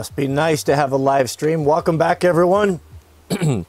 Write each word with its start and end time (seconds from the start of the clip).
Must 0.00 0.16
be 0.16 0.28
nice 0.28 0.62
to 0.62 0.74
have 0.74 0.92
a 0.92 0.96
live 0.96 1.28
stream. 1.28 1.66
Welcome 1.66 1.98
back, 1.98 2.24
everyone. 2.24 2.80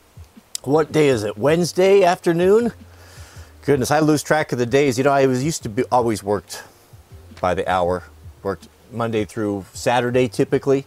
what 0.63 0.93
day 0.93 1.09
is 1.09 1.25
it? 1.25 1.37
Wednesday 1.37 2.05
afternoon? 2.05 2.71
Goodness, 3.65 3.91
I 3.91 3.99
lose 3.99 4.23
track 4.23 4.53
of 4.53 4.57
the 4.57 4.65
days. 4.65 4.97
You 4.97 5.03
know, 5.03 5.11
I 5.11 5.25
was 5.25 5.43
used 5.43 5.61
to 5.63 5.69
be 5.69 5.83
always 5.91 6.23
worked 6.23 6.63
by 7.41 7.53
the 7.53 7.69
hour, 7.69 8.03
worked 8.43 8.69
Monday 8.93 9.25
through 9.25 9.65
Saturday 9.73 10.29
typically. 10.29 10.85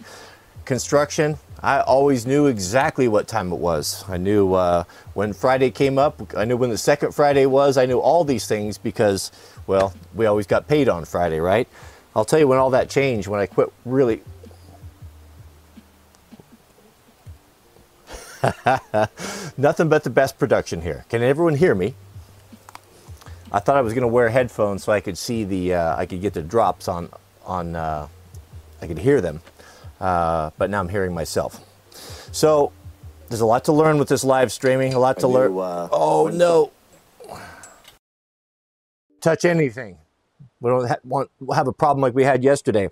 Construction, 0.64 1.36
I 1.62 1.80
always 1.80 2.24
knew 2.24 2.46
exactly 2.46 3.06
what 3.06 3.28
time 3.28 3.52
it 3.52 3.58
was. 3.58 4.02
I 4.08 4.16
knew 4.16 4.54
uh, 4.54 4.84
when 5.12 5.34
Friday 5.34 5.70
came 5.70 5.98
up, 5.98 6.22
I 6.34 6.46
knew 6.46 6.56
when 6.56 6.70
the 6.70 6.78
second 6.78 7.14
Friday 7.14 7.44
was. 7.44 7.76
I 7.76 7.84
knew 7.84 7.98
all 7.98 8.24
these 8.24 8.46
things 8.48 8.78
because, 8.78 9.30
well, 9.66 9.92
we 10.14 10.24
always 10.24 10.46
got 10.46 10.68
paid 10.68 10.88
on 10.88 11.04
Friday, 11.04 11.38
right? 11.38 11.68
I'll 12.16 12.24
tell 12.24 12.38
you 12.38 12.48
when 12.48 12.58
all 12.58 12.70
that 12.70 12.88
changed, 12.88 13.28
when 13.28 13.40
I 13.40 13.44
quit 13.44 13.70
really. 13.84 14.22
Nothing 19.58 19.88
but 19.88 20.04
the 20.04 20.10
best 20.10 20.38
production 20.38 20.82
here. 20.82 21.04
Can 21.08 21.22
everyone 21.22 21.54
hear 21.56 21.74
me? 21.74 21.94
I 23.52 23.60
thought 23.60 23.76
I 23.76 23.80
was 23.82 23.92
going 23.94 24.02
to 24.02 24.08
wear 24.08 24.28
headphones 24.28 24.84
so 24.84 24.92
I 24.92 25.00
could 25.00 25.16
see 25.18 25.44
the, 25.44 25.74
uh, 25.74 25.96
I 25.96 26.06
could 26.06 26.20
get 26.20 26.34
the 26.34 26.42
drops 26.42 26.88
on, 26.88 27.08
on, 27.46 27.76
uh, 27.76 28.08
I 28.82 28.86
could 28.86 28.98
hear 28.98 29.20
them, 29.20 29.40
uh, 30.00 30.50
but 30.58 30.70
now 30.70 30.80
I'm 30.80 30.88
hearing 30.88 31.14
myself. 31.14 31.60
So 32.32 32.72
there's 33.28 33.40
a 33.40 33.46
lot 33.46 33.64
to 33.66 33.72
learn 33.72 33.98
with 33.98 34.08
this 34.08 34.24
live 34.24 34.52
streaming. 34.52 34.94
A 34.94 34.98
lot 34.98 35.18
to 35.20 35.28
learn. 35.28 35.56
uh, 35.58 35.88
oh 35.92 36.28
no! 36.32 36.72
Touch 39.20 39.44
anything. 39.44 39.98
We 40.60 40.70
don't 40.70 40.86
ha- 40.88 40.96
want 41.04 41.30
have 41.54 41.68
a 41.68 41.72
problem 41.72 42.02
like 42.02 42.14
we 42.14 42.24
had 42.24 42.44
yesterday. 42.44 42.90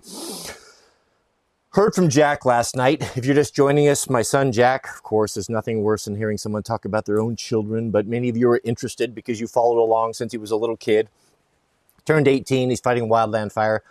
Heard 1.73 1.95
from 1.95 2.07
Jack 2.07 2.45
last 2.45 2.75
night. 2.75 3.01
If 3.17 3.25
you're 3.25 3.33
just 3.33 3.55
joining 3.55 3.89
us, 3.89 4.07
my 4.07 4.21
son 4.21 4.51
Jack, 4.51 4.87
of 4.93 5.01
course, 5.01 5.33
there's 5.33 5.49
nothing 5.49 5.81
worse 5.81 6.05
than 6.05 6.15
hearing 6.15 6.37
someone 6.37 6.61
talk 6.61 6.85
about 6.85 7.05
their 7.05 7.19
own 7.19 7.35
children, 7.35 7.89
but 7.89 8.05
many 8.05 8.29
of 8.29 8.37
you 8.37 8.47
are 8.51 8.61
interested 8.63 9.15
because 9.15 9.39
you 9.39 9.47
followed 9.47 9.81
along 9.81 10.13
since 10.13 10.33
he 10.33 10.37
was 10.37 10.51
a 10.51 10.55
little 10.55 10.77
kid. 10.77 11.09
Turned 12.05 12.27
18, 12.27 12.69
he's 12.69 12.79
fighting 12.79 13.09
wildland 13.09 13.51
fire. 13.51 13.81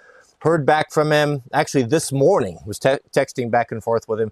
Heard 0.43 0.65
back 0.65 0.93
from 0.93 1.11
him 1.11 1.43
actually 1.53 1.83
this 1.83 2.13
morning, 2.13 2.61
was 2.65 2.79
te- 2.79 3.03
texting 3.13 3.51
back 3.51 3.73
and 3.73 3.83
forth 3.83 4.09
with 4.09 4.21
him. 4.21 4.31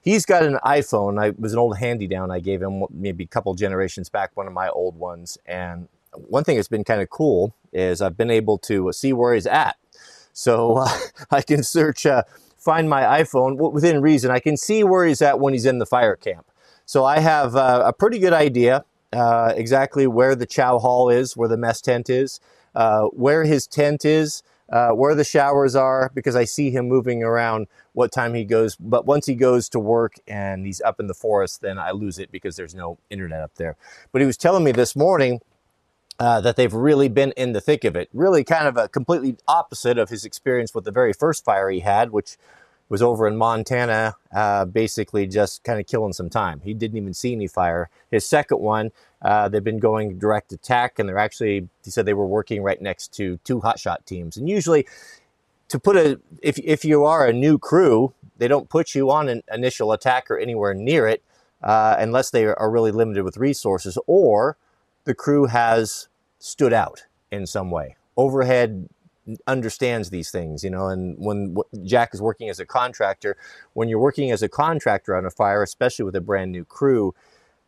He's 0.00 0.24
got 0.24 0.42
an 0.42 0.58
iPhone. 0.64 1.22
I 1.22 1.34
was 1.38 1.52
an 1.52 1.58
old 1.58 1.76
handy 1.76 2.06
down 2.06 2.30
I 2.30 2.40
gave 2.40 2.62
him 2.62 2.84
maybe 2.88 3.24
a 3.24 3.26
couple 3.26 3.52
generations 3.52 4.08
back, 4.08 4.30
one 4.36 4.46
of 4.46 4.54
my 4.54 4.70
old 4.70 4.98
ones. 4.98 5.36
And 5.44 5.88
one 6.12 6.44
thing 6.44 6.56
that's 6.56 6.68
been 6.68 6.84
kind 6.84 7.02
of 7.02 7.10
cool 7.10 7.54
is 7.74 8.00
I've 8.00 8.16
been 8.16 8.30
able 8.30 8.56
to 8.60 8.90
see 8.94 9.12
where 9.12 9.34
he's 9.34 9.46
at. 9.46 9.76
So 10.32 10.78
uh, 10.78 10.88
I 11.30 11.42
can 11.42 11.62
search, 11.62 12.06
uh, 12.06 12.22
find 12.66 12.90
my 12.90 13.02
iPhone 13.22 13.72
within 13.72 14.02
reason. 14.02 14.32
I 14.32 14.40
can 14.40 14.56
see 14.56 14.82
where 14.82 15.06
he's 15.06 15.22
at 15.22 15.38
when 15.38 15.52
he's 15.52 15.66
in 15.66 15.78
the 15.78 15.86
fire 15.86 16.16
camp. 16.16 16.46
So 16.84 17.04
I 17.04 17.20
have 17.20 17.54
uh, 17.54 17.84
a 17.86 17.92
pretty 17.92 18.18
good 18.18 18.32
idea 18.32 18.84
uh, 19.12 19.52
exactly 19.56 20.06
where 20.06 20.34
the 20.34 20.46
chow 20.46 20.78
hall 20.78 21.08
is, 21.08 21.36
where 21.36 21.48
the 21.48 21.56
mess 21.56 21.80
tent 21.80 22.10
is, 22.10 22.40
uh, 22.74 23.04
where 23.24 23.44
his 23.44 23.68
tent 23.68 24.04
is, 24.04 24.42
uh, 24.70 24.90
where 24.90 25.14
the 25.14 25.22
showers 25.24 25.76
are, 25.76 26.10
because 26.12 26.34
I 26.34 26.44
see 26.44 26.70
him 26.70 26.88
moving 26.88 27.22
around 27.22 27.68
what 27.92 28.10
time 28.10 28.34
he 28.34 28.44
goes. 28.44 28.74
But 28.76 29.06
once 29.06 29.26
he 29.26 29.36
goes 29.36 29.68
to 29.70 29.78
work 29.78 30.14
and 30.26 30.66
he's 30.66 30.80
up 30.80 30.98
in 30.98 31.06
the 31.06 31.14
forest, 31.14 31.60
then 31.60 31.78
I 31.78 31.92
lose 31.92 32.18
it 32.18 32.32
because 32.32 32.56
there's 32.56 32.74
no 32.74 32.98
internet 33.10 33.42
up 33.42 33.54
there. 33.54 33.76
But 34.10 34.22
he 34.22 34.26
was 34.26 34.36
telling 34.36 34.64
me 34.64 34.72
this 34.72 34.96
morning 34.96 35.40
uh, 36.18 36.40
that 36.40 36.56
they've 36.56 36.72
really 36.72 37.08
been 37.08 37.32
in 37.32 37.52
the 37.52 37.60
thick 37.60 37.84
of 37.84 37.96
it. 37.96 38.08
Really, 38.12 38.44
kind 38.44 38.66
of 38.66 38.76
a 38.76 38.88
completely 38.88 39.36
opposite 39.46 39.98
of 39.98 40.08
his 40.08 40.24
experience 40.24 40.74
with 40.74 40.84
the 40.84 40.90
very 40.90 41.12
first 41.12 41.44
fire 41.44 41.70
he 41.70 41.80
had, 41.80 42.10
which 42.10 42.36
was 42.88 43.02
over 43.02 43.26
in 43.26 43.36
Montana, 43.36 44.14
uh, 44.32 44.64
basically 44.64 45.26
just 45.26 45.64
kind 45.64 45.80
of 45.80 45.86
killing 45.86 46.12
some 46.12 46.30
time. 46.30 46.60
He 46.62 46.72
didn't 46.72 46.96
even 46.96 47.14
see 47.14 47.32
any 47.32 47.48
fire. 47.48 47.90
His 48.10 48.24
second 48.24 48.58
one, 48.58 48.92
uh, 49.22 49.48
they've 49.48 49.64
been 49.64 49.80
going 49.80 50.18
direct 50.18 50.52
attack, 50.52 50.98
and 50.98 51.08
they're 51.08 51.18
actually, 51.18 51.68
he 51.84 51.90
said 51.90 52.06
they 52.06 52.14
were 52.14 52.26
working 52.26 52.62
right 52.62 52.80
next 52.80 53.12
to 53.14 53.38
two 53.44 53.60
hotshot 53.60 54.04
teams. 54.04 54.36
And 54.36 54.48
usually, 54.48 54.86
to 55.68 55.80
put 55.80 55.96
a, 55.96 56.20
if, 56.42 56.58
if 56.58 56.84
you 56.84 57.04
are 57.04 57.26
a 57.26 57.32
new 57.32 57.58
crew, 57.58 58.14
they 58.38 58.46
don't 58.46 58.68
put 58.68 58.94
you 58.94 59.10
on 59.10 59.28
an 59.28 59.42
initial 59.52 59.92
attack 59.92 60.30
or 60.30 60.38
anywhere 60.38 60.74
near 60.74 61.08
it 61.08 61.22
uh, 61.62 61.96
unless 61.98 62.30
they 62.30 62.44
are 62.44 62.70
really 62.70 62.92
limited 62.92 63.24
with 63.24 63.36
resources 63.36 63.98
or 64.06 64.56
the 65.06 65.14
crew 65.14 65.46
has 65.46 66.08
stood 66.38 66.74
out 66.74 67.06
in 67.30 67.46
some 67.46 67.70
way. 67.70 67.96
Overhead 68.16 68.88
understands 69.46 70.10
these 70.10 70.30
things, 70.30 70.62
you 70.62 70.70
know, 70.70 70.88
and 70.88 71.16
when 71.18 71.56
Jack 71.84 72.10
is 72.12 72.20
working 72.20 72.48
as 72.48 72.60
a 72.60 72.66
contractor, 72.66 73.36
when 73.72 73.88
you're 73.88 73.98
working 73.98 74.30
as 74.30 74.42
a 74.42 74.48
contractor 74.48 75.16
on 75.16 75.24
a 75.24 75.30
fire, 75.30 75.62
especially 75.62 76.04
with 76.04 76.14
a 76.14 76.20
brand 76.20 76.52
new 76.52 76.64
crew, 76.64 77.14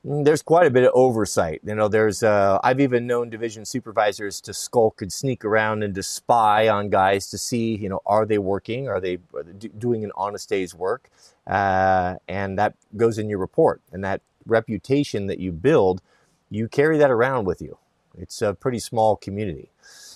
mm, 0.07 0.25
there's 0.25 0.43
quite 0.43 0.67
a 0.67 0.71
bit 0.71 0.85
of 0.85 0.93
oversight. 0.95 1.61
You 1.65 1.75
know, 1.75 1.89
there's, 1.89 2.23
uh, 2.23 2.59
I've 2.63 2.81
even 2.81 3.07
known 3.07 3.31
division 3.31 3.65
supervisors 3.65 4.41
to 4.43 4.55
skulk 4.55 5.03
and 5.03 5.13
sneak 5.13 5.45
around 5.45 5.83
and 5.83 5.95
to 5.95 6.03
spy 6.03 6.69
on 6.69 6.91
guys 6.91 7.29
to 7.31 7.39
see, 7.39 7.77
you 7.77 7.89
know, 7.89 8.01
are 8.07 8.25
they 8.25 8.39
working? 8.39 8.89
Are 8.89 9.01
they, 9.01 9.19
are 9.35 9.43
they 9.43 9.53
do- 9.53 9.69
doing 9.69 10.05
an 10.05 10.13
honest 10.17 10.49
day's 10.49 10.75
work? 10.75 11.11
Uh, 11.47 12.17
and 12.29 12.59
that 12.59 12.75
goes 12.97 13.19
in 13.19 13.29
your 13.29 13.39
report. 13.39 13.81
And 13.93 14.05
that 14.05 14.21
reputation 14.47 15.27
that 15.27 15.41
you 15.41 15.51
build, 15.51 16.03
you 16.51 16.69
carry 16.69 16.99
that 16.99 17.11
around 17.11 17.47
with 17.47 17.61
you. 17.61 17.79
It's 18.17 18.43
a 18.43 18.55
pretty 18.55 18.79
small 18.79 19.17
community. 19.17 19.71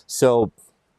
So 0.07 0.53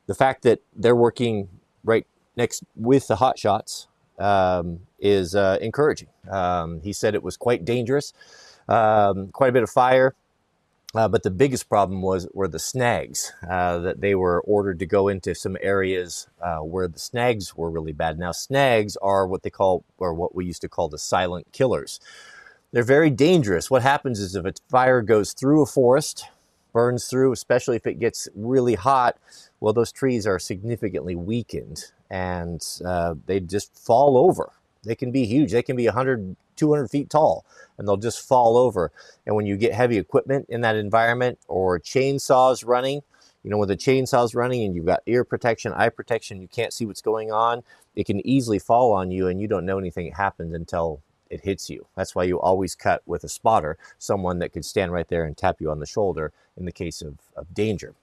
the 0.08 0.14
fact 0.14 0.44
that 0.44 0.62
they're 0.76 0.96
working 0.96 1.50
right 1.84 2.06
next 2.36 2.64
with 2.76 3.08
the 3.08 3.18
hot 3.18 3.38
shots 3.38 3.88
um, 4.20 4.82
is 5.00 5.36
uh, 5.36 5.58
encouraging. 5.62 6.10
Um, 6.30 6.82
he 6.82 6.94
said 6.94 7.16
it 7.16 7.24
was 7.24 7.38
quite 7.38 7.66
dangerous, 7.66 8.14
um, 8.68 9.30
quite 9.30 9.50
a 9.50 9.54
bit 9.54 9.64
of 9.64 9.70
fire. 9.70 10.16
Uh, 10.96 11.08
but 11.08 11.24
the 11.24 11.32
biggest 11.32 11.68
problem 11.70 12.04
was 12.04 12.28
were 12.34 12.48
the 12.48 12.60
snags 12.60 13.34
uh, 13.50 13.80
that 13.80 14.00
they 14.00 14.14
were 14.14 14.42
ordered 14.42 14.78
to 14.78 14.86
go 14.86 15.08
into 15.08 15.34
some 15.34 15.58
areas 15.60 16.28
uh, 16.40 16.60
where 16.60 16.88
the 16.88 17.00
snags 17.00 17.58
were 17.58 17.72
really 17.72 17.94
bad. 17.94 18.20
Now 18.20 18.32
snags 18.32 18.96
are 18.98 19.26
what 19.26 19.42
they 19.42 19.50
call 19.50 19.84
or 19.98 20.14
what 20.14 20.36
we 20.36 20.46
used 20.46 20.62
to 20.62 20.70
call 20.70 20.90
the 20.90 21.00
silent 21.00 21.52
killers. 21.52 22.00
They're 22.74 22.82
very 22.82 23.12
dangerous. 23.12 23.70
What 23.70 23.84
happens 23.84 24.20
is 24.20 24.36
if 24.36 24.46
a 24.46 24.54
fire 24.68 25.04
goes 25.04 25.34
through 25.34 25.62
a 25.62 25.66
forest, 25.68 26.26
burns 26.74 27.06
through, 27.06 27.32
especially 27.32 27.76
if 27.76 27.86
it 27.86 28.00
gets 28.00 28.28
really 28.34 28.74
hot, 28.74 29.16
well, 29.60 29.74
those 29.74 29.92
trees 29.92 30.26
are 30.26 30.40
significantly 30.40 31.16
weakened 31.16 31.92
and 32.10 32.66
uh, 32.84 33.14
they 33.28 33.40
just 33.40 33.78
fall 33.78 34.18
over. 34.18 34.54
They 34.84 34.96
can 34.96 35.12
be 35.12 35.26
huge. 35.26 35.52
They 35.52 35.62
can 35.62 35.76
be 35.76 35.86
100, 35.86 36.36
200 36.56 36.88
feet 36.88 37.12
tall 37.12 37.46
and 37.78 37.88
they'll 37.88 37.96
just 37.96 38.28
fall 38.28 38.58
over. 38.58 38.92
And 39.28 39.36
when 39.36 39.46
you 39.46 39.56
get 39.56 39.74
heavy 39.74 40.00
equipment 40.00 40.48
in 40.50 40.62
that 40.62 40.76
environment 40.76 41.38
or 41.48 41.80
chainsaws 41.80 42.66
running, 42.66 43.04
you 43.44 43.52
know, 43.52 43.60
when 43.60 43.68
the 43.68 43.78
chainsaw's 43.78 44.34
running 44.34 44.64
and 44.64 44.76
you've 44.76 44.88
got 44.88 45.04
ear 45.06 45.24
protection, 45.24 45.74
eye 45.74 45.90
protection, 45.90 46.42
you 46.42 46.48
can't 46.48 46.74
see 46.74 46.88
what's 46.88 47.02
going 47.04 47.32
on, 47.32 47.62
it 47.96 48.08
can 48.08 48.26
easily 48.26 48.58
fall 48.58 48.94
on 48.94 49.12
you 49.12 49.28
and 49.28 49.40
you 49.40 49.48
don't 49.48 49.64
know 49.66 49.78
anything 49.78 50.12
happened 50.12 50.56
until 50.56 51.04
it 51.34 51.42
hits 51.42 51.70
you. 51.70 51.88
That's 51.96 52.16
why 52.16 52.26
you 52.26 52.40
always 52.40 52.76
cut 52.76 53.04
with 53.08 53.24
a 53.26 53.30
spotter, 53.30 53.78
someone 54.00 54.40
that 54.40 54.54
could 54.54 54.66
stand 54.66 54.94
right 54.94 55.08
there 55.10 55.26
and 55.26 55.38
tap 55.38 55.58
you 55.62 55.72
on 55.72 55.80
the 55.80 55.88
shoulder 55.88 56.34
in 56.58 56.66
the 56.66 56.74
case 56.74 57.02
of, 57.02 57.18
of 57.38 57.54
danger. 57.54 57.96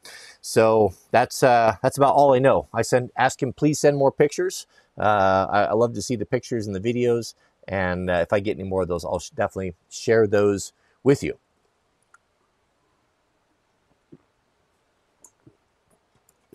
So 0.43 0.95
that's 1.13 1.43
uh, 1.43 1.77
that's 1.83 1.99
about 1.99 2.15
all 2.17 2.35
I 2.35 2.41
know. 2.41 2.69
I 2.75 2.83
send 2.83 3.11
ask 3.17 3.43
him 3.43 3.55
please 3.55 3.81
send 3.81 3.97
more 3.99 4.13
pictures. 4.13 4.67
Uh, 4.99 5.47
I, 5.51 5.63
I 5.67 5.73
love 5.75 5.95
to 5.95 6.03
see 6.03 6.17
the 6.17 6.27
pictures 6.27 6.67
and 6.67 6.77
the 6.77 6.81
videos, 6.81 7.35
and 7.69 8.11
uh, 8.11 8.15
if 8.15 8.33
I 8.33 8.41
get 8.41 8.59
any 8.59 8.69
more 8.69 8.83
of 8.83 8.89
those, 8.89 9.05
I'll 9.05 9.21
sh- 9.21 9.31
definitely 9.31 9.75
share 9.91 10.27
those 10.27 10.73
with 11.05 11.23
you. 11.23 11.39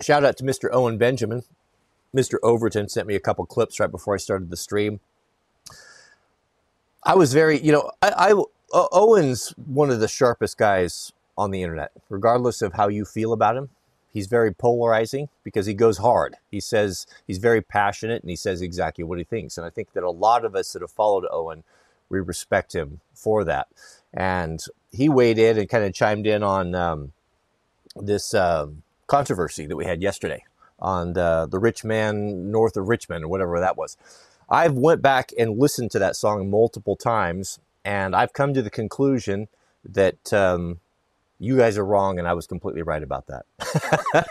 Shout 0.02 0.24
out 0.24 0.36
to 0.38 0.44
Mr. 0.44 0.68
Owen 0.72 0.98
Benjamin. 0.98 1.44
Mr. 2.14 2.36
Overton 2.42 2.88
sent 2.88 3.08
me 3.08 3.14
a 3.14 3.20
couple 3.20 3.46
clips 3.46 3.80
right 3.80 3.90
before 3.90 4.14
I 4.14 4.18
started 4.18 4.50
the 4.50 4.56
stream. 4.56 5.00
I 7.06 7.14
was 7.14 7.32
very, 7.32 7.60
you 7.60 7.72
know, 7.72 7.92
I, 8.02 8.32
I 8.32 8.44
Owen's 8.74 9.50
one 9.66 9.90
of 9.90 10.00
the 10.00 10.08
sharpest 10.08 10.58
guys 10.58 11.12
on 11.38 11.52
the 11.52 11.62
internet, 11.62 11.92
regardless 12.10 12.62
of 12.62 12.74
how 12.74 12.88
you 12.88 13.06
feel 13.06 13.32
about 13.32 13.56
him. 13.56 13.70
He's 14.12 14.26
very 14.26 14.52
polarizing 14.52 15.28
because 15.44 15.66
he 15.66 15.74
goes 15.74 15.98
hard. 15.98 16.36
He 16.50 16.60
says 16.60 17.06
he's 17.26 17.38
very 17.38 17.62
passionate 17.62 18.22
and 18.22 18.30
he 18.30 18.36
says 18.36 18.62
exactly 18.62 19.04
what 19.04 19.18
he 19.18 19.24
thinks. 19.24 19.56
And 19.56 19.66
I 19.66 19.70
think 19.70 19.92
that 19.92 20.02
a 20.02 20.10
lot 20.10 20.44
of 20.44 20.56
us 20.56 20.72
that 20.72 20.82
have 20.82 20.90
followed 20.90 21.26
Owen, 21.30 21.64
we 22.10 22.20
respect 22.20 22.74
him 22.74 23.00
for 23.14 23.44
that. 23.44 23.68
And 24.12 24.64
he 24.90 25.08
weighed 25.08 25.38
in 25.38 25.58
and 25.58 25.68
kind 25.68 25.84
of 25.84 25.94
chimed 25.94 26.26
in 26.26 26.42
on 26.42 26.74
um, 26.74 27.12
this 27.94 28.34
um 28.34 28.82
controversy 29.06 29.66
that 29.66 29.76
we 29.76 29.84
had 29.86 30.02
yesterday 30.02 30.44
on 30.80 31.12
the, 31.12 31.46
the 31.50 31.60
rich 31.60 31.84
man 31.84 32.50
north 32.50 32.76
of 32.76 32.88
Richmond 32.88 33.24
or 33.24 33.28
whatever 33.28 33.60
that 33.60 33.76
was. 33.76 33.96
I've 34.48 34.74
went 34.74 35.02
back 35.02 35.32
and 35.38 35.58
listened 35.58 35.90
to 35.92 35.98
that 35.98 36.16
song 36.16 36.50
multiple 36.50 36.96
times, 36.96 37.58
and 37.84 38.14
I've 38.14 38.32
come 38.32 38.54
to 38.54 38.62
the 38.62 38.70
conclusion 38.70 39.48
that 39.84 40.32
um, 40.32 40.80
you 41.38 41.56
guys 41.56 41.76
are 41.76 41.84
wrong, 41.84 42.18
and 42.18 42.28
I 42.28 42.34
was 42.34 42.46
completely 42.46 42.82
right 42.82 43.02
about 43.02 43.26
that. 43.26 43.44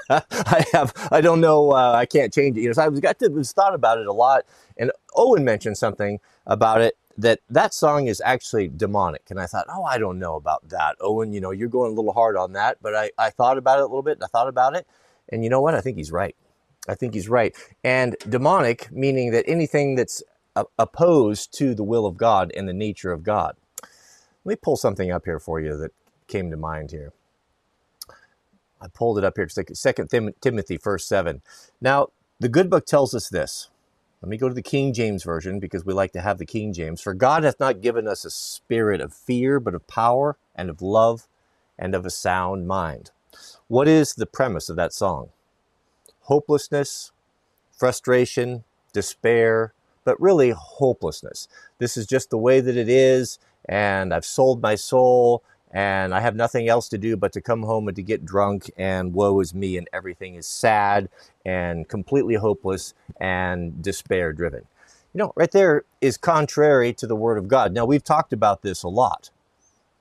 I 0.49 0.65
have, 0.71 0.93
I 1.11 1.21
don't 1.21 1.41
know, 1.41 1.71
uh, 1.71 1.93
I 1.93 2.05
can't 2.05 2.33
change 2.33 2.57
it. 2.57 2.61
You 2.61 2.67
know, 2.67 2.73
so 2.73 2.83
I 2.83 2.87
was 2.87 2.99
got 2.99 3.19
to 3.19 3.29
was 3.29 3.51
thought 3.51 3.73
about 3.73 3.99
it 3.99 4.07
a 4.07 4.13
lot, 4.13 4.45
and 4.77 4.91
Owen 5.15 5.43
mentioned 5.43 5.77
something 5.77 6.19
about 6.47 6.81
it 6.81 6.97
that 7.17 7.39
that 7.49 7.73
song 7.73 8.07
is 8.07 8.21
actually 8.25 8.67
demonic, 8.69 9.23
and 9.29 9.39
I 9.39 9.45
thought, 9.45 9.65
oh, 9.69 9.83
I 9.83 9.97
don't 9.97 10.19
know 10.19 10.35
about 10.35 10.69
that, 10.69 10.95
Owen. 11.01 11.33
You 11.33 11.41
know, 11.41 11.51
you're 11.51 11.69
going 11.69 11.91
a 11.91 11.95
little 11.95 12.13
hard 12.13 12.37
on 12.37 12.53
that, 12.53 12.77
but 12.81 12.95
I, 12.95 13.11
I 13.17 13.29
thought 13.29 13.57
about 13.57 13.79
it 13.79 13.83
a 13.83 13.87
little 13.87 14.03
bit, 14.03 14.19
I 14.23 14.27
thought 14.27 14.47
about 14.47 14.75
it, 14.75 14.87
and 15.29 15.43
you 15.43 15.49
know 15.49 15.61
what? 15.61 15.75
I 15.75 15.81
think 15.81 15.97
he's 15.97 16.11
right. 16.11 16.35
I 16.87 16.95
think 16.95 17.13
he's 17.13 17.29
right. 17.29 17.55
And 17.83 18.15
demonic, 18.27 18.91
meaning 18.91 19.31
that 19.31 19.45
anything 19.47 19.95
that's 19.95 20.23
opposed 20.79 21.53
to 21.57 21.75
the 21.75 21.83
will 21.83 22.05
of 22.05 22.17
God 22.17 22.51
and 22.55 22.67
the 22.67 22.73
nature 22.73 23.11
of 23.11 23.23
God. 23.23 23.55
Let 24.43 24.53
me 24.53 24.55
pull 24.61 24.77
something 24.77 25.11
up 25.11 25.25
here 25.25 25.39
for 25.39 25.59
you 25.59 25.77
that 25.77 25.91
came 26.27 26.51
to 26.51 26.57
mind 26.57 26.91
here. 26.91 27.13
I 28.81 28.87
pulled 28.87 29.17
it 29.17 29.23
up 29.23 29.33
here. 29.37 29.47
Second 29.49 30.09
Timothy, 30.41 30.77
verse 30.77 31.05
seven. 31.05 31.41
Now, 31.81 32.09
the 32.39 32.49
good 32.49 32.69
book 32.69 32.85
tells 32.85 33.13
us 33.15 33.29
this. 33.29 33.69
Let 34.21 34.29
me 34.29 34.37
go 34.37 34.49
to 34.49 34.55
the 34.55 34.61
King 34.61 34.93
James 34.93 35.23
version 35.23 35.59
because 35.59 35.85
we 35.85 35.93
like 35.93 36.11
to 36.13 36.21
have 36.21 36.37
the 36.39 36.45
King 36.45 36.73
James. 36.73 37.01
For 37.01 37.13
God 37.13 37.43
hath 37.43 37.59
not 37.59 37.81
given 37.81 38.07
us 38.07 38.25
a 38.25 38.29
spirit 38.31 39.01
of 39.01 39.13
fear, 39.13 39.59
but 39.59 39.75
of 39.75 39.87
power 39.87 40.37
and 40.55 40.69
of 40.69 40.81
love 40.81 41.27
and 41.77 41.95
of 41.95 42.05
a 42.05 42.09
sound 42.09 42.67
mind. 42.67 43.11
What 43.67 43.87
is 43.87 44.13
the 44.13 44.25
premise 44.25 44.69
of 44.69 44.75
that 44.77 44.93
song? 44.93 45.29
Hopelessness, 46.25 47.11
frustration, 47.71 48.63
despair, 48.93 49.73
but 50.03 50.19
really 50.21 50.51
hopelessness. 50.51 51.47
This 51.79 51.97
is 51.97 52.05
just 52.05 52.29
the 52.29 52.37
way 52.37 52.61
that 52.61 52.77
it 52.77 52.87
is, 52.89 53.39
and 53.67 54.13
I've 54.13 54.25
sold 54.25 54.61
my 54.61 54.75
soul, 54.75 55.43
and 55.71 56.13
I 56.13 56.21
have 56.21 56.35
nothing 56.35 56.69
else 56.69 56.87
to 56.89 56.97
do 56.97 57.17
but 57.17 57.33
to 57.33 57.41
come 57.41 57.63
home 57.63 57.87
and 57.87 57.95
to 57.95 58.03
get 58.03 58.25
drunk, 58.25 58.71
and 58.77 59.13
woe 59.13 59.39
is 59.39 59.53
me, 59.53 59.77
and 59.77 59.89
everything 59.91 60.35
is 60.35 60.47
sad 60.47 61.09
and 61.45 61.87
completely 61.89 62.35
hopeless 62.35 62.93
and 63.19 63.81
despair 63.81 64.31
driven. 64.31 64.61
You 65.13 65.19
know, 65.19 65.33
right 65.35 65.51
there 65.51 65.83
is 66.01 66.17
contrary 66.17 66.93
to 66.93 67.07
the 67.07 67.15
Word 67.15 67.37
of 67.37 67.47
God. 67.47 67.73
Now, 67.73 67.85
we've 67.85 68.03
talked 68.03 68.33
about 68.33 68.61
this 68.61 68.83
a 68.83 68.87
lot. 68.87 69.31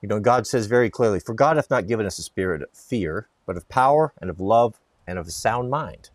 You 0.03 0.09
know, 0.09 0.21
God 0.21 0.47
says 0.47 0.67
very 0.67 0.91
clearly, 0.91 1.19
For 1.19 1.35
God 1.35 1.57
hath 1.57 1.71
not 1.71 1.87
given 1.87 2.07
us 2.07 2.19
a 2.19 2.23
spirit 2.23 2.63
of 2.63 2.71
fear, 2.73 3.29
but 3.47 3.57
of 3.57 3.69
power 3.69 4.13
and 4.21 4.29
of 4.29 4.41
love 4.41 4.81
and 5.07 5.19
of 5.19 5.27
a 5.27 5.31
sound 5.31 5.71
mind. 5.71 6.11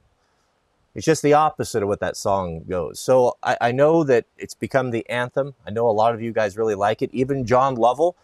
It's 0.96 1.06
just 1.06 1.22
the 1.22 1.34
opposite 1.34 1.84
of 1.84 1.90
what 1.90 2.00
that 2.00 2.18
song 2.18 2.64
goes. 2.68 3.00
So 3.00 3.38
I, 3.44 3.58
I, 3.62 3.72
know 3.72 4.04
that 4.04 4.26
it's 4.38 4.56
become 4.56 4.90
the 4.90 5.08
anthem. 5.10 5.54
I 5.66 5.70
know 5.70 5.88
a 5.88 5.92
lot 5.92 6.14
of 6.14 6.22
you 6.22 6.32
guys 6.32 6.58
really 6.58 6.76
like 6.76 7.02
it. 7.02 7.10
Even 7.14 7.46
John 7.46 7.76
Lovell, 7.76 8.16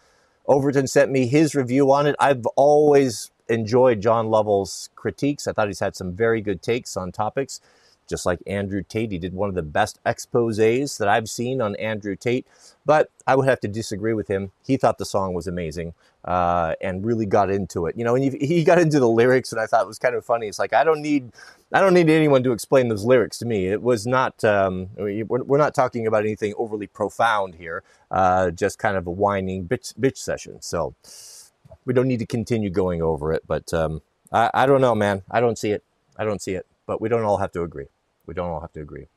Overton 0.46 0.86
sent 0.86 1.10
me 1.10 1.26
his 1.26 1.54
review 1.54 1.92
on 1.92 2.06
it. 2.06 2.16
I've 2.18 2.44
always 2.56 3.30
enjoyed 3.48 4.00
John 4.00 4.28
Lovell's 4.28 4.90
critiques. 4.96 5.46
I 5.46 5.52
thought 5.52 5.68
he's 5.68 5.80
had 5.80 5.94
some 5.94 6.12
very 6.12 6.40
good 6.40 6.60
takes 6.60 6.96
on 6.96 7.12
topics 7.12 7.60
just 8.08 8.26
like 8.26 8.40
Andrew 8.46 8.82
Tate. 8.82 9.12
He 9.12 9.18
did 9.18 9.34
one 9.34 9.48
of 9.48 9.54
the 9.54 9.62
best 9.62 9.98
exposes 10.06 10.98
that 10.98 11.08
I've 11.08 11.28
seen 11.28 11.60
on 11.60 11.76
Andrew 11.76 12.16
Tate, 12.16 12.46
but 12.84 13.10
I 13.26 13.34
would 13.34 13.48
have 13.48 13.60
to 13.60 13.68
disagree 13.68 14.12
with 14.12 14.28
him. 14.28 14.52
He 14.64 14.76
thought 14.76 14.98
the 14.98 15.04
song 15.04 15.34
was 15.34 15.46
amazing 15.46 15.94
uh, 16.24 16.74
and 16.80 17.04
really 17.04 17.26
got 17.26 17.50
into 17.50 17.86
it. 17.86 17.96
You 17.96 18.04
know, 18.04 18.14
and 18.14 18.32
he 18.34 18.64
got 18.64 18.78
into 18.78 19.00
the 19.00 19.08
lyrics, 19.08 19.52
and 19.52 19.60
I 19.60 19.66
thought 19.66 19.82
it 19.82 19.88
was 19.88 19.98
kind 19.98 20.14
of 20.14 20.24
funny. 20.24 20.46
It's 20.46 20.58
like 20.58 20.72
I 20.72 20.84
don't 20.84 21.02
need, 21.02 21.32
I 21.72 21.80
don't 21.80 21.94
need 21.94 22.08
anyone 22.10 22.42
to 22.44 22.52
explain 22.52 22.88
those 22.88 23.04
lyrics 23.04 23.38
to 23.40 23.46
me. 23.46 23.66
It 23.66 23.82
was 23.82 24.06
not, 24.06 24.44
um, 24.44 24.88
we're 24.96 25.58
not 25.58 25.74
talking 25.74 26.06
about 26.06 26.24
anything 26.24 26.54
overly 26.56 26.86
profound 26.86 27.56
here. 27.56 27.82
Uh, 28.10 28.50
just 28.50 28.78
kind 28.78 28.96
of 28.96 29.06
a 29.06 29.10
whining 29.10 29.66
bitch, 29.68 29.94
bitch 29.98 30.16
session. 30.16 30.62
So 30.62 30.94
we 31.84 31.94
don't 31.94 32.08
need 32.08 32.20
to 32.20 32.26
continue 32.26 32.70
going 32.70 33.02
over 33.02 33.32
it. 33.32 33.44
But 33.46 33.74
um, 33.74 34.02
I, 34.32 34.50
I 34.54 34.66
don't 34.66 34.80
know, 34.80 34.94
man. 34.94 35.22
I 35.30 35.40
don't 35.40 35.58
see 35.58 35.72
it. 35.72 35.84
I 36.16 36.24
don't 36.24 36.40
see 36.42 36.54
it. 36.54 36.66
But 36.86 37.00
we 37.00 37.08
don't 37.08 37.24
all 37.24 37.38
have 37.38 37.52
to 37.52 37.62
agree. 37.62 37.86
We 38.26 38.34
don't 38.34 38.50
all 38.50 38.60
have 38.60 38.72
to 38.74 38.80
agree. 38.80 39.08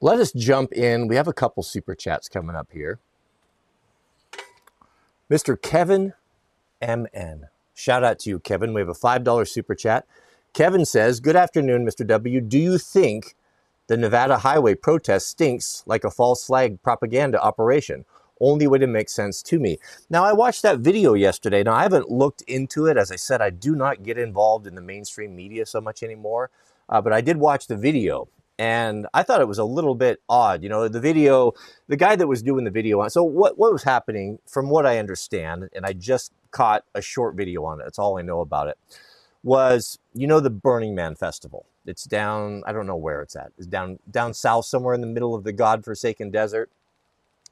Let 0.00 0.20
us 0.20 0.32
jump 0.32 0.72
in. 0.72 1.08
We 1.08 1.16
have 1.16 1.28
a 1.28 1.32
couple 1.34 1.62
super 1.62 1.94
chats 1.94 2.28
coming 2.28 2.56
up 2.56 2.68
here. 2.72 3.00
Mr. 5.30 5.60
Kevin 5.60 6.14
MN. 6.82 7.48
Shout 7.78 8.02
out 8.02 8.18
to 8.20 8.30
you, 8.30 8.38
Kevin. 8.38 8.72
We 8.72 8.80
have 8.80 8.88
a 8.88 8.94
$5 8.94 9.46
super 9.46 9.74
chat. 9.74 10.06
Kevin 10.54 10.86
says, 10.86 11.20
Good 11.20 11.36
afternoon, 11.36 11.86
Mr. 11.86 12.06
W. 12.06 12.40
Do 12.40 12.58
you 12.58 12.78
think 12.78 13.36
the 13.86 13.98
Nevada 13.98 14.38
highway 14.38 14.74
protest 14.74 15.28
stinks 15.28 15.82
like 15.84 16.02
a 16.02 16.10
false 16.10 16.46
flag 16.46 16.82
propaganda 16.82 17.38
operation? 17.38 18.06
Only 18.40 18.66
way 18.66 18.78
to 18.78 18.86
make 18.86 19.10
sense 19.10 19.42
to 19.42 19.58
me. 19.58 19.76
Now, 20.08 20.24
I 20.24 20.32
watched 20.32 20.62
that 20.62 20.78
video 20.78 21.12
yesterday. 21.12 21.62
Now, 21.62 21.74
I 21.74 21.82
haven't 21.82 22.10
looked 22.10 22.40
into 22.42 22.86
it. 22.86 22.96
As 22.96 23.12
I 23.12 23.16
said, 23.16 23.42
I 23.42 23.50
do 23.50 23.76
not 23.76 24.02
get 24.02 24.16
involved 24.16 24.66
in 24.66 24.74
the 24.74 24.80
mainstream 24.80 25.36
media 25.36 25.66
so 25.66 25.82
much 25.82 26.02
anymore. 26.02 26.48
Uh, 26.88 27.02
but 27.02 27.12
I 27.12 27.20
did 27.20 27.36
watch 27.36 27.66
the 27.66 27.76
video 27.76 28.26
and 28.58 29.06
I 29.12 29.22
thought 29.22 29.40
it 29.40 29.48
was 29.48 29.58
a 29.58 29.64
little 29.64 29.94
bit 29.94 30.22
odd. 30.28 30.62
You 30.62 30.68
know, 30.68 30.88
the 30.88 31.00
video, 31.00 31.52
the 31.88 31.96
guy 31.96 32.16
that 32.16 32.26
was 32.26 32.42
doing 32.42 32.64
the 32.64 32.70
video 32.70 33.00
on. 33.00 33.10
So 33.10 33.22
what 33.22 33.58
what 33.58 33.72
was 33.72 33.82
happening, 33.82 34.38
from 34.46 34.70
what 34.70 34.86
I 34.86 34.98
understand, 34.98 35.68
and 35.74 35.84
I 35.84 35.92
just 35.92 36.32
caught 36.56 36.84
a 36.94 37.02
short 37.02 37.34
video 37.34 37.64
on 37.66 37.80
it. 37.80 37.84
That's 37.84 37.98
all 37.98 38.18
I 38.18 38.22
know 38.22 38.40
about 38.40 38.68
it. 38.68 38.78
Was 39.44 39.98
you 40.14 40.26
know 40.26 40.40
the 40.40 40.50
Burning 40.50 40.94
Man 40.94 41.14
festival? 41.14 41.66
It's 41.84 42.04
down. 42.04 42.62
I 42.66 42.72
don't 42.72 42.86
know 42.86 42.96
where 42.96 43.20
it's 43.20 43.36
at. 43.36 43.52
It's 43.58 43.66
down 43.66 43.98
down 44.10 44.32
south 44.32 44.64
somewhere 44.64 44.94
in 44.94 45.02
the 45.02 45.06
middle 45.06 45.34
of 45.34 45.44
the 45.44 45.52
godforsaken 45.52 46.30
desert, 46.30 46.70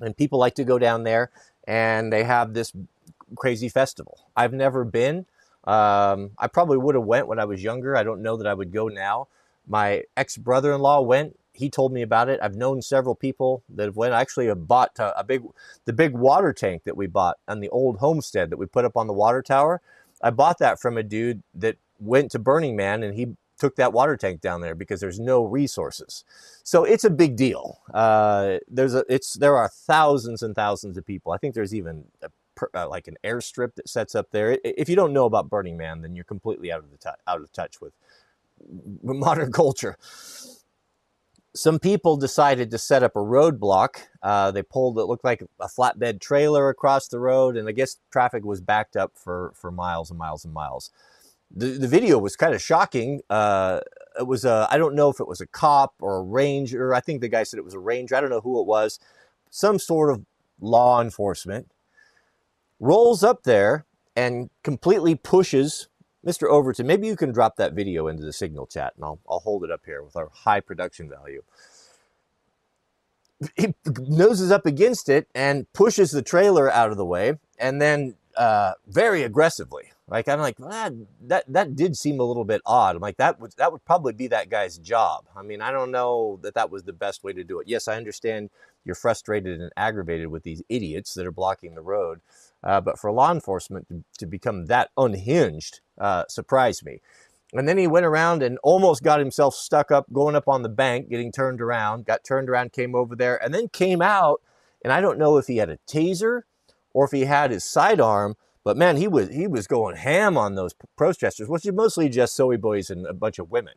and 0.01 0.17
people 0.17 0.39
like 0.39 0.55
to 0.55 0.65
go 0.65 0.79
down 0.79 1.05
there, 1.05 1.31
and 1.69 2.11
they 2.11 2.25
have 2.25 2.55
this 2.55 2.73
crazy 3.37 3.69
festival. 3.69 4.21
I've 4.35 4.55
never 4.55 4.85
been. 4.85 5.27
Um, 5.65 6.31
I 6.39 6.47
probably 6.49 6.79
would 6.79 6.95
have 6.95 7.05
went 7.05 7.27
when 7.27 7.39
I 7.39 7.45
was 7.45 7.63
younger. 7.63 7.97
I 7.97 8.03
don't 8.03 8.23
know 8.23 8.37
that 8.39 8.47
I 8.47 8.55
would 8.55 8.73
go 8.73 8.89
now. 8.89 9.29
My 9.69 10.05
ex 10.17 10.39
brother-in-law 10.39 11.03
went. 11.03 11.39
He 11.55 11.71
told 11.71 11.93
me 11.93 12.03
about 12.03 12.29
it. 12.29 12.41
I've 12.43 12.57
known 12.57 12.83
several 12.83 13.15
people 13.15 13.63
that 13.71 13.87
have 13.87 13.97
went. 13.97 14.15
Actually 14.15 14.47
have 14.49 14.69
bought 14.69 14.93
a 14.99 15.25
big, 15.25 15.43
the 15.87 15.95
big 15.95 16.13
water 16.13 16.53
tank 16.53 16.85
that 16.85 16.97
we 16.97 17.07
bought 17.07 17.39
on 17.49 17.61
the 17.61 17.71
old 17.71 17.99
homestead 17.99 18.51
that 18.51 18.59
we 18.59 18.67
put 18.67 18.85
up 18.85 18.97
on 18.97 19.07
the 19.07 19.15
water 19.15 19.43
tower. 19.43 19.81
I 20.23 20.31
bought 20.31 20.59
that 20.59 20.81
from 20.81 20.99
a 20.99 21.05
dude 21.05 21.43
that 21.55 21.77
went 22.01 22.31
to 22.33 22.41
Burning 22.41 22.77
Man 22.77 23.03
and 23.03 23.15
he 23.15 23.37
took 23.59 23.77
that 23.77 23.93
water 23.93 24.17
tank 24.17 24.41
down 24.41 24.61
there 24.63 24.75
because 24.75 25.01
there's 25.01 25.21
no 25.21 25.45
resources. 25.45 26.25
So 26.65 26.85
it's 26.85 27.05
a 27.05 27.11
big 27.11 27.37
deal. 27.37 27.81
Uh, 27.95 28.59
there's 28.69 28.95
a, 28.95 29.05
it's 29.09 29.35
there 29.35 29.57
are 29.57 29.69
thousands 29.69 30.43
and 30.43 30.55
thousands 30.55 30.97
of 30.99 31.07
people. 31.07 31.33
I 31.33 31.39
think 31.39 31.55
there's 31.55 31.75
even 31.75 32.05
a 32.23 32.31
uh, 32.75 32.89
like 32.89 33.09
an 33.09 33.17
airstrip 33.25 33.75
that 33.77 33.89
sets 33.89 34.15
up 34.15 34.31
there. 34.31 34.59
If 34.65 34.89
you 34.89 34.97
don't 34.97 35.13
know 35.13 35.27
about 35.27 35.51
Burning 35.51 35.77
Man, 35.77 36.03
then 36.03 36.15
you're 36.15 36.25
completely 36.25 36.73
out 36.73 36.81
of 36.81 36.91
the 36.91 36.99
t- 36.99 37.11
out 37.27 37.41
of 37.41 37.53
touch 37.53 37.81
with 37.81 37.93
modern 39.03 39.53
culture. 39.63 39.97
Some 41.57 41.79
people 41.79 42.17
decided 42.17 42.71
to 42.73 42.79
set 42.79 43.05
up 43.05 43.15
a 43.15 43.21
roadblock. 43.21 43.97
Uh, 44.23 44.51
they 44.51 44.63
pulled 44.63 44.99
it 44.99 45.05
looked 45.05 45.25
like 45.25 45.43
a 45.61 45.69
flatbed 45.69 46.21
trailer 46.21 46.69
across 46.69 47.09
the 47.09 47.21
road, 47.21 47.57
and 47.57 47.69
I 47.69 47.73
guess 47.73 47.99
traffic 48.11 48.45
was 48.45 48.61
backed 48.61 48.97
up 48.97 49.13
for 49.15 49.53
for 49.55 49.71
miles 49.71 50.11
and 50.11 50.19
miles 50.19 50.45
and 50.45 50.53
miles. 50.53 50.91
The, 51.55 51.67
the 51.67 51.87
video 51.87 52.19
was 52.19 52.35
kind 52.35 52.55
of 52.55 52.63
shocking. 52.63 53.21
Uh, 53.31 53.81
it 54.19 54.27
was 54.27 54.45
a 54.45 54.67
I 54.71 54.79
don't 54.79 54.97
know 54.97 55.11
if 55.11 55.21
it 55.21 55.29
was 55.29 55.41
a 55.41 55.47
cop 55.47 55.95
or 56.01 56.17
a 56.17 56.23
ranger. 56.23 56.93
I 56.93 57.01
think 57.01 57.21
the 57.21 57.29
guy 57.29 57.45
said 57.45 57.59
it 57.59 57.65
was 57.65 57.75
a 57.75 57.79
ranger. 57.79 58.17
I 58.17 58.21
don't 58.21 58.31
know 58.31 58.41
who 58.41 58.61
it 58.61 58.67
was. 58.67 58.99
Some 59.51 59.79
sort 59.79 60.11
of 60.11 60.25
law 60.61 61.01
enforcement 61.01 61.71
rolls 62.81 63.23
up 63.23 63.45
there 63.45 63.87
and 64.17 64.51
completely 64.63 65.15
pushes 65.15 65.89
Mr. 66.25 66.49
Overton. 66.49 66.87
Maybe 66.87 67.07
you 67.07 67.17
can 67.17 67.33
drop 67.33 67.57
that 67.57 67.75
video 67.75 68.09
into 68.09 68.25
the 68.25 68.33
signal 68.33 68.67
chat 68.67 68.95
and 68.97 69.05
I'll, 69.05 69.19
I'll 69.29 69.41
hold 69.41 69.65
it 69.65 69.71
up 69.71 69.83
here 69.85 70.03
with 70.03 70.17
our 70.17 70.31
high 70.33 70.61
production 70.61 71.09
value. 71.09 71.43
He 73.57 73.75
noses 73.99 74.51
up 74.51 74.65
against 74.65 75.09
it 75.09 75.29
and 75.35 75.71
pushes 75.73 76.13
the 76.13 76.23
trailer 76.23 76.71
out 76.71 76.91
of 76.91 76.97
the 76.97 77.05
way 77.05 77.35
and 77.59 77.81
then 77.81 78.17
uh, 78.37 78.73
very 78.87 79.23
aggressively. 79.23 79.91
Like 80.09 80.29
I'm 80.29 80.41
like 80.41 80.57
ah, 80.63 80.91
that 81.23 81.45
that 81.49 81.77
did 81.77 81.97
seem 81.97 82.21
a 82.21 82.25
little 82.25 82.45
bit 82.45 82.61
odd. 82.67 82.97
I'm 82.97 83.03
like 83.03 83.17
that 83.17 83.41
would 83.41 83.53
that 83.57 83.73
would 83.73 83.85
probably 83.85 84.13
be 84.13 84.27
that 84.29 84.51
guy's 84.51 84.79
job. 84.79 85.25
I 85.35 85.43
mean 85.43 85.63
I 85.63 85.71
don't 85.71 85.91
know 85.91 86.39
that 86.43 86.55
that 86.55 86.71
was 86.71 86.85
the 86.85 86.93
best 86.93 87.25
way 87.25 87.33
to 87.33 87.45
do 87.45 87.59
it. 87.61 87.69
Yes, 87.69 87.89
I 87.89 87.97
understand 87.97 88.51
you're 88.85 88.95
frustrated 88.95 89.61
and 89.61 89.73
aggravated 89.77 90.29
with 90.29 90.43
these 90.43 90.63
idiots 90.69 91.15
that 91.15 91.27
are 91.27 91.33
blocking 91.33 91.75
the 91.75 91.83
road, 91.83 92.21
uh, 92.65 92.81
but 92.81 92.99
for 92.99 93.13
law 93.13 93.31
enforcement 93.31 93.87
to, 93.89 94.03
to 94.19 94.27
become 94.27 94.67
that 94.67 94.91
unhinged 94.97 95.81
uh, 95.99 96.25
surprised 96.29 96.85
me. 96.85 97.01
And 97.53 97.69
then 97.69 97.79
he 97.79 97.87
went 97.87 98.07
around 98.07 98.43
and 98.43 98.59
almost 98.65 99.05
got 99.05 99.21
himself 99.21 99.55
stuck 99.55 99.93
up 99.93 100.13
going 100.13 100.35
up 100.35 100.49
on 100.49 100.63
the 100.63 100.69
bank, 100.69 101.09
getting 101.09 101.31
turned 101.31 101.61
around, 101.61 102.05
got 102.05 102.25
turned 102.25 102.51
around, 102.51 102.73
came 102.73 102.97
over 102.97 103.15
there, 103.15 103.41
and 103.43 103.55
then 103.55 103.69
came 103.69 104.03
out. 104.03 104.41
And 104.83 104.93
I 104.93 105.01
don't 105.01 105.19
know 105.19 105.37
if 105.37 105.47
he 105.47 105.59
had 105.59 105.71
a 105.71 105.79
taser 105.87 106.43
or 106.93 107.05
if 107.05 107.13
he 107.13 107.27
had 107.27 107.53
his 107.53 107.65
sidearm, 107.65 108.35
but 108.65 108.77
man, 108.77 108.97
he 108.97 109.07
was 109.07 109.29
he 109.29 109.47
was 109.47 109.67
going 109.67 109.97
ham 109.97 110.37
on 110.37 110.55
those 110.55 110.75
protesters, 110.97 111.49
which 111.49 111.67
is 111.67 111.73
mostly 111.73 112.09
just 112.09 112.35
soy 112.35 112.57
boys 112.57 112.91
and 112.91 113.07
a 113.07 113.13
bunch 113.13 113.39
of 113.39 113.51
women. 113.51 113.75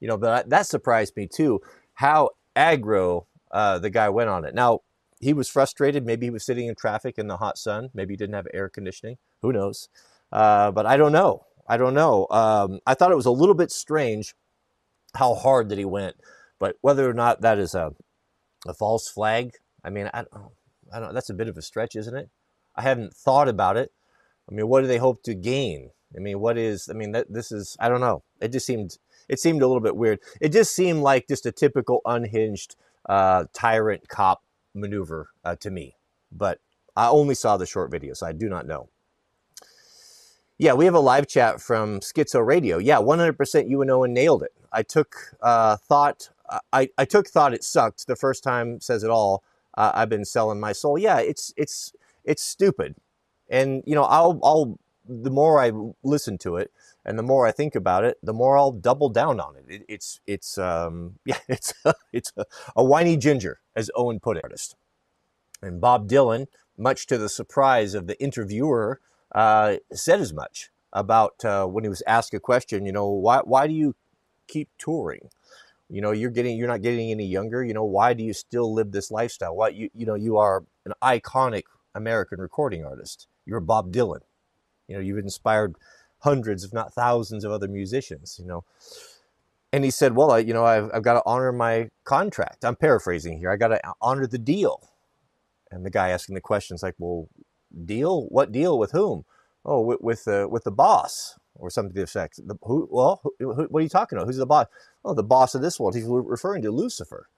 You 0.00 0.08
know, 0.08 0.18
but 0.18 0.50
that 0.50 0.66
surprised 0.66 1.16
me 1.16 1.26
too, 1.26 1.62
how 1.94 2.30
aggro 2.54 3.24
uh, 3.50 3.78
the 3.78 3.88
guy 3.88 4.08
went 4.08 4.28
on 4.28 4.44
it. 4.44 4.54
Now, 4.54 4.80
he 5.26 5.32
was 5.32 5.48
frustrated. 5.48 6.06
Maybe 6.06 6.26
he 6.26 6.30
was 6.30 6.46
sitting 6.46 6.68
in 6.68 6.76
traffic 6.76 7.18
in 7.18 7.26
the 7.26 7.38
hot 7.38 7.58
sun. 7.58 7.90
Maybe 7.92 8.12
he 8.12 8.16
didn't 8.16 8.36
have 8.36 8.46
air 8.54 8.68
conditioning. 8.68 9.18
Who 9.42 9.52
knows? 9.52 9.88
Uh, 10.30 10.70
but 10.70 10.86
I 10.86 10.96
don't 10.96 11.10
know. 11.10 11.46
I 11.66 11.76
don't 11.76 11.94
know. 11.94 12.28
Um, 12.30 12.78
I 12.86 12.94
thought 12.94 13.10
it 13.10 13.16
was 13.16 13.26
a 13.26 13.32
little 13.32 13.56
bit 13.56 13.72
strange 13.72 14.36
how 15.16 15.34
hard 15.34 15.68
that 15.70 15.78
he 15.78 15.84
went, 15.84 16.14
but 16.60 16.76
whether 16.80 17.10
or 17.10 17.12
not 17.12 17.40
that 17.40 17.58
is 17.58 17.74
a 17.74 17.92
a 18.68 18.72
false 18.72 19.08
flag, 19.08 19.54
I 19.84 19.90
mean, 19.90 20.08
I 20.14 20.22
don't, 20.22 20.52
I 20.92 21.00
don't. 21.00 21.12
That's 21.12 21.30
a 21.30 21.34
bit 21.34 21.48
of 21.48 21.58
a 21.58 21.62
stretch, 21.62 21.96
isn't 21.96 22.16
it? 22.16 22.30
I 22.76 22.82
haven't 22.82 23.12
thought 23.12 23.48
about 23.48 23.76
it. 23.76 23.90
I 24.48 24.54
mean, 24.54 24.68
what 24.68 24.82
do 24.82 24.86
they 24.86 24.98
hope 24.98 25.24
to 25.24 25.34
gain? 25.34 25.90
I 26.16 26.20
mean, 26.20 26.38
what 26.38 26.56
is? 26.56 26.88
I 26.88 26.92
mean, 26.92 27.12
that, 27.12 27.32
this 27.32 27.50
is. 27.50 27.76
I 27.80 27.88
don't 27.88 28.00
know. 28.00 28.22
It 28.40 28.52
just 28.52 28.66
seemed. 28.66 28.96
It 29.28 29.40
seemed 29.40 29.60
a 29.62 29.66
little 29.66 29.82
bit 29.82 29.96
weird. 29.96 30.20
It 30.40 30.52
just 30.52 30.76
seemed 30.76 31.00
like 31.00 31.26
just 31.26 31.46
a 31.46 31.52
typical 31.52 32.00
unhinged 32.04 32.76
uh, 33.08 33.46
tyrant 33.52 34.08
cop 34.08 34.42
maneuver 34.76 35.30
uh, 35.44 35.56
to 35.56 35.70
me. 35.70 35.96
But 36.32 36.60
I 36.96 37.08
only 37.08 37.34
saw 37.34 37.56
the 37.56 37.66
short 37.66 37.90
video, 37.90 38.14
so 38.14 38.26
I 38.26 38.32
do 38.32 38.48
not 38.48 38.66
know. 38.66 38.90
Yeah, 40.58 40.74
we 40.74 40.86
have 40.86 40.94
a 40.94 41.00
live 41.00 41.28
chat 41.28 41.60
from 41.60 42.00
Schizo 42.00 42.44
Radio. 42.46 42.78
Yeah, 42.78 42.98
100% 42.98 43.66
UNO 43.66 43.80
and 43.80 43.90
Owen 43.90 44.14
nailed 44.14 44.42
it. 44.42 44.52
I 44.72 44.82
took 44.84 45.16
uh, 45.42 45.76
thought. 45.76 46.30
I, 46.72 46.90
I 46.96 47.04
took 47.04 47.28
thought 47.28 47.54
it 47.54 47.64
sucked 47.64 48.06
the 48.06 48.16
first 48.16 48.44
time. 48.44 48.80
Says 48.80 49.02
it 49.04 49.10
all. 49.10 49.42
Uh, 49.76 49.92
I've 49.94 50.08
been 50.08 50.24
selling 50.24 50.60
my 50.60 50.72
soul. 50.72 50.98
Yeah, 50.98 51.18
it's 51.18 51.52
it's 51.56 51.92
it's 52.24 52.42
stupid, 52.42 52.94
and 53.50 53.82
you 53.86 53.94
know 53.94 54.04
I'll 54.04 54.40
I'll 54.42 54.78
the 55.08 55.30
more 55.30 55.60
I 55.60 55.72
listen 56.02 56.38
to 56.38 56.56
it 56.56 56.72
and 57.04 57.18
the 57.18 57.22
more 57.22 57.46
I 57.46 57.52
think 57.52 57.74
about 57.74 58.04
it, 58.04 58.18
the 58.22 58.32
more 58.32 58.58
I'll 58.58 58.72
double 58.72 59.08
down 59.08 59.40
on 59.40 59.56
it. 59.56 59.64
it 59.68 59.82
it's 59.88 60.20
it's 60.26 60.58
um, 60.58 61.18
yeah, 61.24 61.38
it's 61.48 61.72
it's 62.12 62.32
a, 62.36 62.44
a, 62.74 62.84
whiny 62.84 63.16
ginger, 63.16 63.60
as 63.74 63.90
Owen 63.94 64.20
put 64.20 64.36
it. 64.36 64.44
Artist. 64.44 64.76
And 65.62 65.80
Bob 65.80 66.08
Dylan, 66.08 66.46
much 66.76 67.06
to 67.06 67.16
the 67.16 67.28
surprise 67.28 67.94
of 67.94 68.06
the 68.06 68.20
interviewer, 68.20 69.00
uh, 69.34 69.76
said 69.92 70.20
as 70.20 70.32
much 70.32 70.70
about 70.92 71.44
uh, 71.44 71.66
when 71.66 71.84
he 71.84 71.88
was 71.88 72.02
asked 72.06 72.34
a 72.34 72.40
question. 72.40 72.84
You 72.84 72.92
know, 72.92 73.08
why 73.08 73.40
why 73.44 73.66
do 73.66 73.72
you 73.72 73.94
keep 74.48 74.68
touring? 74.78 75.30
You 75.88 76.00
know, 76.00 76.10
you're 76.10 76.30
getting 76.30 76.56
you're 76.58 76.68
not 76.68 76.82
getting 76.82 77.10
any 77.10 77.26
younger. 77.26 77.64
You 77.64 77.74
know, 77.74 77.84
why 77.84 78.12
do 78.14 78.24
you 78.24 78.32
still 78.32 78.74
live 78.74 78.92
this 78.92 79.10
lifestyle? 79.10 79.56
Why 79.56 79.68
you 79.68 79.90
you 79.94 80.06
know 80.06 80.14
you 80.14 80.36
are 80.36 80.64
an 80.84 80.92
iconic 81.02 81.64
American 81.94 82.40
recording 82.40 82.84
artist. 82.84 83.28
You're 83.46 83.60
Bob 83.60 83.92
Dylan. 83.92 84.20
You 84.88 84.96
know, 84.96 85.00
you've 85.00 85.18
inspired 85.18 85.76
hundreds, 86.20 86.64
if 86.64 86.72
not 86.72 86.94
thousands, 86.94 87.44
of 87.44 87.52
other 87.52 87.68
musicians. 87.68 88.38
You 88.40 88.46
know, 88.46 88.64
and 89.72 89.84
he 89.84 89.90
said, 89.90 90.14
"Well, 90.14 90.32
I, 90.32 90.38
you 90.38 90.54
know, 90.54 90.64
I've, 90.64 90.90
I've 90.92 91.02
got 91.02 91.14
to 91.14 91.22
honor 91.26 91.52
my 91.52 91.90
contract." 92.04 92.64
I'm 92.64 92.76
paraphrasing 92.76 93.38
here. 93.38 93.50
I 93.50 93.56
got 93.56 93.68
to 93.68 93.80
honor 94.00 94.26
the 94.26 94.38
deal. 94.38 94.90
And 95.70 95.84
the 95.84 95.90
guy 95.90 96.10
asking 96.10 96.34
the 96.34 96.40
questions 96.40 96.82
like, 96.82 96.94
"Well, 96.98 97.28
deal? 97.84 98.26
What 98.28 98.52
deal 98.52 98.78
with 98.78 98.92
whom?" 98.92 99.24
Oh, 99.64 99.80
with 99.80 100.00
with 100.00 100.24
the 100.24 100.48
with 100.48 100.64
the 100.64 100.70
boss 100.70 101.38
or 101.56 101.70
something 101.70 101.92
to 101.92 102.00
the 102.00 102.04
effect. 102.04 102.40
The, 102.46 102.56
who? 102.62 102.88
Well, 102.90 103.20
who, 103.22 103.54
who, 103.54 103.64
what 103.64 103.80
are 103.80 103.82
you 103.82 103.88
talking 103.88 104.16
about? 104.16 104.26
Who's 104.26 104.36
the 104.36 104.46
boss? 104.46 104.66
Oh, 105.04 105.14
the 105.14 105.22
boss 105.22 105.54
of 105.54 105.62
this 105.62 105.80
world. 105.80 105.94
He's 105.94 106.04
referring 106.06 106.62
to 106.62 106.70
Lucifer. 106.70 107.28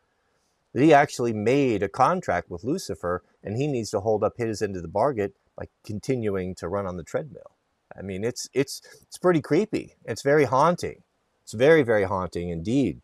He 0.74 0.92
actually 0.92 1.32
made 1.32 1.82
a 1.82 1.88
contract 1.88 2.50
with 2.50 2.62
Lucifer, 2.62 3.22
and 3.42 3.56
he 3.56 3.66
needs 3.66 3.90
to 3.90 4.00
hold 4.00 4.22
up 4.22 4.36
his 4.36 4.60
end 4.60 4.76
of 4.76 4.82
the 4.82 4.88
bargain 4.88 5.32
by 5.58 5.66
continuing 5.84 6.54
to 6.54 6.68
run 6.68 6.86
on 6.86 6.96
the 6.96 7.02
treadmill. 7.02 7.56
I 7.98 8.02
mean, 8.02 8.22
it's 8.22 8.48
it's 8.54 8.80
it's 9.02 9.18
pretty 9.18 9.40
creepy. 9.40 9.96
It's 10.04 10.22
very 10.22 10.44
haunting. 10.44 11.02
It's 11.42 11.52
very 11.52 11.82
very 11.82 12.04
haunting 12.04 12.50
indeed. 12.50 13.00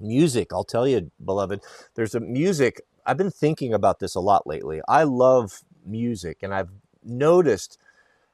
Music, 0.00 0.52
I'll 0.52 0.64
tell 0.64 0.88
you, 0.88 1.10
beloved. 1.24 1.60
There's 1.94 2.14
a 2.14 2.20
music. 2.20 2.80
I've 3.06 3.16
been 3.16 3.30
thinking 3.30 3.72
about 3.72 4.00
this 4.00 4.14
a 4.14 4.20
lot 4.20 4.46
lately. 4.46 4.80
I 4.88 5.04
love 5.04 5.62
music, 5.84 6.38
and 6.42 6.52
I've 6.52 6.70
noticed 7.04 7.78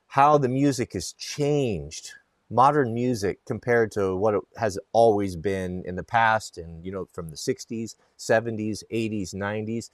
how 0.08 0.38
the 0.38 0.48
music 0.48 0.94
has 0.94 1.12
changed. 1.12 2.12
Modern 2.50 2.94
music 2.94 3.40
compared 3.46 3.90
to 3.92 4.14
what 4.14 4.34
it 4.34 4.42
has 4.56 4.78
always 4.92 5.36
been 5.36 5.82
in 5.84 5.96
the 5.96 6.02
past, 6.02 6.56
and 6.56 6.84
you 6.84 6.92
know, 6.92 7.08
from 7.12 7.28
the 7.28 7.36
'60s, 7.36 7.94
'70s, 8.18 8.82
'80s, 8.92 9.34
'90s, 9.34 9.90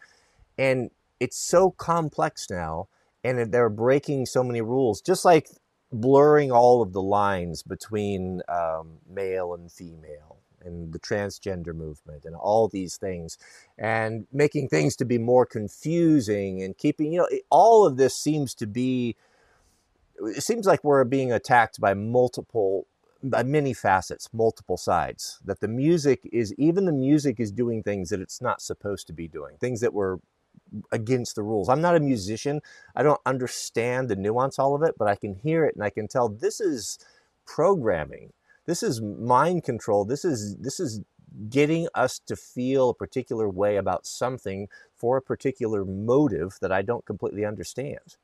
and 0.59 0.91
it's 1.19 1.37
so 1.37 1.71
complex 1.73 2.49
now 2.49 2.89
and 3.25 3.53
they're 3.53 3.69
breaking 3.69 4.27
so 4.27 4.43
many 4.43 4.61
rules, 4.61 5.01
just 5.01 5.25
like 5.25 5.49
blurring 5.93 6.53
all 6.53 6.83
of 6.83 6.93
the 6.93 7.03
lines 7.03 7.63
between 7.63 8.43
um, 8.49 8.99
male 9.09 9.55
and 9.55 9.71
female 9.71 10.39
and 10.63 10.93
the 10.93 10.99
transgender 10.99 11.75
movement 11.75 12.25
and 12.25 12.37
all 12.37 12.69
these 12.69 12.97
things 12.97 13.39
and 13.79 14.27
making 14.33 14.69
things 14.69 14.95
to 14.97 15.05
be 15.05 15.19
more 15.19 15.47
confusing 15.47 16.63
and 16.63 16.77
keeping 16.77 17.13
you 17.13 17.19
know 17.19 17.29
all 17.51 17.87
of 17.87 17.97
this 17.97 18.15
seems 18.15 18.55
to 18.55 18.67
be 18.67 19.17
it 20.21 20.43
seems 20.43 20.67
like 20.67 20.85
we're 20.85 21.05
being 21.05 21.33
attacked 21.33 21.81
by 21.81 21.95
multiple 21.95 22.87
by 23.23 23.43
many 23.43 23.73
facets 23.73 24.29
multiple 24.33 24.77
sides 24.77 25.39
that 25.45 25.61
the 25.61 25.69
music 25.69 26.21
is 26.33 26.55
even 26.55 26.85
the 26.85 26.93
music 26.93 27.41
is 27.41 27.51
doing 27.51 27.83
things 27.83 28.11
that 28.11 28.21
it's 28.21 28.41
not 28.41 28.61
supposed 28.61 29.07
to 29.07 29.13
be 29.13 29.27
doing 29.27 29.57
things 29.59 29.81
that 29.81 29.95
were 29.95 30.21
against 30.93 31.35
the 31.35 31.43
rules. 31.43 31.69
I'm 31.69 31.81
not 31.81 31.97
a 31.97 32.01
musician. 32.01 32.61
I 32.95 33.03
don't 33.03 33.21
understand 33.27 34.09
the 34.09 34.17
nuance 34.17 34.59
all 34.59 34.75
of 34.75 34.83
it, 34.83 34.95
but 34.99 35.09
I 35.09 35.17
can 35.17 35.35
hear 35.35 35.65
it 35.65 35.75
and 35.75 35.85
I 35.85 35.91
can 35.91 36.09
tell 36.09 36.29
this 36.29 36.61
is 36.61 36.99
programming. 37.45 38.33
This 38.67 38.83
is 38.83 39.01
mind 39.01 39.65
control. 39.65 40.05
This 40.05 40.25
is 40.25 40.57
this 40.57 40.79
is 40.79 41.01
getting 41.49 41.89
us 41.95 42.19
to 42.27 42.37
feel 42.37 42.91
a 42.91 42.95
particular 42.95 43.49
way 43.49 43.77
about 43.77 44.07
something 44.07 44.69
for 44.97 45.17
a 45.17 45.23
particular 45.23 45.85
motive 45.85 46.59
that 46.61 46.73
I 46.73 46.83
don't 46.83 47.07
completely 47.07 47.45
understand. 47.45 48.17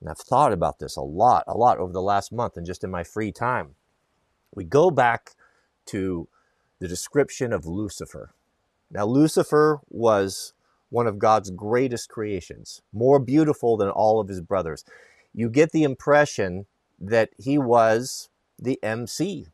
And 0.00 0.10
I've 0.10 0.18
thought 0.18 0.52
about 0.52 0.78
this 0.78 0.96
a 0.96 1.02
lot, 1.02 1.44
a 1.46 1.56
lot 1.56 1.78
over 1.78 1.92
the 1.92 2.02
last 2.02 2.32
month 2.32 2.56
and 2.56 2.66
just 2.66 2.84
in 2.84 2.90
my 2.90 3.02
free 3.04 3.32
time. 3.32 3.74
We 4.54 4.64
go 4.64 4.90
back 4.90 5.32
to 5.86 6.28
the 6.78 6.88
description 6.88 7.52
of 7.52 7.66
Lucifer. 7.66 8.34
Now, 8.90 9.06
Lucifer 9.06 9.80
was 9.88 10.52
one 10.90 11.06
of 11.06 11.18
God's 11.18 11.50
greatest 11.50 12.08
creations, 12.08 12.82
more 12.92 13.18
beautiful 13.18 13.76
than 13.76 13.88
all 13.88 14.20
of 14.20 14.28
his 14.28 14.40
brothers. 14.40 14.84
You 15.34 15.48
get 15.48 15.72
the 15.72 15.82
impression 15.82 16.66
that 16.98 17.30
he 17.38 17.58
was 17.58 18.28
the 18.58 18.82
MC. 18.82 19.48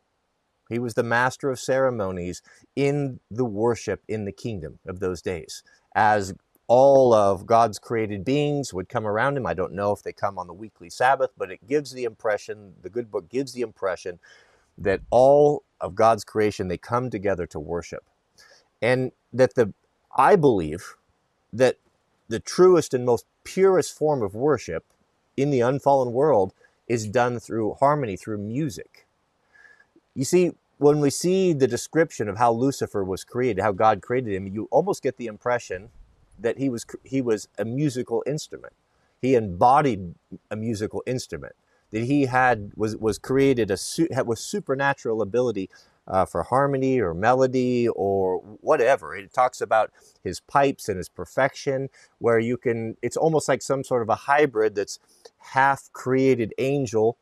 He 0.69 0.79
was 0.79 0.95
the 0.95 1.03
master 1.03 1.51
of 1.51 1.59
ceremonies 1.59 2.43
in 2.77 3.21
the 3.31 3.45
worship 3.45 4.03
in 4.09 4.25
the 4.25 4.33
kingdom 4.33 4.79
of 4.87 5.01
those 5.01 5.21
days. 5.21 5.63
As 5.95 6.35
all 6.69 7.13
of 7.13 7.45
God's 7.45 7.79
created 7.79 8.25
beings 8.25 8.73
would 8.73 8.89
come 8.89 9.07
around 9.07 9.37
him. 9.37 9.47
I 9.47 9.53
don't 9.53 9.75
know 9.75 9.93
if 9.93 10.03
they 10.03 10.13
come 10.13 10.39
on 10.39 10.47
the 10.47 10.55
weekly 10.55 10.89
Sabbath, 10.89 11.31
but 11.37 11.51
it 11.51 11.67
gives 11.67 11.93
the 11.93 12.05
impression, 12.05 12.73
the 12.81 12.89
good 12.89 13.11
book 13.11 13.29
gives 13.29 13.53
the 13.53 13.61
impression 13.61 14.19
that 14.79 15.01
all 15.11 15.65
of 15.81 15.95
God's 15.95 16.25
creation, 16.25 16.69
they 16.69 16.79
come 16.79 17.11
together 17.11 17.47
to 17.49 17.61
worship. 17.61 18.05
And 18.81 19.13
that 19.35 19.55
the, 19.55 19.75
I 20.17 20.37
believe, 20.37 20.95
that 21.53 21.77
the 22.29 22.41
truest 22.41 22.95
and 22.95 23.05
most 23.05 23.27
purest 23.45 23.97
form 23.97 24.23
of 24.23 24.35
worship 24.35 24.85
in 25.37 25.51
the 25.51 25.61
unfallen 25.61 26.13
world 26.13 26.53
is 26.89 27.07
done 27.07 27.39
through 27.41 27.75
harmony, 27.75 28.17
through 28.17 28.39
music. 28.39 29.07
You 30.15 30.25
see, 30.25 30.53
when 30.79 31.01
we 31.01 31.11
see 31.11 31.53
the 31.53 31.69
description 31.69 32.29
of 32.29 32.39
how 32.39 32.53
Lucifer 32.53 33.05
was 33.05 33.25
created, 33.25 33.63
how 33.63 33.73
God 33.73 34.03
created 34.03 34.35
him, 34.35 34.47
you 34.49 34.69
almost 34.71 35.03
get 35.03 35.17
the 35.17 35.27
impression 35.27 35.91
that 36.39 36.59
he 36.59 36.69
was 36.69 36.85
he 37.05 37.21
was 37.21 37.49
a 37.59 37.65
musical 37.65 38.23
instrument. 38.27 38.73
He 39.21 39.35
embodied 39.35 40.15
a 40.51 40.57
musical 40.57 41.03
instrument. 41.07 41.55
That 41.93 42.05
he 42.05 42.27
had 42.27 42.73
was 42.77 42.97
was 42.97 43.19
created 43.19 43.71
a 43.71 43.79
was 44.25 44.41
supernatural 44.41 45.23
ability 45.23 45.71
uh, 46.07 46.25
for 46.25 46.43
harmony 46.45 47.01
or 47.01 47.15
melody 47.15 47.89
or 47.89 48.39
whatever. 48.61 49.15
It 49.15 49.33
talks 49.33 49.61
about 49.61 49.91
his 50.23 50.41
pipes 50.41 50.89
and 50.89 50.97
his 50.97 51.09
perfection, 51.09 51.89
where 52.19 52.39
you 52.39 52.57
can, 52.57 52.97
it's 53.03 53.17
almost 53.17 53.49
like 53.49 53.63
some 53.63 53.85
sort 53.85 54.03
of 54.03 54.09
a 54.09 54.15
hybrid 54.15 54.75
that's 54.75 54.99
half 55.39 55.91
created 55.93 56.55
angel 56.59 57.17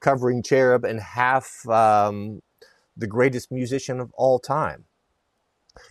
covering 0.00 0.42
cherub 0.42 0.84
and 0.84 1.00
half 1.00 1.66
um, 1.68 2.42
the 2.96 3.06
greatest 3.06 3.50
musician 3.50 4.00
of 4.00 4.12
all 4.14 4.38
time. 4.38 4.84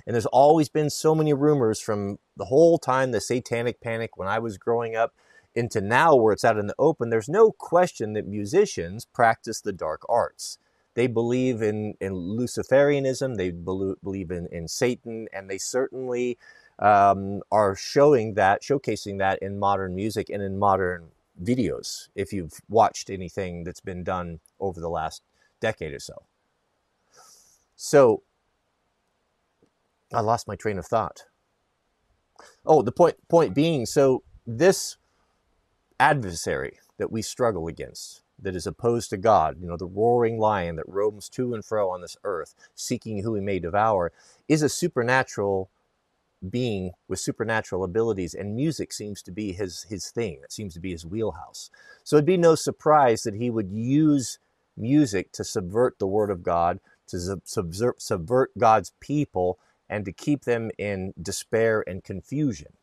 And 0.06 0.14
there's 0.14 0.28
always 0.28 0.70
been 0.70 0.90
so 0.90 1.16
many 1.16 1.34
rumors 1.34 1.80
from 1.80 2.20
the 2.38 2.46
whole 2.46 2.78
time 2.78 3.12
the 3.12 3.22
satanic 3.22 3.82
panic 3.82 4.16
when 4.16 4.28
I 4.28 4.38
was 4.38 4.58
growing 4.58 4.96
up 4.96 5.14
into 5.56 5.82
now 5.82 6.16
where 6.16 6.34
it's 6.34 6.46
out 6.46 6.58
in 6.58 6.68
the 6.68 6.76
open. 6.78 7.10
There's 7.10 7.30
no 7.30 7.52
question 7.52 8.14
that 8.14 8.28
musicians 8.28 9.06
practice 9.06 9.60
the 9.60 9.74
dark 9.74 10.02
arts. 10.08 10.60
They 10.94 11.08
believe 11.08 11.62
in, 11.62 11.96
in 12.02 12.14
Luciferianism, 12.14 13.38
they 13.38 13.52
believe 13.52 14.32
in, 14.32 14.48
in 14.52 14.68
Satan, 14.68 15.28
and 15.32 15.50
they 15.50 15.58
certainly 15.58 16.38
um, 16.80 17.42
are 17.52 17.76
showing 17.76 18.34
that, 18.34 18.62
showcasing 18.62 19.20
that 19.20 19.40
in 19.42 19.58
modern 19.58 19.96
music 19.96 20.30
and 20.30 20.42
in 20.42 20.58
modern 20.60 21.10
videos, 21.42 22.10
if 22.16 22.34
you've 22.34 22.60
watched 22.68 23.10
anything 23.10 23.64
that's 23.64 23.80
been 23.80 24.04
done 24.04 24.40
over 24.60 24.82
the 24.82 24.90
last 24.90 25.22
decade 25.62 25.94
or 25.94 26.00
so. 26.00 26.24
So, 27.76 28.24
I 30.14 30.20
lost 30.20 30.48
my 30.48 30.56
train 30.56 30.78
of 30.78 30.86
thought. 30.86 31.24
Oh, 32.66 32.82
the 32.82 32.92
point 32.92 33.16
point 33.30 33.56
being, 33.56 33.86
so 33.86 34.24
this 34.46 34.98
adversary 36.00 36.80
that 36.98 37.12
we 37.12 37.22
struggle 37.22 37.68
against, 37.68 38.22
that 38.42 38.56
is 38.56 38.68
opposed 38.68 39.10
to 39.12 39.18
God, 39.18 39.58
you 39.62 39.68
know, 39.68 39.78
the 39.78 39.86
roaring 39.86 40.40
lion 40.40 40.76
that 40.78 40.88
roams 40.88 41.30
to 41.30 41.54
and 41.54 41.64
fro 41.64 41.90
on 41.90 42.02
this 42.02 42.18
earth, 42.24 42.56
seeking 42.76 43.24
who 43.24 43.36
he 43.36 43.42
may 43.42 43.60
devour, 43.60 44.12
is 44.48 44.62
a 44.62 44.70
supernatural 44.70 45.70
being 46.50 46.92
with 47.08 47.20
supernatural 47.20 47.84
abilities, 47.84 48.34
and 48.34 48.56
music 48.56 48.92
seems 48.92 49.22
to 49.22 49.32
be 49.32 49.54
his 49.54 49.84
his 49.90 50.10
thing. 50.10 50.40
It 50.44 50.52
seems 50.52 50.74
to 50.74 50.80
be 50.80 50.92
his 50.92 51.06
wheelhouse. 51.06 51.70
So 52.04 52.16
it'd 52.16 52.26
be 52.26 52.38
no 52.38 52.56
surprise 52.56 53.24
that 53.24 53.36
he 53.36 53.50
would 53.50 53.72
use 53.72 54.40
music 54.76 55.32
to 55.34 55.44
subvert 55.44 56.00
the 56.00 56.08
word 56.08 56.32
of 56.32 56.42
God, 56.42 56.80
to 57.08 57.40
subvert, 57.44 58.02
subvert 58.02 58.52
God's 58.58 58.94
people, 59.00 59.60
and 59.90 60.04
to 60.06 60.12
keep 60.12 60.46
them 60.46 60.72
in 60.78 61.14
despair 61.22 61.84
and 61.86 62.04
confusion. 62.04 62.74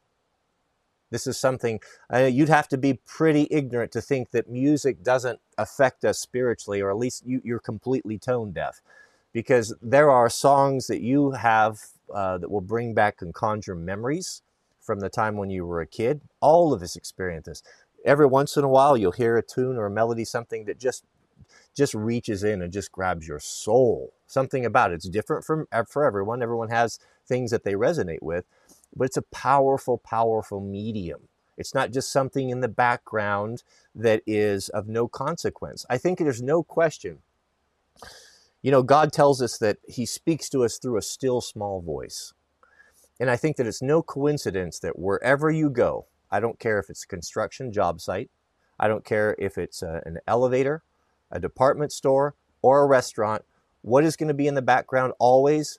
This 1.11 1.27
is 1.27 1.39
something 1.39 1.81
uh, 2.13 2.19
you'd 2.25 2.49
have 2.49 2.69
to 2.69 2.79
be 2.79 3.01
pretty 3.07 3.49
ignorant 3.51 3.93
to 3.93 4.01
think 4.01 4.31
that 4.31 4.51
music 4.51 5.03
doesn't 5.03 5.41
affect 5.57 6.05
us 6.05 6.19
spiritually, 6.19 6.81
or 6.81 6.91
at 6.91 6.97
least 6.97 7.25
you, 7.27 7.41
you're 7.45 7.59
completely 7.59 8.19
tone 8.19 8.53
deaf. 8.53 8.81
Because 9.33 9.75
there 9.83 10.11
are 10.11 10.31
songs 10.31 10.87
that 10.87 11.01
you 11.03 11.33
have 11.33 11.79
uh, 12.13 12.39
that 12.39 12.51
will 12.51 12.63
bring 12.63 12.95
back 12.95 13.21
and 13.21 13.35
conjure 13.35 13.75
memories 13.75 14.43
from 14.81 15.01
the 15.01 15.11
time 15.11 15.37
when 15.37 15.51
you 15.51 15.67
were 15.67 15.81
a 15.81 15.87
kid. 15.87 16.23
All 16.41 16.73
of 16.73 16.83
us 16.83 16.97
experience 16.97 17.47
this. 17.47 17.63
Every 18.05 18.27
once 18.27 18.57
in 18.57 18.65
a 18.65 18.69
while, 18.69 18.97
you'll 18.97 19.13
hear 19.13 19.37
a 19.37 19.43
tune 19.43 19.77
or 19.77 19.87
a 19.87 19.91
melody, 19.91 20.25
something 20.25 20.65
that 20.65 20.79
just 20.79 21.05
just 21.77 21.95
reaches 21.95 22.43
in 22.43 22.61
and 22.63 22.73
just 22.73 22.91
grabs 22.91 23.29
your 23.29 23.39
soul. 23.39 24.13
Something 24.27 24.65
about 24.67 24.91
it. 24.91 24.97
It's 24.97 25.09
different 25.09 25.45
from 25.45 25.67
for 25.89 26.05
everyone. 26.05 26.43
Everyone 26.43 26.71
has 26.71 26.99
things 27.27 27.51
that 27.51 27.65
they 27.65 27.75
resonate 27.75 28.23
with, 28.23 28.45
but 28.97 29.05
it's 29.07 29.17
a 29.17 29.23
powerful, 29.23 29.99
powerful 29.99 30.61
medium. 30.61 31.29
It's 31.57 31.75
not 31.75 31.93
just 31.93 32.13
something 32.13 32.51
in 32.51 32.61
the 32.61 32.69
background 32.69 33.65
that 33.95 34.23
is 34.27 34.69
of 34.71 34.89
no 34.89 35.09
consequence. 35.09 35.85
I 35.91 35.99
think 35.99 36.19
there's 36.19 36.43
no 36.43 36.63
question 36.63 37.19
you 38.63 38.73
know, 38.73 38.83
God 38.83 39.13
tells 39.13 39.41
us 39.41 39.59
that 39.59 39.79
He 39.89 40.05
speaks 40.05 40.49
to 40.51 40.65
us 40.65 40.79
through 40.79 40.97
a 40.97 41.03
still 41.03 41.41
small 41.41 41.81
voice. 41.81 42.33
And 43.21 43.31
I 43.31 43.37
think 43.37 43.57
that 43.57 43.67
it's 43.67 43.83
no 43.83 44.03
coincidence 44.03 44.79
that 44.81 44.99
wherever 44.99 45.51
you 45.51 45.71
go, 45.71 46.07
I 46.31 46.41
don't 46.41 46.59
care 46.59 46.79
if 46.79 46.91
it's 46.91 47.05
a 47.05 47.09
construction 47.09 47.73
job 47.73 48.01
site, 48.01 48.31
I 48.79 48.89
don't 48.89 49.05
care 49.05 49.35
if 49.39 49.59
it's 49.59 49.83
a, 49.83 50.03
an 50.07 50.19
elevator, 50.27 50.83
a 51.31 51.41
department 51.41 51.93
store, 51.93 52.35
or 52.63 52.83
a 52.83 52.87
restaurant, 52.87 53.45
what 53.83 54.05
is 54.05 54.17
going 54.17 54.29
to 54.29 54.35
be 54.35 54.47
in 54.47 54.55
the 54.55 54.63
background 54.63 55.13
always? 55.19 55.79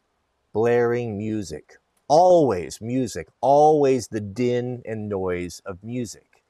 Blaring 0.54 1.18
music. 1.18 1.78
Always 2.10 2.82
music. 2.82 3.28
Always 3.40 4.08
the 4.08 4.20
din 4.20 4.82
and 4.84 5.08
noise 5.08 5.62
of 5.64 5.84
music. 5.84 6.44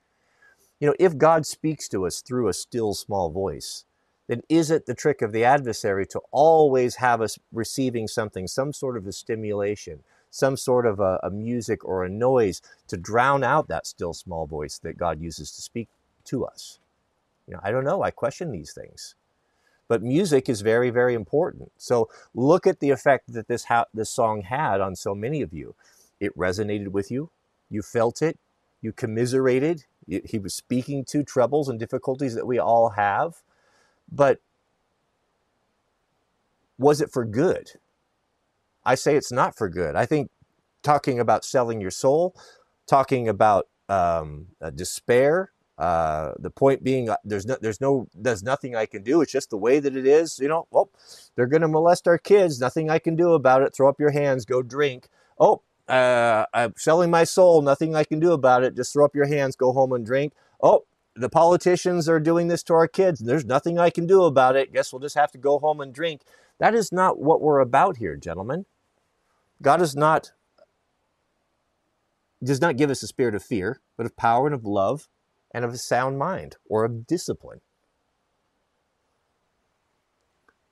You 0.79 0.87
know, 0.87 0.95
if 0.97 1.17
God 1.17 1.45
speaks 1.45 1.89
to 1.89 2.07
us 2.07 2.21
through 2.21 2.47
a 2.47 2.53
still 2.53 2.93
small 2.93 3.29
voice, 3.29 3.83
then 4.27 4.41
is 4.47 4.71
it 4.71 4.85
the 4.85 4.95
trick 4.95 5.21
of 5.21 5.33
the 5.33 5.43
adversary 5.43 6.05
to 6.07 6.21
always 6.31 6.95
have 6.95 7.19
us 7.19 7.37
receiving 7.51 8.07
something, 8.07 8.47
some 8.47 8.71
sort 8.71 8.95
of 8.95 9.05
a 9.05 9.11
stimulation, 9.11 9.99
some 10.29 10.55
sort 10.55 10.85
of 10.85 11.01
a, 11.01 11.19
a, 11.23 11.29
music 11.29 11.83
or 11.83 12.05
a 12.05 12.09
noise 12.09 12.61
to 12.87 12.95
drown 12.95 13.43
out 13.43 13.67
that 13.67 13.85
still 13.85 14.13
small 14.13 14.45
voice 14.47 14.79
that 14.79 14.97
God 14.97 15.19
uses 15.19 15.51
to 15.51 15.61
speak 15.61 15.89
to 16.25 16.45
us? 16.45 16.79
You 17.47 17.55
know, 17.55 17.59
I 17.63 17.71
don't 17.71 17.83
know. 17.83 18.03
I 18.03 18.11
question 18.11 18.51
these 18.51 18.71
things. 18.71 19.15
But 19.89 20.03
music 20.03 20.49
is 20.49 20.61
very, 20.61 20.91
very 20.91 21.15
important. 21.15 21.73
So 21.77 22.09
look 22.35 22.67
at 22.67 22.81
the 22.81 22.91
effect 22.91 23.33
that 23.33 23.49
this, 23.49 23.65
ha- 23.65 23.87
this 23.93 24.11
song 24.11 24.43
had 24.43 24.81
on 24.81 24.95
so 24.97 25.15
many 25.15 25.43
of 25.43 25.53
you. 25.53 25.75
It 26.21 26.37
resonated 26.37 26.89
with 26.89 27.11
you. 27.11 27.31
You 27.69 27.83
felt 27.83 28.21
it. 28.23 28.39
You 28.81 28.93
commiserated. 28.93 29.85
He 30.25 30.39
was 30.39 30.55
speaking 30.55 31.05
to 31.07 31.23
troubles 31.23 31.69
and 31.69 31.79
difficulties 31.79 32.35
that 32.35 32.47
we 32.47 32.59
all 32.59 32.91
have 32.91 33.35
but 34.11 34.39
was 36.77 37.01
it 37.01 37.11
for 37.11 37.25
good? 37.25 37.71
I 38.85 38.95
say 38.95 39.15
it's 39.15 39.31
not 39.31 39.57
for 39.57 39.69
good. 39.69 39.95
I 39.95 40.05
think 40.05 40.29
talking 40.83 41.19
about 41.19 41.45
selling 41.45 41.81
your 41.81 41.91
soul, 41.91 42.35
talking 42.87 43.27
about 43.27 43.67
um, 43.89 44.47
uh, 44.61 44.69
despair, 44.71 45.51
uh, 45.79 46.33
the 46.37 46.49
point 46.49 46.83
being, 46.83 47.09
uh, 47.09 47.15
there's 47.23 47.45
no, 47.45 47.57
there's 47.61 47.79
no, 47.79 48.07
there's 48.13 48.43
nothing 48.43 48.75
I 48.75 48.85
can 48.85 49.01
do. 49.01 49.21
It's 49.21 49.31
just 49.31 49.49
the 49.49 49.57
way 49.57 49.79
that 49.79 49.95
it 49.95 50.05
is. 50.05 50.37
You 50.37 50.49
know, 50.49 50.67
well, 50.71 50.91
they're 51.35 51.47
going 51.47 51.61
to 51.61 51.69
molest 51.69 52.05
our 52.05 52.17
kids. 52.17 52.59
Nothing 52.59 52.89
I 52.89 52.99
can 52.99 53.15
do 53.15 53.31
about 53.31 53.61
it. 53.61 53.73
Throw 53.73 53.87
up 53.87 53.97
your 53.97 54.11
hands. 54.11 54.43
Go 54.43 54.61
drink. 54.61 55.07
Oh, 55.39 55.61
uh, 55.87 56.45
I'm 56.53 56.73
selling 56.75 57.09
my 57.09 57.23
soul. 57.23 57.61
Nothing 57.61 57.95
I 57.95 58.03
can 58.03 58.19
do 58.19 58.33
about 58.33 58.63
it. 58.63 58.75
Just 58.75 58.91
throw 58.91 59.05
up 59.05 59.15
your 59.15 59.27
hands. 59.27 59.55
Go 59.55 59.71
home 59.71 59.93
and 59.93 60.05
drink. 60.05 60.33
Oh, 60.61 60.83
the 61.15 61.29
politicians 61.29 62.09
are 62.09 62.19
doing 62.19 62.49
this 62.49 62.61
to 62.63 62.73
our 62.73 62.87
kids. 62.87 63.21
There's 63.21 63.45
nothing 63.45 63.79
I 63.79 63.89
can 63.89 64.05
do 64.05 64.23
about 64.23 64.57
it. 64.57 64.73
Guess 64.73 64.91
we'll 64.91 64.99
just 64.99 65.15
have 65.15 65.31
to 65.31 65.37
go 65.37 65.59
home 65.59 65.79
and 65.79 65.93
drink. 65.93 66.23
That 66.59 66.75
is 66.75 66.91
not 66.91 67.19
what 67.19 67.41
we're 67.41 67.59
about 67.59 67.97
here, 67.97 68.17
gentlemen. 68.17 68.65
God 69.61 69.81
is 69.81 69.95
not 69.95 70.33
does 72.43 72.61
not 72.61 72.77
give 72.77 72.89
us 72.89 73.03
a 73.03 73.07
spirit 73.07 73.35
of 73.35 73.43
fear, 73.43 73.81
but 73.97 74.05
of 74.05 74.15
power 74.17 74.45
and 74.45 74.55
of 74.55 74.65
love 74.65 75.07
and 75.53 75.65
of 75.65 75.73
a 75.73 75.77
sound 75.77 76.17
mind 76.17 76.57
or 76.67 76.85
of 76.85 77.07
discipline. 77.07 77.61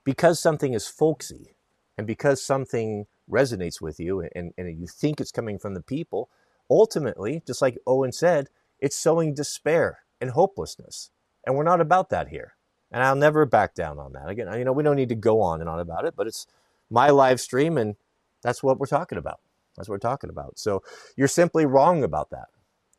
Because 0.03 0.39
something 0.39 0.73
is 0.73 0.87
folksy 0.87 1.55
and 1.97 2.07
because 2.07 2.41
something 2.43 3.07
resonates 3.29 3.81
with 3.81 3.99
you 3.99 4.21
and, 4.33 4.53
and 4.57 4.79
you 4.79 4.87
think 4.87 5.19
it's 5.19 5.31
coming 5.31 5.59
from 5.59 5.73
the 5.73 5.81
people, 5.81 6.29
ultimately, 6.69 7.41
just 7.45 7.61
like 7.61 7.77
Owen 7.85 8.11
said, 8.11 8.49
it's 8.79 8.95
sowing 8.95 9.33
despair 9.33 9.99
and 10.21 10.31
hopelessness. 10.31 11.09
And 11.45 11.55
we're 11.55 11.63
not 11.63 11.81
about 11.81 12.09
that 12.09 12.29
here. 12.29 12.53
And 12.91 13.03
I'll 13.03 13.15
never 13.15 13.45
back 13.45 13.75
down 13.75 13.99
on 13.99 14.13
that. 14.13 14.29
Again, 14.29 14.47
you 14.57 14.63
know, 14.63 14.71
we 14.71 14.83
don't 14.83 14.95
need 14.95 15.09
to 15.09 15.15
go 15.15 15.41
on 15.41 15.59
and 15.59 15.69
on 15.69 15.79
about 15.79 16.05
it, 16.05 16.15
but 16.15 16.27
it's 16.27 16.47
my 16.89 17.09
live 17.09 17.41
stream 17.41 17.77
and 17.77 17.95
that's 18.41 18.63
what 18.63 18.79
we're 18.79 18.85
talking 18.85 19.17
about. 19.17 19.39
That's 19.75 19.89
what 19.89 19.95
we're 19.95 20.09
talking 20.09 20.29
about. 20.29 20.57
So 20.57 20.83
you're 21.15 21.27
simply 21.27 21.65
wrong 21.65 22.03
about 22.03 22.29
that. 22.29 22.47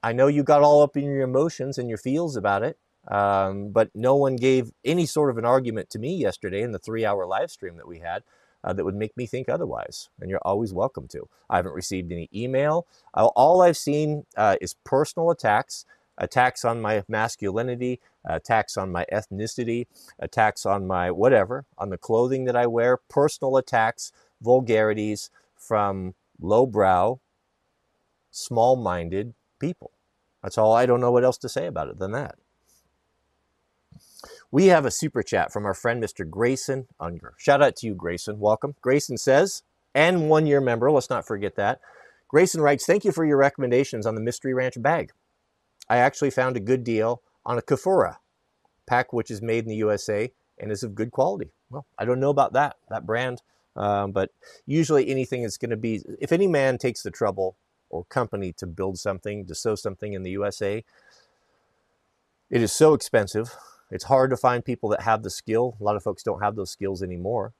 I 0.02 0.12
know 0.12 0.26
you 0.26 0.42
got 0.42 0.62
all 0.62 0.82
up 0.82 0.96
in 0.96 1.04
your 1.04 1.22
emotions 1.22 1.78
and 1.78 1.88
your 1.88 1.98
feels 1.98 2.36
about 2.36 2.62
it, 2.62 2.78
um, 3.08 3.70
but 3.70 3.90
no 3.94 4.16
one 4.16 4.36
gave 4.36 4.70
any 4.84 5.06
sort 5.06 5.30
of 5.30 5.38
an 5.38 5.44
argument 5.44 5.90
to 5.90 5.98
me 5.98 6.14
yesterday 6.16 6.62
in 6.62 6.72
the 6.72 6.78
three 6.78 7.04
hour 7.04 7.26
live 7.26 7.50
stream 7.50 7.76
that 7.76 7.88
we 7.88 7.98
had 7.98 8.22
uh, 8.62 8.72
that 8.72 8.84
would 8.84 8.94
make 8.94 9.16
me 9.16 9.26
think 9.26 9.48
otherwise. 9.48 10.08
And 10.20 10.30
you're 10.30 10.40
always 10.42 10.72
welcome 10.72 11.08
to. 11.08 11.28
I 11.50 11.56
haven't 11.56 11.74
received 11.74 12.12
any 12.12 12.28
email. 12.34 12.86
all 13.14 13.62
I've 13.62 13.76
seen 13.76 14.24
uh, 14.36 14.56
is 14.60 14.76
personal 14.84 15.30
attacks 15.30 15.84
attacks 16.18 16.64
on 16.64 16.80
my 16.80 17.04
masculinity, 17.08 18.00
attacks 18.24 18.76
on 18.76 18.90
my 18.92 19.06
ethnicity, 19.12 19.86
attacks 20.18 20.66
on 20.66 20.86
my 20.86 21.10
whatever, 21.10 21.64
on 21.78 21.90
the 21.90 21.96
clothing 21.96 22.44
that 22.44 22.56
I 22.56 22.66
wear, 22.66 22.96
personal 22.96 23.56
attacks, 23.56 24.12
vulgarities 24.42 25.30
from 25.56 26.14
lowbrow, 26.40 27.20
small 28.30 28.76
minded 28.76 29.34
people. 29.58 29.92
That's 30.42 30.58
all. 30.58 30.72
I 30.72 30.86
don't 30.86 31.00
know 31.00 31.12
what 31.12 31.24
else 31.24 31.38
to 31.38 31.48
say 31.48 31.66
about 31.66 31.88
it 31.88 31.98
than 31.98 32.12
that. 32.12 32.36
We 34.50 34.66
have 34.66 34.86
a 34.86 34.90
super 34.90 35.22
chat 35.22 35.52
from 35.52 35.66
our 35.66 35.74
friend 35.74 36.02
Mr. 36.02 36.28
Grayson 36.28 36.86
Unger. 36.98 37.34
Shout 37.36 37.62
out 37.62 37.76
to 37.76 37.86
you, 37.86 37.94
Grayson. 37.94 38.40
Welcome. 38.40 38.74
Grayson 38.80 39.18
says, 39.18 39.62
and 39.94 40.30
one 40.30 40.46
year 40.46 40.60
member, 40.60 40.90
let's 40.90 41.10
not 41.10 41.26
forget 41.26 41.56
that. 41.56 41.80
Grayson 42.28 42.60
writes, 42.60 42.86
Thank 42.86 43.04
you 43.04 43.12
for 43.12 43.24
your 43.24 43.36
recommendations 43.36 44.06
on 44.06 44.14
the 44.14 44.20
Mystery 44.20 44.54
Ranch 44.54 44.80
bag. 44.80 45.12
I 45.88 45.98
actually 45.98 46.30
found 46.30 46.56
a 46.56 46.60
good 46.60 46.84
deal 46.84 47.22
on 47.44 47.58
a 47.58 47.62
Kifaru 47.62 48.16
pack, 48.86 49.12
which 49.12 49.30
is 49.30 49.42
made 49.42 49.64
in 49.64 49.70
the 49.70 49.76
USA 49.76 50.32
and 50.58 50.72
is 50.72 50.82
of 50.82 50.94
good 50.94 51.10
quality. 51.10 51.50
Well, 51.70 51.86
I 51.98 52.04
don't 52.04 52.20
know 52.20 52.30
about 52.30 52.52
that, 52.54 52.76
that 52.88 53.06
brand, 53.06 53.42
um, 53.76 54.12
but 54.12 54.30
usually 54.66 55.08
anything 55.08 55.42
is 55.42 55.58
going 55.58 55.70
to 55.70 55.76
be, 55.76 56.02
if 56.20 56.32
any 56.32 56.46
man 56.46 56.78
takes 56.78 57.02
the 57.02 57.10
trouble 57.10 57.56
or 57.90 58.04
company 58.04 58.52
to 58.54 58.66
build 58.66 58.98
something, 58.98 59.46
to 59.46 59.54
sew 59.54 59.74
something 59.74 60.12
in 60.12 60.22
the 60.22 60.30
USA, 60.32 60.84
it 62.50 62.62
is 62.62 62.72
so 62.72 62.94
expensive. 62.94 63.54
It's 63.90 64.04
hard 64.04 64.30
to 64.30 64.36
find 64.36 64.64
people 64.64 64.88
that 64.90 65.02
have 65.02 65.22
the 65.22 65.30
skill. 65.30 65.76
A 65.80 65.84
lot 65.84 65.96
of 65.96 66.02
folks 66.02 66.22
don't 66.22 66.42
have 66.42 66.56
those 66.56 66.70
skills 66.70 67.02
anymore. 67.02 67.54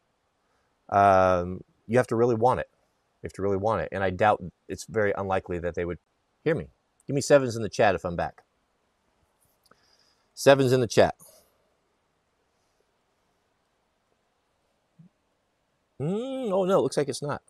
Um, 0.91 1.63
you 1.87 1.99
have 1.99 2.07
to 2.09 2.17
really 2.17 2.35
want 2.35 2.61
it. 2.61 2.69
You 3.23 3.29
have 3.29 3.33
to 3.35 3.43
really 3.43 3.57
want 3.57 3.83
it. 3.83 3.89
And 3.93 4.05
I 4.05 4.11
doubt 4.11 4.43
it's 4.69 4.85
very 4.85 5.13
unlikely 5.17 5.59
that 5.61 5.75
they 5.75 5.85
would 5.85 5.99
hear 6.45 6.55
me. 6.55 6.69
Give 7.07 7.15
me 7.15 7.21
sevens 7.23 7.57
in 7.57 7.63
the 7.63 7.69
chat 7.69 7.95
if 7.95 8.05
I'm 8.05 8.17
back. 8.17 8.43
Sevens 10.35 10.73
in 10.73 10.81
the 10.81 10.87
chat. 10.87 11.15
Mm, 16.01 16.53
oh 16.53 16.65
no, 16.65 16.83
looks 16.83 16.97
like 16.97 17.09
it's 17.09 17.23
not. 17.23 17.43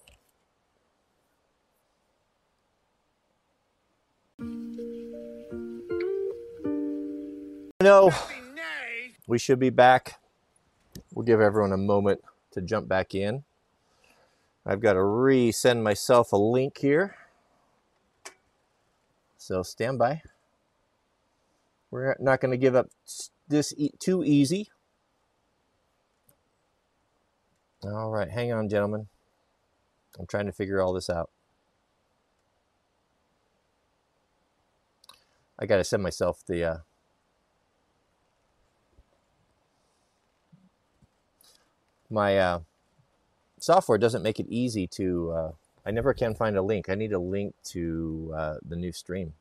No, 7.88 8.12
we 9.26 9.38
should 9.38 9.58
be 9.58 9.70
back. 9.70 10.20
We'll 11.14 11.24
give 11.24 11.40
everyone 11.40 11.72
a 11.72 11.78
moment 11.78 12.20
to 12.50 12.60
jump 12.60 12.86
back 12.86 13.14
in. 13.14 13.44
I've 14.66 14.80
got 14.80 14.92
to 14.92 14.98
resend 14.98 15.82
myself 15.82 16.34
a 16.34 16.36
link 16.36 16.76
here. 16.76 17.16
So 19.38 19.62
stand 19.62 19.98
by. 19.98 20.20
We're 21.90 22.14
not 22.20 22.42
going 22.42 22.50
to 22.50 22.58
give 22.58 22.76
up 22.76 22.90
this 23.48 23.72
e 23.78 23.92
too 23.98 24.22
easy. 24.22 24.68
All 27.84 28.10
right, 28.10 28.28
hang 28.28 28.52
on, 28.52 28.68
gentlemen. 28.68 29.08
I'm 30.18 30.26
trying 30.26 30.44
to 30.44 30.52
figure 30.52 30.82
all 30.82 30.92
this 30.92 31.08
out. 31.08 31.30
I 35.58 35.64
got 35.64 35.78
to 35.78 35.84
send 35.84 36.02
myself 36.02 36.42
the 36.46 36.62
uh, 36.62 36.76
my 42.10 42.38
uh, 42.38 42.60
software 43.58 43.98
doesn't 43.98 44.22
make 44.22 44.40
it 44.40 44.46
easy 44.48 44.86
to. 44.86 45.30
Uh, 45.32 45.52
I 45.86 45.90
never 45.90 46.12
can 46.14 46.34
find 46.34 46.56
a 46.56 46.62
link. 46.62 46.88
I 46.88 46.94
need 46.94 47.12
a 47.12 47.18
link 47.18 47.54
to 47.66 48.34
uh, 48.36 48.54
the 48.66 48.76
new 48.76 48.92
stream, 48.92 49.34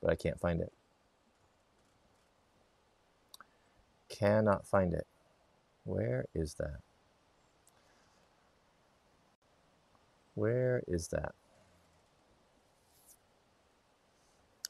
but 0.00 0.10
I 0.10 0.14
can't 0.14 0.40
find 0.40 0.60
it. 0.60 0.72
Cannot 4.08 4.66
find 4.66 4.92
it. 4.92 5.06
Where 5.84 6.26
is 6.34 6.54
that? 6.54 6.80
Where 10.34 10.82
is 10.86 11.08
that? 11.08 11.34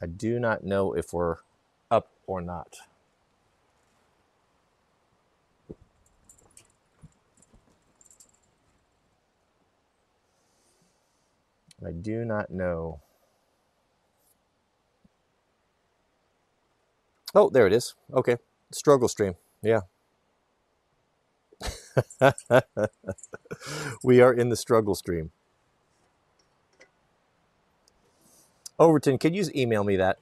I 0.01 0.07
do 0.07 0.41
not 0.41 0.65
know 0.65 0.95
if 0.95 1.13
we're 1.13 1.37
up 1.91 2.09
or 2.27 2.41
not. 2.41 2.77
I 11.87 11.91
do 11.93 12.25
not 12.25 12.51
know. 12.51 13.01
Oh, 17.35 17.49
there 17.51 17.67
it 17.67 17.73
is. 17.73 17.95
Okay. 18.13 18.37
Struggle 18.71 19.09
stream. 19.09 19.35
Yeah. 19.63 19.81
we 24.05 24.21
are 24.21 24.33
in 24.33 24.49
the 24.49 24.57
struggle 24.57 24.95
stream. 24.95 25.31
Overton, 28.79 29.19
could 29.19 29.35
you 29.35 29.45
email 29.55 29.85
me 29.85 29.97
that? 29.97 30.19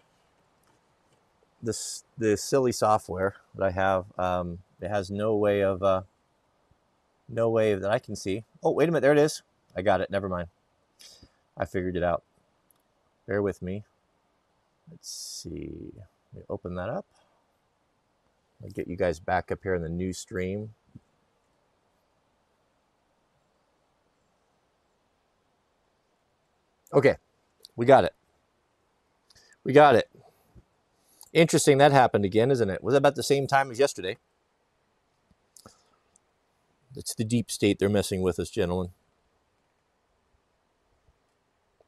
This 1.62 2.05
the 2.16 2.37
silly 2.37 2.73
software 2.73 3.35
that 3.55 3.64
I 3.64 3.70
have. 3.70 4.07
Um, 4.18 4.59
it 4.81 4.88
has 4.88 5.11
no 5.11 5.37
way 5.37 5.62
of 5.62 5.83
uh, 5.83 6.03
no 7.29 7.51
way 7.51 7.75
that 7.75 7.90
I 7.90 7.99
can 7.99 8.16
see. 8.16 8.44
Oh, 8.62 8.73
wait 8.73 8.88
a 8.88 8.92
minute. 8.92 9.03
There 9.03 9.12
it 9.12 9.18
is. 9.18 9.42
I 9.77 9.83
got 9.83 10.01
it. 10.01 10.11
Never 10.11 10.29
mind. 10.29 10.49
I 11.61 11.66
figured 11.66 11.94
it 11.94 12.03
out. 12.03 12.25
Bear 13.27 13.42
with 13.42 13.61
me. 13.61 13.85
Let's 14.90 15.11
see. 15.11 15.92
Let 15.94 16.40
me 16.40 16.42
open 16.49 16.75
that 16.77 16.88
up. 16.88 17.05
I'll 18.62 18.70
get 18.70 18.88
you 18.88 18.96
guys 18.96 19.20
back 19.20 19.53
up 19.53 19.59
here 19.62 19.75
in 19.75 19.83
the 19.83 19.90
new 19.90 20.14
stream. 20.14 20.70
Okay, 26.94 27.16
we 27.77 27.85
got 27.85 28.05
it. 28.05 28.14
We 29.62 29.75
got 29.75 29.96
it. 29.96 30.09
Interesting 31.35 31.77
that 31.77 31.92
happened 31.92 32.25
again, 32.25 32.51
isn't 32.51 32.70
it? 32.70 32.83
Was 32.83 32.94
about 32.94 33.16
the 33.16 33.23
same 33.23 33.46
time 33.46 33.70
as 33.70 33.79
yesterday? 33.79 34.16
It's 36.96 37.14
the 37.14 37.23
deep 37.23 37.51
state 37.51 37.79
they're 37.79 37.90
messing 37.90 38.23
with 38.23 38.38
us, 38.38 38.49
gentlemen. 38.49 38.92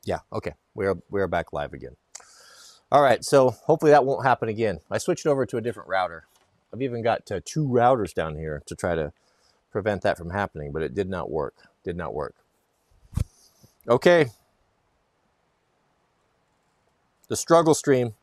Yeah, 0.04 0.20
okay. 0.32 0.54
We're 0.74 0.96
we're 1.10 1.28
back 1.28 1.52
live 1.52 1.72
again. 1.72 1.96
All 2.90 3.02
right, 3.02 3.24
so 3.24 3.50
hopefully 3.50 3.92
that 3.92 4.04
won't 4.04 4.24
happen 4.24 4.48
again. 4.48 4.80
I 4.90 4.98
switched 4.98 5.26
over 5.26 5.46
to 5.46 5.56
a 5.56 5.62
different 5.62 5.88
router. 5.88 6.26
I've 6.72 6.82
even 6.82 7.02
got 7.02 7.30
uh, 7.30 7.40
two 7.44 7.66
routers 7.66 8.12
down 8.12 8.36
here 8.36 8.62
to 8.66 8.74
try 8.74 8.94
to 8.94 9.12
prevent 9.70 10.02
that 10.02 10.18
from 10.18 10.30
happening, 10.30 10.72
but 10.72 10.82
it 10.82 10.94
did 10.94 11.08
not 11.08 11.30
work. 11.30 11.54
Did 11.84 11.96
not 11.96 12.14
work. 12.14 12.34
Okay. 13.88 14.26
The 17.28 17.36
struggle 17.36 17.74
stream. 17.74 18.14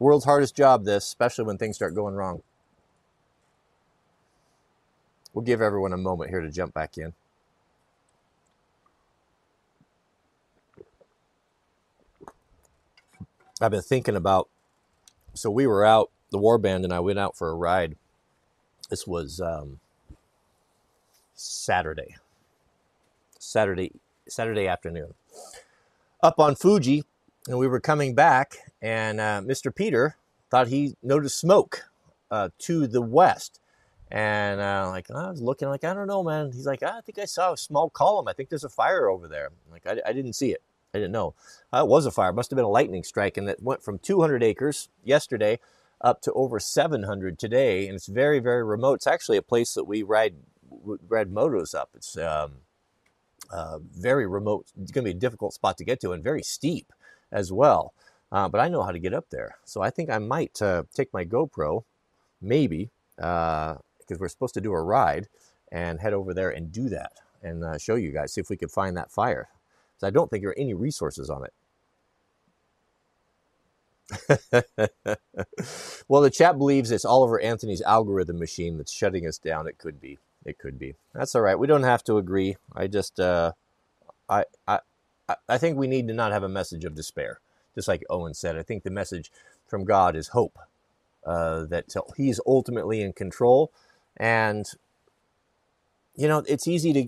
World's 0.00 0.24
hardest 0.24 0.56
job, 0.56 0.84
this, 0.84 1.04
especially 1.04 1.44
when 1.44 1.58
things 1.58 1.76
start 1.76 1.94
going 1.94 2.14
wrong. 2.14 2.42
We'll 5.32 5.44
give 5.44 5.60
everyone 5.60 5.92
a 5.92 5.96
moment 5.96 6.30
here 6.30 6.40
to 6.40 6.50
jump 6.50 6.74
back 6.74 6.98
in. 6.98 7.14
I've 13.60 13.70
been 13.70 13.82
thinking 13.82 14.16
about. 14.16 14.48
So 15.34 15.50
we 15.50 15.66
were 15.66 15.84
out, 15.84 16.10
the 16.30 16.38
war 16.38 16.58
band 16.58 16.84
and 16.84 16.92
I 16.92 17.00
went 17.00 17.18
out 17.18 17.36
for 17.36 17.48
a 17.48 17.54
ride. 17.54 17.96
This 18.90 19.06
was 19.06 19.40
um, 19.40 19.80
Saturday, 21.34 22.16
Saturday, 23.38 23.92
Saturday 24.28 24.66
afternoon, 24.66 25.14
up 26.22 26.38
on 26.38 26.54
Fuji, 26.54 27.04
and 27.46 27.58
we 27.58 27.66
were 27.68 27.80
coming 27.80 28.14
back, 28.14 28.58
and 28.80 29.20
uh, 29.20 29.42
Mr. 29.44 29.74
Peter 29.74 30.16
thought 30.50 30.68
he 30.68 30.94
noticed 31.02 31.38
smoke 31.38 31.84
uh, 32.30 32.48
to 32.60 32.86
the 32.86 33.02
west. 33.02 33.60
And 34.10 34.60
uh, 34.60 34.88
like 34.88 35.10
I 35.10 35.30
was 35.30 35.42
looking, 35.42 35.68
like 35.68 35.84
I 35.84 35.92
don't 35.92 36.06
know, 36.06 36.24
man. 36.24 36.50
He's 36.52 36.66
like, 36.66 36.82
I 36.82 37.00
think 37.02 37.18
I 37.18 37.26
saw 37.26 37.52
a 37.52 37.58
small 37.58 37.90
column. 37.90 38.26
I 38.26 38.32
think 38.32 38.48
there's 38.48 38.64
a 38.64 38.70
fire 38.70 39.08
over 39.08 39.28
there. 39.28 39.50
Like 39.70 39.86
I, 39.86 40.00
I 40.06 40.12
didn't 40.14 40.32
see 40.32 40.50
it. 40.52 40.62
I 40.98 41.02
didn't 41.02 41.12
know. 41.12 41.34
Uh, 41.72 41.78
it 41.84 41.88
was 41.88 42.06
a 42.06 42.10
fire. 42.10 42.30
It 42.30 42.34
must 42.34 42.50
have 42.50 42.56
been 42.56 42.64
a 42.64 42.68
lightning 42.68 43.04
strike, 43.04 43.36
and 43.36 43.48
it 43.48 43.62
went 43.62 43.82
from 43.82 43.98
200 43.98 44.42
acres 44.42 44.88
yesterday 45.04 45.60
up 46.00 46.20
to 46.22 46.32
over 46.32 46.60
700 46.60 47.38
today, 47.38 47.86
and 47.86 47.94
it's 47.94 48.06
very, 48.06 48.38
very 48.38 48.64
remote. 48.64 48.94
It's 48.94 49.06
actually 49.06 49.36
a 49.36 49.42
place 49.42 49.74
that 49.74 49.84
we 49.84 50.02
ride 50.02 50.34
ride 51.08 51.32
motos 51.32 51.74
up. 51.74 51.90
It's 51.94 52.16
um, 52.18 52.58
uh, 53.50 53.78
very 53.80 54.26
remote. 54.26 54.66
It's 54.80 54.92
going 54.92 55.04
to 55.04 55.12
be 55.12 55.16
a 55.16 55.20
difficult 55.20 55.54
spot 55.54 55.78
to 55.78 55.84
get 55.84 56.00
to, 56.00 56.12
and 56.12 56.22
very 56.22 56.42
steep 56.42 56.92
as 57.32 57.52
well. 57.52 57.94
Uh, 58.30 58.48
but 58.48 58.60
I 58.60 58.68
know 58.68 58.82
how 58.82 58.92
to 58.92 58.98
get 58.98 59.14
up 59.14 59.30
there, 59.30 59.56
so 59.64 59.80
I 59.80 59.90
think 59.90 60.10
I 60.10 60.18
might 60.18 60.60
uh, 60.60 60.82
take 60.94 61.12
my 61.14 61.24
GoPro, 61.24 61.84
maybe, 62.42 62.90
because 63.16 63.76
uh, 64.10 64.16
we're 64.18 64.28
supposed 64.28 64.54
to 64.54 64.60
do 64.60 64.72
a 64.72 64.82
ride, 64.82 65.28
and 65.72 66.00
head 66.00 66.12
over 66.12 66.34
there 66.34 66.50
and 66.50 66.72
do 66.72 66.88
that 66.88 67.12
and 67.42 67.64
uh, 67.64 67.78
show 67.78 67.94
you 67.94 68.10
guys. 68.10 68.32
See 68.32 68.40
if 68.40 68.50
we 68.50 68.56
can 68.56 68.68
find 68.68 68.96
that 68.96 69.10
fire. 69.10 69.48
So 69.98 70.06
I 70.06 70.10
don't 70.10 70.30
think 70.30 70.42
there 70.42 70.50
are 70.50 70.58
any 70.58 70.74
resources 70.74 71.30
on 71.30 71.44
it. 71.44 71.52
well, 76.08 76.22
the 76.22 76.30
chat 76.30 76.58
believes 76.58 76.90
it's 76.90 77.04
Oliver 77.04 77.40
Anthony's 77.40 77.82
algorithm 77.82 78.38
machine 78.38 78.78
that's 78.78 78.92
shutting 78.92 79.26
us 79.26 79.38
down. 79.38 79.66
It 79.68 79.78
could 79.78 80.00
be. 80.00 80.18
It 80.44 80.58
could 80.58 80.78
be. 80.78 80.94
That's 81.14 81.34
all 81.34 81.42
right. 81.42 81.58
We 81.58 81.66
don't 81.66 81.82
have 81.84 82.04
to 82.04 82.18
agree. 82.18 82.56
I 82.74 82.86
just, 82.86 83.20
uh, 83.20 83.52
I, 84.28 84.44
I, 84.66 84.80
I 85.48 85.58
think 85.58 85.76
we 85.76 85.86
need 85.88 86.08
to 86.08 86.14
not 86.14 86.32
have 86.32 86.42
a 86.42 86.48
message 86.48 86.84
of 86.84 86.94
despair. 86.94 87.40
Just 87.74 87.88
like 87.88 88.04
Owen 88.10 88.34
said, 88.34 88.56
I 88.56 88.62
think 88.62 88.82
the 88.82 88.90
message 88.90 89.30
from 89.68 89.84
God 89.84 90.16
is 90.16 90.28
hope. 90.28 90.58
Uh, 91.26 91.66
that 91.66 91.86
He's 92.16 92.40
ultimately 92.46 93.02
in 93.02 93.12
control, 93.12 93.72
and 94.16 94.66
you 96.16 96.28
know 96.28 96.42
it's 96.48 96.66
easy 96.68 96.92
to. 96.94 97.00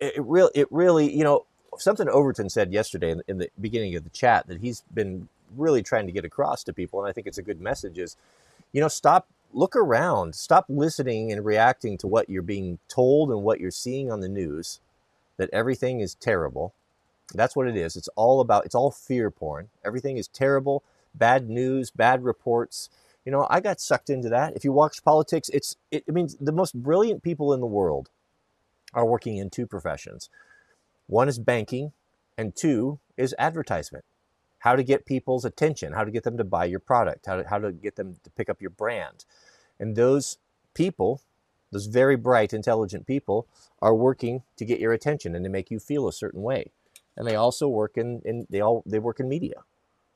It, 0.00 0.16
it 0.16 0.24
real. 0.24 0.50
It 0.54 0.68
really. 0.72 1.16
You 1.16 1.24
know, 1.24 1.46
something 1.78 2.08
Overton 2.08 2.50
said 2.50 2.72
yesterday 2.72 3.10
in, 3.10 3.22
in 3.28 3.38
the 3.38 3.50
beginning 3.60 3.96
of 3.96 4.04
the 4.04 4.10
chat 4.10 4.46
that 4.48 4.60
he's 4.60 4.82
been 4.92 5.28
really 5.56 5.82
trying 5.82 6.06
to 6.06 6.12
get 6.12 6.24
across 6.24 6.64
to 6.64 6.72
people, 6.72 7.00
and 7.00 7.08
I 7.08 7.12
think 7.12 7.26
it's 7.26 7.38
a 7.38 7.42
good 7.42 7.60
message. 7.60 7.98
Is 7.98 8.16
you 8.72 8.80
know, 8.80 8.88
stop, 8.88 9.28
look 9.52 9.76
around, 9.76 10.34
stop 10.34 10.66
listening 10.68 11.32
and 11.32 11.44
reacting 11.44 11.98
to 11.98 12.06
what 12.06 12.28
you're 12.28 12.42
being 12.42 12.78
told 12.88 13.30
and 13.30 13.42
what 13.42 13.60
you're 13.60 13.70
seeing 13.70 14.10
on 14.10 14.20
the 14.20 14.28
news. 14.28 14.80
That 15.38 15.50
everything 15.52 16.00
is 16.00 16.14
terrible. 16.14 16.74
That's 17.34 17.56
what 17.56 17.66
it 17.66 17.76
is. 17.76 17.96
It's 17.96 18.08
all 18.16 18.40
about. 18.40 18.66
It's 18.66 18.74
all 18.74 18.90
fear 18.90 19.30
porn. 19.30 19.68
Everything 19.84 20.16
is 20.18 20.28
terrible. 20.28 20.82
Bad 21.14 21.48
news, 21.48 21.90
bad 21.90 22.24
reports. 22.24 22.90
You 23.24 23.32
know, 23.32 23.46
I 23.50 23.60
got 23.60 23.80
sucked 23.80 24.10
into 24.10 24.28
that. 24.28 24.54
If 24.56 24.64
you 24.64 24.72
watch 24.72 25.02
politics, 25.04 25.48
it's 25.48 25.76
it, 25.90 26.04
it 26.06 26.14
means 26.14 26.36
the 26.40 26.52
most 26.52 26.74
brilliant 26.74 27.22
people 27.22 27.52
in 27.54 27.60
the 27.60 27.66
world 27.66 28.10
are 28.94 29.06
working 29.06 29.38
in 29.38 29.48
two 29.48 29.66
professions 29.66 30.28
one 31.12 31.28
is 31.28 31.38
banking, 31.38 31.92
and 32.38 32.56
two 32.56 32.98
is 33.18 33.34
advertisement. 33.38 34.02
How 34.60 34.76
to 34.76 34.82
get 34.82 35.04
people's 35.04 35.44
attention, 35.44 35.92
how 35.92 36.04
to 36.04 36.10
get 36.10 36.24
them 36.24 36.38
to 36.38 36.44
buy 36.44 36.64
your 36.64 36.78
product, 36.78 37.26
how 37.26 37.36
to, 37.36 37.48
how 37.50 37.58
to 37.58 37.70
get 37.70 37.96
them 37.96 38.16
to 38.24 38.30
pick 38.30 38.48
up 38.48 38.62
your 38.62 38.70
brand. 38.70 39.26
And 39.78 39.94
those 39.94 40.38
people, 40.72 41.20
those 41.70 41.84
very 41.84 42.16
bright, 42.16 42.54
intelligent 42.54 43.06
people, 43.06 43.46
are 43.82 43.94
working 43.94 44.42
to 44.56 44.64
get 44.64 44.80
your 44.80 44.94
attention 44.94 45.34
and 45.34 45.44
to 45.44 45.50
make 45.50 45.70
you 45.70 45.78
feel 45.78 46.08
a 46.08 46.14
certain 46.14 46.40
way. 46.40 46.70
And 47.14 47.26
they 47.26 47.36
also 47.36 47.68
work 47.68 47.98
in, 47.98 48.22
in 48.24 48.46
they 48.48 48.62
all 48.62 48.82
they 48.86 48.98
work 48.98 49.20
in 49.20 49.28
media. 49.28 49.64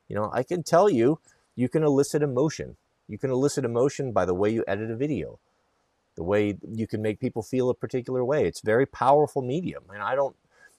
You 0.08 0.16
know, 0.16 0.30
I 0.32 0.44
can 0.44 0.62
tell 0.62 0.88
you, 0.88 1.18
you 1.56 1.68
can 1.68 1.82
elicit 1.82 2.22
emotion. 2.22 2.76
You 3.06 3.18
can 3.18 3.30
elicit 3.30 3.66
emotion 3.66 4.12
by 4.12 4.24
the 4.24 4.34
way 4.34 4.48
you 4.48 4.64
edit 4.66 4.90
a 4.90 4.96
video, 4.96 5.40
the 6.14 6.24
way 6.24 6.56
you 6.66 6.86
can 6.86 7.02
make 7.02 7.20
people 7.20 7.42
feel 7.42 7.68
a 7.68 7.74
particular 7.74 8.24
way. 8.24 8.46
It's 8.46 8.62
very 8.62 8.86
powerful 8.86 9.42
medium. 9.42 9.84
And 9.92 10.02
I 10.02 10.14
don't 10.14 10.36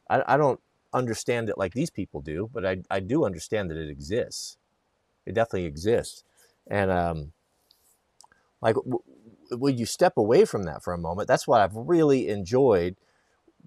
I, 0.09 0.23
I 0.27 0.37
don't 0.37 0.59
understand 0.93 1.49
it 1.49 1.57
like 1.57 1.73
these 1.73 1.89
people 1.89 2.21
do, 2.21 2.49
but 2.53 2.65
I, 2.65 2.77
I 2.89 2.99
do 2.99 3.25
understand 3.25 3.69
that 3.71 3.77
it 3.77 3.89
exists. 3.89 4.57
It 5.25 5.35
definitely 5.35 5.65
exists. 5.65 6.23
And 6.69 6.91
um, 6.91 7.33
like 8.61 8.75
w- 8.75 9.03
when 9.51 9.77
you 9.77 9.85
step 9.85 10.17
away 10.17 10.45
from 10.45 10.63
that 10.63 10.83
for 10.83 10.93
a 10.93 10.97
moment, 10.97 11.27
that's 11.27 11.47
what 11.47 11.61
I've 11.61 11.75
really 11.75 12.29
enjoyed 12.29 12.95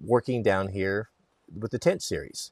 working 0.03 0.43
down 0.43 0.69
here 0.69 1.09
with 1.55 1.71
the 1.71 1.79
tent 1.79 2.03
series 2.03 2.51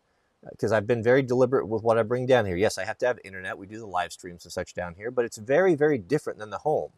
because 0.52 0.72
I've 0.72 0.88
been 0.88 1.04
very 1.04 1.22
deliberate 1.22 1.68
with 1.68 1.84
what 1.84 1.98
I 1.98 2.04
bring 2.04 2.26
down 2.26 2.46
here. 2.46 2.56
Yes, 2.56 2.78
I 2.78 2.86
have 2.86 2.98
to 3.00 3.08
have 3.08 3.20
internet. 3.24 3.58
We 3.58 3.68
do 3.68 3.80
the 3.80 3.86
live 3.88 4.14
streams 4.14 4.46
and 4.46 4.52
such 4.52 4.74
down 4.74 4.96
here, 4.96 5.12
but 5.12 5.26
it's 5.26 5.38
very, 5.38 5.76
very 5.76 5.98
different 5.98 6.40
than 6.40 6.50
the 6.50 6.60
home. 6.60 6.92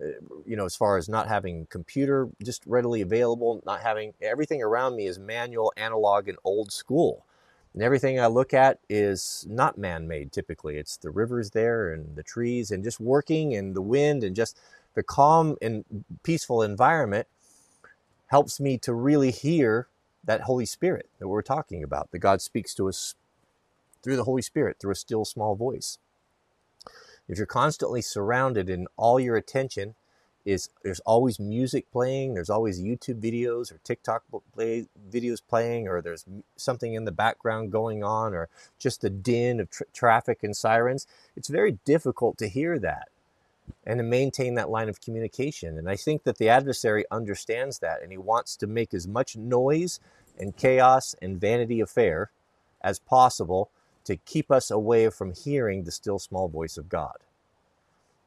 Uh, 0.00 0.06
you 0.46 0.56
know, 0.56 0.64
as 0.64 0.76
far 0.76 0.98
as 0.98 1.08
not 1.08 1.28
having 1.28 1.66
computer 1.66 2.28
just 2.42 2.62
readily 2.66 3.00
available, 3.00 3.62
not 3.66 3.80
having 3.82 4.14
everything 4.20 4.62
around 4.62 4.96
me 4.96 5.06
is 5.06 5.18
manual, 5.18 5.72
analog, 5.76 6.28
and 6.28 6.38
old 6.44 6.72
school. 6.72 7.24
And 7.74 7.82
everything 7.82 8.20
I 8.20 8.26
look 8.26 8.54
at 8.54 8.78
is 8.88 9.46
not 9.48 9.78
man 9.78 10.08
made 10.08 10.32
typically. 10.32 10.76
It's 10.78 10.96
the 10.96 11.10
rivers 11.10 11.50
there 11.50 11.92
and 11.92 12.16
the 12.16 12.22
trees 12.22 12.70
and 12.70 12.84
just 12.84 13.00
working 13.00 13.54
and 13.54 13.74
the 13.74 13.82
wind 13.82 14.24
and 14.24 14.36
just 14.36 14.58
the 14.94 15.02
calm 15.02 15.56
and 15.62 15.84
peaceful 16.22 16.62
environment 16.62 17.26
helps 18.28 18.60
me 18.60 18.78
to 18.78 18.92
really 18.94 19.30
hear 19.30 19.88
that 20.24 20.42
Holy 20.42 20.66
Spirit 20.66 21.08
that 21.18 21.28
we're 21.28 21.42
talking 21.42 21.82
about, 21.82 22.10
that 22.12 22.18
God 22.20 22.42
speaks 22.42 22.74
to 22.74 22.88
us 22.88 23.14
through 24.02 24.16
the 24.16 24.24
Holy 24.24 24.42
Spirit, 24.42 24.78
through 24.80 24.92
a 24.92 24.96
still 24.96 25.24
small 25.24 25.54
voice. 25.54 25.98
If 27.28 27.38
you're 27.38 27.46
constantly 27.46 28.02
surrounded 28.02 28.68
and 28.68 28.86
all 28.96 29.18
your 29.18 29.36
attention 29.36 29.94
is 30.44 30.68
there's 30.82 31.00
always 31.00 31.40
music 31.40 31.90
playing, 31.90 32.34
there's 32.34 32.50
always 32.50 32.80
YouTube 32.80 33.20
videos 33.20 33.72
or 33.72 33.78
TikTok 33.82 34.24
play, 34.52 34.86
videos 35.10 35.40
playing, 35.46 35.88
or 35.88 36.02
there's 36.02 36.26
something 36.56 36.92
in 36.92 37.06
the 37.06 37.12
background 37.12 37.72
going 37.72 38.04
on, 38.04 38.34
or 38.34 38.48
just 38.78 39.00
the 39.00 39.08
din 39.08 39.58
of 39.58 39.70
tra- 39.70 39.86
traffic 39.94 40.42
and 40.42 40.54
sirens, 40.54 41.06
it's 41.34 41.48
very 41.48 41.78
difficult 41.84 42.36
to 42.38 42.48
hear 42.48 42.78
that 42.78 43.08
and 43.86 43.98
to 43.98 44.04
maintain 44.04 44.54
that 44.54 44.68
line 44.68 44.90
of 44.90 45.00
communication. 45.00 45.78
And 45.78 45.88
I 45.88 45.96
think 45.96 46.24
that 46.24 46.36
the 46.36 46.50
adversary 46.50 47.04
understands 47.10 47.78
that 47.78 48.02
and 48.02 48.12
he 48.12 48.18
wants 48.18 48.56
to 48.56 48.66
make 48.66 48.92
as 48.92 49.08
much 49.08 49.36
noise 49.36 50.00
and 50.38 50.56
chaos 50.56 51.14
and 51.22 51.40
vanity 51.40 51.80
affair 51.80 52.30
as 52.82 52.98
possible 52.98 53.70
to 54.04 54.16
keep 54.16 54.50
us 54.50 54.70
away 54.70 55.10
from 55.10 55.34
hearing 55.34 55.84
the 55.84 55.90
still 55.92 56.18
small 56.18 56.48
voice 56.48 56.76
of 56.76 56.88
God. 56.88 57.16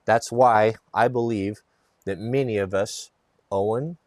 That's 0.05 0.31
why 0.31 0.75
I 0.93 1.07
believe 1.07 1.61
that 2.05 2.19
many 2.19 2.57
of 2.57 2.73
us, 2.73 3.11
Owen, 3.51 3.97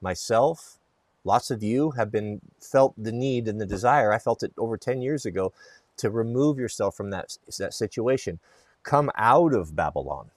myself, 0.00 0.78
lots 1.24 1.50
of 1.50 1.62
you 1.62 1.92
have 1.92 2.10
been 2.10 2.40
felt 2.60 2.94
the 2.96 3.12
need 3.12 3.48
and 3.48 3.60
the 3.60 3.66
desire. 3.66 4.12
I 4.12 4.18
felt 4.18 4.42
it 4.42 4.52
over 4.58 4.76
10 4.76 5.02
years 5.02 5.26
ago 5.26 5.52
to 5.98 6.10
remove 6.10 6.58
yourself 6.58 6.96
from 6.96 7.10
that, 7.10 7.36
that 7.58 7.74
situation. 7.74 8.40
Come 8.82 9.10
out 9.16 9.54
of 9.54 9.76
Babylon 9.76 10.30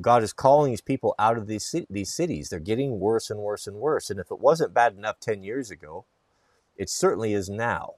God 0.00 0.22
is 0.22 0.32
calling 0.32 0.70
these 0.70 0.80
people 0.80 1.14
out 1.18 1.36
of 1.36 1.46
these 1.46 1.74
these 1.90 2.14
cities. 2.14 2.48
They're 2.48 2.60
getting 2.60 3.00
worse 3.00 3.30
and 3.30 3.40
worse 3.40 3.66
and 3.66 3.76
worse. 3.76 4.10
And 4.10 4.20
if 4.20 4.30
it 4.30 4.40
wasn't 4.40 4.74
bad 4.74 4.96
enough 4.96 5.18
10 5.20 5.42
years 5.42 5.70
ago, 5.70 6.04
it 6.76 6.88
certainly 6.88 7.34
is 7.34 7.48
now. 7.48 7.94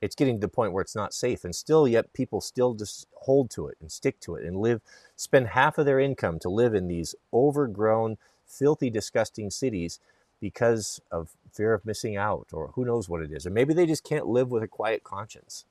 It's 0.00 0.14
getting 0.14 0.36
to 0.36 0.40
the 0.40 0.48
point 0.48 0.72
where 0.72 0.82
it's 0.82 0.96
not 0.96 1.14
safe. 1.14 1.44
And 1.44 1.54
still, 1.54 1.86
yet 1.86 2.12
people 2.12 2.40
still 2.40 2.74
just 2.74 3.06
hold 3.14 3.50
to 3.50 3.68
it 3.68 3.76
and 3.80 3.92
stick 3.92 4.20
to 4.20 4.34
it 4.36 4.44
and 4.44 4.56
live, 4.56 4.80
spend 5.16 5.48
half 5.48 5.78
of 5.78 5.86
their 5.86 6.00
income 6.00 6.38
to 6.40 6.48
live 6.48 6.74
in 6.74 6.88
these 6.88 7.14
overgrown, 7.32 8.16
filthy, 8.46 8.90
disgusting 8.90 9.50
cities 9.50 10.00
because 10.40 11.00
of 11.10 11.30
fear 11.52 11.74
of 11.74 11.84
missing 11.84 12.16
out 12.16 12.48
or 12.52 12.68
who 12.74 12.84
knows 12.84 13.08
what 13.08 13.20
it 13.22 13.30
is. 13.30 13.46
Or 13.46 13.50
maybe 13.50 13.74
they 13.74 13.86
just 13.86 14.04
can't 14.04 14.26
live 14.26 14.50
with 14.50 14.62
a 14.62 14.68
quiet 14.68 15.04
conscience. 15.04 15.66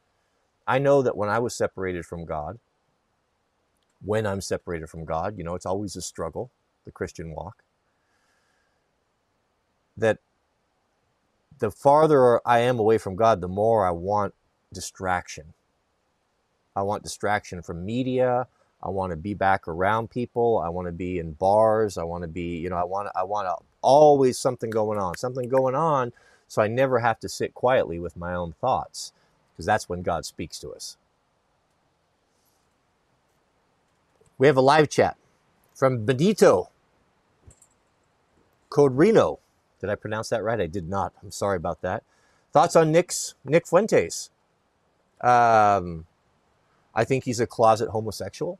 I 0.67 0.77
know 0.77 1.01
that 1.01 1.17
when 1.17 1.29
I 1.29 1.39
was 1.39 1.55
separated 1.55 2.05
from 2.05 2.25
God, 2.25 2.59
when 4.03 4.25
I'm 4.25 4.41
separated 4.41 4.89
from 4.89 5.05
God. 5.05 5.37
You 5.37 5.43
know, 5.43 5.55
it's 5.55 5.65
always 5.65 5.95
a 5.95 6.01
struggle, 6.01 6.51
the 6.85 6.91
Christian 6.91 7.33
walk. 7.33 7.63
That 9.97 10.19
the 11.59 11.71
farther 11.71 12.41
I 12.47 12.59
am 12.59 12.79
away 12.79 12.97
from 12.97 13.15
God, 13.15 13.41
the 13.41 13.47
more 13.49 13.87
I 13.87 13.91
want 13.91 14.33
distraction. 14.73 15.53
I 16.75 16.83
want 16.83 17.03
distraction 17.03 17.61
from 17.63 17.85
media. 17.85 18.47
I 18.83 18.89
want 18.89 19.11
to 19.11 19.17
be 19.17 19.33
back 19.33 19.67
around 19.67 20.09
people. 20.11 20.59
I 20.59 20.69
want 20.69 20.87
to 20.87 20.93
be 20.93 21.19
in 21.19 21.33
bars. 21.33 21.97
I 21.97 22.03
want 22.03 22.23
to 22.23 22.29
be, 22.29 22.57
you 22.57 22.69
know, 22.69 22.77
I 22.77 22.85
want 22.85 23.09
I 23.15 23.23
want 23.23 23.47
to 23.47 23.65
always 23.81 24.39
something 24.39 24.69
going 24.69 24.99
on, 24.99 25.17
something 25.17 25.49
going 25.49 25.75
on 25.75 26.11
so 26.49 26.61
I 26.61 26.67
never 26.67 26.99
have 26.99 27.19
to 27.21 27.29
sit 27.29 27.53
quietly 27.53 27.99
with 27.99 28.17
my 28.17 28.33
own 28.33 28.53
thoughts 28.53 29.13
because 29.53 29.65
that's 29.65 29.89
when 29.89 30.01
God 30.01 30.25
speaks 30.25 30.59
to 30.59 30.71
us. 30.71 30.97
We 34.37 34.47
have 34.47 34.57
a 34.57 34.61
live 34.61 34.89
chat 34.89 35.17
from 35.75 36.05
Benito 36.05 36.69
Code 38.69 38.97
Reno. 38.97 39.39
Did 39.79 39.89
I 39.89 39.95
pronounce 39.95 40.29
that 40.29 40.43
right? 40.43 40.59
I 40.59 40.67
did 40.67 40.89
not. 40.89 41.13
I'm 41.23 41.31
sorry 41.31 41.57
about 41.57 41.81
that. 41.81 42.03
Thoughts 42.51 42.75
on 42.75 42.91
Nick's 42.91 43.35
Nick 43.45 43.67
Fuentes? 43.67 44.31
Um, 45.21 46.05
I 46.95 47.03
think 47.03 47.23
he's 47.23 47.39
a 47.39 47.47
closet 47.47 47.89
homosexual. 47.89 48.59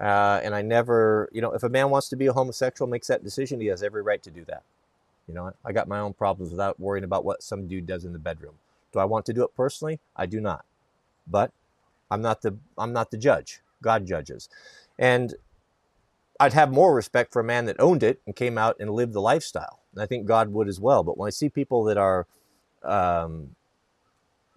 Uh, 0.00 0.40
and 0.44 0.54
I 0.54 0.62
never, 0.62 1.28
you 1.32 1.40
know, 1.40 1.52
if 1.52 1.62
a 1.62 1.68
man 1.68 1.90
wants 1.90 2.08
to 2.10 2.16
be 2.16 2.26
a 2.26 2.32
homosexual, 2.32 2.88
makes 2.88 3.08
that 3.08 3.24
decision, 3.24 3.60
he 3.60 3.66
has 3.66 3.82
every 3.82 4.02
right 4.02 4.22
to 4.22 4.30
do 4.30 4.44
that. 4.44 4.62
You 5.26 5.34
know, 5.34 5.52
I 5.64 5.72
got 5.72 5.88
my 5.88 5.98
own 5.98 6.14
problems 6.14 6.52
without 6.52 6.78
worrying 6.78 7.04
about 7.04 7.24
what 7.24 7.42
some 7.42 7.66
dude 7.66 7.86
does 7.86 8.04
in 8.04 8.12
the 8.12 8.18
bedroom. 8.18 8.54
Do 8.92 9.00
I 9.00 9.04
want 9.04 9.26
to 9.26 9.32
do 9.32 9.42
it 9.44 9.54
personally? 9.56 10.00
I 10.16 10.26
do 10.26 10.40
not. 10.40 10.64
But 11.26 11.52
I'm 12.10 12.22
not 12.22 12.42
the 12.42 12.56
I'm 12.78 12.92
not 12.92 13.10
the 13.10 13.18
judge. 13.18 13.60
God 13.82 14.06
judges. 14.06 14.48
And 14.98 15.34
I'd 16.40 16.54
have 16.54 16.72
more 16.72 16.94
respect 16.94 17.32
for 17.32 17.40
a 17.40 17.44
man 17.44 17.66
that 17.66 17.80
owned 17.80 18.02
it 18.02 18.20
and 18.24 18.34
came 18.34 18.56
out 18.56 18.76
and 18.80 18.90
lived 18.90 19.12
the 19.12 19.20
lifestyle. 19.20 19.80
And 19.98 20.02
I 20.04 20.06
think 20.06 20.26
God 20.26 20.52
would 20.52 20.68
as 20.68 20.78
well. 20.78 21.02
But 21.02 21.18
when 21.18 21.26
I 21.26 21.30
see 21.30 21.48
people 21.48 21.82
that 21.84 21.98
are 21.98 22.28
um, 22.84 23.56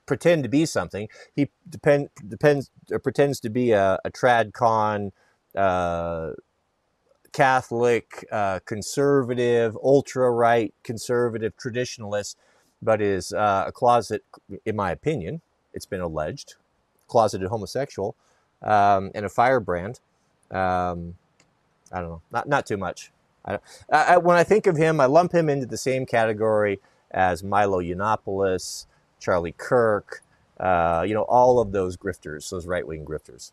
pretend 0.05 0.43
to 0.43 0.49
be 0.49 0.67
something, 0.67 1.09
he 1.35 1.49
depend, 1.67 2.09
depends 2.27 2.69
or 2.91 2.99
pretends 2.99 3.39
to 3.39 3.49
be 3.49 3.71
a, 3.71 3.99
a 4.05 4.11
trad 4.11 4.53
con, 4.53 5.11
uh, 5.55 6.33
Catholic, 7.33 8.27
uh, 8.31 8.59
conservative, 8.65 9.75
ultra 9.83 10.29
right, 10.31 10.73
conservative, 10.83 11.53
traditionalist, 11.57 12.35
but 12.81 13.01
is 13.01 13.33
uh, 13.33 13.65
a 13.67 13.71
closet, 13.71 14.23
in 14.65 14.75
my 14.75 14.91
opinion, 14.91 15.41
it's 15.73 15.87
been 15.87 16.01
alleged, 16.01 16.55
closeted 17.07 17.47
homosexual 17.47 18.15
um, 18.61 19.11
and 19.15 19.25
a 19.25 19.29
firebrand. 19.29 20.01
Um, 20.51 21.15
I 21.91 22.01
don't 22.01 22.09
know, 22.09 22.21
not 22.31 22.47
not 22.47 22.65
too 22.67 22.77
much. 22.77 23.11
I, 23.45 23.59
I, 23.91 24.17
when 24.17 24.37
I 24.37 24.43
think 24.43 24.67
of 24.67 24.77
him, 24.77 24.99
I 24.99 25.05
lump 25.05 25.33
him 25.33 25.49
into 25.49 25.65
the 25.65 25.77
same 25.77 26.05
category 26.05 26.79
as 27.09 27.43
Milo 27.43 27.81
Yiannopoulos, 27.81 28.85
Charlie 29.19 29.55
Kirk, 29.57 30.21
uh, 30.59 31.03
you 31.07 31.13
know, 31.13 31.23
all 31.23 31.59
of 31.59 31.71
those 31.71 31.97
grifters, 31.97 32.49
those 32.49 32.67
right 32.67 32.85
wing 32.85 33.05
grifters. 33.05 33.51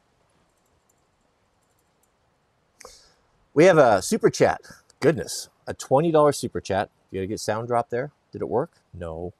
We 3.54 3.64
have 3.64 3.78
a 3.78 4.02
super 4.02 4.30
chat. 4.30 4.60
Goodness, 5.00 5.48
a 5.66 5.74
$20 5.74 6.34
super 6.34 6.60
chat. 6.60 6.90
You 7.10 7.18
got 7.18 7.22
to 7.22 7.26
get 7.26 7.40
sound 7.40 7.68
drop 7.68 7.90
there. 7.90 8.12
Did 8.30 8.42
it 8.42 8.48
work? 8.48 8.72
No. 8.92 9.32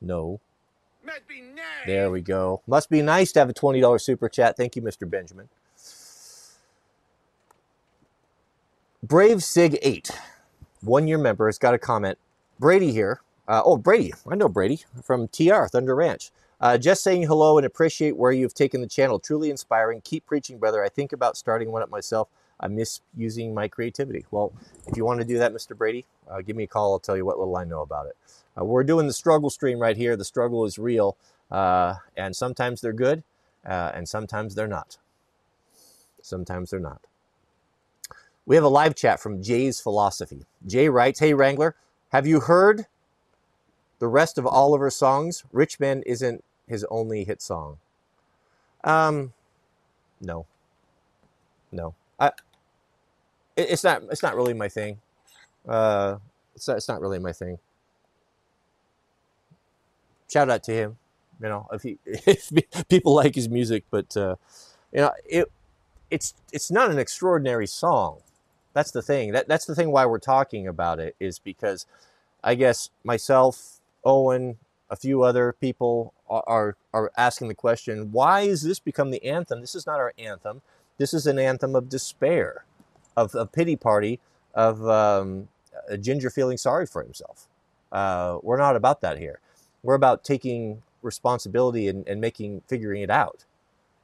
No. 0.00 0.40
Must 1.04 1.28
be 1.28 1.40
nice. 1.40 1.86
There 1.86 2.10
we 2.10 2.20
go. 2.20 2.62
Must 2.66 2.88
be 2.90 3.02
nice 3.02 3.32
to 3.32 3.40
have 3.40 3.50
a 3.50 3.54
$20 3.54 4.00
super 4.00 4.28
chat. 4.28 4.56
Thank 4.56 4.76
you, 4.76 4.82
Mr. 4.82 5.08
Benjamin. 5.08 5.48
Brave 9.02 9.42
Sig 9.42 9.78
8, 9.80 10.10
one 10.82 11.08
year 11.08 11.16
member, 11.16 11.46
has 11.46 11.58
got 11.58 11.72
a 11.72 11.78
comment. 11.78 12.18
Brady 12.58 12.92
here. 12.92 13.22
Uh, 13.48 13.62
oh, 13.64 13.78
Brady. 13.78 14.12
I 14.30 14.34
know 14.34 14.46
Brady 14.48 14.84
from 15.02 15.26
TR, 15.28 15.64
Thunder 15.64 15.96
Ranch. 15.96 16.30
Uh, 16.60 16.76
just 16.76 17.02
saying 17.02 17.22
hello 17.22 17.56
and 17.56 17.66
appreciate 17.66 18.18
where 18.18 18.30
you've 18.30 18.52
taken 18.52 18.82
the 18.82 18.86
channel. 18.86 19.18
Truly 19.18 19.48
inspiring. 19.48 20.02
Keep 20.02 20.26
preaching, 20.26 20.58
brother. 20.58 20.84
I 20.84 20.90
think 20.90 21.14
about 21.14 21.38
starting 21.38 21.72
one 21.72 21.82
up 21.82 21.88
myself. 21.88 22.28
I 22.60 22.68
miss 22.68 23.00
using 23.16 23.54
my 23.54 23.68
creativity. 23.68 24.26
Well, 24.30 24.52
if 24.86 24.98
you 24.98 25.06
want 25.06 25.20
to 25.20 25.26
do 25.26 25.38
that, 25.38 25.54
Mr. 25.54 25.74
Brady, 25.74 26.04
uh, 26.30 26.42
give 26.42 26.54
me 26.54 26.64
a 26.64 26.66
call. 26.68 26.92
I'll 26.92 26.98
tell 26.98 27.16
you 27.16 27.24
what 27.24 27.38
little 27.38 27.56
I 27.56 27.64
know 27.64 27.80
about 27.80 28.06
it. 28.06 28.16
Uh, 28.60 28.66
we're 28.66 28.84
doing 28.84 29.06
the 29.06 29.14
struggle 29.14 29.48
stream 29.48 29.78
right 29.78 29.96
here. 29.96 30.14
The 30.14 30.26
struggle 30.26 30.66
is 30.66 30.78
real, 30.78 31.16
uh, 31.50 31.94
and 32.18 32.36
sometimes 32.36 32.82
they're 32.82 32.92
good, 32.92 33.22
uh, 33.66 33.92
and 33.94 34.06
sometimes 34.06 34.54
they're 34.54 34.68
not. 34.68 34.98
Sometimes 36.20 36.68
they're 36.70 36.80
not. 36.80 37.00
We 38.50 38.56
have 38.56 38.64
a 38.64 38.68
live 38.68 38.96
chat 38.96 39.20
from 39.20 39.44
Jay's 39.44 39.80
Philosophy. 39.80 40.44
Jay 40.66 40.88
writes, 40.88 41.20
Hey 41.20 41.34
Wrangler, 41.34 41.76
have 42.08 42.26
you 42.26 42.40
heard 42.40 42.86
the 44.00 44.08
rest 44.08 44.38
of 44.38 44.44
Oliver's 44.44 44.96
songs? 44.96 45.44
Rich 45.52 45.78
Man 45.78 46.02
isn't 46.04 46.42
his 46.66 46.84
only 46.90 47.22
hit 47.22 47.40
song. 47.40 47.78
Um, 48.82 49.34
no. 50.20 50.46
No. 51.70 51.94
I, 52.18 52.32
it's 53.56 53.84
not, 53.84 54.02
it's 54.10 54.24
not 54.24 54.34
really 54.34 54.54
my 54.54 54.68
thing. 54.68 54.98
Uh, 55.68 56.16
it's 56.56 56.66
not, 56.66 56.76
it's 56.76 56.88
not 56.88 57.00
really 57.00 57.20
my 57.20 57.32
thing. 57.32 57.56
shout 60.28 60.50
out 60.50 60.64
to 60.64 60.72
him. 60.72 60.98
You 61.40 61.50
know, 61.50 61.68
if 61.72 61.84
he 61.84 61.98
if 62.04 62.50
people 62.88 63.14
like 63.14 63.36
his 63.36 63.48
music, 63.48 63.84
but 63.92 64.16
uh, 64.16 64.34
you 64.90 65.02
know, 65.02 65.12
it 65.24 65.52
it's 66.10 66.34
it's 66.52 66.72
not 66.72 66.90
an 66.90 66.98
extraordinary 66.98 67.68
song. 67.68 68.22
That's 68.72 68.90
the 68.90 69.02
thing. 69.02 69.32
That 69.32 69.48
that's 69.48 69.66
the 69.66 69.74
thing 69.74 69.90
why 69.90 70.06
we're 70.06 70.18
talking 70.18 70.66
about 70.66 71.00
it 71.00 71.16
is 71.18 71.38
because 71.38 71.86
I 72.42 72.54
guess 72.54 72.90
myself, 73.04 73.80
Owen, 74.04 74.58
a 74.88 74.96
few 74.96 75.22
other 75.22 75.52
people 75.52 76.12
are, 76.28 76.44
are, 76.46 76.76
are 76.92 77.12
asking 77.16 77.48
the 77.48 77.54
question, 77.54 78.12
why 78.12 78.42
is 78.42 78.62
this 78.62 78.78
become 78.78 79.10
the 79.10 79.24
anthem? 79.24 79.60
This 79.60 79.74
is 79.74 79.86
not 79.86 80.00
our 80.00 80.12
anthem. 80.18 80.62
This 80.98 81.14
is 81.14 81.26
an 81.26 81.38
anthem 81.38 81.74
of 81.74 81.88
despair, 81.88 82.64
of 83.16 83.34
a 83.34 83.46
pity 83.46 83.76
party, 83.76 84.20
of 84.54 84.86
um, 84.88 85.48
a 85.88 85.96
ginger 85.96 86.30
feeling 86.30 86.56
sorry 86.56 86.86
for 86.86 87.02
himself. 87.02 87.46
Uh, 87.92 88.38
we're 88.42 88.58
not 88.58 88.76
about 88.76 89.00
that 89.00 89.18
here. 89.18 89.40
We're 89.82 89.94
about 89.94 90.24
taking 90.24 90.82
responsibility 91.02 91.88
and, 91.88 92.06
and 92.06 92.20
making, 92.20 92.62
figuring 92.66 93.02
it 93.02 93.10
out, 93.10 93.44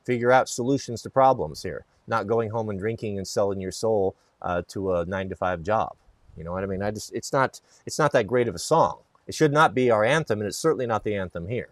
figure 0.05 0.33
out 0.33 0.49
solutions 0.49 1.03
to 1.03 1.11
problems 1.11 1.63
here, 1.63 1.85
not 2.07 2.27
going 2.27 2.51
home 2.51 2.71
and 2.71 2.79
drinking 2.79 3.19
and 3.19 3.27
selling 3.27 3.61
your 3.61 3.73
soul 3.73 4.15
uh, 4.47 4.63
to 4.69 4.95
a 4.95 5.05
nine 5.05 5.29
to 5.29 5.37
five 5.37 5.63
job. 5.63 5.97
You 6.37 6.45
know 6.45 6.53
what 6.53 6.63
I 6.63 6.67
mean? 6.67 6.83
I 6.83 6.93
just, 6.93 7.13
it's 7.13 7.33
not, 7.33 7.61
it's 7.85 7.99
not 7.99 8.13
that 8.13 8.27
great 8.27 8.47
of 8.47 8.55
a 8.55 8.59
song. 8.59 8.99
It 9.27 9.35
should 9.35 9.53
not 9.53 9.75
be 9.75 9.91
our 9.91 10.05
anthem, 10.05 10.41
and 10.41 10.47
it's 10.47 10.57
certainly 10.57 10.87
not 10.87 11.03
the 11.03 11.17
anthem 11.17 11.49
here. 11.49 11.71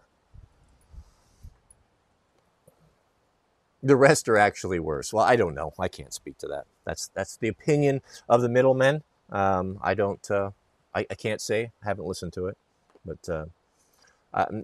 The 3.81 3.95
rest 3.95 4.27
are 4.27 4.37
actually 4.37 4.79
worse. 4.79 5.13
Well, 5.13 5.23
I 5.23 5.37
don't 5.37 5.55
know. 5.55 5.73
I 5.79 5.87
can't 5.87 6.13
speak 6.13 6.37
to 6.39 6.47
that. 6.47 6.65
That's 6.83 7.09
that's 7.13 7.37
the 7.37 7.47
opinion 7.47 8.01
of 8.27 8.41
the 8.41 8.49
middlemen. 8.49 9.03
Um, 9.31 9.79
I 9.81 9.93
don't. 9.93 10.29
Uh, 10.29 10.51
I, 10.93 11.05
I, 11.09 11.15
can't 11.15 11.39
say. 11.39 11.71
I 11.83 11.87
haven't 11.87 12.05
listened 12.05 12.33
to 12.33 12.47
it, 12.47 12.57
but 13.05 13.29
uh, 13.29 13.45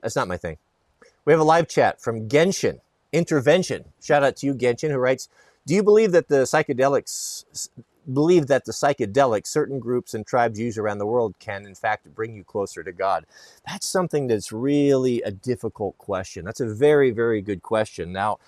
that's 0.01 0.15
not 0.15 0.27
my 0.27 0.37
thing. 0.37 0.57
We 1.23 1.33
have 1.33 1.39
a 1.39 1.45
live 1.45 1.67
chat 1.67 2.01
from 2.01 2.27
Genshin 2.27 2.81
Intervention. 3.13 3.85
Shout 4.01 4.23
out 4.23 4.37
to 4.37 4.47
you, 4.47 4.55
Genshin, 4.55 4.89
who 4.89 4.97
writes, 4.97 5.29
"Do 5.67 5.75
you 5.75 5.83
believe 5.83 6.13
that 6.13 6.27
the 6.27 6.43
psychedelics 6.43 7.45
believe 8.11 8.47
that 8.47 8.65
the 8.65 8.71
psychedelics 8.71 9.47
certain 9.47 9.79
groups 9.79 10.13
and 10.13 10.25
tribes 10.25 10.59
use 10.59 10.77
around 10.77 10.97
the 10.97 11.05
world 11.05 11.35
can 11.39 11.65
in 11.65 11.75
fact 11.75 12.13
bring 12.15 12.35
you 12.35 12.43
closer 12.43 12.83
to 12.83 12.91
God? 12.91 13.25
That's 13.67 13.87
something 13.87 14.27
that's 14.27 14.51
really 14.51 15.21
a 15.21 15.31
difficult 15.31 15.97
question. 15.97 16.45
That's 16.45 16.61
a 16.61 16.73
very, 16.73 17.11
very 17.11 17.41
good 17.41 17.61
question. 17.61 18.11
Now, 18.11 18.39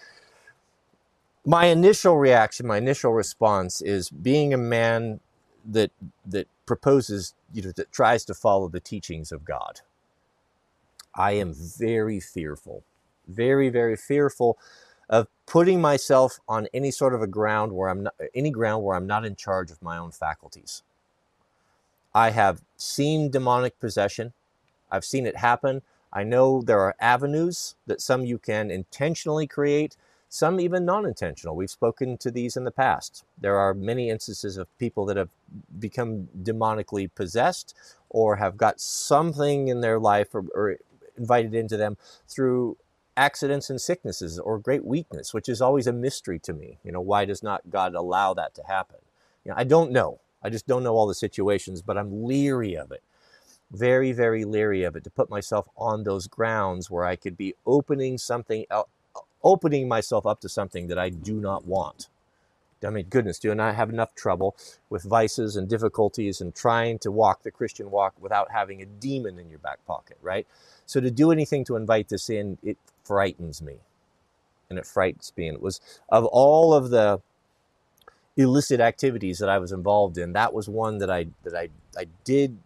my 1.45 1.65
initial 1.67 2.17
reaction, 2.17 2.67
my 2.67 2.77
initial 2.77 3.13
response 3.13 3.81
is 3.81 4.09
being 4.09 4.53
a 4.53 4.57
man 4.57 5.19
that 5.65 5.91
that 6.25 6.47
proposes, 6.65 7.33
you 7.53 7.61
know, 7.61 7.71
that 7.73 7.91
tries 7.91 8.25
to 8.25 8.33
follow 8.33 8.67
the 8.67 8.79
teachings 8.79 9.31
of 9.31 9.45
God. 9.45 9.81
I 11.15 11.33
am 11.33 11.53
very 11.53 12.19
fearful, 12.19 12.83
very, 13.27 13.69
very 13.69 13.95
fearful 13.95 14.57
of 15.09 15.27
putting 15.45 15.81
myself 15.81 16.39
on 16.47 16.67
any 16.73 16.91
sort 16.91 17.13
of 17.13 17.21
a 17.21 17.27
ground 17.27 17.73
where 17.73 17.89
I'm 17.89 18.03
not, 18.03 18.15
any 18.33 18.49
ground 18.49 18.83
where 18.83 18.95
I'm 18.95 19.07
not 19.07 19.25
in 19.25 19.35
charge 19.35 19.71
of 19.71 19.81
my 19.81 19.97
own 19.97 20.11
faculties. 20.11 20.83
I 22.13 22.29
have 22.29 22.61
seen 22.77 23.31
demonic 23.31 23.79
possession. 23.79 24.33
I've 24.91 25.05
seen 25.05 25.25
it 25.25 25.37
happen. 25.37 25.81
I 26.11 26.23
know 26.23 26.61
there 26.61 26.79
are 26.79 26.95
avenues 26.99 27.75
that 27.87 28.01
some 28.01 28.25
you 28.25 28.37
can 28.37 28.69
intentionally 28.69 29.47
create, 29.47 29.97
some 30.29 30.59
even 30.59 30.85
non 30.85 31.05
intentional. 31.05 31.55
We've 31.55 31.69
spoken 31.69 32.17
to 32.19 32.31
these 32.31 32.55
in 32.55 32.63
the 32.63 32.71
past. 32.71 33.23
There 33.39 33.57
are 33.57 33.73
many 33.73 34.09
instances 34.09 34.57
of 34.57 34.77
people 34.77 35.05
that 35.07 35.17
have 35.17 35.29
become 35.79 36.29
demonically 36.41 37.09
possessed 37.13 37.75
or 38.09 38.35
have 38.35 38.57
got 38.57 38.79
something 38.79 39.67
in 39.67 39.81
their 39.81 39.99
life 39.99 40.33
or, 40.33 40.45
or 40.53 40.77
invited 41.17 41.55
into 41.55 41.77
them 41.77 41.97
through 42.27 42.77
accidents 43.15 43.69
and 43.69 43.79
sicknesses 43.79 44.39
or 44.39 44.57
great 44.59 44.85
weakness, 44.85 45.33
which 45.33 45.49
is 45.49 45.61
always 45.61 45.87
a 45.87 45.93
mystery 45.93 46.39
to 46.39 46.53
me. 46.53 46.79
You 46.83 46.91
know, 46.91 47.01
why 47.01 47.25
does 47.25 47.43
not 47.43 47.69
God 47.69 47.93
allow 47.95 48.33
that 48.33 48.55
to 48.55 48.63
happen? 48.63 48.97
You 49.43 49.51
know, 49.51 49.57
I 49.57 49.63
don't 49.63 49.91
know. 49.91 50.19
I 50.41 50.49
just 50.49 50.67
don't 50.67 50.83
know 50.83 50.95
all 50.95 51.07
the 51.07 51.15
situations, 51.15 51.81
but 51.81 51.97
I'm 51.97 52.25
leery 52.25 52.75
of 52.75 52.91
it. 52.91 53.03
Very, 53.71 54.11
very 54.11 54.45
leery 54.45 54.83
of 54.83 54.95
it 54.95 55.03
to 55.05 55.09
put 55.09 55.29
myself 55.29 55.67
on 55.77 56.03
those 56.03 56.27
grounds 56.27 56.91
where 56.91 57.05
I 57.05 57.15
could 57.15 57.37
be 57.37 57.55
opening 57.65 58.17
something, 58.17 58.65
opening 59.43 59.87
myself 59.87 60.25
up 60.25 60.41
to 60.41 60.49
something 60.49 60.87
that 60.87 60.99
I 60.99 61.09
do 61.09 61.35
not 61.35 61.65
want. 61.65 62.07
I 62.85 62.89
mean, 62.89 63.05
goodness, 63.09 63.39
do 63.39 63.49
I 63.51 63.53
not 63.53 63.75
have 63.75 63.89
enough 63.89 64.13
trouble 64.13 64.57
with 64.89 65.03
vices 65.03 65.55
and 65.55 65.69
difficulties 65.69 66.41
and 66.41 66.53
trying 66.53 66.99
to 66.99 67.11
walk 67.11 67.43
the 67.43 67.51
Christian 67.51 67.89
walk 67.89 68.13
without 68.19 68.51
having 68.51 68.81
a 68.81 68.85
demon 68.85 69.39
in 69.39 69.49
your 69.49 69.59
back 69.59 69.79
pocket, 69.85 70.17
right? 70.21 70.45
So 70.85 70.99
to 70.99 71.09
do 71.09 71.31
anything 71.31 71.63
to 71.65 71.77
invite 71.77 72.09
this 72.09 72.29
in, 72.29 72.57
it 72.61 72.77
frightens 73.03 73.61
me. 73.61 73.77
And 74.69 74.79
it 74.79 74.85
frightens 74.85 75.31
me. 75.37 75.47
And 75.47 75.55
it 75.55 75.61
was 75.61 75.81
of 76.09 76.25
all 76.25 76.73
of 76.73 76.89
the 76.89 77.21
illicit 78.35 78.79
activities 78.79 79.39
that 79.39 79.49
I 79.49 79.59
was 79.59 79.71
involved 79.71 80.17
in, 80.17 80.33
that 80.33 80.53
was 80.53 80.67
one 80.67 80.97
that 80.99 81.09
I 81.11 81.27
that 81.43 81.55
I 81.55 81.69
I 81.97 82.07
did 82.23 82.57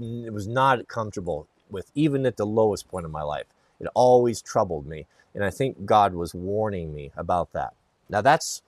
it 0.00 0.32
was 0.32 0.46
not 0.46 0.86
comfortable 0.88 1.46
with, 1.70 1.90
even 1.94 2.24
at 2.26 2.36
the 2.36 2.46
lowest 2.46 2.88
point 2.88 3.04
of 3.04 3.10
my 3.10 3.22
life. 3.22 3.46
It 3.80 3.88
always 3.94 4.40
troubled 4.40 4.86
me. 4.86 5.06
And 5.34 5.44
I 5.44 5.50
think 5.50 5.84
God 5.84 6.14
was 6.14 6.34
warning 6.34 6.94
me 6.94 7.10
about 7.16 7.52
that. 7.52 7.74
Now 8.08 8.20
that's 8.20 8.62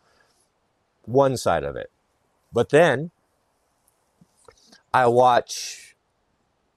one 1.07 1.37
side 1.37 1.65
of 1.65 1.77
it. 1.77 1.91
But 2.53 2.71
then 2.71 3.11
I 4.93 5.07
watch 5.07 5.97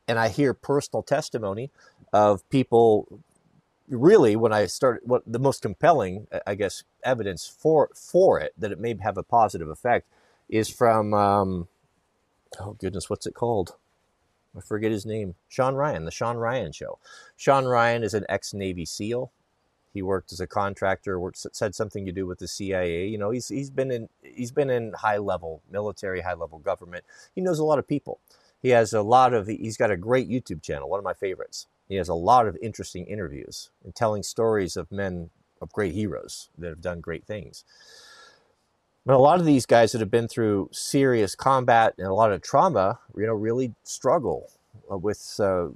and 0.07 0.19
I 0.19 0.29
hear 0.29 0.53
personal 0.53 1.03
testimony 1.03 1.71
of 2.11 2.47
people 2.49 3.07
really 3.93 4.35
when 4.35 4.53
I 4.53 4.65
started 4.65 5.01
what 5.05 5.23
the 5.25 5.39
most 5.39 5.61
compelling 5.61 6.27
I 6.47 6.55
guess 6.55 6.83
evidence 7.03 7.47
for 7.47 7.89
for 7.95 8.39
it 8.39 8.53
that 8.57 8.71
it 8.71 8.79
may 8.79 8.95
have 9.01 9.17
a 9.17 9.23
positive 9.23 9.69
effect 9.69 10.07
is 10.49 10.69
from 10.69 11.13
um, 11.13 11.67
oh 12.59 12.73
goodness 12.73 13.09
what's 13.09 13.27
it 13.27 13.33
called? 13.35 13.75
I 14.55 14.61
forget 14.61 14.91
his 14.91 15.05
name. 15.05 15.35
Sean 15.47 15.75
Ryan 15.75 16.05
the 16.05 16.11
Sean 16.11 16.37
Ryan 16.37 16.71
show. 16.71 16.99
Sean 17.37 17.65
Ryan 17.65 18.03
is 18.03 18.13
an 18.13 18.25
ex 18.29 18.53
Navy 18.53 18.85
SEAL. 18.85 19.31
He 19.93 20.01
worked 20.01 20.33
as 20.33 20.39
a 20.39 20.47
contractor 20.47 21.19
worked 21.19 21.45
said 21.55 21.75
something 21.75 22.05
to 22.05 22.11
do 22.11 22.25
with 22.25 22.39
the 22.39 22.47
CIA 22.47 23.07
you 23.07 23.17
know 23.17 23.31
he's 23.31 23.49
he's 23.49 23.69
been 23.69 23.91
in 23.91 24.09
he's 24.21 24.51
been 24.51 24.69
in 24.69 24.93
high 24.93 25.17
level 25.17 25.61
military 25.71 26.21
high 26.21 26.33
level 26.33 26.59
government. 26.59 27.05
He 27.35 27.41
knows 27.41 27.59
a 27.59 27.63
lot 27.65 27.79
of 27.79 27.87
people. 27.87 28.19
He 28.61 28.69
has 28.69 28.93
a 28.93 29.01
lot 29.01 29.33
of 29.33 29.47
he's 29.47 29.77
got 29.77 29.91
a 29.91 29.97
great 29.97 30.29
YouTube 30.29 30.61
channel 30.63 30.89
one 30.89 30.99
of 30.99 31.03
my 31.03 31.13
favorites 31.13 31.67
he 31.93 31.97
has 31.97 32.09
a 32.09 32.15
lot 32.15 32.47
of 32.47 32.57
interesting 32.61 33.05
interviews 33.05 33.69
and 33.83 33.93
telling 33.93 34.23
stories 34.23 34.75
of 34.75 34.91
men, 34.91 35.29
of 35.61 35.71
great 35.71 35.93
heroes 35.93 36.49
that 36.57 36.69
have 36.69 36.81
done 36.81 37.01
great 37.01 37.25
things. 37.25 37.63
But 39.05 39.15
a 39.15 39.19
lot 39.19 39.39
of 39.39 39.45
these 39.45 39.65
guys 39.65 39.91
that 39.91 39.99
have 39.99 40.09
been 40.09 40.27
through 40.27 40.69
serious 40.71 41.35
combat 41.35 41.93
and 41.99 42.07
a 42.07 42.13
lot 42.13 42.31
of 42.31 42.41
trauma, 42.41 42.99
you 43.15 43.27
know, 43.27 43.33
really 43.33 43.73
struggle 43.83 44.49
uh, 44.91 44.97
with 44.97 45.39
uh, 45.39 45.67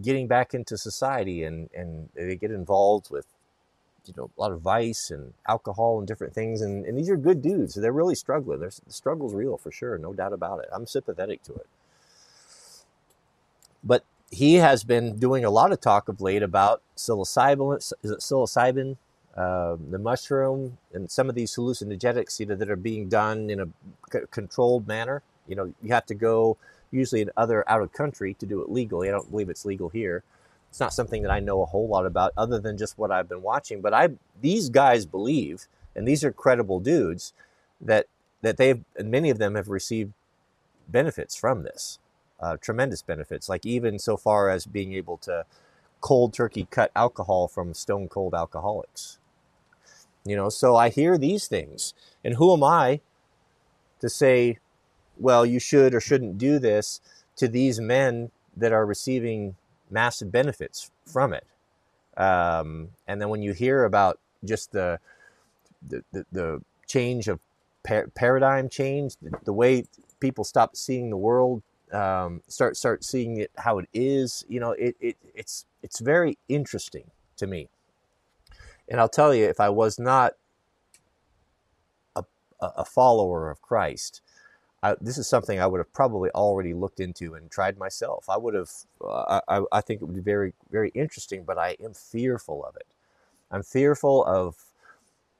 getting 0.00 0.26
back 0.26 0.54
into 0.54 0.78
society 0.78 1.44
and, 1.44 1.68
and 1.74 2.08
they 2.14 2.36
get 2.36 2.50
involved 2.50 3.10
with, 3.10 3.26
you 4.06 4.14
know, 4.16 4.30
a 4.38 4.40
lot 4.40 4.52
of 4.52 4.62
vice 4.62 5.10
and 5.10 5.34
alcohol 5.46 5.98
and 5.98 6.08
different 6.08 6.34
things. 6.34 6.62
And, 6.62 6.86
and 6.86 6.96
these 6.96 7.10
are 7.10 7.16
good 7.16 7.42
dudes. 7.42 7.74
They're 7.74 7.92
really 7.92 8.14
struggling. 8.14 8.60
There's, 8.60 8.80
the 8.86 8.92
struggle's 8.92 9.34
real 9.34 9.58
for 9.58 9.70
sure. 9.70 9.98
No 9.98 10.14
doubt 10.14 10.32
about 10.32 10.60
it. 10.60 10.70
I'm 10.72 10.86
sympathetic 10.86 11.42
to 11.42 11.52
it. 11.54 11.66
But 13.84 14.04
he 14.30 14.54
has 14.56 14.84
been 14.84 15.16
doing 15.16 15.44
a 15.44 15.50
lot 15.50 15.72
of 15.72 15.80
talk 15.80 16.08
of 16.08 16.20
late 16.20 16.42
about 16.42 16.82
psilocybin, 16.96 17.76
is 17.76 18.10
it 18.10 18.20
psilocybin, 18.20 18.96
uh, 19.36 19.76
the 19.90 19.98
mushroom, 19.98 20.78
and 20.92 21.10
some 21.10 21.28
of 21.28 21.34
these 21.34 21.54
hallucinogenics, 21.54 22.40
you 22.40 22.46
know, 22.46 22.54
that 22.54 22.70
are 22.70 22.76
being 22.76 23.08
done 23.08 23.48
in 23.50 23.60
a 23.60 23.68
c- 24.12 24.26
controlled 24.30 24.86
manner. 24.86 25.22
You 25.46 25.56
know, 25.56 25.72
you 25.82 25.92
have 25.92 26.06
to 26.06 26.14
go 26.14 26.56
usually 26.90 27.22
in 27.22 27.30
other 27.36 27.68
out 27.70 27.82
of 27.82 27.92
country 27.92 28.34
to 28.34 28.46
do 28.46 28.60
it 28.60 28.70
legally. 28.70 29.08
I 29.08 29.12
don't 29.12 29.30
believe 29.30 29.48
it's 29.48 29.64
legal 29.64 29.88
here. 29.88 30.22
It's 30.68 30.80
not 30.80 30.92
something 30.92 31.22
that 31.22 31.30
I 31.30 31.40
know 31.40 31.62
a 31.62 31.66
whole 31.66 31.88
lot 31.88 32.04
about, 32.04 32.32
other 32.36 32.58
than 32.58 32.76
just 32.76 32.98
what 32.98 33.10
I've 33.10 33.28
been 33.28 33.42
watching. 33.42 33.80
But 33.80 33.94
I, 33.94 34.10
these 34.40 34.68
guys 34.68 35.06
believe, 35.06 35.66
and 35.96 36.06
these 36.06 36.22
are 36.24 36.32
credible 36.32 36.80
dudes, 36.80 37.32
that 37.80 38.06
that 38.42 38.56
they've, 38.56 38.84
and 38.96 39.10
many 39.10 39.30
of 39.30 39.38
them 39.38 39.54
have 39.54 39.68
received 39.68 40.12
benefits 40.88 41.34
from 41.34 41.62
this 41.62 41.98
uh, 42.40 42.56
tremendous 42.60 43.02
benefits, 43.02 43.48
like 43.48 43.66
even 43.66 43.98
so 43.98 44.16
far 44.16 44.48
as 44.50 44.66
being 44.66 44.92
able 44.92 45.16
to 45.18 45.44
cold 46.00 46.32
turkey 46.32 46.66
cut 46.70 46.90
alcohol 46.94 47.48
from 47.48 47.74
stone 47.74 48.08
cold 48.08 48.34
alcoholics. 48.34 49.18
You 50.24 50.36
know, 50.36 50.48
so 50.48 50.76
I 50.76 50.90
hear 50.90 51.16
these 51.16 51.48
things, 51.48 51.94
and 52.24 52.34
who 52.34 52.52
am 52.52 52.62
I 52.62 53.00
to 54.00 54.08
say, 54.08 54.58
well, 55.16 55.44
you 55.44 55.58
should 55.58 55.94
or 55.94 56.00
shouldn't 56.00 56.38
do 56.38 56.58
this 56.58 57.00
to 57.36 57.48
these 57.48 57.80
men 57.80 58.30
that 58.56 58.72
are 58.72 58.86
receiving 58.86 59.56
massive 59.90 60.30
benefits 60.30 60.90
from 61.06 61.32
it? 61.32 61.46
Um, 62.16 62.90
and 63.06 63.20
then 63.20 63.28
when 63.28 63.42
you 63.42 63.52
hear 63.52 63.84
about 63.84 64.18
just 64.44 64.72
the 64.72 64.98
the, 65.86 66.02
the, 66.12 66.26
the 66.32 66.62
change 66.86 67.28
of 67.28 67.40
par- 67.84 68.08
paradigm 68.14 68.68
change, 68.68 69.16
the, 69.22 69.38
the 69.44 69.52
way 69.52 69.84
people 70.20 70.44
stop 70.44 70.76
seeing 70.76 71.10
the 71.10 71.16
world 71.16 71.62
um, 71.92 72.42
start 72.48 72.76
start 72.76 73.04
seeing 73.04 73.38
it 73.38 73.50
how 73.56 73.78
it 73.78 73.88
is. 73.92 74.44
You 74.48 74.60
know, 74.60 74.72
it, 74.72 74.96
it 75.00 75.16
it's 75.34 75.66
it's 75.82 76.00
very 76.00 76.38
interesting 76.48 77.10
to 77.36 77.46
me. 77.46 77.68
And 78.88 79.00
I'll 79.00 79.08
tell 79.08 79.34
you, 79.34 79.44
if 79.44 79.60
I 79.60 79.68
was 79.68 79.98
not 79.98 80.34
a, 82.16 82.24
a 82.60 82.84
follower 82.84 83.50
of 83.50 83.60
Christ, 83.60 84.22
I, 84.82 84.96
this 85.00 85.18
is 85.18 85.28
something 85.28 85.60
I 85.60 85.66
would 85.66 85.78
have 85.78 85.92
probably 85.92 86.30
already 86.30 86.72
looked 86.72 87.00
into 87.00 87.34
and 87.34 87.50
tried 87.50 87.78
myself. 87.78 88.28
I 88.28 88.36
would 88.36 88.54
have. 88.54 88.70
Uh, 89.04 89.40
I, 89.48 89.62
I 89.72 89.80
think 89.80 90.00
it 90.00 90.04
would 90.04 90.14
be 90.14 90.20
very 90.20 90.54
very 90.70 90.90
interesting, 90.90 91.44
but 91.44 91.58
I 91.58 91.76
am 91.82 91.94
fearful 91.94 92.64
of 92.64 92.76
it. 92.76 92.86
I'm 93.50 93.62
fearful 93.62 94.24
of 94.24 94.56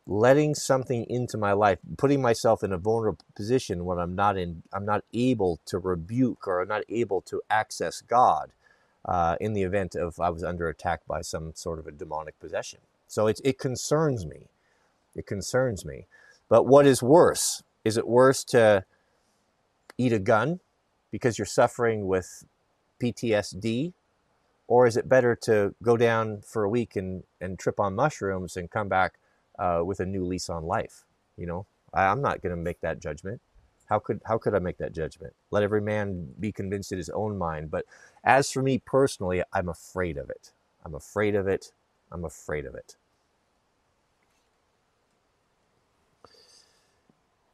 letting 0.08 0.54
something 0.54 1.04
into 1.10 1.36
my 1.36 1.52
life, 1.52 1.78
putting 1.98 2.22
myself 2.22 2.64
in 2.64 2.72
a 2.72 2.78
vulnerable 2.78 3.24
position 3.36 3.84
when 3.84 3.98
I'm 3.98 4.16
not 4.16 4.38
in, 4.38 4.62
I'm 4.72 4.86
not 4.86 5.04
able 5.12 5.60
to 5.66 5.78
rebuke 5.78 6.48
or 6.48 6.62
I'm 6.62 6.68
not 6.68 6.84
able 6.88 7.20
to 7.22 7.42
access 7.50 8.00
God 8.00 8.50
uh, 9.04 9.36
in 9.38 9.52
the 9.52 9.62
event 9.62 9.94
of 9.94 10.18
I 10.18 10.30
was 10.30 10.42
under 10.42 10.68
attack 10.68 11.02
by 11.06 11.20
some 11.20 11.52
sort 11.54 11.78
of 11.78 11.86
a 11.86 11.92
demonic 11.92 12.40
possession. 12.40 12.80
So 13.06 13.26
it, 13.26 13.40
it 13.44 13.58
concerns 13.58 14.24
me. 14.24 14.48
It 15.14 15.26
concerns 15.26 15.84
me. 15.84 16.06
But 16.48 16.64
what 16.66 16.86
is 16.86 17.02
worse? 17.02 17.62
Is 17.84 17.98
it 17.98 18.08
worse 18.08 18.44
to 18.44 18.84
eat 19.98 20.14
a 20.14 20.18
gun 20.18 20.60
because 21.10 21.38
you're 21.38 21.46
suffering 21.46 22.06
with 22.06 22.44
PTSD? 23.00 23.92
Or 24.68 24.86
is 24.86 24.96
it 24.96 25.08
better 25.08 25.34
to 25.42 25.74
go 25.82 25.96
down 25.98 26.42
for 26.46 26.64
a 26.64 26.68
week 26.68 26.96
and, 26.96 27.24
and 27.40 27.58
trip 27.58 27.78
on 27.78 27.94
mushrooms 27.94 28.56
and 28.56 28.70
come 28.70 28.88
back 28.88 29.14
uh, 29.58 29.82
with 29.84 30.00
a 30.00 30.06
new 30.06 30.24
lease 30.24 30.48
on 30.50 30.64
life. 30.64 31.04
You 31.36 31.46
know, 31.46 31.66
I, 31.94 32.06
I'm 32.06 32.22
not 32.22 32.42
going 32.42 32.56
to 32.56 32.62
make 32.62 32.80
that 32.80 33.00
judgment. 33.00 33.40
How 33.86 33.98
could 33.98 34.20
how 34.26 34.38
could 34.38 34.54
I 34.54 34.58
make 34.58 34.78
that 34.78 34.92
judgment? 34.94 35.34
Let 35.50 35.62
every 35.62 35.80
man 35.80 36.34
be 36.38 36.52
convinced 36.52 36.92
in 36.92 36.98
his 36.98 37.10
own 37.10 37.38
mind. 37.38 37.70
But 37.70 37.86
as 38.24 38.50
for 38.50 38.62
me 38.62 38.78
personally, 38.78 39.42
I'm 39.52 39.68
afraid 39.68 40.18
of 40.18 40.30
it. 40.30 40.52
I'm 40.84 40.94
afraid 40.94 41.34
of 41.34 41.48
it. 41.48 41.72
I'm 42.12 42.24
afraid 42.24 42.66
of 42.66 42.74
it. 42.74 42.96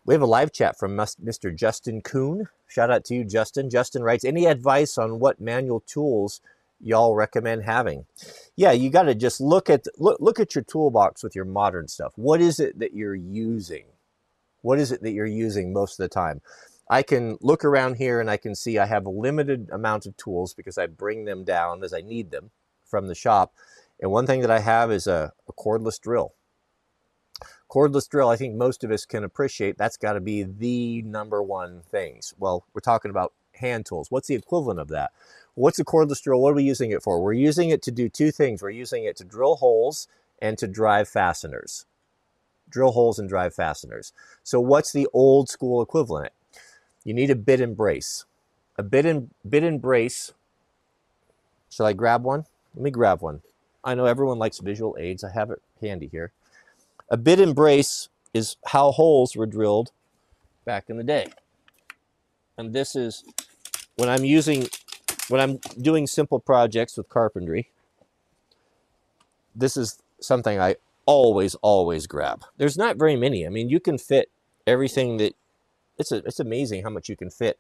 We 0.05 0.15
have 0.15 0.23
a 0.23 0.27
live 0.27 0.53
chat 0.53 0.79
from 0.79 0.97
Mr. 1.25 1.55
Justin 1.55 2.03
Kuhn. 2.03 2.49
Shout 2.67 2.91
out 2.91 3.05
to 3.07 3.15
you, 3.15 3.25
Justin. 3.25 3.71
Justin 3.71 4.03
writes, 4.03 4.25
any 4.25 4.47
advice 4.47 4.99
on 4.99 5.21
what 5.21 5.41
manual 5.41 5.81
tools 5.81 6.41
y'all 6.81 7.15
recommend 7.15 7.65
having? 7.65 8.07
Yeah, 8.57 8.73
you 8.73 8.91
got 8.91 9.05
to 9.05 9.15
just 9.15 9.41
look 9.41 9.69
at 9.71 9.87
look 9.99 10.19
look 10.21 10.41
at 10.41 10.55
your 10.55 10.65
toolbox 10.65 11.23
with 11.23 11.35
your 11.35 11.45
modern 11.45 11.89
stuff. 11.89 12.13
What 12.17 12.41
is 12.41 12.61
it 12.61 12.79
that 12.79 12.95
you're 12.95 13.15
using? 13.15 13.87
What 14.63 14.79
is 14.79 14.93
it 14.93 15.03
that 15.03 15.13
you're 15.13 15.27
using 15.27 15.73
most 15.73 15.99
of 15.99 16.05
the 16.05 16.09
time? 16.09 16.41
I 16.89 17.03
can 17.03 17.39
look 17.41 17.65
around 17.65 17.97
here 17.97 18.21
and 18.21 18.31
I 18.31 18.37
can 18.37 18.55
see 18.55 18.79
I 18.79 18.87
have 18.87 19.07
a 19.07 19.11
limited 19.11 19.69
amount 19.73 20.07
of 20.07 20.17
tools 20.17 20.55
because 20.55 20.79
I 20.79 20.87
bring 20.87 21.25
them 21.25 21.45
down 21.45 21.83
as 21.83 21.93
I 21.93 22.01
need 22.01 22.31
them 22.31 22.51
from 22.85 23.09
the 23.09 23.15
shop. 23.15 23.55
And 24.01 24.11
one 24.11 24.27
thing 24.27 24.41
that 24.41 24.51
I 24.51 24.61
have 24.61 24.91
is 24.91 25.07
a, 25.07 25.33
a 25.49 25.53
cordless 25.53 26.01
drill. 26.01 26.35
Cordless 27.71 28.09
drill, 28.09 28.29
I 28.29 28.37
think 28.37 28.55
most 28.55 28.85
of 28.85 28.91
us 28.91 29.05
can 29.07 29.25
appreciate 29.25 29.79
that's 29.79 29.97
got 29.97 30.13
to 30.13 30.21
be 30.21 30.43
the 30.43 31.03
number 31.03 31.43
one 31.43 31.83
things. 31.91 32.35
Well, 32.39 32.65
we're 32.73 32.81
talking 32.81 33.11
about 33.11 33.33
hand 33.57 33.87
tools. 33.87 34.11
What's 34.11 34.29
the 34.29 34.35
equivalent 34.35 34.81
of 34.81 34.89
that? 34.89 35.13
What's 35.55 35.79
a 35.79 35.85
cordless 35.85 36.23
drill? 36.23 36.41
What 36.41 36.51
are 36.51 36.57
we 36.57 36.65
using 36.65 36.91
it 36.91 37.03
for? 37.03 37.21
We're 37.21 37.33
using 37.33 37.71
it 37.71 37.83
to 37.83 37.91
do 37.91 38.09
two 38.09 38.31
things. 38.31 38.63
We're 38.63 38.71
using 38.71 39.05
it 39.05 39.17
to 39.19 39.25
drill 39.25 39.57
holes 39.57 40.09
and 40.43 40.59
to 40.59 40.67
drive 40.67 41.09
fasteners. 41.09 41.87
Drill 42.69 42.93
holes 42.93 43.19
and 43.19 43.29
drive 43.29 43.55
fasteners. 43.55 44.13
So 44.43 44.61
what's 44.61 44.93
the 44.93 45.09
old 45.13 45.49
school 45.49 45.81
equivalent? 45.81 46.33
You 47.05 47.15
need 47.15 47.31
a 47.31 47.37
bit 47.37 47.61
and 47.61 47.77
brace. 47.77 48.25
A 48.77 48.83
bit 48.83 49.07
and 49.07 49.31
bit 49.49 49.63
and 49.63 49.81
brace. 49.81 50.33
Shall 51.71 51.87
I 51.87 51.93
grab 51.93 52.25
one? 52.25 52.47
Let 52.75 52.83
me 52.83 52.91
grab 52.91 53.23
one. 53.23 53.43
I 53.85 53.95
know 53.95 54.07
everyone 54.07 54.39
likes 54.39 54.59
visual 54.59 54.97
aids. 54.99 55.23
I 55.23 55.31
have 55.31 55.51
it 55.51 55.63
handy 55.81 56.09
here. 56.09 56.33
A 57.11 57.17
bit 57.17 57.39
and 57.39 57.55
brace 57.55 58.09
is 58.33 58.57
how 58.67 58.91
holes 58.91 59.37
were 59.37 59.47
drilled 59.47 59.93
back 60.65 60.89
in 60.89 60.97
the 60.97 61.05
day. 61.05 61.29
And 62.57 62.73
this 62.73 62.95
is 62.95 63.25
when 63.97 64.09
I'm 64.09 64.25
using 64.25 64.69
when 65.29 65.41
I'm 65.41 65.59
doing 65.81 66.07
simple 66.07 66.39
projects 66.39 66.97
with 66.97 67.09
carpentry, 67.09 67.71
this 69.55 69.77
is 69.77 70.03
something 70.21 70.61
I 70.61 70.77
always, 71.07 71.55
always 71.57 72.07
grab. 72.07 72.45
There's 72.57 72.77
not 72.77 72.97
very 72.97 73.17
many. 73.17 73.47
I 73.47 73.51
mean, 73.51 73.69
you 73.69 73.81
can 73.81 73.99
fit 73.99 74.31
everything 74.67 75.17
that 75.19 75.35
it's 75.99 76.13
a, 76.13 76.17
it's 76.19 76.41
amazing 76.41 76.83
how 76.83 76.91
much 76.91 77.09
you 77.09 77.17
can 77.17 77.31
fit. 77.31 77.59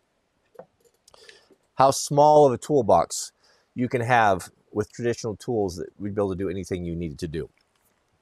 How 1.76 1.90
small 1.90 2.46
of 2.46 2.52
a 2.52 2.58
toolbox 2.58 3.32
you 3.74 3.88
can 3.88 4.00
have 4.00 4.50
with 4.72 4.92
traditional 4.92 5.36
tools 5.36 5.76
that 5.76 5.88
we'd 5.98 6.14
be 6.14 6.20
able 6.20 6.30
to 6.30 6.38
do 6.38 6.48
anything 6.48 6.84
you 6.84 6.96
needed 6.96 7.18
to 7.20 7.28
do. 7.28 7.48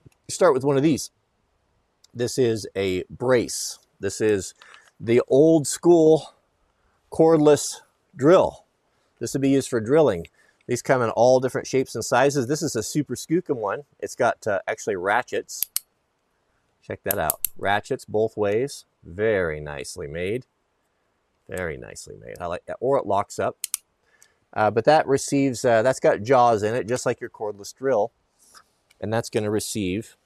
You 0.05 0.33
start 0.33 0.55
with 0.55 0.65
one 0.65 0.77
of 0.77 0.83
these. 0.83 1.11
This 2.15 2.39
is 2.39 2.67
a 2.77 3.05
brace. 3.11 3.79
This 4.01 4.21
is 4.21 4.55
the 5.01 5.23
old 5.29 5.67
school 5.67 6.35
cordless 7.13 7.81
drill. 8.17 8.65
This 9.21 9.35
would 9.35 9.43
be 9.43 9.51
used 9.51 9.69
for 9.69 9.81
drilling. 9.81 10.27
These 10.67 10.83
come 10.83 11.03
in 11.03 11.11
all 11.11 11.41
different 11.41 11.67
shapes 11.67 11.95
and 11.95 12.05
sizes. 12.05 12.47
This 12.47 12.63
is 12.63 12.75
a 12.75 12.83
Super 12.83 13.15
Skookum 13.15 13.57
one. 13.57 13.83
It's 14.01 14.15
got 14.15 14.47
uh, 14.47 14.61
actually 14.67 14.97
ratchets. 14.97 15.63
Check 16.83 17.01
that 17.05 17.19
out. 17.19 17.47
Ratchets 17.57 18.05
both 18.05 18.37
ways. 18.37 18.85
Very 19.05 19.61
nicely 19.61 20.07
made. 20.07 20.47
Very 21.49 21.77
nicely 21.77 22.17
made. 22.17 22.37
I 22.41 22.47
like 22.47 22.65
that. 22.67 22.77
Or 22.81 22.97
it 22.99 23.07
locks 23.07 23.39
up. 23.39 23.59
Uh, 24.55 24.71
but 24.71 24.85
that 24.85 25.07
receives, 25.07 25.65
uh, 25.65 25.83
that's 25.83 26.01
got 26.01 26.23
jaws 26.23 26.63
in 26.63 26.75
it, 26.75 26.89
just 26.89 27.07
like 27.07 27.21
your 27.21 27.31
cordless 27.31 27.75
drill. 27.75 28.13
And 29.01 29.13
that's 29.13 29.31
going 29.31 29.45
to 29.45 29.51
receive 29.51 30.17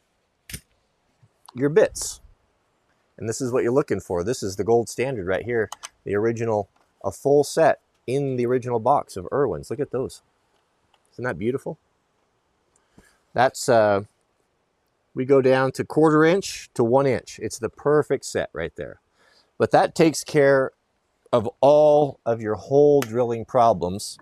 your 1.54 1.68
bits. 1.68 2.20
And 3.18 3.28
this 3.28 3.40
is 3.40 3.52
what 3.52 3.62
you're 3.62 3.72
looking 3.72 4.00
for. 4.00 4.22
This 4.22 4.42
is 4.42 4.56
the 4.56 4.64
gold 4.64 4.88
standard 4.88 5.26
right 5.26 5.44
here. 5.44 5.70
The 6.04 6.14
original, 6.14 6.68
a 7.06 7.12
full 7.12 7.44
set 7.44 7.80
in 8.06 8.36
the 8.36 8.44
original 8.44 8.80
box 8.80 9.16
of 9.16 9.26
Irwin's. 9.32 9.70
Look 9.70 9.80
at 9.80 9.92
those. 9.92 10.22
Isn't 11.12 11.24
that 11.24 11.38
beautiful? 11.38 11.78
That's, 13.32 13.68
uh, 13.68 14.02
we 15.14 15.24
go 15.24 15.40
down 15.40 15.72
to 15.72 15.84
quarter 15.84 16.24
inch 16.24 16.68
to 16.74 16.84
one 16.84 17.06
inch. 17.06 17.38
It's 17.40 17.58
the 17.58 17.70
perfect 17.70 18.26
set 18.26 18.50
right 18.52 18.74
there. 18.76 19.00
But 19.56 19.70
that 19.70 19.94
takes 19.94 20.24
care 20.24 20.72
of 21.32 21.48
all 21.60 22.20
of 22.26 22.42
your 22.42 22.56
hole 22.56 23.00
drilling 23.00 23.44
problems 23.44 24.18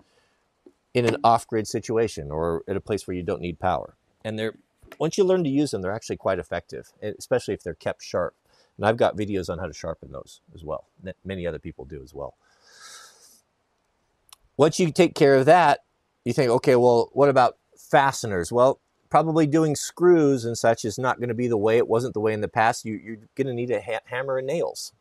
in 0.93 1.05
an 1.05 1.17
off-grid 1.23 1.67
situation 1.67 2.31
or 2.31 2.63
at 2.67 2.77
a 2.77 2.81
place 2.81 3.05
where 3.05 3.17
you 3.17 3.23
don't 3.23 3.41
need 3.41 3.59
power. 3.59 3.95
And 4.23 4.39
they're, 4.39 4.53
once 4.97 5.17
you 5.17 5.25
learn 5.25 5.43
to 5.43 5.49
use 5.49 5.71
them, 5.71 5.81
they're 5.81 5.91
actually 5.91 6.17
quite 6.17 6.39
effective, 6.39 6.93
especially 7.01 7.53
if 7.53 7.63
they're 7.63 7.73
kept 7.73 8.01
sharp. 8.01 8.33
And 8.77 8.85
I've 8.85 8.97
got 8.97 9.17
videos 9.17 9.49
on 9.49 9.59
how 9.59 9.67
to 9.67 9.73
sharpen 9.73 10.11
those 10.11 10.41
as 10.53 10.63
well. 10.63 10.85
Many 11.23 11.45
other 11.45 11.59
people 11.59 11.85
do 11.85 12.01
as 12.03 12.13
well. 12.13 12.35
Once 14.57 14.79
you 14.79 14.91
take 14.91 15.15
care 15.15 15.35
of 15.35 15.45
that, 15.45 15.79
you 16.23 16.33
think, 16.33 16.49
okay, 16.49 16.75
well, 16.75 17.09
what 17.13 17.29
about 17.29 17.57
fasteners? 17.77 18.51
Well, 18.51 18.79
probably 19.09 19.47
doing 19.47 19.75
screws 19.75 20.45
and 20.45 20.57
such 20.57 20.85
is 20.85 20.97
not 20.97 21.17
going 21.17 21.29
to 21.29 21.35
be 21.35 21.47
the 21.47 21.57
way 21.57 21.77
it 21.77 21.87
wasn't 21.87 22.13
the 22.13 22.19
way 22.19 22.33
in 22.33 22.41
the 22.41 22.47
past. 22.47 22.85
You, 22.85 22.95
are 22.95 23.27
going 23.35 23.47
to 23.47 23.53
need 23.53 23.71
a 23.71 23.81
ha 23.81 23.99
hammer 24.05 24.37
and 24.37 24.47
nails, 24.47 24.93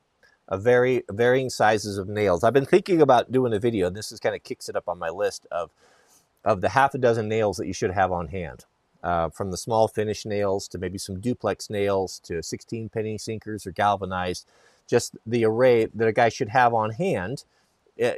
a 0.48 0.58
very 0.58 1.02
varying 1.10 1.50
sizes 1.50 1.98
of 1.98 2.08
nails. 2.08 2.44
I've 2.44 2.52
been 2.52 2.66
thinking 2.66 3.00
about 3.00 3.32
doing 3.32 3.52
a 3.52 3.58
video, 3.58 3.86
and 3.86 3.96
this 3.96 4.12
is 4.12 4.20
kind 4.20 4.34
of 4.34 4.42
kicks 4.42 4.68
it 4.68 4.76
up 4.76 4.88
on 4.88 4.98
my 4.98 5.10
list 5.10 5.46
of 5.50 5.70
of 6.44 6.60
the 6.60 6.68
half 6.70 6.94
a 6.94 6.98
dozen 6.98 7.26
nails 7.26 7.56
that 7.56 7.66
you 7.66 7.72
should 7.72 7.92
have 7.92 8.12
on 8.12 8.28
hand. 8.28 8.66
Uh, 9.02 9.28
from 9.28 9.50
the 9.50 9.56
small 9.56 9.86
finish 9.86 10.24
nails 10.24 10.66
to 10.66 10.78
maybe 10.78 10.96
some 10.96 11.20
duplex 11.20 11.68
nails 11.68 12.18
to 12.20 12.42
16 12.42 12.88
penny 12.88 13.18
sinkers 13.18 13.66
or 13.66 13.70
galvanized, 13.70 14.46
just 14.86 15.16
the 15.26 15.44
array 15.44 15.86
that 15.86 16.08
a 16.08 16.12
guy 16.12 16.30
should 16.30 16.48
have 16.48 16.72
on 16.72 16.90
hand 16.90 17.44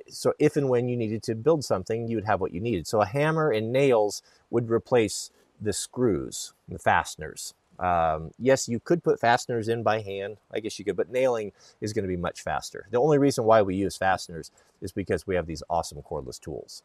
so 0.08 0.32
if 0.38 0.56
and 0.56 0.68
when 0.68 0.88
you 0.88 0.96
needed 0.96 1.22
to 1.24 1.34
build 1.34 1.64
something, 1.64 2.08
you 2.08 2.16
would 2.16 2.24
have 2.24 2.40
what 2.40 2.52
you 2.52 2.60
needed. 2.60 2.86
So 2.86 3.00
a 3.00 3.06
hammer 3.06 3.50
and 3.50 3.72
nails 3.72 4.22
would 4.50 4.70
replace 4.70 5.30
the 5.60 5.72
screws, 5.72 6.52
the 6.68 6.78
fasteners. 6.78 7.54
Um, 7.78 8.30
yes, 8.38 8.68
you 8.68 8.80
could 8.80 9.04
put 9.04 9.20
fasteners 9.20 9.68
in 9.68 9.82
by 9.82 10.00
hand. 10.00 10.38
I 10.52 10.60
guess 10.60 10.78
you 10.78 10.84
could, 10.84 10.96
but 10.96 11.10
nailing 11.10 11.52
is 11.80 11.92
going 11.92 12.04
to 12.04 12.08
be 12.08 12.16
much 12.16 12.42
faster. 12.42 12.86
The 12.90 12.98
only 12.98 13.18
reason 13.18 13.44
why 13.44 13.62
we 13.62 13.76
use 13.76 13.96
fasteners 13.96 14.50
is 14.80 14.92
because 14.92 15.26
we 15.26 15.34
have 15.34 15.46
these 15.46 15.62
awesome 15.68 16.02
cordless 16.02 16.40
tools. 16.40 16.82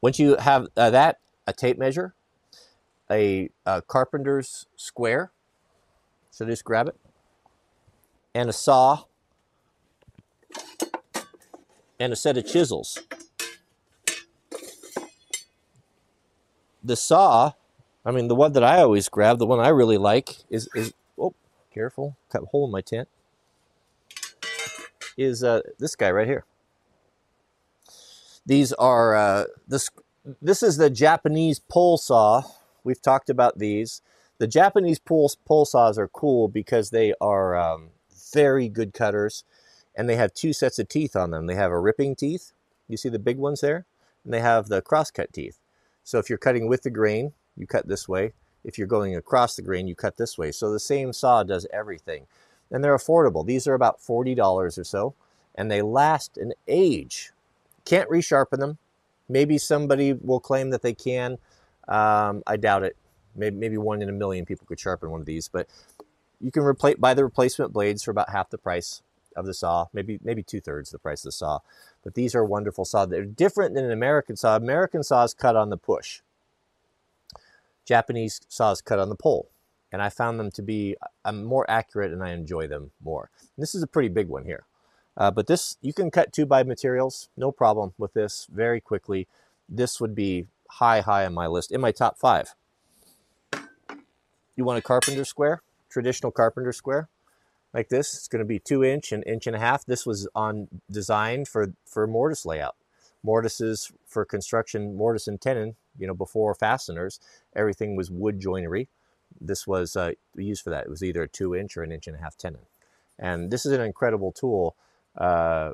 Once 0.00 0.18
you 0.18 0.36
have 0.36 0.66
uh, 0.76 0.90
that, 0.90 1.18
a 1.46 1.52
tape 1.52 1.78
measure, 1.78 2.14
a, 3.10 3.50
a 3.66 3.82
carpenter's 3.82 4.66
square, 4.76 5.30
so 6.30 6.44
just 6.46 6.64
grab 6.64 6.88
it, 6.88 6.96
and 8.34 8.48
a 8.48 8.52
saw 8.52 9.04
and 12.00 12.12
a 12.12 12.16
set 12.16 12.38
of 12.38 12.46
chisels. 12.46 12.98
The 16.82 16.96
saw, 16.96 17.52
I 18.04 18.10
mean, 18.10 18.28
the 18.28 18.34
one 18.34 18.54
that 18.54 18.64
I 18.64 18.78
always 18.78 19.08
grab, 19.10 19.38
the 19.38 19.46
one 19.46 19.60
I 19.60 19.68
really 19.68 19.98
like 19.98 20.38
is, 20.48 20.68
is 20.74 20.94
oh, 21.18 21.34
careful, 21.72 22.16
cut 22.32 22.42
a 22.42 22.46
hole 22.46 22.64
in 22.64 22.72
my 22.72 22.80
tent, 22.80 23.08
is 25.18 25.44
uh, 25.44 25.60
this 25.78 25.94
guy 25.94 26.10
right 26.10 26.26
here. 26.26 26.44
These 28.46 28.72
are 28.72 29.14
uh, 29.14 29.44
this. 29.68 29.90
This 30.40 30.62
is 30.62 30.78
the 30.78 30.90
Japanese 30.90 31.58
pull 31.58 31.98
saw. 31.98 32.42
We've 32.82 33.00
talked 33.00 33.28
about 33.28 33.58
these. 33.58 34.00
The 34.38 34.46
Japanese 34.46 34.98
pull 34.98 35.30
pull 35.46 35.66
saws 35.66 35.98
are 35.98 36.08
cool 36.08 36.48
because 36.48 36.90
they 36.90 37.12
are 37.20 37.54
um, 37.54 37.90
very 38.32 38.68
good 38.68 38.94
cutters, 38.94 39.44
and 40.00 40.08
they 40.08 40.16
have 40.16 40.32
two 40.32 40.54
sets 40.54 40.78
of 40.78 40.88
teeth 40.88 41.14
on 41.14 41.30
them. 41.30 41.46
They 41.46 41.56
have 41.56 41.70
a 41.70 41.78
ripping 41.78 42.16
teeth. 42.16 42.52
You 42.88 42.96
see 42.96 43.10
the 43.10 43.18
big 43.18 43.36
ones 43.36 43.60
there, 43.60 43.84
and 44.24 44.32
they 44.32 44.40
have 44.40 44.68
the 44.68 44.80
crosscut 44.80 45.30
teeth. 45.30 45.58
So 46.04 46.18
if 46.18 46.30
you're 46.30 46.38
cutting 46.38 46.68
with 46.68 46.84
the 46.84 46.90
grain, 46.90 47.34
you 47.54 47.66
cut 47.66 47.86
this 47.86 48.08
way. 48.08 48.32
If 48.64 48.78
you're 48.78 48.86
going 48.86 49.14
across 49.14 49.56
the 49.56 49.62
grain, 49.62 49.86
you 49.86 49.94
cut 49.94 50.16
this 50.16 50.38
way. 50.38 50.52
So 50.52 50.72
the 50.72 50.80
same 50.80 51.12
saw 51.12 51.42
does 51.42 51.66
everything. 51.70 52.26
And 52.70 52.82
they're 52.82 52.96
affordable. 52.96 53.44
These 53.44 53.66
are 53.66 53.74
about 53.74 54.00
$40 54.00 54.78
or 54.78 54.84
so, 54.84 55.14
and 55.54 55.70
they 55.70 55.82
last 55.82 56.38
an 56.38 56.54
age. 56.66 57.32
Can't 57.84 58.08
resharpen 58.08 58.58
them. 58.58 58.78
Maybe 59.28 59.58
somebody 59.58 60.14
will 60.14 60.40
claim 60.40 60.70
that 60.70 60.80
they 60.80 60.94
can. 60.94 61.36
Um, 61.88 62.42
I 62.46 62.56
doubt 62.56 62.84
it. 62.84 62.96
Maybe, 63.36 63.54
maybe 63.54 63.76
one 63.76 64.00
in 64.00 64.08
a 64.08 64.12
million 64.12 64.46
people 64.46 64.66
could 64.66 64.80
sharpen 64.80 65.10
one 65.10 65.20
of 65.20 65.26
these, 65.26 65.48
but 65.48 65.68
you 66.40 66.50
can 66.50 66.62
replace 66.62 66.96
buy 66.96 67.12
the 67.12 67.22
replacement 67.22 67.74
blades 67.74 68.02
for 68.02 68.12
about 68.12 68.30
half 68.30 68.48
the 68.48 68.56
price 68.56 69.02
of 69.36 69.46
the 69.46 69.54
saw, 69.54 69.86
maybe 69.92 70.18
maybe 70.22 70.42
two 70.42 70.60
thirds 70.60 70.90
the 70.90 70.98
price 70.98 71.20
of 71.20 71.28
the 71.28 71.32
saw. 71.32 71.60
But 72.02 72.14
these 72.14 72.34
are 72.34 72.44
wonderful 72.44 72.84
saws. 72.84 73.08
They're 73.08 73.24
different 73.24 73.74
than 73.74 73.84
an 73.84 73.92
American 73.92 74.36
saw. 74.36 74.56
American 74.56 75.02
saws 75.02 75.34
cut 75.34 75.56
on 75.56 75.70
the 75.70 75.76
push. 75.76 76.20
Japanese 77.84 78.40
saws 78.48 78.80
cut 78.80 78.98
on 78.98 79.08
the 79.08 79.16
pull. 79.16 79.48
And 79.92 80.00
I 80.00 80.08
found 80.08 80.38
them 80.38 80.52
to 80.52 80.62
be 80.62 80.96
uh, 81.24 81.32
more 81.32 81.68
accurate 81.68 82.12
and 82.12 82.22
I 82.22 82.30
enjoy 82.30 82.68
them 82.68 82.92
more. 83.02 83.30
And 83.56 83.62
this 83.62 83.74
is 83.74 83.82
a 83.82 83.88
pretty 83.88 84.08
big 84.08 84.28
one 84.28 84.44
here. 84.44 84.64
Uh, 85.16 85.30
but 85.30 85.48
this, 85.48 85.76
you 85.82 85.92
can 85.92 86.10
cut 86.10 86.32
two 86.32 86.46
by 86.46 86.62
materials, 86.62 87.28
no 87.36 87.50
problem 87.50 87.92
with 87.98 88.14
this 88.14 88.46
very 88.52 88.80
quickly. 88.80 89.26
This 89.68 90.00
would 90.00 90.14
be 90.14 90.46
high, 90.68 91.00
high 91.00 91.26
on 91.26 91.34
my 91.34 91.48
list, 91.48 91.72
in 91.72 91.80
my 91.80 91.90
top 91.90 92.16
five. 92.18 92.54
You 94.54 94.64
want 94.64 94.78
a 94.78 94.82
carpenter 94.82 95.24
square, 95.24 95.62
traditional 95.88 96.30
carpenter 96.30 96.72
square 96.72 97.08
like 97.72 97.88
this. 97.88 98.14
It's 98.14 98.28
going 98.28 98.40
to 98.40 98.48
be 98.48 98.58
two 98.58 98.82
inch 98.84 99.12
and 99.12 99.24
inch 99.26 99.46
and 99.46 99.56
a 99.56 99.60
half. 99.60 99.84
This 99.84 100.04
was 100.06 100.28
on 100.34 100.68
designed 100.90 101.48
for, 101.48 101.74
for 101.84 102.06
mortise 102.06 102.44
layout. 102.44 102.76
Mortises 103.22 103.92
for 104.06 104.24
construction, 104.24 104.96
mortise 104.96 105.28
and 105.28 105.40
tenon, 105.40 105.76
you 105.98 106.06
know, 106.06 106.14
before 106.14 106.54
fasteners, 106.54 107.20
everything 107.54 107.94
was 107.94 108.10
wood 108.10 108.40
joinery. 108.40 108.88
This 109.40 109.66
was 109.66 109.94
uh, 109.94 110.12
used 110.34 110.62
for 110.62 110.70
that. 110.70 110.84
It 110.86 110.90
was 110.90 111.02
either 111.02 111.22
a 111.22 111.28
two 111.28 111.54
inch 111.54 111.76
or 111.76 111.82
an 111.82 111.92
inch 111.92 112.06
and 112.06 112.16
a 112.16 112.20
half 112.20 112.36
tenon. 112.36 112.62
And 113.18 113.50
this 113.50 113.66
is 113.66 113.72
an 113.72 113.82
incredible 113.82 114.32
tool. 114.32 114.74
Uh, 115.16 115.72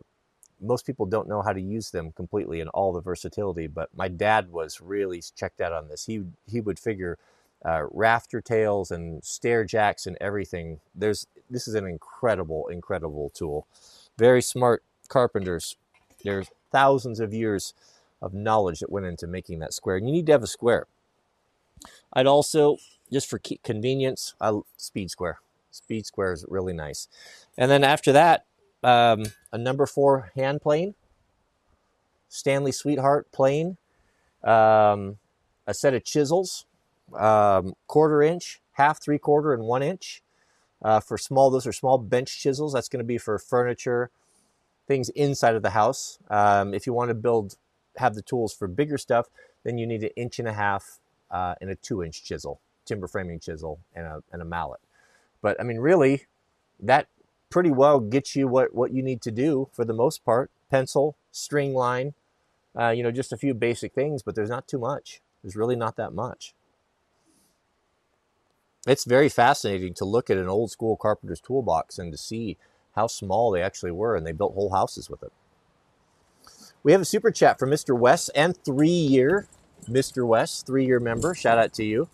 most 0.61 0.87
people 0.87 1.07
don't 1.07 1.29
know 1.29 1.43
how 1.43 1.53
to 1.53 1.61
use 1.61 1.91
them 1.91 2.13
completely 2.13 2.61
and 2.61 2.71
all 2.71 2.93
the 2.93 3.01
versatility, 3.01 3.67
but 3.67 3.91
my 3.95 4.09
dad 4.09 4.51
was 4.51 4.81
really 4.81 5.23
checked 5.37 5.61
out 5.61 5.73
on 5.73 5.89
this. 5.89 6.07
He, 6.07 6.25
he 6.51 6.61
would 6.61 6.79
figure 6.79 7.19
uh, 7.65 7.85
rafter 7.91 8.41
tails 8.41 8.91
and 8.91 9.25
stair 9.25 9.65
jacks 9.65 10.07
and 10.07 10.17
everything. 10.21 10.81
There's 10.95 11.27
this 11.49 11.69
is 11.69 11.75
an 11.75 11.87
incredible, 11.87 12.69
incredible 12.69 13.31
tool. 13.31 13.67
Very 14.19 14.43
smart 14.43 14.83
carpenters. 15.09 15.77
There's 16.25 16.49
thousands 16.73 17.21
of 17.21 17.33
years 17.33 17.75
of 18.21 18.35
knowledge 18.35 18.81
that 18.81 18.91
went 18.91 19.07
into 19.07 19.27
making 19.27 19.61
that 19.61 19.73
square, 19.73 19.97
and 19.97 20.07
you 20.07 20.13
need 20.13 20.27
to 20.27 20.33
have 20.33 20.43
a 20.43 20.49
square. 20.49 20.87
I'd 22.13 22.27
also, 22.27 22.79
just 23.13 23.29
for 23.29 23.39
convenience, 23.63 24.35
I 24.41 24.59
speed 24.77 25.11
square. 25.11 25.39
Speed 25.71 26.07
square 26.07 26.33
is 26.33 26.45
really 26.49 26.73
nice. 26.73 27.09
And 27.59 27.71
then 27.71 27.85
after 27.85 28.13
that, 28.13 28.47
um, 28.83 29.27
a 29.53 29.59
number 29.59 29.87
four 29.87 30.31
hand 30.35 30.63
plane, 30.63 30.95
Stanley 32.29 32.73
Sweetheart 32.73 33.31
plane, 33.33 33.77
um, 34.43 35.19
a 35.67 35.75
set 35.75 35.95
of 35.95 36.05
chisels, 36.05 36.65
um, 37.15 37.75
quarter 37.87 38.23
inch, 38.23 38.61
half, 38.73 39.03
three 39.03 39.19
quarter, 39.19 39.53
and 39.53 39.65
one 39.65 39.83
inch. 39.83 40.23
Uh, 40.83 41.01
for 41.01 41.17
small, 41.17 41.51
those 41.51 41.67
are 41.67 41.73
small 41.73 41.99
bench 41.99 42.39
chisels. 42.39 42.73
That's 42.73 42.89
going 42.89 42.99
to 42.99 43.05
be 43.05 43.19
for 43.19 43.39
furniture, 43.39 44.11
things 44.87 45.09
inside 45.11 45.55
of 45.55 45.63
the 45.63 45.71
house. 45.71 46.19
Um, 46.29 46.75
if 46.75 46.87
you 46.87 46.93
want 46.93 47.09
to 47.09 47.15
build, 47.15 47.57
have 47.97 48.15
the 48.15 48.23
tools 48.23 48.55
for 48.55 48.69
bigger 48.69 48.99
stuff, 48.99 49.29
then 49.65 49.79
you 49.79 49.87
need 49.87 50.03
an 50.03 50.11
inch 50.17 50.39
and 50.39 50.47
a 50.47 50.53
half 50.53 51.01
uh, 51.31 51.55
and 51.61 51.71
a 51.71 51.77
two 51.77 52.03
inch 52.03 52.23
chisel, 52.23 52.61
timber 52.85 53.09
framing 53.09 53.41
chisel, 53.41 53.81
and 53.95 54.07
a, 54.07 54.23
and 54.33 54.43
a 54.43 54.45
mallet. 54.45 54.81
But 55.41 55.59
I 55.61 55.65
mean, 55.65 55.79
really, 55.79 56.27
that 56.79 57.09
pretty 57.49 57.71
well 57.71 58.01
gets 58.01 58.37
you 58.37 58.47
what, 58.47 58.75
what 58.75 58.93
you 58.93 59.03
need 59.03 59.23
to 59.23 59.31
do 59.31 59.69
for 59.73 59.85
the 59.85 59.95
most 59.95 60.25
part. 60.25 60.51
Pencil, 60.71 61.17
string 61.33 61.73
line, 61.75 62.13
uh, 62.79 62.91
you 62.91 63.03
know, 63.03 63.11
just 63.11 63.33
a 63.33 63.37
few 63.37 63.55
basic 63.55 63.95
things, 63.95 64.23
but 64.23 64.35
there's 64.35 64.51
not 64.51 64.69
too 64.69 64.79
much. 64.79 65.21
There's 65.43 65.57
really 65.57 65.77
not 65.77 65.97
that 65.97 66.13
much 66.13 66.55
it's 68.87 69.05
very 69.05 69.29
fascinating 69.29 69.95
to 69.95 70.05
look 70.05 70.31
at 70.31 70.37
an 70.37 70.49
old 70.49 70.71
school 70.71 70.97
carpenter's 70.97 71.41
toolbox 71.41 71.99
and 71.99 72.13
to 72.13 72.19
see 72.19 72.57
how 72.95 73.07
small 73.07 73.51
they 73.51 73.63
actually 73.63 73.91
were, 73.91 74.17
and 74.17 74.27
they 74.27 74.33
built 74.33 74.55
whole 74.55 74.73
houses 74.73 75.11
with 75.11 75.23
it. 75.23 75.33
We 76.83 76.93
have 76.93 77.01
a 77.01 77.07
super 77.07 77.31
chat 77.31 77.59
from 77.59 77.71
Mr. 77.71 77.99
West 77.99 78.31
and 78.35 78.57
three 78.65 78.89
year 78.89 79.49
Mr. 79.89 80.27
West, 80.27 80.67
three 80.67 80.87
year 80.87 81.01
member. 81.01 81.35
Shout 81.35 81.59
out 81.59 81.73
to 81.75 81.85
you. 81.85 82.09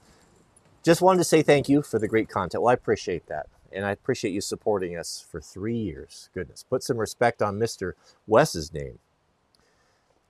Just 0.82 1.00
wanted 1.02 1.18
to 1.18 1.24
say 1.24 1.42
thank 1.42 1.68
you 1.68 1.82
for 1.82 1.98
the 1.98 2.08
great 2.08 2.28
content. 2.28 2.62
Well, 2.62 2.70
I 2.70 2.74
appreciate 2.74 3.26
that. 3.26 3.46
And 3.72 3.86
I 3.86 3.92
appreciate 3.92 4.32
you 4.32 4.40
supporting 4.40 4.96
us 4.96 5.24
for 5.30 5.40
three 5.40 5.76
years. 5.76 6.28
Goodness. 6.34 6.64
Put 6.68 6.82
some 6.82 6.98
respect 6.98 7.40
on 7.40 7.58
Mr. 7.58 7.92
West's 8.26 8.72
name. 8.72 8.98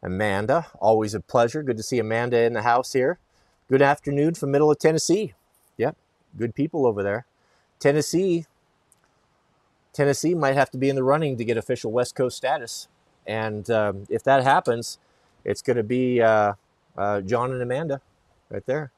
Amanda, 0.03 0.67
always 0.81 1.15
a 1.15 1.21
pleasure. 1.21 1.63
Good 1.63 1.77
to 1.77 1.83
see 1.83 1.99
Amanda 1.99 2.43
in 2.43 2.53
the 2.53 2.63
house 2.63 2.93
here. 2.93 3.19
Good 3.69 3.83
afternoon 3.83 4.35
from 4.35 4.51
middle 4.51 4.71
of 4.71 4.79
Tennessee. 4.79 5.35
Yep, 5.77 5.97
good 6.37 6.55
people 6.55 6.87
over 6.87 7.03
there. 7.03 7.27
Tennessee, 7.79 8.47
Tennessee 9.93 10.35
might 10.35 10.55
have 10.55 10.71
to 10.71 10.79
be 10.79 10.89
in 10.89 10.97
the 10.97 11.03
running 11.03 11.37
to 11.37 11.45
get 11.45 11.57
official 11.57 11.93
West 11.93 12.15
Coast 12.15 12.37
status, 12.37 12.89
and 13.27 13.71
um, 13.71 14.05
if 14.09 14.23
that 14.25 14.43
happens, 14.43 14.99
it's 15.45 15.63
going 15.63 15.77
to 15.77 15.83
be 15.83 16.21
uh, 16.21 16.55
uh, 16.97 17.21
John 17.21 17.53
and 17.53 17.63
Amanda 17.63 18.01
right 18.51 18.65
there. 18.67 18.93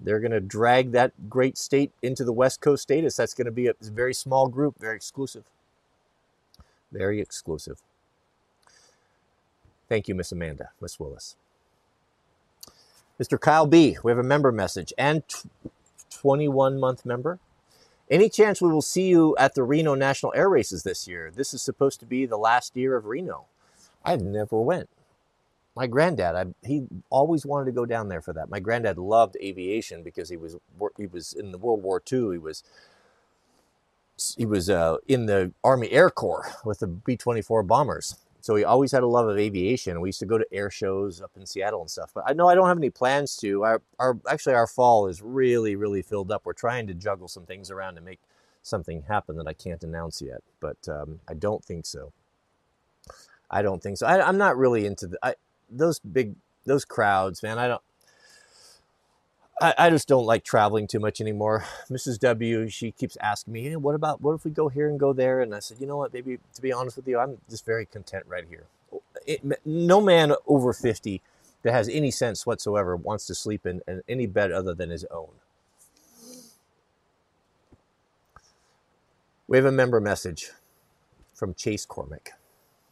They're 0.00 0.20
going 0.20 0.32
to 0.32 0.40
drag 0.40 0.92
that 0.92 1.28
great 1.28 1.58
state 1.58 1.92
into 2.02 2.24
the 2.24 2.32
West 2.32 2.60
Coast 2.60 2.82
status. 2.82 3.16
That's 3.16 3.34
going 3.34 3.44
to 3.44 3.52
be 3.52 3.66
a 3.66 3.74
very 3.80 4.14
small 4.14 4.48
group, 4.48 4.78
very 4.78 4.96
exclusive. 4.96 5.44
Very 6.90 7.20
exclusive. 7.20 7.82
Thank 9.88 10.08
you, 10.08 10.14
Miss 10.14 10.32
Amanda, 10.32 10.70
Miss 10.80 10.98
Willis. 10.98 11.36
Mr. 13.20 13.38
Kyle 13.38 13.66
B., 13.66 13.98
we 14.02 14.10
have 14.10 14.18
a 14.18 14.24
member 14.24 14.50
message. 14.50 14.92
And 14.96 15.22
21 16.12 16.78
month 16.78 17.06
member. 17.06 17.38
Any 18.10 18.28
chance 18.28 18.60
we 18.60 18.70
will 18.70 18.82
see 18.82 19.08
you 19.08 19.36
at 19.38 19.54
the 19.54 19.62
Reno 19.62 19.94
National 19.94 20.32
Air 20.36 20.48
Races 20.48 20.82
this 20.82 21.08
year? 21.08 21.32
This 21.34 21.54
is 21.54 21.62
supposed 21.62 22.00
to 22.00 22.06
be 22.06 22.26
the 22.26 22.36
last 22.36 22.76
year 22.76 22.96
of 22.96 23.06
Reno. 23.06 23.46
I've 24.04 24.22
never 24.22 24.60
went. 24.60 24.90
My 25.74 25.86
granddad, 25.86 26.36
I, 26.36 26.66
he 26.66 26.86
always 27.08 27.46
wanted 27.46 27.66
to 27.66 27.72
go 27.72 27.86
down 27.86 28.08
there 28.08 28.20
for 28.20 28.34
that. 28.34 28.50
My 28.50 28.60
granddad 28.60 28.98
loved 28.98 29.36
aviation 29.42 30.02
because 30.02 30.28
he 30.28 30.36
was 30.36 30.56
he 30.98 31.06
was 31.06 31.32
in 31.32 31.52
the 31.52 31.58
World 31.58 31.82
War 31.82 32.02
II. 32.12 32.32
He 32.32 32.38
was 32.38 32.62
he 34.36 34.44
was 34.46 34.68
uh, 34.68 34.98
in 35.08 35.26
the 35.26 35.52
Army 35.64 35.90
Air 35.90 36.10
Corps 36.10 36.54
with 36.64 36.80
the 36.80 36.86
B 36.86 37.16
24 37.16 37.62
bombers. 37.62 38.16
So 38.42 38.56
he 38.56 38.64
always 38.64 38.90
had 38.90 39.04
a 39.04 39.06
love 39.06 39.28
of 39.28 39.38
aviation. 39.38 40.00
We 40.00 40.08
used 40.08 40.18
to 40.18 40.26
go 40.26 40.36
to 40.36 40.44
air 40.52 40.68
shows 40.68 41.22
up 41.22 41.30
in 41.36 41.46
Seattle 41.46 41.80
and 41.80 41.90
stuff. 41.90 42.10
But 42.12 42.24
I 42.26 42.32
know 42.32 42.48
I 42.48 42.56
don't 42.56 42.66
have 42.66 42.76
any 42.76 42.90
plans 42.90 43.36
to. 43.36 43.62
Our, 43.62 43.82
our 44.00 44.18
actually 44.28 44.54
our 44.54 44.66
fall 44.66 45.06
is 45.06 45.22
really 45.22 45.76
really 45.76 46.02
filled 46.02 46.32
up. 46.32 46.42
We're 46.44 46.52
trying 46.52 46.88
to 46.88 46.94
juggle 46.94 47.28
some 47.28 47.46
things 47.46 47.70
around 47.70 47.94
to 47.94 48.00
make 48.00 48.20
something 48.62 49.02
happen 49.02 49.36
that 49.36 49.46
I 49.46 49.52
can't 49.52 49.82
announce 49.84 50.20
yet. 50.20 50.42
But 50.60 50.88
um, 50.88 51.20
I 51.28 51.34
don't 51.34 51.64
think 51.64 51.86
so. 51.86 52.12
I 53.50 53.62
don't 53.62 53.82
think 53.82 53.98
so. 53.98 54.06
I, 54.06 54.28
am 54.28 54.38
not 54.38 54.56
really 54.56 54.86
into 54.86 55.06
the, 55.08 55.18
I, 55.22 55.34
those 55.70 56.00
big 56.00 56.34
those 56.64 56.84
crowds, 56.84 57.42
man. 57.42 57.58
I 57.58 57.68
don't. 57.68 57.82
I, 59.60 59.74
I 59.78 59.90
just 59.90 60.08
don't 60.08 60.26
like 60.26 60.44
traveling 60.44 60.86
too 60.86 61.00
much 61.00 61.20
anymore. 61.20 61.64
Mrs. 61.90 62.18
W, 62.20 62.68
she 62.68 62.92
keeps 62.92 63.16
asking 63.20 63.52
me, 63.52 63.62
hey, 63.62 63.76
what 63.76 63.94
about, 63.94 64.20
what 64.20 64.34
if 64.34 64.44
we 64.44 64.50
go 64.50 64.68
here 64.68 64.88
and 64.88 64.98
go 64.98 65.12
there? 65.12 65.40
And 65.40 65.54
I 65.54 65.60
said, 65.60 65.78
you 65.80 65.86
know 65.86 65.96
what, 65.96 66.12
baby, 66.12 66.38
to 66.54 66.62
be 66.62 66.72
honest 66.72 66.96
with 66.96 67.06
you, 67.08 67.18
I'm 67.18 67.38
just 67.48 67.64
very 67.64 67.86
content 67.86 68.24
right 68.26 68.44
here. 68.48 68.64
Oh, 68.92 69.02
it, 69.26 69.42
no 69.64 70.00
man 70.00 70.34
over 70.46 70.72
50 70.72 71.22
that 71.62 71.72
has 71.72 71.88
any 71.88 72.10
sense 72.10 72.44
whatsoever 72.46 72.96
wants 72.96 73.26
to 73.26 73.34
sleep 73.34 73.66
in, 73.66 73.82
in 73.86 74.02
any 74.08 74.26
bed 74.26 74.52
other 74.52 74.74
than 74.74 74.90
his 74.90 75.04
own. 75.10 75.28
We 79.46 79.56
have 79.56 79.66
a 79.66 79.72
member 79.72 80.00
message 80.00 80.50
from 81.34 81.54
Chase 81.54 81.86
Cormick. 81.86 82.30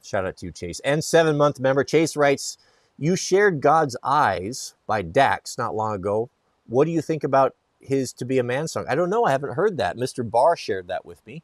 Shout 0.03 0.27
out 0.27 0.37
to 0.39 0.47
you, 0.47 0.53
Chase. 0.53 0.81
And 0.81 1.03
seven 1.03 1.37
month 1.37 1.61
member 1.61 1.85
Chase 1.85 2.17
writes, 2.17 2.59
You 2.99 3.17
shared 3.17 3.61
God's 3.61 3.97
Eyes 4.03 4.75
by 4.87 5.03
Dax 5.03 5.59
not 5.59 5.75
long 5.75 5.95
ago. 5.95 6.31
What 6.71 6.85
do 6.87 6.93
you 6.93 7.03
think 7.03 7.25
about 7.25 7.55
his 7.81 8.13
To 8.15 8.25
Be 8.25 8.39
a 8.39 8.45
Man 8.45 8.69
song? 8.69 8.87
I 8.89 8.95
don't 8.95 9.11
know. 9.11 9.25
I 9.25 9.33
haven't 9.33 9.55
heard 9.55 9.77
that. 9.79 9.97
Mr. 9.97 10.29
Barr 10.29 10.57
shared 10.57 10.89
that 10.89 11.05
with 11.05 11.25
me 11.27 11.43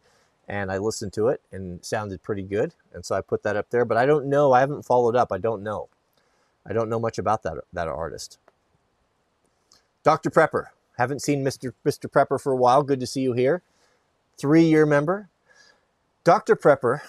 and 0.49 0.71
I 0.71 0.79
listened 0.79 1.13
to 1.15 1.29
it 1.29 1.43
and 1.51 1.81
it 1.81 1.85
sounded 1.85 2.23
pretty 2.23 2.43
good. 2.43 2.75
And 2.95 3.05
so 3.05 3.17
I 3.17 3.21
put 3.21 3.43
that 3.43 3.57
up 3.57 3.71
there, 3.71 3.85
but 3.85 3.99
I 3.99 4.07
don't 4.07 4.27
know. 4.27 4.53
I 4.53 4.61
haven't 4.61 4.85
followed 4.85 5.17
up. 5.17 5.33
I 5.33 5.39
don't 5.39 5.63
know. 5.63 5.89
I 6.65 6.73
don't 6.73 6.89
know 6.89 7.01
much 7.01 7.19
about 7.19 7.43
that, 7.43 7.59
that 7.73 7.89
artist. 7.89 8.39
Dr. 10.05 10.31
Prepper. 10.31 10.67
Haven't 10.97 11.21
seen 11.23 11.45
Mr. 11.45 11.73
Mr. 11.85 12.09
Prepper 12.09 12.41
for 12.41 12.53
a 12.53 12.57
while. 12.57 12.83
Good 12.83 13.01
to 13.01 13.07
see 13.07 13.21
you 13.21 13.33
here. 13.35 13.63
Three 14.39 14.63
year 14.63 14.87
member. 14.87 15.29
Dr. 16.25 16.57
Prepper 16.57 17.03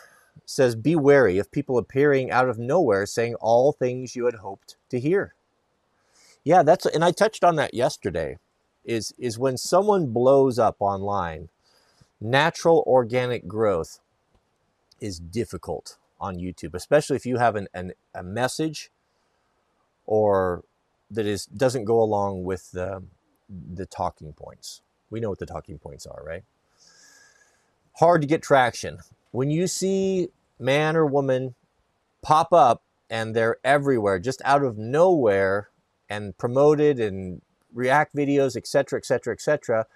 says, 0.46 0.76
Be 0.76 0.96
wary 0.96 1.38
of 1.38 1.52
people 1.52 1.78
appearing 1.78 2.32
out 2.32 2.50
of 2.50 2.60
nowhere 2.60 3.06
saying 3.06 3.36
all 3.36 3.72
things 3.72 4.16
you 4.16 4.26
had 4.26 4.36
hoped 4.36 4.76
to 4.90 5.00
hear. 5.00 5.34
Yeah, 6.48 6.64
that's, 6.64 6.86
and 6.86 7.04
I 7.04 7.12
touched 7.12 7.44
on 7.44 7.58
that 7.58 7.74
yesterday, 7.74 8.38
is, 8.86 9.14
is 9.18 9.38
when 9.38 9.58
someone 9.58 10.14
blows 10.14 10.58
up 10.58 10.78
online, 10.80 11.50
natural 12.22 12.86
organic 12.88 13.50
growth 13.50 14.00
is 15.02 15.20
difficult 15.20 15.98
on 16.22 16.38
YouTube, 16.38 16.74
especially 16.74 17.18
if 17.18 17.26
you 17.26 17.36
have 17.36 17.58
an, 17.58 17.68
an, 17.74 17.92
a 18.16 18.24
message 18.24 18.92
or 20.06 20.64
that 21.12 21.26
is 21.26 21.48
doesn't 21.48 21.84
go 21.84 22.02
along 22.02 22.46
with 22.46 22.72
the, 22.72 23.04
the 23.50 23.86
talking 23.86 24.32
points. 24.32 24.82
We 25.10 25.20
know 25.20 25.30
what 25.30 25.40
the 25.40 25.46
talking 25.46 25.78
points 25.78 26.06
are, 26.06 26.24
right? 26.26 26.46
Hard 27.96 28.22
to 28.22 28.28
get 28.28 28.42
traction. 28.42 29.00
When 29.32 29.52
you 29.52 29.68
see 29.68 30.30
man 30.58 30.96
or 30.96 31.06
woman 31.06 31.56
pop 32.22 32.54
up 32.54 32.84
and 33.10 33.36
they're 33.36 33.58
everywhere, 33.66 34.18
just 34.18 34.42
out 34.46 34.64
of 34.64 34.78
nowhere, 34.78 35.68
and 36.10 36.38
promoted 36.38 37.00
and 37.00 37.42
react 37.74 38.16
videos, 38.16 38.56
etc., 38.58 39.00
etc., 39.00 39.34
etc., 39.34 39.88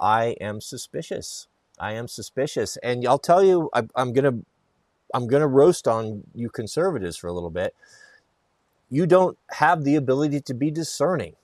I 0.00 0.36
am 0.40 0.60
suspicious. 0.60 1.48
I 1.80 1.92
am 1.94 2.08
suspicious, 2.08 2.76
and 2.78 3.06
I'll 3.06 3.18
tell 3.18 3.44
you, 3.44 3.70
I, 3.74 3.84
I'm 3.96 4.12
gonna, 4.12 4.38
I'm 5.14 5.28
gonna 5.28 5.48
roast 5.48 5.88
on 5.88 6.24
you 6.34 6.50
conservatives 6.50 7.16
for 7.16 7.28
a 7.28 7.32
little 7.32 7.50
bit. 7.50 7.74
You 8.90 9.06
don't 9.06 9.38
have 9.52 9.84
the 9.84 9.96
ability 9.96 10.40
to 10.42 10.54
be 10.54 10.70
discerning. 10.70 11.36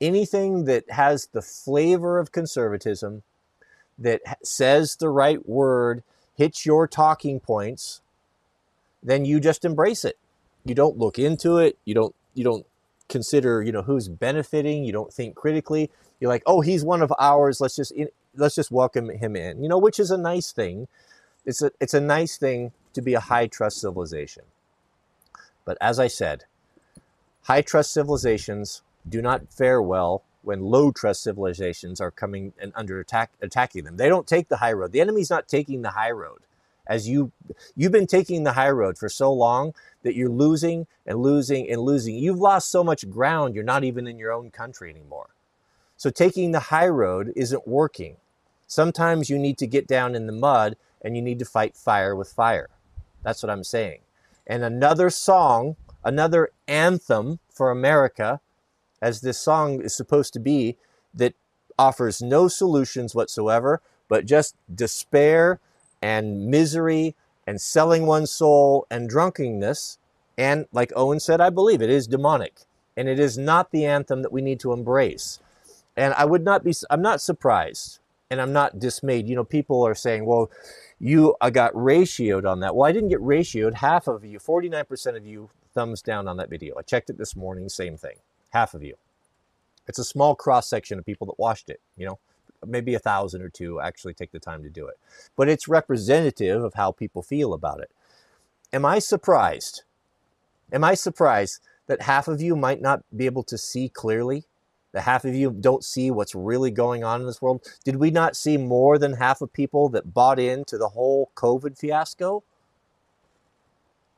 Anything 0.00 0.64
that 0.66 0.90
has 0.90 1.28
the 1.32 1.42
flavor 1.42 2.18
of 2.18 2.32
conservatism, 2.32 3.22
that 3.98 4.22
says 4.44 4.96
the 4.96 5.10
right 5.10 5.48
word, 5.48 6.02
hits 6.36 6.66
your 6.66 6.88
talking 6.88 7.40
points, 7.40 8.02
then 9.02 9.24
you 9.24 9.40
just 9.40 9.64
embrace 9.64 10.04
it. 10.04 10.18
You 10.64 10.74
don't 10.74 10.98
look 10.98 11.18
into 11.18 11.58
it. 11.58 11.78
You 11.84 11.94
don't 11.94 12.16
you 12.34 12.44
don't 12.44 12.66
consider 13.10 13.62
you 13.62 13.72
know 13.72 13.82
who's 13.82 14.08
benefiting. 14.08 14.84
You 14.84 14.92
don't 14.92 15.12
think 15.12 15.34
critically. 15.34 15.90
You're 16.18 16.30
like, 16.30 16.42
oh, 16.46 16.62
he's 16.62 16.84
one 16.84 17.02
of 17.02 17.12
ours. 17.18 17.60
Let's 17.60 17.76
just 17.76 17.92
let's 18.34 18.54
just 18.54 18.70
welcome 18.70 19.10
him 19.10 19.36
in. 19.36 19.62
You 19.62 19.68
know, 19.68 19.78
which 19.78 19.98
is 19.98 20.10
a 20.10 20.16
nice 20.16 20.52
thing. 20.52 20.88
It's 21.44 21.60
a 21.60 21.72
it's 21.80 21.94
a 21.94 22.00
nice 22.00 22.38
thing 22.38 22.72
to 22.94 23.02
be 23.02 23.14
a 23.14 23.20
high 23.20 23.48
trust 23.48 23.80
civilization. 23.80 24.44
But 25.64 25.76
as 25.80 25.98
I 25.98 26.06
said, 26.06 26.44
high 27.42 27.62
trust 27.62 27.92
civilizations 27.92 28.82
do 29.08 29.20
not 29.20 29.52
fare 29.52 29.82
well 29.82 30.22
when 30.42 30.60
low 30.60 30.90
trust 30.90 31.22
civilizations 31.22 32.00
are 32.00 32.10
coming 32.10 32.52
and 32.58 32.72
under 32.74 32.98
attack 32.98 33.32
attacking 33.42 33.84
them. 33.84 33.96
They 33.96 34.08
don't 34.08 34.26
take 34.26 34.48
the 34.48 34.58
high 34.58 34.72
road. 34.72 34.92
The 34.92 35.00
enemy's 35.00 35.30
not 35.30 35.48
taking 35.48 35.82
the 35.82 35.90
high 35.90 36.10
road 36.10 36.40
as 36.90 37.08
you 37.08 37.30
you've 37.76 37.92
been 37.92 38.08
taking 38.08 38.42
the 38.42 38.52
high 38.52 38.68
road 38.68 38.98
for 38.98 39.08
so 39.08 39.32
long 39.32 39.72
that 40.02 40.16
you're 40.16 40.28
losing 40.28 40.88
and 41.06 41.20
losing 41.20 41.70
and 41.70 41.80
losing. 41.80 42.16
You've 42.16 42.40
lost 42.40 42.68
so 42.68 42.82
much 42.82 43.08
ground, 43.08 43.54
you're 43.54 43.64
not 43.64 43.84
even 43.84 44.08
in 44.08 44.18
your 44.18 44.32
own 44.32 44.50
country 44.50 44.90
anymore. 44.90 45.30
So 45.96 46.10
taking 46.10 46.50
the 46.50 46.60
high 46.60 46.88
road 46.88 47.32
isn't 47.36 47.68
working. 47.68 48.16
Sometimes 48.66 49.30
you 49.30 49.38
need 49.38 49.56
to 49.58 49.68
get 49.68 49.86
down 49.86 50.16
in 50.16 50.26
the 50.26 50.32
mud 50.32 50.76
and 51.00 51.14
you 51.14 51.22
need 51.22 51.38
to 51.38 51.44
fight 51.44 51.76
fire 51.76 52.16
with 52.16 52.32
fire. 52.32 52.68
That's 53.22 53.42
what 53.42 53.50
I'm 53.50 53.64
saying. 53.64 54.00
And 54.46 54.64
another 54.64 55.10
song, 55.10 55.76
another 56.02 56.50
anthem 56.66 57.38
for 57.52 57.70
America, 57.70 58.40
as 59.00 59.20
this 59.20 59.38
song 59.38 59.80
is 59.80 59.94
supposed 59.94 60.32
to 60.32 60.40
be, 60.40 60.76
that 61.14 61.34
offers 61.78 62.20
no 62.20 62.48
solutions 62.48 63.14
whatsoever, 63.14 63.80
but 64.08 64.26
just 64.26 64.56
despair 64.74 65.60
and 66.02 66.46
misery 66.46 67.14
and 67.46 67.60
selling 67.60 68.06
one's 68.06 68.30
soul 68.30 68.86
and 68.90 69.08
drunkenness. 69.08 69.98
And 70.38 70.66
like 70.72 70.92
Owen 70.96 71.20
said, 71.20 71.40
I 71.40 71.50
believe 71.50 71.82
it 71.82 71.90
is 71.90 72.06
demonic. 72.06 72.60
And 72.96 73.08
it 73.08 73.18
is 73.18 73.38
not 73.38 73.70
the 73.70 73.84
anthem 73.86 74.22
that 74.22 74.32
we 74.32 74.42
need 74.42 74.60
to 74.60 74.72
embrace. 74.72 75.38
And 75.96 76.14
I 76.14 76.24
would 76.24 76.44
not 76.44 76.64
be, 76.64 76.72
I'm 76.90 77.02
not 77.02 77.20
surprised 77.20 77.98
and 78.30 78.40
I'm 78.40 78.52
not 78.52 78.78
dismayed. 78.78 79.28
You 79.28 79.36
know, 79.36 79.44
people 79.44 79.86
are 79.86 79.94
saying, 79.94 80.24
well, 80.26 80.50
you 80.98 81.34
I 81.40 81.50
got 81.50 81.72
ratioed 81.72 82.48
on 82.48 82.60
that. 82.60 82.76
Well, 82.76 82.88
I 82.88 82.92
didn't 82.92 83.08
get 83.08 83.20
ratioed. 83.20 83.74
Half 83.74 84.06
of 84.06 84.24
you, 84.24 84.38
49% 84.38 85.16
of 85.16 85.26
you, 85.26 85.50
thumbs 85.74 86.02
down 86.02 86.28
on 86.28 86.36
that 86.36 86.50
video. 86.50 86.76
I 86.78 86.82
checked 86.82 87.10
it 87.10 87.18
this 87.18 87.36
morning, 87.36 87.68
same 87.68 87.96
thing. 87.96 88.16
Half 88.50 88.74
of 88.74 88.82
you. 88.82 88.96
It's 89.86 89.98
a 89.98 90.04
small 90.04 90.34
cross 90.34 90.68
section 90.68 90.98
of 90.98 91.06
people 91.06 91.26
that 91.28 91.38
watched 91.38 91.70
it, 91.70 91.80
you 91.96 92.06
know 92.06 92.18
maybe 92.66 92.94
a 92.94 92.98
thousand 92.98 93.42
or 93.42 93.48
two 93.48 93.80
actually 93.80 94.14
take 94.14 94.32
the 94.32 94.40
time 94.40 94.62
to 94.62 94.70
do 94.70 94.86
it. 94.86 94.98
But 95.36 95.48
it's 95.48 95.68
representative 95.68 96.62
of 96.62 96.74
how 96.74 96.92
people 96.92 97.22
feel 97.22 97.52
about 97.52 97.80
it. 97.80 97.90
Am 98.72 98.84
I 98.84 98.98
surprised? 98.98 99.82
Am 100.72 100.84
I 100.84 100.94
surprised 100.94 101.60
that 101.86 102.02
half 102.02 102.28
of 102.28 102.40
you 102.40 102.54
might 102.54 102.80
not 102.80 103.02
be 103.16 103.26
able 103.26 103.42
to 103.44 103.58
see 103.58 103.88
clearly? 103.88 104.44
That 104.92 105.02
half 105.02 105.24
of 105.24 105.34
you 105.34 105.50
don't 105.52 105.84
see 105.84 106.10
what's 106.10 106.34
really 106.34 106.70
going 106.70 107.04
on 107.04 107.20
in 107.20 107.26
this 107.26 107.40
world? 107.40 107.62
Did 107.84 107.96
we 107.96 108.10
not 108.10 108.36
see 108.36 108.56
more 108.56 108.98
than 108.98 109.14
half 109.14 109.40
of 109.40 109.52
people 109.52 109.88
that 109.90 110.12
bought 110.12 110.38
into 110.38 110.78
the 110.78 110.88
whole 110.88 111.30
COVID 111.36 111.78
fiasco? 111.78 112.42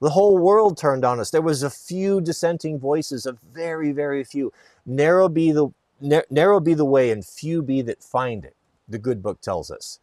The 0.01 0.11
whole 0.11 0.37
world 0.39 0.77
turned 0.77 1.05
on 1.05 1.21
us. 1.21 1.31
There 1.31 1.43
was 1.43 1.63
a 1.63 1.71
few 1.71 2.21
dissenting 2.21 2.79
voices, 2.79 3.25
a 3.25 3.33
very, 3.33 3.93
very 3.93 4.25
few. 4.25 4.53
Narrow 4.85 5.29
be 5.29 5.53
the 5.53 5.69
narrow 6.31 6.61
be 6.61 6.75
the 6.75 6.85
way 6.85 7.11
and 7.11 7.25
few 7.25 7.63
be 7.63 7.83
that 7.83 8.03
find 8.03 8.45
it, 8.45 8.57
the 8.89 8.99
good 8.99 9.23
book 9.23 9.41
tells 9.41 9.71
us. 9.71 10.01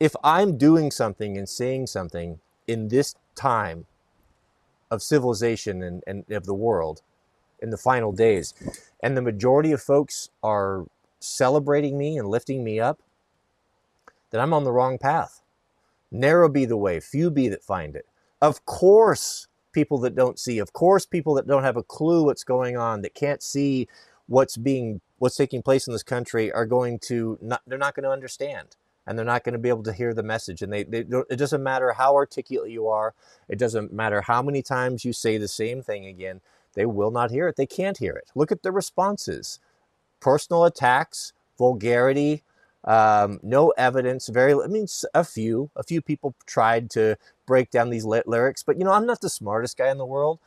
If 0.00 0.14
I'm 0.22 0.56
doing 0.56 0.90
something 0.90 1.36
and 1.36 1.48
saying 1.48 1.88
something 1.88 2.40
in 2.66 2.88
this 2.88 3.14
time 3.34 3.86
of 4.90 5.02
civilization 5.02 5.82
and, 5.82 6.02
and 6.06 6.30
of 6.30 6.46
the 6.46 6.54
world 6.54 7.02
in 7.60 7.70
the 7.70 7.76
final 7.76 8.12
days, 8.12 8.54
and 9.02 9.16
the 9.16 9.22
majority 9.22 9.72
of 9.72 9.82
folks 9.82 10.30
are 10.42 10.84
celebrating 11.20 11.96
me 11.96 12.18
and 12.18 12.28
lifting 12.28 12.62
me 12.62 12.80
up, 12.80 13.00
then 14.30 14.40
I'm 14.40 14.52
on 14.52 14.64
the 14.64 14.72
wrong 14.72 14.98
path. 14.98 15.40
Narrow 16.10 16.48
be 16.48 16.64
the 16.64 16.76
way, 16.76 17.00
few 17.00 17.30
be 17.30 17.48
that 17.48 17.62
find 17.62 17.96
it. 17.96 18.06
Of 18.40 18.64
course, 18.66 19.48
people 19.72 19.98
that 19.98 20.14
don't 20.14 20.38
see, 20.38 20.58
of 20.58 20.72
course, 20.72 21.06
people 21.06 21.34
that 21.34 21.46
don't 21.46 21.64
have 21.64 21.76
a 21.76 21.82
clue 21.82 22.24
what's 22.24 22.44
going 22.44 22.76
on, 22.76 23.02
that 23.02 23.14
can't 23.14 23.42
see 23.42 23.88
what's 24.26 24.56
being 24.56 25.00
what's 25.18 25.36
taking 25.36 25.62
place 25.62 25.86
in 25.86 25.92
this 25.92 26.02
country 26.02 26.52
are 26.52 26.66
going 26.66 26.98
to 26.98 27.38
not 27.40 27.62
they're 27.66 27.78
not 27.78 27.94
going 27.94 28.04
to 28.04 28.10
understand 28.10 28.76
and 29.06 29.18
they're 29.18 29.24
not 29.24 29.44
going 29.44 29.52
to 29.52 29.58
be 29.58 29.68
able 29.68 29.82
to 29.82 29.92
hear 29.92 30.14
the 30.14 30.22
message 30.22 30.62
and 30.62 30.72
they, 30.72 30.82
they 30.84 31.04
it 31.30 31.36
doesn't 31.36 31.62
matter 31.62 31.92
how 31.92 32.14
articulate 32.14 32.70
you 32.70 32.88
are 32.88 33.14
it 33.48 33.58
doesn't 33.58 33.92
matter 33.92 34.22
how 34.22 34.42
many 34.42 34.62
times 34.62 35.04
you 35.04 35.12
say 35.12 35.36
the 35.38 35.48
same 35.48 35.82
thing 35.82 36.06
again 36.06 36.40
they 36.74 36.86
will 36.86 37.10
not 37.10 37.30
hear 37.30 37.48
it 37.48 37.56
they 37.56 37.66
can't 37.66 37.98
hear 37.98 38.14
it. 38.14 38.30
Look 38.34 38.50
at 38.50 38.62
the 38.62 38.72
responses. 38.72 39.60
Personal 40.20 40.64
attacks 40.64 41.32
vulgarity 41.58 42.42
um, 42.84 43.40
no 43.42 43.70
evidence 43.78 44.28
very 44.28 44.52
i 44.52 44.66
mean 44.66 44.86
a 45.14 45.24
few 45.24 45.70
a 45.76 45.82
few 45.82 46.02
people 46.02 46.34
tried 46.46 46.90
to 46.90 47.16
break 47.46 47.70
down 47.70 47.90
these 47.90 48.04
lyrics 48.04 48.62
but 48.62 48.78
you 48.78 48.84
know 48.84 48.92
i'm 48.92 49.06
not 49.06 49.20
the 49.20 49.30
smartest 49.30 49.78
guy 49.78 49.90
in 49.90 49.98
the 49.98 50.04
world 50.04 50.38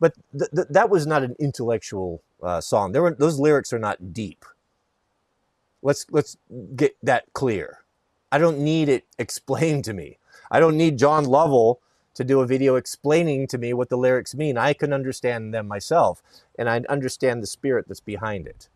but 0.00 0.14
th- 0.36 0.50
th- 0.54 0.68
that 0.70 0.90
was 0.90 1.06
not 1.06 1.22
an 1.22 1.34
intellectual 1.38 2.22
uh, 2.42 2.60
song. 2.60 2.92
Were 2.92 3.14
those 3.14 3.38
lyrics 3.38 3.72
are 3.72 3.78
not 3.78 4.12
deep. 4.12 4.44
Let's 5.82 6.06
let's 6.10 6.36
get 6.76 6.96
that 7.02 7.32
clear. 7.32 7.80
I 8.30 8.38
don't 8.38 8.58
need 8.58 8.88
it 8.88 9.04
explained 9.18 9.84
to 9.84 9.94
me. 9.94 10.18
I 10.50 10.60
don't 10.60 10.76
need 10.76 10.98
John 10.98 11.24
Lovell 11.24 11.80
to 12.14 12.24
do 12.24 12.40
a 12.40 12.46
video 12.46 12.76
explaining 12.76 13.46
to 13.48 13.58
me 13.58 13.72
what 13.72 13.88
the 13.88 13.96
lyrics 13.96 14.34
mean. 14.34 14.58
I 14.58 14.72
can 14.72 14.92
understand 14.92 15.54
them 15.54 15.68
myself, 15.68 16.22
and 16.58 16.68
I 16.68 16.82
understand 16.88 17.42
the 17.42 17.46
spirit 17.46 17.86
that's 17.88 18.00
behind 18.00 18.46
it. 18.46 18.68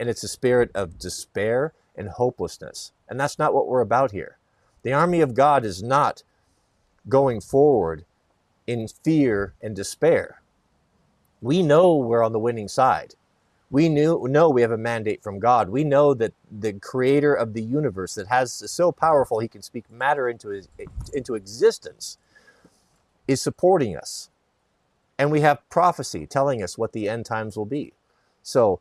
And 0.00 0.08
it's 0.08 0.24
a 0.24 0.28
spirit 0.28 0.70
of 0.74 0.98
despair 0.98 1.72
and 1.94 2.08
hopelessness. 2.08 2.92
And 3.08 3.20
that's 3.20 3.38
not 3.38 3.54
what 3.54 3.68
we're 3.68 3.80
about 3.80 4.10
here. 4.10 4.38
The 4.82 4.92
army 4.92 5.20
of 5.20 5.34
God 5.34 5.64
is 5.64 5.82
not 5.82 6.24
going 7.08 7.40
forward 7.40 8.04
in 8.66 8.88
fear 8.88 9.54
and 9.62 9.76
despair 9.76 10.41
we 11.42 11.62
know 11.62 11.96
we're 11.96 12.22
on 12.24 12.32
the 12.32 12.38
winning 12.38 12.68
side. 12.68 13.14
We 13.70 13.88
knew, 13.88 14.26
know 14.28 14.48
we 14.48 14.62
have 14.62 14.70
a 14.70 14.78
mandate 14.78 15.22
from 15.22 15.38
God. 15.38 15.68
We 15.70 15.82
know 15.82 16.14
that 16.14 16.34
the 16.50 16.74
creator 16.74 17.34
of 17.34 17.54
the 17.54 17.62
universe 17.62 18.14
that 18.14 18.28
has 18.28 18.52
so 18.70 18.92
powerful 18.92 19.40
he 19.40 19.48
can 19.48 19.62
speak 19.62 19.90
matter 19.90 20.28
into, 20.28 20.50
his, 20.50 20.68
into 21.12 21.34
existence 21.34 22.18
is 23.26 23.42
supporting 23.42 23.96
us. 23.96 24.30
And 25.18 25.30
we 25.30 25.40
have 25.40 25.68
prophecy 25.68 26.26
telling 26.26 26.62
us 26.62 26.78
what 26.78 26.92
the 26.92 27.08
end 27.08 27.26
times 27.26 27.56
will 27.56 27.66
be. 27.66 27.92
So 28.42 28.80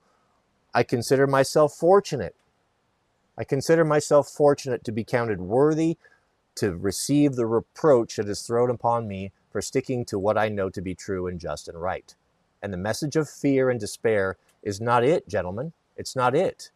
I 0.74 0.84
consider 0.84 1.26
myself 1.26 1.74
fortunate. 1.74 2.36
I 3.38 3.43
consider 3.43 3.86
myself 3.86 4.28
fortunate 4.30 4.84
to 4.84 4.91
be 4.91 5.03
counted 5.03 5.39
worthy 5.39 5.97
to 6.55 6.76
receive 6.76 7.36
the 7.36 7.45
reproach 7.45 8.18
that 8.18 8.28
is 8.28 8.41
thrown 8.41 8.70
upon 8.70 9.07
me 9.07 9.32
for 9.51 9.62
sticking 9.62 10.05
to 10.05 10.20
what 10.20 10.38
I 10.38 10.49
know 10.49 10.70
to 10.70 10.82
be 10.82 10.95
true 10.95 11.28
and 11.28 11.39
just 11.39 11.68
and 11.68 11.82
right. 11.82 12.14
And 12.62 12.72
the 12.72 12.78
message 12.78 13.16
of 13.16 13.30
fear 13.30 13.70
and 13.70 13.80
despair 13.80 14.38
is 14.64 14.80
not 14.80 15.03
it, 15.03 15.28
gentlemen. 15.28 15.74
It's 15.97 16.16
not 16.16 16.36
it. 16.36 16.72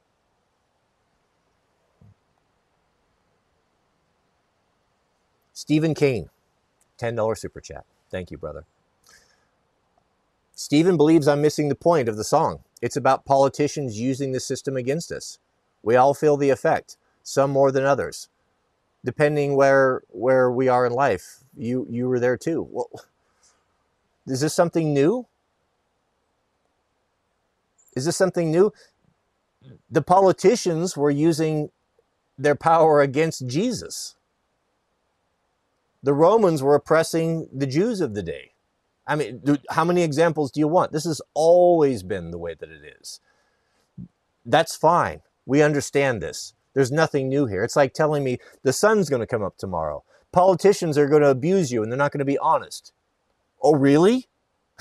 Stephen 5.53 5.93
Kane, 5.93 6.29
$10 6.99 7.37
super 7.37 7.61
chat. 7.61 7.85
Thank 8.11 8.31
you, 8.31 8.37
brother. 8.37 8.65
Stephen 10.53 10.97
believes 10.97 11.27
I'm 11.27 11.41
missing 11.41 11.69
the 11.69 11.75
point 11.75 12.07
of 12.07 12.17
the 12.17 12.23
song. 12.23 12.63
It's 12.81 12.95
about 12.95 13.25
politicians 13.25 13.99
using 13.99 14.31
the 14.31 14.39
system 14.39 14.77
against 14.77 15.11
us. 15.11 15.39
We 15.83 15.95
all 15.95 16.13
feel 16.13 16.37
the 16.37 16.49
effect, 16.49 16.97
some 17.23 17.51
more 17.51 17.71
than 17.71 17.83
others, 17.83 18.29
depending 19.03 19.55
where 19.55 20.01
where 20.09 20.51
we 20.51 20.67
are 20.67 20.85
in 20.85 20.93
life. 20.93 21.43
You 21.57 21.85
you 21.89 22.07
were 22.07 22.19
there 22.19 22.37
too. 22.37 22.67
Well, 22.69 22.89
is 24.27 24.41
this 24.41 24.53
something 24.53 24.93
new? 24.93 25.27
Is 27.95 28.05
this 28.05 28.17
something 28.17 28.51
new? 28.51 28.71
The 29.89 30.01
politicians 30.01 30.95
were 30.95 31.09
using 31.09 31.69
their 32.37 32.55
power 32.55 33.01
against 33.01 33.47
Jesus. 33.47 34.15
The 36.03 36.13
Romans 36.13 36.61
were 36.61 36.75
oppressing 36.75 37.47
the 37.51 37.65
Jews 37.65 38.01
of 38.01 38.13
the 38.13 38.21
day. 38.21 38.51
I 39.07 39.15
mean, 39.15 39.41
how 39.69 39.85
many 39.85 40.03
examples 40.03 40.51
do 40.51 40.59
you 40.59 40.67
want? 40.67 40.91
This 40.91 41.05
has 41.05 41.21
always 41.33 42.03
been 42.03 42.31
the 42.31 42.37
way 42.37 42.55
that 42.59 42.69
it 42.69 42.81
is. 42.99 43.19
That's 44.45 44.75
fine. 44.75 45.21
We 45.45 45.61
understand 45.61 46.21
this. 46.21 46.53
There's 46.73 46.91
nothing 46.91 47.29
new 47.29 47.45
here. 47.45 47.63
It's 47.63 47.75
like 47.75 47.93
telling 47.93 48.23
me 48.23 48.39
the 48.63 48.73
sun's 48.73 49.09
going 49.09 49.21
to 49.21 49.27
come 49.27 49.43
up 49.43 49.57
tomorrow. 49.57 50.03
Politicians 50.31 50.97
are 50.97 51.07
going 51.07 51.21
to 51.21 51.29
abuse 51.29 51.71
you 51.71 51.81
and 51.81 51.91
they're 51.91 51.97
not 51.97 52.11
going 52.11 52.19
to 52.19 52.25
be 52.25 52.37
honest. 52.39 52.91
Oh, 53.61 53.75
really? 53.75 54.27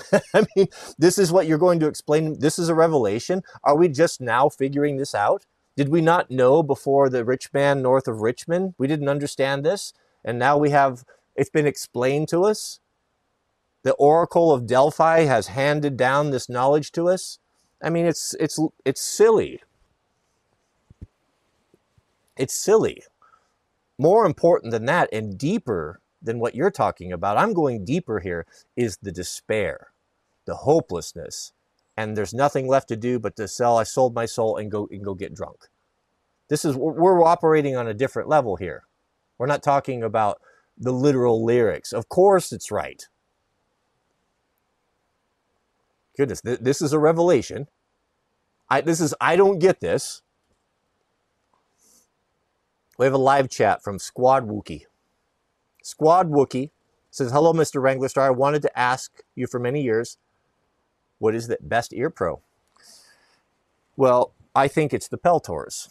I 0.35 0.47
mean, 0.57 0.69
this 0.99 1.19
is 1.19 1.33
what 1.33 1.47
you're 1.47 1.59
going 1.59 1.81
to 1.81 1.87
explain. 1.87 2.39
This 2.39 2.59
is 2.59 2.69
a 2.69 2.75
revelation. 2.75 3.43
Are 3.63 3.77
we 3.77 3.89
just 3.89 4.21
now 4.21 4.49
figuring 4.49 4.97
this 4.97 5.15
out? 5.15 5.47
Did 5.77 5.89
we 5.89 6.01
not 6.01 6.31
know 6.31 6.63
before 6.63 7.09
the 7.09 7.25
rich 7.25 7.53
man 7.53 7.83
north 7.83 8.07
of 8.07 8.21
Richmond? 8.21 8.75
We 8.79 8.87
didn't 8.87 9.09
understand 9.09 9.65
this. 9.65 9.93
And 10.25 10.39
now 10.39 10.57
we 10.57 10.71
have, 10.71 11.05
it's 11.37 11.51
been 11.51 11.67
explained 11.67 12.29
to 12.29 12.45
us. 12.45 12.81
The 13.83 13.93
Oracle 13.95 14.51
of 14.51 14.67
Delphi 14.67 15.23
has 15.23 15.49
handed 15.49 15.97
down 15.97 16.31
this 16.31 16.49
knowledge 16.49 16.93
to 16.93 17.09
us. 17.09 17.39
I 17.83 17.91
mean, 17.91 18.07
it's, 18.07 18.35
it's, 18.41 18.59
it's 18.85 19.03
silly. 19.03 19.61
It's 22.37 22.55
silly. 22.55 23.03
More 23.99 24.27
important 24.27 24.73
than 24.73 24.87
that 24.87 25.09
and 25.13 25.37
deeper 25.37 26.01
than 26.25 26.41
what 26.41 26.55
you're 26.55 26.71
talking 26.71 27.13
about, 27.13 27.39
I'm 27.39 27.53
going 27.53 27.85
deeper 27.85 28.21
here, 28.21 28.47
is 28.77 28.99
the 29.03 29.13
despair, 29.13 29.89
the 30.47 30.57
hopelessness. 30.57 31.53
And 31.97 32.17
there's 32.17 32.35
nothing 32.35 32.67
left 32.67 32.89
to 32.89 32.97
do 32.97 33.21
but 33.21 33.37
to 33.37 33.47
sell. 33.47 33.79
I 33.79 33.85
sold 33.85 34.15
my 34.15 34.27
soul 34.27 34.57
and 34.57 34.71
go 34.71 34.89
and 34.91 35.05
go 35.05 35.15
get 35.15 35.35
drunk. 35.35 35.69
This 36.49 36.65
is 36.65 36.77
we're 36.77 37.25
operating 37.25 37.77
on 37.77 37.87
a 37.89 37.95
different 37.95 38.29
level 38.29 38.57
here. 38.57 38.85
We're 39.39 39.47
not 39.47 39.63
talking 39.63 40.03
about 40.03 40.41
the 40.77 40.93
literal 40.93 41.45
lyrics. 41.45 41.93
Of 41.93 42.09
course 42.09 42.53
it's 42.53 42.71
right. 42.71 43.07
Goodness, 46.17 46.41
th- 46.43 46.61
this 46.61 46.83
is 46.83 46.93
a 46.93 46.99
revelation. 46.99 47.69
I 48.69 48.81
this 48.81 49.01
is 49.01 49.15
I 49.21 49.37
don't 49.37 49.59
get 49.59 49.81
this. 49.81 50.23
We 52.99 53.07
have 53.07 53.15
a 53.15 53.19
live 53.19 53.49
chat 53.49 53.83
from 53.83 53.99
Squad 53.99 54.49
Wookie. 54.49 54.85
Squad 55.85 56.31
Wookie 56.31 56.71
says, 57.11 57.31
Hello, 57.31 57.53
Mr. 57.53 57.81
Wranglerstar. 57.81 58.23
I 58.23 58.31
wanted 58.31 58.63
to 58.63 58.79
ask 58.79 59.23
you 59.35 59.47
for 59.47 59.61
many 59.61 59.83
years, 59.83 60.17
what 61.19 61.35
is 61.35 61.47
the 61.47 61.59
best 61.61 61.93
ear 61.93 62.09
pro? 62.09 62.41
Well, 63.95 64.33
I 64.55 64.67
think 64.67 64.95
it's 64.95 65.09
the 65.09 65.19
Peltors, 65.19 65.91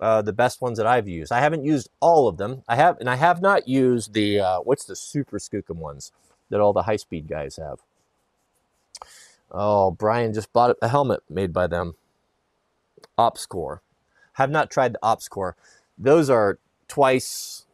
uh, 0.00 0.20
the 0.20 0.34
best 0.34 0.60
ones 0.60 0.76
that 0.76 0.86
I've 0.86 1.08
used. 1.08 1.32
I 1.32 1.40
haven't 1.40 1.64
used 1.64 1.88
all 1.98 2.28
of 2.28 2.36
them. 2.36 2.62
I 2.68 2.76
have, 2.76 3.00
and 3.00 3.08
I 3.08 3.16
have 3.16 3.40
not 3.40 3.66
used 3.66 4.12
the 4.12 4.38
uh, 4.38 4.58
what's 4.60 4.84
the 4.84 4.94
super 4.94 5.38
skookum 5.38 5.76
ones 5.76 6.12
that 6.50 6.60
all 6.60 6.74
the 6.74 6.82
high 6.82 6.96
speed 6.96 7.26
guys 7.26 7.56
have. 7.56 7.80
Oh, 9.50 9.90
Brian 9.90 10.34
just 10.34 10.52
bought 10.52 10.76
a 10.82 10.88
helmet 10.88 11.20
made 11.30 11.54
by 11.54 11.66
them. 11.66 11.94
Ops-Core. 13.16 13.80
Have 14.34 14.50
not 14.50 14.70
tried 14.70 14.92
the 14.92 14.98
Ops-Core. 15.02 15.56
Those 15.96 16.28
are 16.28 16.58
twice 16.86 17.65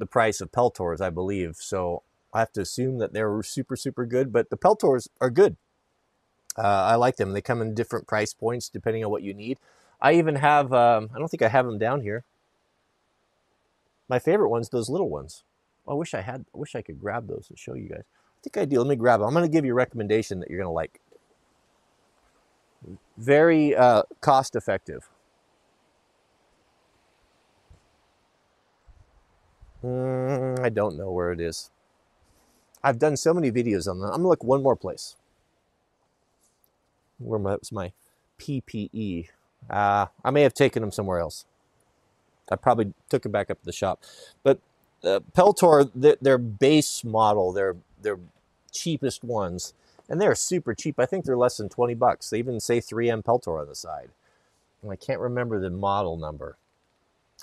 the 0.00 0.06
price 0.06 0.40
of 0.40 0.50
Peltors, 0.50 1.00
I 1.00 1.10
believe. 1.10 1.56
So 1.60 2.02
I 2.34 2.40
have 2.40 2.52
to 2.52 2.60
assume 2.60 2.98
that 2.98 3.12
they're 3.12 3.42
super, 3.44 3.76
super 3.76 4.04
good. 4.04 4.32
But 4.32 4.50
the 4.50 4.56
Peltors 4.56 5.08
are 5.20 5.30
good. 5.30 5.56
Uh, 6.58 6.62
I 6.62 6.96
like 6.96 7.16
them. 7.16 7.32
They 7.32 7.40
come 7.40 7.62
in 7.62 7.74
different 7.74 8.08
price 8.08 8.34
points 8.34 8.68
depending 8.68 9.04
on 9.04 9.10
what 9.12 9.22
you 9.22 9.32
need. 9.32 9.58
I 10.00 10.14
even 10.14 10.36
have, 10.36 10.72
um, 10.72 11.10
I 11.14 11.18
don't 11.18 11.28
think 11.28 11.42
I 11.42 11.48
have 11.48 11.66
them 11.66 11.78
down 11.78 12.00
here. 12.00 12.24
My 14.08 14.18
favorite 14.18 14.48
ones, 14.48 14.70
those 14.70 14.90
little 14.90 15.08
ones. 15.08 15.44
I 15.88 15.94
wish 15.94 16.14
I 16.14 16.22
had, 16.22 16.44
I 16.54 16.58
wish 16.58 16.74
I 16.74 16.82
could 16.82 17.00
grab 17.00 17.28
those 17.28 17.46
and 17.48 17.58
show 17.58 17.74
you 17.74 17.88
guys. 17.88 18.02
I 18.02 18.40
think 18.42 18.56
I 18.56 18.64
do. 18.64 18.78
Let 18.78 18.88
me 18.88 18.96
grab 18.96 19.20
them. 19.20 19.28
I'm 19.28 19.34
going 19.34 19.44
to 19.44 19.52
give 19.52 19.64
you 19.64 19.72
a 19.72 19.74
recommendation 19.74 20.40
that 20.40 20.50
you're 20.50 20.58
going 20.58 20.68
to 20.68 20.72
like. 20.72 21.00
Very 23.18 23.76
uh, 23.76 24.02
cost 24.20 24.56
effective. 24.56 25.08
Mm, 29.84 30.60
I 30.60 30.68
don't 30.68 30.96
know 30.96 31.10
where 31.10 31.32
it 31.32 31.40
is. 31.40 31.70
I've 32.82 32.98
done 32.98 33.16
so 33.16 33.34
many 33.34 33.50
videos 33.50 33.88
on 33.88 34.00
them. 34.00 34.10
I'm 34.10 34.18
gonna 34.18 34.28
look 34.28 34.44
one 34.44 34.62
more 34.62 34.76
place. 34.76 35.16
Where 37.18 37.38
was 37.38 37.72
my 37.72 37.92
PPE? 38.38 39.28
Uh, 39.68 40.06
I 40.24 40.30
may 40.30 40.42
have 40.42 40.54
taken 40.54 40.80
them 40.82 40.92
somewhere 40.92 41.18
else. 41.18 41.44
I 42.50 42.56
probably 42.56 42.94
took 43.08 43.22
them 43.22 43.32
back 43.32 43.50
up 43.50 43.60
to 43.60 43.64
the 43.66 43.72
shop. 43.72 44.02
But 44.42 44.58
uh, 45.04 45.20
Peltor, 45.36 45.90
their, 45.94 46.16
their 46.20 46.38
base 46.38 47.04
model, 47.04 47.52
their 47.52 47.76
their 48.02 48.18
cheapest 48.72 49.22
ones, 49.22 49.74
and 50.08 50.20
they're 50.20 50.34
super 50.34 50.74
cheap. 50.74 50.98
I 50.98 51.06
think 51.06 51.24
they're 51.24 51.36
less 51.36 51.58
than 51.58 51.68
20 51.68 51.94
bucks. 51.94 52.30
They 52.30 52.38
even 52.38 52.60
say 52.60 52.80
3M 52.80 53.22
Peltor 53.22 53.60
on 53.60 53.68
the 53.68 53.74
side. 53.74 54.10
And 54.82 54.90
I 54.90 54.96
can't 54.96 55.20
remember 55.20 55.60
the 55.60 55.70
model 55.70 56.16
number 56.16 56.56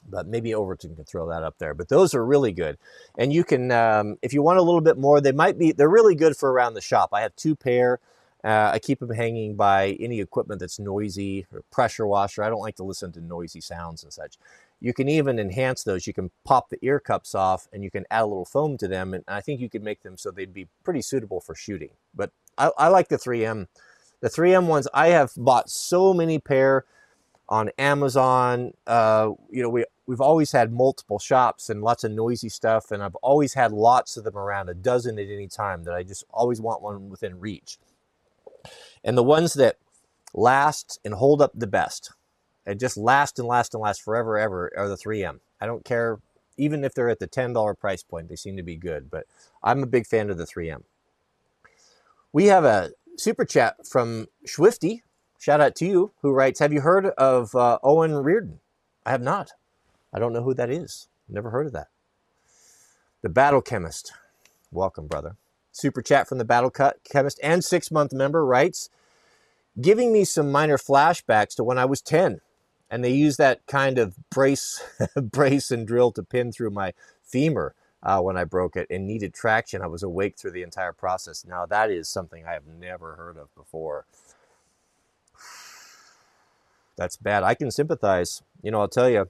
but 0.02 0.28
maybe 0.28 0.54
Overton 0.54 0.96
can 0.96 1.06
throw 1.06 1.28
that 1.30 1.44
up 1.44 1.58
there. 1.58 1.74
But 1.74 1.90
those 1.90 2.14
are 2.14 2.26
really 2.26 2.52
good, 2.52 2.78
and 3.18 3.32
you 3.32 3.44
can 3.44 3.72
um, 3.72 4.18
if 4.22 4.34
you 4.34 4.42
want 4.42 4.60
a 4.60 4.64
little 4.64 4.82
bit 4.82 4.98
more, 4.98 5.22
they 5.22 5.32
might 5.32 5.58
be 5.58 5.72
they're 5.72 5.90
really 5.90 6.16
good 6.16 6.36
for 6.38 6.52
around 6.52 6.74
the 6.74 6.82
shop. 6.82 7.10
I 7.14 7.22
have 7.22 7.36
two 7.36 7.56
pair. 7.56 8.00
Uh, 8.44 8.72
I 8.74 8.80
keep 8.80 9.00
them 9.00 9.10
hanging 9.10 9.56
by 9.56 9.98
any 10.00 10.22
equipment 10.22 10.60
that's 10.60 10.80
noisy 10.80 11.48
or 11.52 11.64
pressure 11.72 12.06
washer. 12.06 12.44
I 12.44 12.50
don't 12.50 12.62
like 12.62 12.76
to 12.76 12.84
listen 12.84 13.12
to 13.14 13.22
noisy 13.22 13.62
sounds 13.62 14.04
and 14.04 14.14
such. 14.14 14.38
You 14.80 14.94
can 14.94 15.10
even 15.10 15.40
enhance 15.40 15.84
those. 15.84 16.06
You 16.06 16.14
can 16.14 16.30
pop 16.46 16.70
the 16.70 16.78
ear 16.84 17.00
cups 17.00 17.34
off 17.34 17.68
and 17.74 17.84
you 17.84 17.90
can 17.90 18.06
add 18.12 18.22
a 18.22 18.26
little 18.26 18.46
foam 18.46 18.78
to 18.78 18.88
them. 18.88 19.14
And 19.14 19.24
I 19.28 19.42
think 19.42 19.60
you 19.60 19.70
could 19.70 19.84
make 19.84 20.04
them 20.04 20.18
so 20.18 20.30
they'd 20.30 20.54
be 20.54 20.68
pretty 20.84 21.02
suitable 21.02 21.42
for 21.42 21.56
shooting. 21.56 21.90
But 22.14 22.32
I, 22.58 22.72
I 22.78 22.88
like 22.90 23.10
the 23.10 23.18
3M. 23.18 23.68
The 24.22 24.30
3M 24.30 24.68
ones, 24.68 24.88
I 24.94 25.10
have 25.10 25.32
bought 25.36 25.70
so 25.70 26.14
many 26.14 26.40
pair 26.40 26.86
on 27.50 27.70
Amazon. 27.78 28.74
Uh, 28.86 29.32
you 29.50 29.62
know, 29.62 29.70
we 29.70 29.86
we've 30.06 30.22
always 30.22 30.52
had 30.52 30.72
multiple 30.72 31.20
shops 31.20 31.70
and 31.70 31.82
lots 31.82 32.04
of 32.04 32.12
noisy 32.12 32.50
stuff, 32.50 32.92
and 32.92 33.04
I've 33.04 33.16
always 33.16 33.54
had 33.54 33.72
lots 33.72 34.18
of 34.18 34.24
them 34.24 34.38
around, 34.38 34.70
a 34.70 34.74
dozen 34.74 35.20
at 35.20 35.28
any 35.30 35.48
time. 35.48 35.84
That 35.84 35.94
I 35.94 36.04
just 36.04 36.24
always 36.32 36.62
want 36.62 36.82
one 36.82 37.10
within 37.10 37.40
reach. 37.40 37.78
And 39.04 39.18
the 39.18 39.24
ones 39.24 39.54
that 39.54 39.78
last 40.34 41.00
and 41.06 41.14
hold 41.14 41.42
up 41.42 41.52
the 41.56 41.68
best, 41.68 42.12
and 42.66 42.80
just 42.80 42.98
last 42.98 43.40
and 43.40 43.48
last 43.48 43.74
and 43.74 43.82
last 43.82 44.02
forever 44.02 44.38
ever, 44.38 44.72
are 44.78 44.90
the 44.90 44.98
3M. 44.98 45.40
I 45.62 45.66
don't 45.66 45.86
care, 45.86 46.20
even 46.58 46.84
if 46.84 46.94
they're 46.94 47.10
at 47.10 47.20
the 47.20 47.28
$10 47.28 47.80
price 47.80 48.04
point, 48.04 48.28
they 48.28 48.36
seem 48.36 48.58
to 48.58 48.64
be 48.64 48.76
good. 48.76 49.10
But 49.10 49.26
I'm 49.64 49.84
a 49.84 49.88
big 49.88 50.06
fan 50.06 50.30
of 50.30 50.38
the 50.38 50.46
3M. 50.46 50.84
We 52.34 52.48
have 52.48 52.66
a 52.66 52.92
super 53.18 53.46
chat 53.46 53.88
from 53.88 54.28
Swifty 54.46 55.04
Shout 55.38 55.62
out 55.62 55.76
to 55.78 55.86
you 55.86 56.14
who 56.22 56.32
writes, 56.34 56.60
Have 56.60 56.74
you 56.74 56.82
heard 56.82 57.08
of 57.08 57.56
uh, 57.56 57.80
Owen 57.84 58.16
Reardon? 58.16 58.60
I 59.06 59.12
have 59.12 59.22
not. 59.22 59.52
I 60.14 60.20
don't 60.20 60.34
know 60.34 60.44
who 60.44 60.54
that 60.56 60.70
is. 60.72 61.08
Never 61.30 61.52
heard 61.52 61.68
of 61.68 61.74
that. 61.74 61.88
The 63.22 63.30
Battle 63.30 63.62
Chemist. 63.62 64.14
Welcome, 64.72 65.08
brother. 65.08 65.38
Super 65.72 66.02
chat 66.02 66.28
from 66.28 66.40
the 66.40 66.46
Battle 66.46 66.72
Chemist 67.10 67.40
and 67.44 67.64
six 67.64 67.92
month 67.92 68.14
member 68.14 68.46
writes, 68.46 68.90
giving 69.82 70.14
me 70.14 70.26
some 70.26 70.52
minor 70.52 70.78
flashbacks 70.78 71.56
to 71.56 71.64
when 71.64 71.78
I 71.78 71.86
was 71.86 72.02
10. 72.02 72.42
And 72.90 73.04
they 73.04 73.12
used 73.12 73.38
that 73.38 73.66
kind 73.68 73.98
of 74.00 74.16
brace, 74.30 74.82
brace 75.22 75.72
and 75.72 75.88
drill 75.88 76.12
to 76.14 76.24
pin 76.24 76.52
through 76.52 76.72
my 76.72 76.94
femur 77.24 77.76
uh, 78.04 78.22
when 78.22 78.38
I 78.38 78.46
broke 78.46 78.76
it 78.78 78.88
and 78.90 79.08
needed 79.08 79.34
traction. 79.34 79.82
I 79.82 79.88
was 79.88 80.04
awake 80.04 80.38
through 80.38 80.52
the 80.52 80.64
entire 80.64 80.94
process. 80.94 81.46
Now, 81.46 81.66
that 81.68 81.92
is 81.92 82.10
something 82.10 82.46
I 82.46 82.54
have 82.54 82.68
never 82.68 83.16
heard 83.16 83.38
of 83.38 83.54
before 83.56 84.06
that's 86.98 87.18
bad. 87.18 87.44
I 87.44 87.54
can 87.54 87.72
sympathize. 87.72 88.42
You 88.62 88.72
know, 88.72 88.82
I'll 88.82 88.88
tell 88.88 89.10
you, 89.10 89.30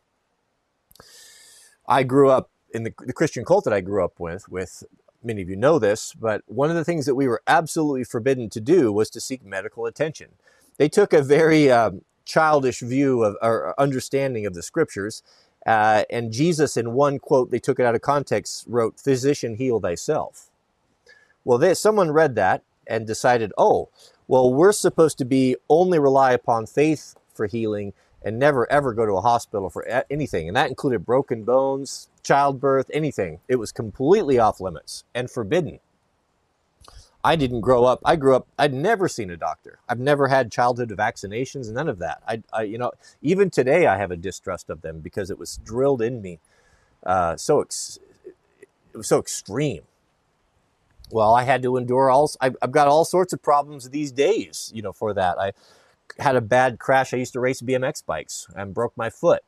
I 1.88 2.04
grew 2.04 2.30
up 2.30 2.50
in 2.74 2.84
the, 2.84 2.94
the 3.06 3.14
Christian 3.14 3.46
cult 3.46 3.64
that 3.66 3.74
I 3.74 3.82
grew 3.82 4.04
up 4.04 4.20
with, 4.20 4.50
with 4.50 4.84
many 5.24 5.42
of 5.42 5.50
you 5.50 5.56
know 5.56 5.80
this, 5.80 6.14
but 6.14 6.42
one 6.48 6.70
of 6.70 6.76
the 6.76 6.86
things 6.86 7.06
that 7.06 7.16
we 7.16 7.28
were 7.28 7.42
absolutely 7.48 8.04
forbidden 8.04 8.50
to 8.50 8.62
do 8.62 8.92
was 8.92 9.10
to 9.12 9.22
seek 9.22 9.46
medical 9.46 9.86
attention. 9.86 10.30
They 10.78 10.90
took 10.90 11.14
a 11.14 11.22
very 11.22 11.72
um, 11.72 12.02
childish 12.26 12.80
view 12.80 13.24
of 13.24 13.36
or 13.42 13.74
understanding 13.80 14.46
of 14.46 14.54
the 14.54 14.64
scriptures. 14.64 15.24
Uh, 15.66 16.04
and 16.10 16.32
Jesus, 16.32 16.78
in 16.78 16.94
one 16.94 17.20
quote, 17.20 17.52
they 17.52 17.60
took 17.60 17.80
it 17.80 17.86
out 17.86 17.96
of 17.96 18.02
context, 18.02 18.66
wrote, 18.68 19.00
Physician, 19.00 19.56
heal 19.56 19.80
thyself. 19.80 20.50
Well, 21.44 21.58
they, 21.58 21.74
someone 21.74 22.12
read 22.12 22.36
that 22.36 22.64
and 22.86 23.08
decided, 23.08 23.52
oh, 23.58 23.90
well, 24.28 24.54
we're 24.54 24.74
supposed 24.74 25.18
to 25.18 25.26
be 25.26 25.56
only 25.70 26.00
rely 26.00 26.34
upon 26.34 26.68
faith 26.68 27.16
for 27.38 27.46
healing 27.46 27.94
and 28.24 28.40
never 28.40 28.70
ever 28.72 28.94
go 28.94 29.06
to 29.06 29.14
a 29.14 29.22
hospital 29.22 29.70
for 29.70 29.88
anything. 30.10 30.48
And 30.48 30.58
that 30.58 30.70
included 30.70 31.06
broken 31.06 31.44
bones, 31.44 32.10
childbirth, 32.24 32.90
anything. 32.94 33.40
It 33.48 33.58
was 33.58 33.72
completely 33.72 34.40
off 34.40 34.60
limits 34.60 35.06
and 35.16 35.30
forbidden. 35.30 35.80
I 37.24 37.36
didn't 37.36 37.62
grow 37.62 37.84
up. 37.84 38.00
I 38.06 38.16
grew 38.16 38.36
up. 38.36 38.48
I'd 38.58 38.74
never 38.74 39.10
seen 39.10 39.30
a 39.30 39.38
doctor. 39.38 39.80
I've 39.90 40.00
never 40.00 40.28
had 40.28 40.52
childhood 40.52 40.90
vaccinations. 40.90 41.72
None 41.72 41.90
of 41.90 42.00
that. 42.00 42.22
I, 42.28 42.42
I 42.54 42.64
you 42.64 42.78
know, 42.78 42.92
even 43.22 43.50
today 43.50 43.86
I 43.88 43.98
have 43.98 44.12
a 44.12 44.18
distrust 44.18 44.70
of 44.70 44.82
them 44.82 45.00
because 45.00 45.30
it 45.30 45.38
was 45.38 45.60
drilled 45.64 46.02
in 46.02 46.22
me, 46.22 46.40
uh, 47.06 47.36
so 47.36 47.62
ex- 47.62 48.00
it 48.94 48.98
was 48.98 49.08
so 49.08 49.20
extreme. 49.20 49.84
Well, 51.12 51.34
I 51.34 51.44
had 51.44 51.64
to 51.64 51.78
endure 51.78 52.10
all. 52.10 52.32
I've, 52.40 52.56
I've 52.62 52.72
got 52.72 52.88
all 52.88 53.06
sorts 53.06 53.34
of 53.34 53.42
problems 53.42 53.90
these 53.90 54.12
days. 54.12 54.72
You 54.74 54.82
know, 54.82 54.94
for 54.94 55.14
that 55.14 55.38
I 55.40 55.52
had 56.20 56.36
a 56.36 56.42
bad 56.42 56.80
crash. 56.80 57.14
I 57.14 57.18
used 57.18 57.34
to 57.34 57.40
race 57.40 57.62
BMX 57.62 58.06
bikes 58.06 58.48
and 58.56 58.74
broke 58.74 58.96
my 58.98 59.10
foot. 59.10 59.44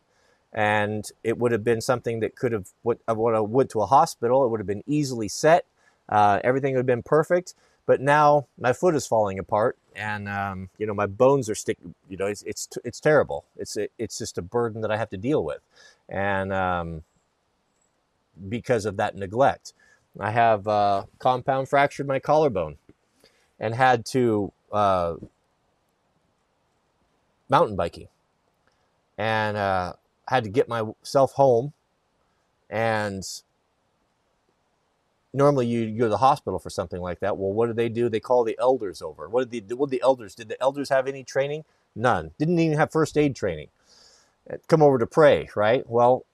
And 0.52 1.06
it 1.24 1.38
would 1.38 1.52
have 1.52 1.64
been 1.64 1.82
something 1.82 2.22
that 2.22 2.36
could 2.36 2.52
have, 2.52 2.70
when 2.82 2.98
I 3.08 3.14
went 3.14 3.70
to 3.72 3.82
a 3.82 3.86
hospital, 3.86 4.44
it 4.44 4.50
would 4.50 4.60
have 4.60 4.68
been 4.68 4.84
easily 4.88 5.28
set. 5.28 5.66
Uh, 6.08 6.40
everything 6.44 6.74
would 6.74 6.80
have 6.80 6.86
been 6.86 7.04
perfect. 7.04 7.54
But 7.86 8.02
now 8.02 8.48
my 8.60 8.74
foot 8.74 8.96
is 8.96 9.08
falling 9.08 9.40
apart 9.40 9.78
and, 9.96 10.30
um, 10.30 10.70
you 10.78 10.86
know, 10.86 10.94
my 10.94 11.08
bones 11.08 11.50
are 11.50 11.56
sticking, 11.56 11.96
you 12.08 12.18
know, 12.18 12.28
it's, 12.28 12.44
it's, 12.44 12.70
it's 12.84 13.00
terrible. 13.00 13.46
It's, 13.58 13.78
it's 13.98 14.18
just 14.18 14.38
a 14.38 14.44
burden 14.44 14.82
that 14.82 14.92
I 14.92 14.98
have 14.98 15.10
to 15.10 15.18
deal 15.18 15.44
with. 15.44 15.60
And 16.08 16.54
um, 16.54 17.04
because 18.48 18.86
of 18.86 18.98
that 18.98 19.16
neglect, 19.16 19.74
I 20.20 20.32
have 20.32 20.68
uh, 20.68 21.06
compound 21.18 21.68
fractured 21.70 22.08
my 22.08 22.20
collarbone 22.20 22.78
and 23.60 23.74
had 23.74 24.06
to 24.08 24.52
uh, 24.72 25.16
mountain 27.50 27.76
biking 27.76 28.08
and 29.18 29.58
uh, 29.58 29.94
had 30.28 30.44
to 30.46 30.50
get 30.50 30.70
myself 30.70 31.34
home. 31.34 31.74
And 32.70 33.24
normally 35.34 35.68
you 35.68 35.92
go 35.98 36.06
to 36.06 36.10
the 36.10 36.18
hospital 36.18 36.60
for 36.60 36.70
something 36.70 37.02
like 37.02 37.20
that. 37.20 37.38
Well, 37.38 37.52
what 37.52 37.68
do 37.68 37.74
they 37.74 37.90
do? 37.90 38.10
They 38.10 38.20
call 38.20 38.44
the 38.44 38.58
elders 38.60 39.02
over. 39.02 39.28
What 39.28 39.50
did 39.50 39.68
the, 39.68 39.76
what 39.76 39.90
did 39.90 40.00
the 40.00 40.04
elders? 40.04 40.36
Did 40.36 40.50
the 40.50 40.62
elders 40.62 40.90
have 40.90 41.08
any 41.08 41.24
training? 41.24 41.66
None. 41.96 42.32
Didn't 42.40 42.60
even 42.60 42.78
have 42.78 42.92
first 42.92 43.18
aid 43.18 43.36
training. 43.36 43.68
Uh, 44.50 44.58
come 44.68 44.82
over 44.82 44.98
to 44.98 45.08
pray, 45.08 45.50
right? 45.56 45.88
Well, 45.90 46.26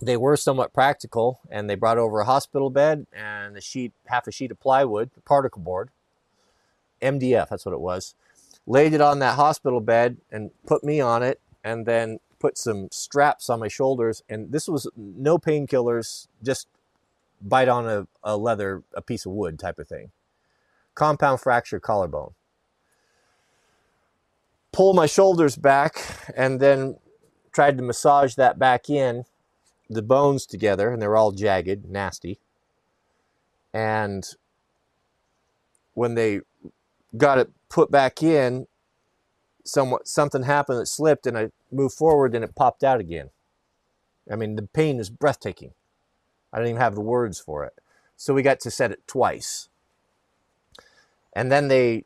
they 0.00 0.16
were 0.16 0.36
somewhat 0.36 0.72
practical, 0.72 1.40
and 1.50 1.68
they 1.68 1.74
brought 1.74 1.98
over 1.98 2.20
a 2.20 2.24
hospital 2.24 2.70
bed 2.70 3.06
and 3.12 3.56
a 3.56 3.60
sheet, 3.60 3.92
half 4.06 4.26
a 4.26 4.32
sheet 4.32 4.50
of 4.50 4.60
plywood, 4.60 5.10
particle 5.24 5.60
board, 5.62 5.90
MDF. 7.02 7.48
That's 7.48 7.66
what 7.66 7.74
it 7.74 7.80
was 7.80 8.14
laid 8.68 8.92
it 8.92 9.00
on 9.00 9.18
that 9.18 9.34
hospital 9.36 9.80
bed 9.80 10.18
and 10.30 10.50
put 10.66 10.84
me 10.84 11.00
on 11.00 11.22
it 11.22 11.40
and 11.64 11.86
then 11.86 12.20
put 12.38 12.58
some 12.58 12.88
straps 12.92 13.48
on 13.48 13.58
my 13.58 13.66
shoulders. 13.66 14.22
And 14.28 14.52
this 14.52 14.68
was 14.68 14.88
no 14.94 15.38
painkillers 15.38 16.28
just 16.42 16.68
bite 17.40 17.68
on 17.68 17.88
a, 17.88 18.06
a 18.22 18.36
leather 18.36 18.82
a 18.94 19.00
piece 19.00 19.24
of 19.24 19.32
wood 19.32 19.58
type 19.58 19.78
of 19.78 19.88
thing. 19.88 20.10
Compound 20.94 21.40
fracture 21.40 21.80
collarbone. 21.80 22.34
Pull 24.70 24.92
my 24.92 25.06
shoulders 25.06 25.56
back 25.56 26.04
and 26.36 26.60
then 26.60 26.98
tried 27.52 27.78
to 27.78 27.82
massage 27.82 28.34
that 28.34 28.58
back 28.58 28.90
in 28.90 29.24
the 29.88 30.02
bones 30.02 30.44
together 30.44 30.90
and 30.92 31.00
they're 31.00 31.16
all 31.16 31.32
jagged 31.32 31.88
nasty. 31.88 32.38
And 33.72 34.28
when 35.94 36.14
they 36.14 36.40
got 37.16 37.38
it 37.38 37.50
put 37.68 37.90
back 37.90 38.22
in, 38.22 38.66
somewhat 39.64 40.08
something 40.08 40.44
happened 40.44 40.78
that 40.78 40.86
slipped, 40.86 41.26
and 41.26 41.36
I 41.36 41.50
moved 41.70 41.94
forward, 41.94 42.34
and 42.34 42.44
it 42.44 42.54
popped 42.54 42.82
out 42.82 43.00
again. 43.00 43.30
I 44.30 44.36
mean, 44.36 44.56
the 44.56 44.62
pain 44.62 44.98
is 44.98 45.10
breathtaking. 45.10 45.72
I 46.52 46.58
don't 46.58 46.68
even 46.68 46.80
have 46.80 46.94
the 46.94 47.00
words 47.00 47.38
for 47.38 47.64
it. 47.64 47.74
So 48.16 48.34
we 48.34 48.42
got 48.42 48.60
to 48.60 48.70
set 48.70 48.90
it 48.90 49.06
twice. 49.06 49.68
And 51.32 51.52
then 51.52 51.68
they 51.68 52.04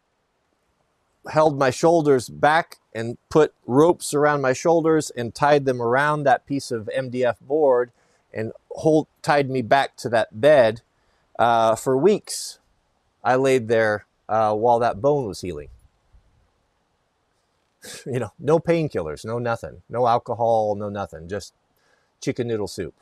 held 1.31 1.59
my 1.59 1.71
shoulders 1.71 2.29
back 2.29 2.79
and 2.95 3.17
put 3.31 3.55
ropes 3.67 4.13
around 4.13 4.43
my 4.43 4.53
shoulders 4.53 5.11
and 5.11 5.35
tied 5.35 5.65
them 5.65 5.81
around 5.81 6.25
that 6.25 6.47
piece 6.47 6.71
of 6.71 6.91
MDF 6.97 7.41
board 7.41 7.93
and 8.33 8.53
hold 8.73 9.07
tied 9.23 9.49
me 9.49 9.63
back 9.63 9.97
to 9.97 10.09
that 10.09 10.41
bed 10.41 10.83
uh, 11.39 11.77
for 11.77 11.97
weeks. 11.97 12.59
I 13.25 13.37
laid 13.37 13.69
there 13.69 14.07
uh, 14.33 14.55
while 14.55 14.79
that 14.79 15.03
bone 15.03 15.27
was 15.27 15.43
healing. 15.43 15.69
you 18.07 18.19
know, 18.19 18.33
no 18.39 18.59
painkillers, 18.59 19.27
no 19.27 19.39
nothing, 19.39 19.83
no 19.91 20.09
alcohol, 20.09 20.75
no 20.75 20.89
nothing, 20.89 21.29
just 21.29 21.53
chicken 22.21 22.49
noodle 22.49 22.67
soup. 22.67 22.95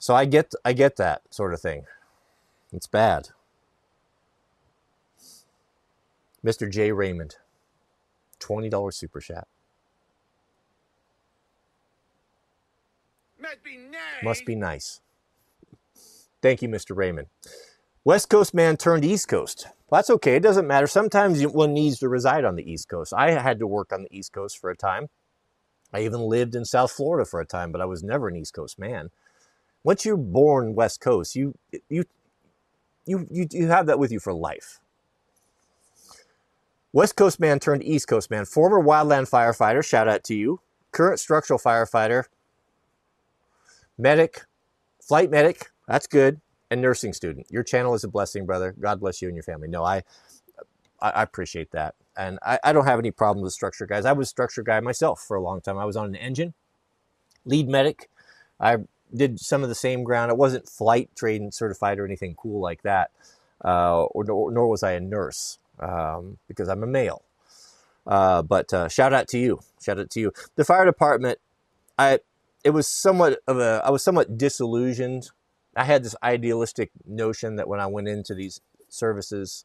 So 0.00 0.14
I 0.14 0.24
get 0.24 0.52
I 0.64 0.72
get 0.72 0.96
that 0.96 1.22
sort 1.30 1.54
of 1.54 1.60
thing. 1.60 1.84
It's 2.72 2.88
bad. 2.88 3.28
Mr. 6.44 6.70
J. 6.70 6.92
Raymond, 6.92 7.36
$20 8.40 8.94
super 8.94 9.20
chat. 9.20 9.48
Must 13.40 13.62
be 13.64 13.76
nice. 13.76 14.22
Must 14.22 14.46
be 14.46 14.54
nice. 14.54 15.00
Thank 16.40 16.62
you, 16.62 16.68
Mr. 16.68 16.96
Raymond. 16.96 17.28
West 18.06 18.30
Coast 18.30 18.54
man 18.54 18.76
turned 18.76 19.04
East 19.04 19.26
Coast. 19.26 19.66
Well, 19.90 19.98
that's 19.98 20.10
okay. 20.10 20.36
It 20.36 20.42
doesn't 20.44 20.68
matter. 20.68 20.86
Sometimes 20.86 21.44
one 21.44 21.74
needs 21.74 21.98
to 21.98 22.08
reside 22.08 22.44
on 22.44 22.54
the 22.54 22.62
East 22.62 22.88
Coast. 22.88 23.12
I 23.12 23.32
had 23.32 23.58
to 23.58 23.66
work 23.66 23.92
on 23.92 24.04
the 24.04 24.16
East 24.16 24.32
Coast 24.32 24.60
for 24.60 24.70
a 24.70 24.76
time. 24.76 25.08
I 25.92 26.02
even 26.02 26.20
lived 26.20 26.54
in 26.54 26.64
South 26.64 26.92
Florida 26.92 27.28
for 27.28 27.40
a 27.40 27.44
time, 27.44 27.72
but 27.72 27.80
I 27.80 27.84
was 27.84 28.04
never 28.04 28.28
an 28.28 28.36
East 28.36 28.54
Coast 28.54 28.78
man. 28.78 29.10
Once 29.82 30.04
you're 30.04 30.16
born 30.16 30.76
West 30.76 31.00
Coast, 31.00 31.34
you 31.34 31.58
you 31.88 32.04
you 33.06 33.26
you, 33.28 33.48
you 33.50 33.66
have 33.66 33.86
that 33.86 33.98
with 33.98 34.12
you 34.12 34.20
for 34.20 34.32
life. 34.32 34.78
West 36.92 37.16
Coast 37.16 37.40
man 37.40 37.58
turned 37.58 37.82
East 37.82 38.06
Coast 38.06 38.30
man. 38.30 38.44
Former 38.44 38.80
wildland 38.80 39.28
firefighter, 39.28 39.84
shout 39.84 40.06
out 40.06 40.22
to 40.22 40.34
you. 40.36 40.60
Current 40.92 41.18
structural 41.18 41.58
firefighter, 41.58 42.26
medic, 43.98 44.44
flight 45.00 45.28
medic, 45.28 45.72
that's 45.88 46.06
good 46.06 46.40
and 46.70 46.82
nursing 46.82 47.12
student. 47.12 47.46
Your 47.50 47.62
channel 47.62 47.94
is 47.94 48.04
a 48.04 48.08
blessing, 48.08 48.46
brother. 48.46 48.74
God 48.78 49.00
bless 49.00 49.22
you 49.22 49.28
and 49.28 49.36
your 49.36 49.44
family. 49.44 49.68
No, 49.68 49.84
I 49.84 50.02
I, 51.00 51.22
appreciate 51.22 51.70
that. 51.72 51.94
And 52.16 52.38
I, 52.42 52.58
I 52.64 52.72
don't 52.72 52.86
have 52.86 52.98
any 52.98 53.10
problems 53.10 53.44
with 53.44 53.52
structure 53.52 53.86
guys. 53.86 54.04
I 54.04 54.12
was 54.12 54.28
structure 54.28 54.62
guy 54.62 54.80
myself 54.80 55.20
for 55.20 55.36
a 55.36 55.42
long 55.42 55.60
time. 55.60 55.78
I 55.78 55.84
was 55.84 55.96
on 55.96 56.06
an 56.06 56.16
engine, 56.16 56.54
lead 57.44 57.68
medic. 57.68 58.08
I 58.58 58.78
did 59.14 59.38
some 59.38 59.62
of 59.62 59.68
the 59.68 59.74
same 59.74 60.04
ground. 60.04 60.30
I 60.30 60.34
wasn't 60.34 60.68
flight 60.68 61.10
trained 61.14 61.54
certified 61.54 61.98
or 61.98 62.06
anything 62.06 62.34
cool 62.34 62.60
like 62.60 62.82
that, 62.82 63.10
uh, 63.64 64.04
or, 64.04 64.24
nor, 64.24 64.50
nor, 64.50 64.68
was 64.68 64.82
I 64.82 64.92
a 64.92 65.00
nurse 65.00 65.58
um, 65.78 66.38
because 66.48 66.68
I'm 66.68 66.82
a 66.82 66.86
male. 66.86 67.22
Uh, 68.06 68.42
but 68.42 68.72
uh, 68.72 68.88
shout 68.88 69.12
out 69.12 69.28
to 69.28 69.38
you. 69.38 69.60
Shout 69.82 69.98
out 69.98 70.10
to 70.10 70.20
you. 70.20 70.32
The 70.54 70.64
fire 70.64 70.84
department. 70.84 71.38
I 71.98 72.20
it 72.64 72.70
was 72.70 72.86
somewhat 72.86 73.40
of 73.46 73.58
a. 73.58 73.82
I 73.84 73.90
was 73.90 74.02
somewhat 74.02 74.36
disillusioned 74.38 75.30
I 75.76 75.84
had 75.84 76.04
this 76.04 76.16
idealistic 76.22 76.90
notion 77.06 77.56
that 77.56 77.68
when 77.68 77.80
I 77.80 77.86
went 77.86 78.08
into 78.08 78.34
these 78.34 78.60
services, 78.88 79.64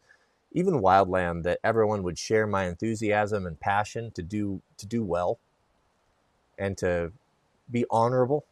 even 0.53 0.75
wildland, 0.81 1.43
that 1.43 1.59
everyone 1.63 2.03
would 2.03 2.19
share 2.19 2.47
my 2.47 2.65
enthusiasm 2.67 3.47
and 3.47 3.59
passion 3.59 4.11
to 4.11 4.23
do 4.23 4.61
to 4.77 4.85
do 4.85 5.03
well 5.03 5.39
and 6.57 6.77
to 6.79 7.13
be 7.71 7.85
honorable. 7.91 8.45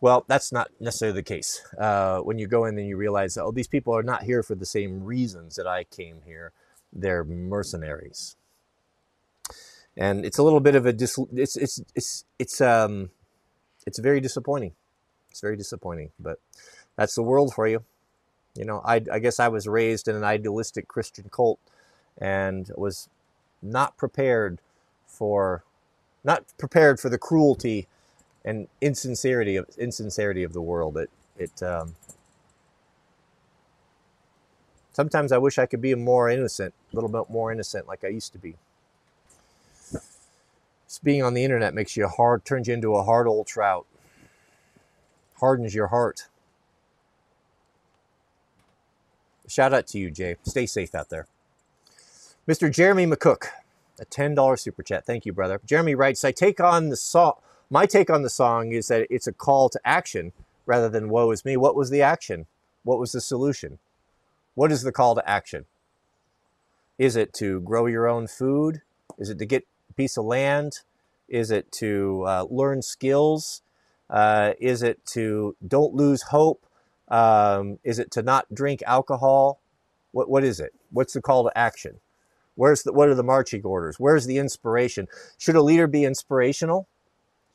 Well, 0.00 0.24
that's 0.28 0.52
not 0.52 0.70
necessarily 0.80 1.16
the 1.16 1.22
case. 1.24 1.62
Uh, 1.78 2.20
when 2.20 2.38
you 2.38 2.46
go 2.48 2.64
in 2.66 2.76
then 2.76 2.86
you 2.86 2.96
realize, 2.96 3.38
oh, 3.38 3.52
these 3.52 3.68
people 3.68 3.96
are 3.96 4.02
not 4.02 4.24
here 4.24 4.42
for 4.42 4.54
the 4.54 4.66
same 4.66 5.04
reasons 5.04 5.56
that 5.56 5.66
I 5.66 5.84
came 5.84 6.22
here. 6.26 6.52
They're 6.92 7.24
mercenaries, 7.24 8.36
and 9.96 10.24
it's 10.26 10.38
a 10.38 10.42
little 10.42 10.60
bit 10.60 10.74
of 10.74 10.86
a 10.86 10.92
dis- 10.92 11.18
it's 11.34 11.56
it's 11.56 11.82
it's 11.94 12.24
it's 12.38 12.60
um 12.60 13.10
it's 13.86 13.98
very 13.98 14.20
disappointing. 14.20 14.74
It's 15.30 15.40
very 15.40 15.56
disappointing, 15.56 16.10
but 16.18 16.38
that's 16.96 17.14
the 17.14 17.22
world 17.22 17.54
for 17.54 17.68
you. 17.68 17.84
You 18.56 18.64
know, 18.64 18.82
I, 18.84 19.02
I 19.12 19.18
guess 19.20 19.40
I 19.40 19.48
was 19.48 19.68
raised 19.68 20.08
in 20.08 20.16
an 20.16 20.24
idealistic 20.24 20.88
Christian 20.88 21.30
cult 21.30 21.60
and 22.18 22.70
was 22.76 23.08
not 23.62 23.96
prepared 23.96 24.60
for 25.06 25.64
not 26.24 26.44
prepared 26.58 27.00
for 27.00 27.08
the 27.08 27.18
cruelty 27.18 27.88
and 28.44 28.68
insincerity 28.80 29.56
of 29.56 29.66
insincerity 29.78 30.42
of 30.42 30.52
the 30.52 30.62
world. 30.62 30.96
It 30.96 31.10
It 31.38 31.62
um, 31.62 31.96
sometimes 34.92 35.32
I 35.32 35.38
wish 35.38 35.58
I 35.58 35.66
could 35.66 35.80
be 35.80 35.94
more 35.94 36.30
innocent, 36.30 36.74
a 36.92 36.96
little 36.96 37.10
bit 37.10 37.30
more 37.30 37.52
innocent, 37.52 37.88
like 37.88 38.04
I 38.04 38.08
used 38.08 38.32
to 38.32 38.38
be. 38.38 38.56
Just 40.86 41.04
being 41.04 41.22
on 41.22 41.34
the 41.34 41.44
internet 41.44 41.74
makes 41.74 41.96
you 41.96 42.08
hard, 42.08 42.44
turns 42.44 42.68
you 42.68 42.74
into 42.74 42.96
a 42.96 43.04
hard 43.04 43.28
old 43.28 43.46
trout, 43.46 43.86
hardens 45.40 45.74
your 45.74 45.88
heart. 45.88 46.26
Shout 49.48 49.74
out 49.74 49.86
to 49.88 49.98
you, 49.98 50.10
Jay. 50.10 50.36
Stay 50.44 50.66
safe 50.66 50.94
out 50.94 51.10
there. 51.10 51.26
Mr. 52.48 52.72
Jeremy 52.72 53.06
McCook, 53.06 53.46
a 54.00 54.04
$10 54.04 54.58
super 54.58 54.82
chat. 54.82 55.04
Thank 55.04 55.26
you, 55.26 55.32
brother. 55.32 55.60
Jeremy 55.66 55.94
writes, 55.94 56.24
I 56.24 56.32
take 56.32 56.60
on 56.60 56.88
the 56.88 56.96
song, 56.96 57.34
my 57.68 57.86
take 57.86 58.10
on 58.10 58.22
the 58.22 58.30
song 58.30 58.72
is 58.72 58.88
that 58.88 59.06
it's 59.10 59.26
a 59.26 59.32
call 59.32 59.68
to 59.70 59.80
action 59.84 60.32
rather 60.66 60.88
than 60.88 61.08
woe 61.08 61.30
is 61.32 61.44
me. 61.44 61.56
What 61.56 61.76
was 61.76 61.90
the 61.90 62.02
action? 62.02 62.46
What 62.84 62.98
was 62.98 63.12
the 63.12 63.20
solution? 63.20 63.78
What 64.54 64.72
is 64.72 64.82
the 64.82 64.92
call 64.92 65.14
to 65.14 65.28
action? 65.28 65.66
Is 66.98 67.16
it 67.16 67.32
to 67.34 67.60
grow 67.60 67.86
your 67.86 68.08
own 68.08 68.26
food? 68.26 68.82
Is 69.18 69.30
it 69.30 69.38
to 69.38 69.46
get 69.46 69.66
a 69.88 69.92
piece 69.94 70.16
of 70.16 70.24
land? 70.24 70.80
Is 71.28 71.50
it 71.50 71.70
to 71.72 72.24
uh, 72.26 72.44
learn 72.50 72.82
skills? 72.82 73.62
Uh, 74.10 74.54
is 74.60 74.82
it 74.82 75.04
to 75.06 75.56
don't 75.66 75.94
lose 75.94 76.22
hope? 76.22 76.66
Um, 77.08 77.78
is 77.84 77.98
it 77.98 78.10
to 78.12 78.22
not 78.22 78.52
drink 78.52 78.82
alcohol? 78.86 79.60
What, 80.12 80.28
what 80.28 80.44
is 80.44 80.60
it? 80.60 80.74
What's 80.90 81.12
the 81.12 81.22
call 81.22 81.44
to 81.44 81.56
action? 81.56 82.00
Where's 82.56 82.82
the, 82.82 82.92
what 82.92 83.08
are 83.08 83.14
the 83.14 83.22
marching 83.22 83.62
orders? 83.64 83.98
Where's 83.98 84.26
the 84.26 84.38
inspiration? 84.38 85.08
Should 85.38 85.56
a 85.56 85.62
leader 85.62 85.86
be 85.86 86.04
inspirational? 86.04 86.88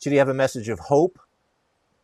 Should 0.02 0.14
he 0.14 0.18
have 0.18 0.30
a 0.30 0.34
message 0.34 0.70
of 0.70 0.80
hope? 0.80 1.20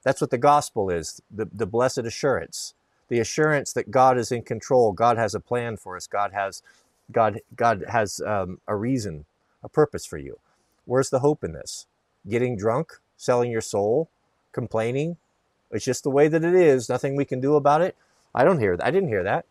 That's 0.03 0.21
what 0.21 0.31
the 0.31 0.37
gospel 0.37 0.89
is 0.89 1.21
the, 1.29 1.47
the 1.51 1.65
blessed 1.65 1.99
assurance, 1.99 2.73
the 3.07 3.19
assurance 3.19 3.73
that 3.73 3.91
God 3.91 4.17
is 4.17 4.31
in 4.31 4.43
control. 4.43 4.91
God 4.91 5.17
has 5.17 5.33
a 5.33 5.39
plan 5.39 5.77
for 5.77 5.95
us. 5.95 6.07
God 6.07 6.31
has, 6.33 6.61
God, 7.11 7.39
God 7.55 7.85
has 7.87 8.19
um, 8.25 8.59
a 8.67 8.75
reason, 8.75 9.25
a 9.63 9.69
purpose 9.69 10.05
for 10.05 10.17
you. 10.17 10.39
Where's 10.85 11.09
the 11.09 11.19
hope 11.19 11.43
in 11.43 11.53
this? 11.53 11.85
Getting 12.27 12.57
drunk, 12.57 12.93
selling 13.15 13.51
your 13.51 13.61
soul, 13.61 14.09
complaining. 14.51 15.17
It's 15.71 15.85
just 15.85 16.03
the 16.03 16.09
way 16.09 16.27
that 16.27 16.43
it 16.43 16.53
is. 16.53 16.89
Nothing 16.89 17.15
we 17.15 17.25
can 17.25 17.39
do 17.39 17.55
about 17.55 17.81
it. 17.81 17.95
I 18.35 18.43
don't 18.43 18.59
hear 18.59 18.77
that. 18.77 18.85
I 18.85 18.91
didn't 18.91 19.09
hear 19.09 19.23
that. 19.23 19.45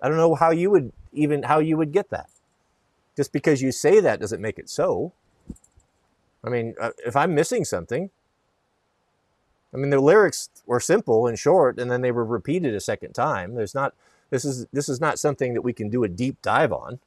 I 0.00 0.08
don't 0.08 0.16
know 0.16 0.34
how 0.34 0.50
you 0.50 0.70
would 0.70 0.92
even 1.12 1.44
how 1.44 1.60
you 1.60 1.76
would 1.76 1.92
get 1.92 2.10
that. 2.10 2.28
Just 3.16 3.32
because 3.32 3.62
you 3.62 3.72
say 3.72 4.00
that 4.00 4.20
doesn't 4.20 4.40
make 4.40 4.58
it 4.58 4.68
so. 4.68 5.12
I 6.42 6.50
mean, 6.50 6.74
uh, 6.80 6.90
if 7.06 7.16
I'm 7.16 7.34
missing 7.34 7.64
something, 7.64 8.10
I 9.72 9.76
mean, 9.76 9.90
the 9.90 10.00
lyrics 10.00 10.50
were 10.66 10.80
simple 10.80 11.26
and 11.26 11.38
short, 11.38 11.78
and 11.78 11.90
then 11.90 12.02
they 12.02 12.12
were 12.12 12.24
repeated 12.24 12.74
a 12.74 12.80
second 12.80 13.12
time. 13.12 13.54
There's 13.54 13.74
not 13.74 13.94
this 14.30 14.44
is 14.44 14.66
this 14.72 14.88
is 14.88 15.00
not 15.00 15.18
something 15.18 15.54
that 15.54 15.62
we 15.62 15.72
can 15.72 15.88
do 15.88 16.04
a 16.04 16.08
deep 16.08 16.40
dive 16.42 16.72
on. 16.72 17.00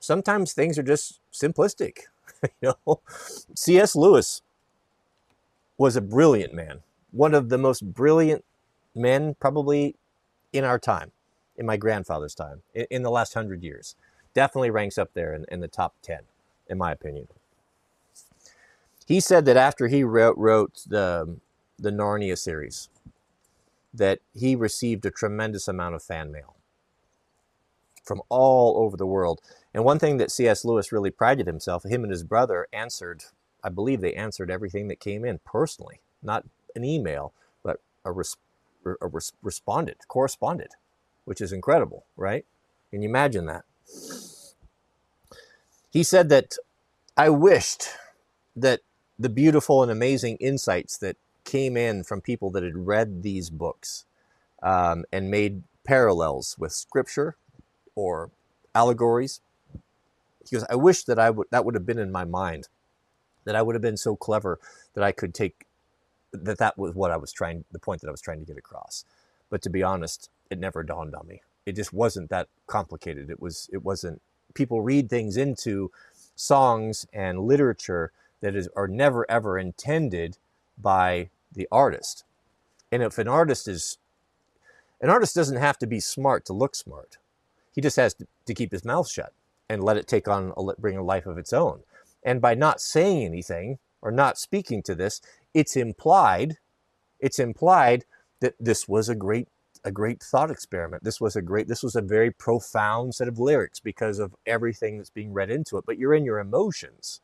Sometimes 0.00 0.52
things 0.52 0.78
are 0.78 0.82
just 0.82 1.20
simplistic. 1.32 2.04
you 2.62 2.72
know, 2.86 3.00
C.S. 3.54 3.96
Lewis 3.96 4.42
was 5.76 5.96
a 5.96 6.00
brilliant 6.00 6.54
man, 6.54 6.80
one 7.10 7.34
of 7.34 7.48
the 7.48 7.58
most 7.58 7.94
brilliant 7.94 8.44
men 8.94 9.36
probably 9.40 9.96
in 10.52 10.64
our 10.64 10.78
time, 10.78 11.12
in 11.56 11.66
my 11.66 11.76
grandfather's 11.76 12.34
time, 12.34 12.62
in, 12.74 12.86
in 12.90 13.02
the 13.02 13.10
last 13.10 13.34
hundred 13.34 13.62
years. 13.62 13.94
Definitely 14.34 14.70
ranks 14.70 14.98
up 14.98 15.14
there 15.14 15.34
in, 15.34 15.44
in 15.50 15.60
the 15.60 15.68
top 15.68 15.94
10, 16.02 16.20
in 16.68 16.78
my 16.78 16.92
opinion. 16.92 17.28
He 19.06 19.20
said 19.20 19.44
that 19.46 19.56
after 19.56 19.88
he 19.88 20.04
wrote, 20.04 20.36
wrote 20.36 20.82
the, 20.86 21.38
the 21.78 21.90
Narnia 21.90 22.36
series, 22.36 22.88
that 23.94 24.20
he 24.34 24.54
received 24.54 25.06
a 25.06 25.10
tremendous 25.10 25.66
amount 25.66 25.94
of 25.94 26.02
fan 26.02 26.30
mail 26.30 26.56
from 28.04 28.22
all 28.28 28.78
over 28.78 28.96
the 28.96 29.06
world. 29.06 29.40
And 29.78 29.84
one 29.84 30.00
thing 30.00 30.16
that 30.16 30.32
C.S. 30.32 30.64
Lewis 30.64 30.90
really 30.90 31.12
prided 31.12 31.46
himself, 31.46 31.84
him 31.84 32.02
and 32.02 32.10
his 32.10 32.24
brother 32.24 32.66
answered, 32.72 33.22
I 33.62 33.68
believe 33.68 34.00
they 34.00 34.12
answered 34.12 34.50
everything 34.50 34.88
that 34.88 34.98
came 34.98 35.24
in 35.24 35.38
personally, 35.44 36.00
not 36.20 36.44
an 36.74 36.82
email, 36.82 37.32
but 37.62 37.80
a, 38.04 38.10
res- 38.10 38.36
a 38.84 39.06
res- 39.06 39.34
responded, 39.40 39.98
corresponded, 40.08 40.72
which 41.26 41.40
is 41.40 41.52
incredible, 41.52 42.06
right? 42.16 42.44
Can 42.90 43.02
you 43.02 43.08
imagine 43.08 43.46
that? 43.46 43.66
He 45.90 46.02
said 46.02 46.28
that 46.30 46.56
I 47.16 47.28
wished 47.28 47.86
that 48.56 48.80
the 49.16 49.28
beautiful 49.28 49.84
and 49.84 49.92
amazing 49.92 50.38
insights 50.38 50.98
that 50.98 51.18
came 51.44 51.76
in 51.76 52.02
from 52.02 52.20
people 52.20 52.50
that 52.50 52.64
had 52.64 52.88
read 52.88 53.22
these 53.22 53.48
books 53.48 54.06
um, 54.60 55.04
and 55.12 55.30
made 55.30 55.62
parallels 55.84 56.56
with 56.58 56.72
scripture 56.72 57.36
or 57.94 58.32
allegories. 58.74 59.40
He 60.48 60.56
goes, 60.56 60.64
I 60.70 60.76
wish 60.76 61.04
that 61.04 61.18
I 61.18 61.30
would 61.30 61.48
that 61.50 61.64
would 61.64 61.74
have 61.74 61.86
been 61.86 61.98
in 61.98 62.12
my 62.12 62.24
mind, 62.24 62.68
that 63.44 63.56
I 63.56 63.62
would 63.62 63.74
have 63.74 63.82
been 63.82 63.96
so 63.96 64.16
clever 64.16 64.58
that 64.94 65.04
I 65.04 65.12
could 65.12 65.34
take 65.34 65.66
that 66.32 66.58
that 66.58 66.78
was 66.78 66.94
what 66.94 67.10
I 67.10 67.16
was 67.16 67.32
trying 67.32 67.64
the 67.72 67.78
point 67.78 68.00
that 68.00 68.08
I 68.08 68.12
was 68.12 68.20
trying 68.20 68.40
to 68.40 68.46
get 68.46 68.58
across. 68.58 69.04
But 69.50 69.62
to 69.62 69.70
be 69.70 69.82
honest, 69.82 70.30
it 70.50 70.58
never 70.58 70.82
dawned 70.82 71.14
on 71.14 71.26
me. 71.26 71.42
It 71.66 71.72
just 71.72 71.92
wasn't 71.92 72.30
that 72.30 72.48
complicated. 72.66 73.30
It 73.30 73.40
was 73.40 73.68
it 73.72 73.84
wasn't 73.84 74.20
people 74.54 74.80
read 74.80 75.10
things 75.10 75.36
into 75.36 75.90
songs 76.34 77.06
and 77.12 77.40
literature 77.40 78.12
that 78.40 78.54
is 78.54 78.68
are 78.76 78.88
never 78.88 79.30
ever 79.30 79.58
intended 79.58 80.38
by 80.80 81.30
the 81.52 81.68
artist. 81.72 82.24
And 82.90 83.02
if 83.02 83.18
an 83.18 83.28
artist 83.28 83.68
is 83.68 83.98
an 85.00 85.10
artist 85.10 85.34
doesn't 85.34 85.56
have 85.56 85.78
to 85.78 85.86
be 85.86 86.00
smart 86.00 86.44
to 86.46 86.52
look 86.52 86.74
smart. 86.74 87.18
He 87.74 87.80
just 87.80 87.96
has 87.96 88.14
to, 88.14 88.26
to 88.46 88.54
keep 88.54 88.72
his 88.72 88.84
mouth 88.84 89.08
shut 89.08 89.32
and 89.68 89.82
let 89.82 89.96
it 89.96 90.08
take 90.08 90.28
on 90.28 90.52
a, 90.56 90.80
bring 90.80 90.96
a 90.96 91.02
life 91.02 91.26
of 91.26 91.38
its 91.38 91.52
own. 91.52 91.80
And 92.24 92.40
by 92.40 92.54
not 92.54 92.80
saying 92.80 93.24
anything 93.24 93.78
or 94.02 94.10
not 94.10 94.38
speaking 94.38 94.82
to 94.84 94.94
this, 94.94 95.20
it's 95.54 95.76
implied 95.76 96.58
it's 97.20 97.40
implied 97.40 98.04
that 98.40 98.54
this 98.60 98.88
was 98.88 99.08
a 99.08 99.14
great 99.14 99.48
a 99.84 99.90
great 99.90 100.22
thought 100.22 100.50
experiment. 100.50 101.04
This 101.04 101.20
was 101.20 101.36
a 101.36 101.42
great 101.42 101.68
this 101.68 101.82
was 101.82 101.96
a 101.96 102.02
very 102.02 102.30
profound 102.30 103.14
set 103.14 103.28
of 103.28 103.38
lyrics 103.38 103.80
because 103.80 104.18
of 104.18 104.34
everything 104.46 104.98
that's 104.98 105.10
being 105.10 105.32
read 105.32 105.50
into 105.50 105.78
it. 105.78 105.84
But 105.86 105.98
you're 105.98 106.14
in 106.14 106.24
your 106.24 106.38
emotions 106.38 107.20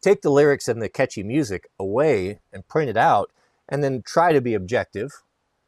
take 0.00 0.22
the 0.22 0.30
lyrics 0.30 0.68
and 0.68 0.80
the 0.80 0.88
catchy 0.88 1.22
music 1.22 1.68
away 1.78 2.40
and 2.52 2.68
print 2.68 2.90
it 2.90 2.96
out 2.96 3.30
and 3.68 3.82
then 3.82 4.02
try 4.02 4.32
to 4.32 4.40
be 4.40 4.54
objective 4.54 5.22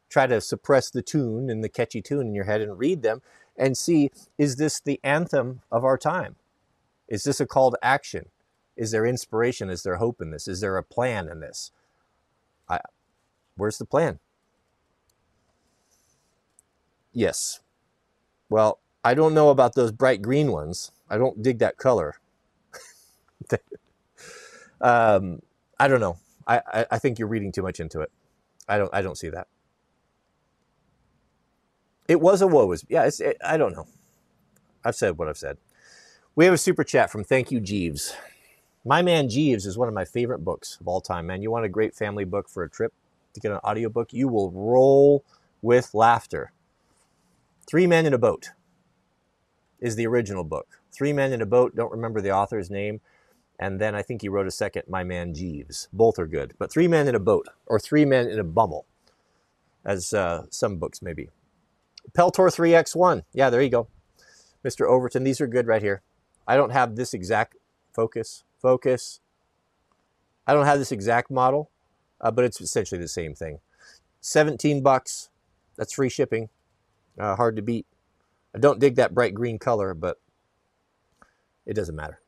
try 0.09 0.27
to 0.27 0.41
suppress 0.41 0.89
the 0.89 1.01
tune 1.01 1.49
and 1.49 1.63
the 1.63 1.69
catchy 1.69 2.01
tune 2.01 2.27
in 2.27 2.35
your 2.35 2.45
head 2.45 2.61
and 2.61 2.79
read 2.79 3.01
them 3.01 3.21
and 3.61 3.77
see 3.77 4.11
is 4.37 4.57
this 4.57 4.81
the 4.81 4.99
anthem 5.03 5.61
of 5.71 5.85
our 5.85 5.97
time? 5.97 6.35
Is 7.07 7.23
this 7.23 7.39
a 7.39 7.45
call 7.47 7.71
to 7.71 7.79
action? 7.81 8.27
Is 8.75 8.91
there 8.91 9.05
inspiration? 9.05 9.69
Is 9.69 9.83
there 9.83 9.97
hope 9.97 10.21
in 10.21 10.31
this? 10.31 10.47
Is 10.47 10.61
there 10.61 10.77
a 10.77 10.83
plan 10.83 11.29
in 11.29 11.39
this? 11.39 11.71
I, 12.67 12.79
where's 13.55 13.77
the 13.77 13.85
plan? 13.85 14.19
Yes. 17.13 17.61
Well 18.49 18.79
i 19.03 19.15
don't 19.15 19.33
know 19.33 19.49
about 19.49 19.75
those 19.75 19.91
bright 19.91 20.21
green 20.21 20.51
ones. 20.51 20.91
I 21.09 21.17
don't 21.17 21.41
dig 21.41 21.59
that 21.59 21.77
color. 21.77 22.15
Um, 24.81 25.41
I 25.79 25.87
don't 25.87 25.99
know. 25.99 26.17
I, 26.47 26.61
I, 26.73 26.85
I 26.91 26.99
think 26.99 27.19
you're 27.19 27.27
reading 27.27 27.51
too 27.51 27.61
much 27.61 27.79
into 27.79 28.01
it. 28.01 28.11
I 28.67 28.79
don't 28.79 28.93
I 28.93 29.03
don't 29.03 29.17
see 29.17 29.29
that. 29.29 29.47
It 32.11 32.19
was 32.19 32.41
a 32.41 32.47
woe 32.47 32.69
is 32.73 32.85
yeah. 32.89 33.09
It, 33.19 33.37
I 33.41 33.55
don't 33.55 33.71
know. 33.71 33.87
I've 34.83 34.97
said 34.97 35.17
what 35.17 35.29
I've 35.29 35.37
said. 35.37 35.55
We 36.35 36.43
have 36.43 36.53
a 36.53 36.57
super 36.57 36.83
chat 36.83 37.09
from 37.09 37.23
Thank 37.23 37.51
You 37.51 37.61
Jeeves. 37.61 38.13
My 38.83 39.01
Man 39.01 39.29
Jeeves 39.29 39.65
is 39.65 39.77
one 39.77 39.87
of 39.87 39.93
my 39.93 40.03
favorite 40.03 40.43
books 40.43 40.77
of 40.81 40.89
all 40.89 40.99
time, 40.99 41.27
man. 41.27 41.41
You 41.41 41.51
want 41.51 41.63
a 41.63 41.69
great 41.69 41.95
family 41.95 42.25
book 42.25 42.49
for 42.49 42.63
a 42.63 42.69
trip 42.69 42.91
to 43.33 43.39
get 43.39 43.53
an 43.53 43.59
audiobook? 43.59 44.11
You 44.11 44.27
will 44.27 44.51
roll 44.51 45.23
with 45.61 45.93
laughter. 45.93 46.51
Three 47.65 47.87
Men 47.87 48.05
in 48.05 48.13
a 48.13 48.17
Boat 48.17 48.49
is 49.79 49.95
the 49.95 50.05
original 50.05 50.43
book. 50.43 50.81
Three 50.91 51.13
Men 51.13 51.31
in 51.31 51.41
a 51.41 51.45
Boat, 51.45 51.77
don't 51.77 51.93
remember 51.93 52.19
the 52.19 52.31
author's 52.31 52.69
name. 52.69 52.99
And 53.57 53.79
then 53.79 53.95
I 53.95 54.01
think 54.01 54.21
he 54.21 54.27
wrote 54.27 54.47
a 54.47 54.51
second, 54.51 54.83
My 54.89 55.05
Man 55.05 55.33
Jeeves. 55.33 55.87
Both 55.93 56.19
are 56.19 56.27
good. 56.27 56.55
But 56.59 56.73
Three 56.73 56.89
Men 56.89 57.07
in 57.07 57.15
a 57.15 57.21
Boat, 57.21 57.47
or 57.67 57.79
Three 57.79 58.03
Men 58.03 58.27
in 58.27 58.37
a 58.37 58.43
Bummel, 58.43 58.85
as 59.85 60.13
uh, 60.13 60.47
some 60.49 60.75
books 60.75 61.01
maybe. 61.01 61.29
Peltor 62.13 62.53
3X1. 62.53 63.23
Yeah, 63.33 63.49
there 63.49 63.61
you 63.61 63.69
go. 63.69 63.87
Mr. 64.65 64.87
Overton. 64.87 65.23
These 65.23 65.41
are 65.41 65.47
good 65.47 65.67
right 65.67 65.81
here. 65.81 66.01
I 66.47 66.55
don't 66.55 66.71
have 66.71 66.95
this 66.95 67.13
exact 67.13 67.55
focus. 67.93 68.43
Focus. 68.61 69.19
I 70.45 70.53
don't 70.53 70.65
have 70.65 70.79
this 70.79 70.91
exact 70.91 71.31
model, 71.31 71.69
uh, 72.19 72.31
but 72.31 72.45
it's 72.45 72.59
essentially 72.59 72.99
the 72.99 73.07
same 73.07 73.33
thing. 73.35 73.59
17 74.21 74.81
bucks. 74.81 75.29
That's 75.77 75.93
free 75.93 76.09
shipping. 76.09 76.49
Uh, 77.17 77.35
hard 77.35 77.55
to 77.55 77.61
beat. 77.61 77.85
I 78.53 78.59
don't 78.59 78.79
dig 78.79 78.95
that 78.95 79.13
bright 79.13 79.33
green 79.33 79.59
color, 79.59 79.93
but 79.93 80.19
it 81.65 81.73
doesn't 81.73 81.95
matter. 81.95 82.19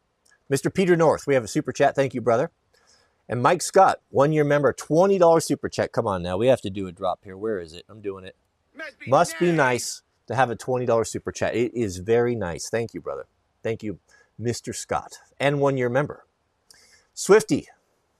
Mr. 0.52 0.74
Peter 0.74 0.96
North, 0.96 1.28
we 1.28 1.34
have 1.34 1.44
a 1.44 1.48
super 1.48 1.72
chat. 1.72 1.96
Thank 1.96 2.14
you, 2.14 2.22
brother. 2.22 2.52
And 3.28 3.42
Mike 3.42 3.62
Scott, 3.62 4.00
one 4.10 4.34
year 4.34 4.44
member, 4.44 4.74
$20 4.74 5.42
super 5.42 5.70
check. 5.70 5.92
Come 5.92 6.08
on 6.08 6.22
now. 6.22 6.38
We 6.38 6.48
have 6.48 6.62
to 6.62 6.70
do 6.70 6.88
a 6.88 6.92
drop 6.92 7.22
here. 7.24 7.38
Where 7.38 7.60
is 7.60 7.74
it? 7.74 7.86
I'm 7.90 8.02
doing 8.02 8.26
it. 8.26 8.36
Must 8.76 9.00
be, 9.00 9.10
Must 9.10 9.34
nice. 9.34 9.40
be 9.40 9.52
nice 9.52 10.02
to 10.28 10.36
have 10.36 10.50
a 10.50 10.56
$20 10.56 11.08
super 11.08 11.32
chat. 11.32 11.56
It 11.56 11.74
is 11.74 11.98
very 11.98 12.36
nice. 12.36 12.70
Thank 12.70 12.94
you, 12.94 13.02
brother. 13.02 13.26
Thank 13.62 13.84
you, 13.84 14.00
Mr. 14.40 14.76
Scott. 14.76 15.20
And 15.40 15.60
one 15.60 15.78
year 15.78 15.90
member. 15.90 16.26
Swifty. 17.14 17.68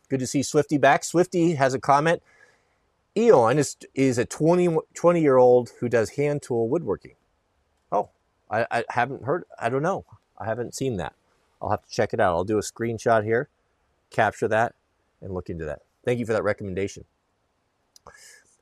Good 0.10 0.20
to 0.20 0.28
see 0.28 0.44
Swifty 0.44 0.78
back. 0.78 1.04
Swifty 1.04 1.56
has 1.56 1.74
a 1.74 1.80
comment. 1.80 2.22
Eon 3.18 3.58
is, 3.60 3.78
is 3.94 4.18
a 4.18 4.26
20, 4.26 4.78
20 4.94 5.22
year 5.22 5.38
old 5.38 5.72
who 5.80 5.90
does 5.90 6.12
hand 6.12 6.42
tool 6.42 6.68
woodworking. 6.68 7.16
Oh, 7.92 8.10
I, 8.50 8.66
I 8.72 8.84
haven't 8.90 9.24
heard. 9.24 9.46
I 9.60 9.70
don't 9.70 9.84
know. 9.84 10.06
I 10.38 10.46
haven't 10.46 10.76
seen 10.76 10.98
that. 10.98 11.14
I'll 11.62 11.70
have 11.70 11.84
to 11.84 11.90
check 11.90 12.14
it 12.14 12.20
out. 12.20 12.34
I'll 12.36 12.44
do 12.44 12.58
a 12.58 12.62
screenshot 12.62 13.24
here, 13.24 13.48
capture 14.10 14.48
that, 14.50 14.76
and 15.22 15.34
look 15.34 15.50
into 15.50 15.66
that. 15.66 15.82
Thank 16.04 16.20
you 16.20 16.26
for 16.26 16.34
that 16.34 16.44
recommendation. 16.44 17.06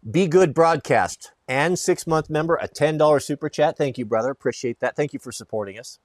Be 0.09 0.25
Good 0.25 0.55
Broadcast 0.55 1.31
and 1.47 1.77
six 1.77 2.07
month 2.07 2.27
member, 2.27 2.55
a 2.55 2.67
$10 2.67 3.21
super 3.21 3.49
chat. 3.49 3.77
Thank 3.77 3.99
you, 3.99 4.05
brother. 4.05 4.31
Appreciate 4.31 4.79
that. 4.79 4.95
Thank 4.95 5.13
you 5.13 5.19
for 5.19 5.31
supporting 5.31 5.77
us. 5.77 5.99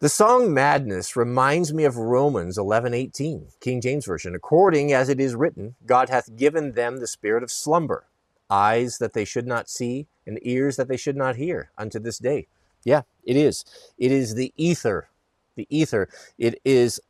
The 0.00 0.08
song 0.08 0.52
Madness 0.52 1.14
reminds 1.14 1.72
me 1.72 1.84
of 1.84 1.96
Romans 1.96 2.56
11:18, 2.56 3.48
King 3.60 3.80
James 3.80 4.06
Version. 4.06 4.34
According 4.34 4.92
as 4.92 5.08
it 5.08 5.20
is 5.20 5.36
written, 5.36 5.76
God 5.86 6.08
hath 6.08 6.36
given 6.36 6.72
them 6.72 6.98
the 6.98 7.06
spirit 7.06 7.42
of 7.42 7.50
slumber, 7.50 8.06
eyes 8.48 8.98
that 8.98 9.12
they 9.12 9.24
should 9.24 9.46
not 9.46 9.68
see, 9.68 10.06
and 10.26 10.38
ears 10.42 10.76
that 10.76 10.88
they 10.88 10.96
should 10.96 11.16
not 11.16 11.36
hear 11.36 11.70
unto 11.76 11.98
this 11.98 12.18
day. 12.18 12.46
Yeah, 12.84 13.02
it 13.24 13.36
is. 13.36 13.64
It 13.98 14.10
is 14.12 14.34
the 14.34 14.52
ether. 14.56 15.10
The 15.56 15.66
ether. 15.68 16.08
It 16.38 16.60
is 16.64 17.00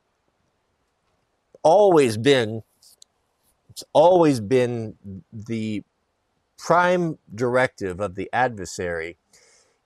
always 1.63 2.17
been 2.17 2.63
it's 3.79 3.85
always 3.93 4.41
been 4.41 4.97
the 5.33 5.85
prime 6.57 7.17
directive 7.33 8.01
of 8.01 8.17
the 8.17 8.29
adversary 8.33 9.19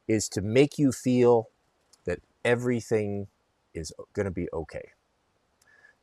is 0.08 0.30
to 0.30 0.40
make 0.40 0.78
you 0.78 0.92
feel 0.92 1.48
that 2.06 2.20
everything 2.42 3.26
is 3.74 3.92
going 4.14 4.24
to 4.24 4.30
be 4.30 4.48
okay. 4.50 4.92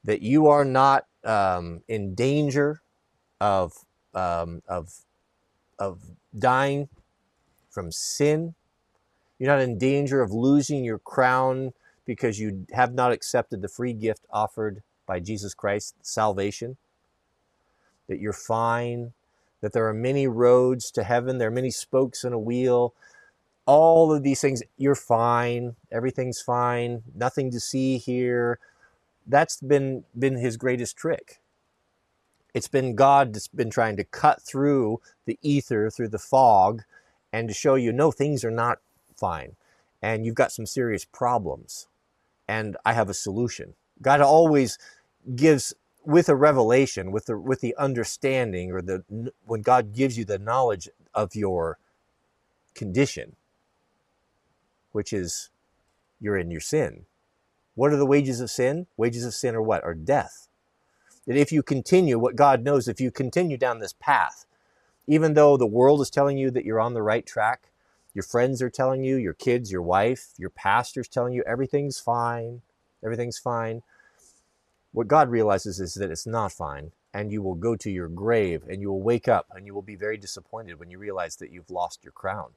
That 0.04 0.22
you 0.22 0.46
are 0.46 0.64
not 0.64 1.08
um, 1.24 1.82
in 1.88 2.14
danger 2.14 2.84
of, 3.42 3.74
um, 4.14 4.62
of, 4.68 4.94
of 5.80 6.12
dying 6.38 6.90
from 7.72 7.92
sin. 7.92 8.54
You're 9.40 9.50
not 9.50 9.62
in 9.62 9.80
danger 9.80 10.22
of 10.22 10.32
losing 10.32 10.84
your 10.84 11.00
crown 11.00 11.74
because 12.06 12.40
you 12.40 12.68
have 12.72 12.94
not 12.94 13.12
accepted 13.12 13.64
the 13.64 13.68
free 13.68 13.94
gift 13.94 14.28
offered 14.32 14.84
by 15.08 15.20
Jesus 15.20 15.56
Christ, 15.56 15.96
salvation. 16.04 16.78
That 18.10 18.20
you're 18.20 18.34
fine. 18.34 19.14
That 19.62 19.72
there 19.72 19.88
are 19.88 19.94
many 19.94 20.28
roads 20.28 20.92
to 20.92 21.04
heaven. 21.04 21.38
There 21.38 21.48
are 21.48 21.52
many 21.52 21.72
spokes 21.72 22.26
in 22.26 22.34
a 22.34 22.40
wheel 22.40 22.94
all 23.70 24.12
of 24.12 24.24
these 24.24 24.42
things, 24.42 24.64
you're 24.78 24.96
fine, 24.96 25.76
everything's 25.92 26.42
fine, 26.42 27.04
nothing 27.14 27.52
to 27.52 27.60
see 27.60 28.00
here. 28.00 28.58
That's 29.28 29.62
been 29.62 30.06
been 30.18 30.38
his 30.38 30.58
greatest 30.58 30.98
trick. 30.98 31.40
It's 32.56 32.68
been 32.68 32.96
God 32.96 33.32
that's 33.32 33.48
been 33.48 33.70
trying 33.70 33.96
to 33.98 34.04
cut 34.04 34.42
through 34.42 35.02
the 35.26 35.38
ether, 35.44 35.92
through 35.92 36.08
the 36.08 36.18
fog, 36.18 36.82
and 37.32 37.48
to 37.48 37.54
show 37.54 37.76
you, 37.76 37.92
no, 37.92 38.10
things 38.10 38.44
are 38.44 38.50
not 38.50 38.80
fine. 39.16 39.56
And 40.02 40.26
you've 40.26 40.34
got 40.34 40.52
some 40.52 40.66
serious 40.66 41.06
problems. 41.06 41.88
And 42.48 42.76
I 42.84 42.94
have 42.94 43.08
a 43.08 43.14
solution. 43.14 43.76
God 44.02 44.20
always 44.20 44.80
gives 45.36 45.76
with 46.06 46.30
a 46.30 46.36
revelation, 46.36 47.12
with 47.12 47.26
the 47.26 47.38
with 47.38 47.62
the 47.62 47.76
understanding, 47.78 48.72
or 48.72 48.82
the 48.82 49.32
when 49.46 49.62
God 49.62 49.94
gives 49.94 50.18
you 50.18 50.26
the 50.26 50.40
knowledge 50.40 50.90
of 51.14 51.36
your 51.36 51.78
condition, 52.74 53.36
which 54.92 55.14
is 55.14 55.50
you're 56.20 56.38
in 56.38 56.52
your 56.52 56.62
sin. 56.62 57.06
What 57.76 57.94
are 57.94 57.98
the 57.98 58.06
wages 58.06 58.42
of 58.42 58.50
sin? 58.50 58.88
Wages 58.98 59.24
of 59.24 59.34
sin 59.34 59.56
are 59.56 59.62
what? 59.62 59.84
Are 59.84 59.94
death. 59.94 60.48
That 61.28 61.38
if 61.38 61.52
you 61.52 61.64
continue, 61.64 62.18
what 62.18 62.36
God 62.36 62.64
knows, 62.64 62.88
if 62.88 63.00
you 63.00 63.12
continue 63.12 63.58
down 63.58 63.80
this 63.80 63.94
path, 63.94 64.46
even 65.08 65.34
though 65.34 65.58
the 65.58 65.68
world 65.68 66.02
is 66.02 66.10
telling 66.10 66.38
you 66.38 66.52
that 66.52 66.66
you're 66.66 66.80
on 66.80 66.94
the 66.94 67.02
right 67.02 67.26
track, 67.26 67.72
your 68.14 68.24
friends 68.24 68.62
are 68.62 68.70
telling 68.70 69.04
you, 69.04 69.16
your 69.16 69.34
kids, 69.34 69.72
your 69.72 69.82
wife, 69.82 70.30
your 70.38 70.50
pastor's 70.50 71.08
telling 71.08 71.34
you 71.34 71.44
everything's 71.48 72.00
fine, 72.00 72.62
everything's 73.04 73.38
fine. 73.38 73.82
What 74.92 75.08
God 75.08 75.30
realizes 75.30 75.80
is 75.80 75.94
that 75.96 76.12
it's 76.12 76.28
not 76.28 76.52
fine, 76.52 76.92
and 77.14 77.32
you 77.32 77.42
will 77.42 77.56
go 77.56 77.76
to 77.76 77.92
your 77.92 78.08
grave 78.10 78.64
and 78.68 78.82
you 78.82 78.90
will 78.90 79.02
wake 79.02 79.28
up 79.28 79.48
and 79.52 79.66
you 79.66 79.74
will 79.74 79.82
be 79.82 79.96
very 79.96 80.18
disappointed 80.18 80.80
when 80.80 80.90
you 80.90 80.98
realize 80.98 81.36
that 81.38 81.52
you've 81.52 81.72
lost 81.72 82.04
your 82.04 82.14
crown 82.14 82.52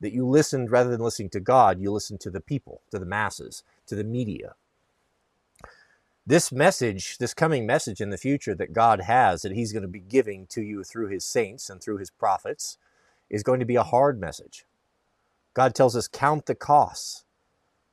that 0.00 0.12
you 0.12 0.26
listened 0.26 0.70
rather 0.70 0.90
than 0.90 1.00
listening 1.00 1.30
to 1.30 1.40
God, 1.40 1.80
you 1.80 1.90
listened 1.90 2.20
to 2.20 2.30
the 2.30 2.40
people, 2.40 2.82
to 2.90 2.98
the 2.98 3.06
masses, 3.06 3.62
to 3.86 3.94
the 3.94 4.04
media. 4.04 4.54
This 6.26 6.52
message, 6.52 7.18
this 7.18 7.34
coming 7.34 7.66
message 7.66 8.00
in 8.00 8.10
the 8.10 8.18
future 8.18 8.54
that 8.54 8.72
God 8.72 9.02
has, 9.02 9.42
that 9.42 9.52
He's 9.52 9.72
going 9.72 9.82
to 9.82 9.88
be 9.88 10.00
giving 10.00 10.46
to 10.48 10.60
you 10.60 10.84
through 10.84 11.08
His 11.08 11.24
saints 11.24 11.70
and 11.70 11.80
through 11.80 11.98
His 11.98 12.10
prophets, 12.10 12.76
is 13.30 13.42
going 13.42 13.60
to 13.60 13.66
be 13.66 13.76
a 13.76 13.82
hard 13.82 14.20
message. 14.20 14.64
God 15.54 15.74
tells 15.74 15.96
us, 15.96 16.06
count 16.06 16.46
the 16.46 16.54
costs. 16.54 17.24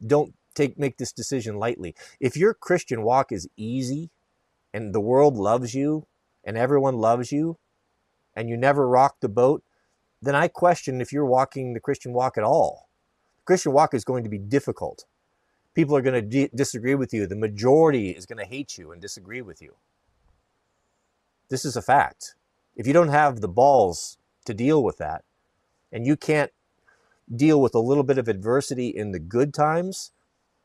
Don't 0.06 0.34
take 0.56 0.80
make 0.80 0.98
this 0.98 1.12
decision 1.12 1.58
lightly. 1.58 1.96
If 2.20 2.38
your 2.38 2.54
Christian 2.54 3.04
walk 3.04 3.32
is 3.32 3.48
easy 3.58 4.10
and 4.74 4.94
the 4.94 5.02
world 5.02 5.38
loves 5.38 5.74
you 5.74 6.08
and 6.44 6.58
everyone 6.58 6.96
loves 6.96 7.32
you 7.32 7.58
and 8.36 8.50
you 8.50 8.58
never 8.58 8.88
rock 8.88 9.18
the 9.20 9.30
boat, 9.30 9.64
then 10.22 10.36
I 10.36 10.48
question 10.48 11.02
if 11.02 11.14
you're 11.14 11.26
walking 11.26 11.74
the 11.74 11.80
Christian 11.80 12.14
walk 12.14 12.38
at 12.38 12.44
all. 12.44 12.90
The 13.38 13.44
Christian 13.46 13.74
walk 13.74 13.94
is 13.94 14.04
going 14.04 14.24
to 14.24 14.30
be 14.30 14.40
difficult. 14.40 15.06
People 15.74 15.96
are 15.96 16.02
going 16.02 16.16
to 16.16 16.22
di- 16.22 16.50
disagree 16.56 16.96
with 16.96 17.14
you. 17.14 17.28
The 17.28 17.36
majority 17.36 18.12
is 18.12 18.26
going 18.26 18.40
to 18.40 18.46
hate 18.46 18.78
you 18.78 18.92
and 18.92 19.02
disagree 19.02 19.42
with 19.42 19.62
you. 19.62 19.76
This 21.50 21.66
is 21.66 21.76
a 21.76 21.82
fact. 21.82 22.36
If 22.76 22.88
you 22.88 22.94
don't 22.94 23.10
have 23.10 23.42
the 23.42 23.48
balls 23.48 24.18
to 24.46 24.54
deal 24.54 24.84
with 24.84 24.98
that, 24.98 25.24
and 25.92 26.06
you 26.06 26.18
can't 26.18 26.52
deal 27.34 27.62
with 27.62 27.76
a 27.76 27.80
little 27.80 28.04
bit 28.04 28.18
of 28.18 28.28
adversity 28.28 28.88
in 28.88 29.12
the 29.12 29.20
good 29.20 29.54
times, 29.54 30.12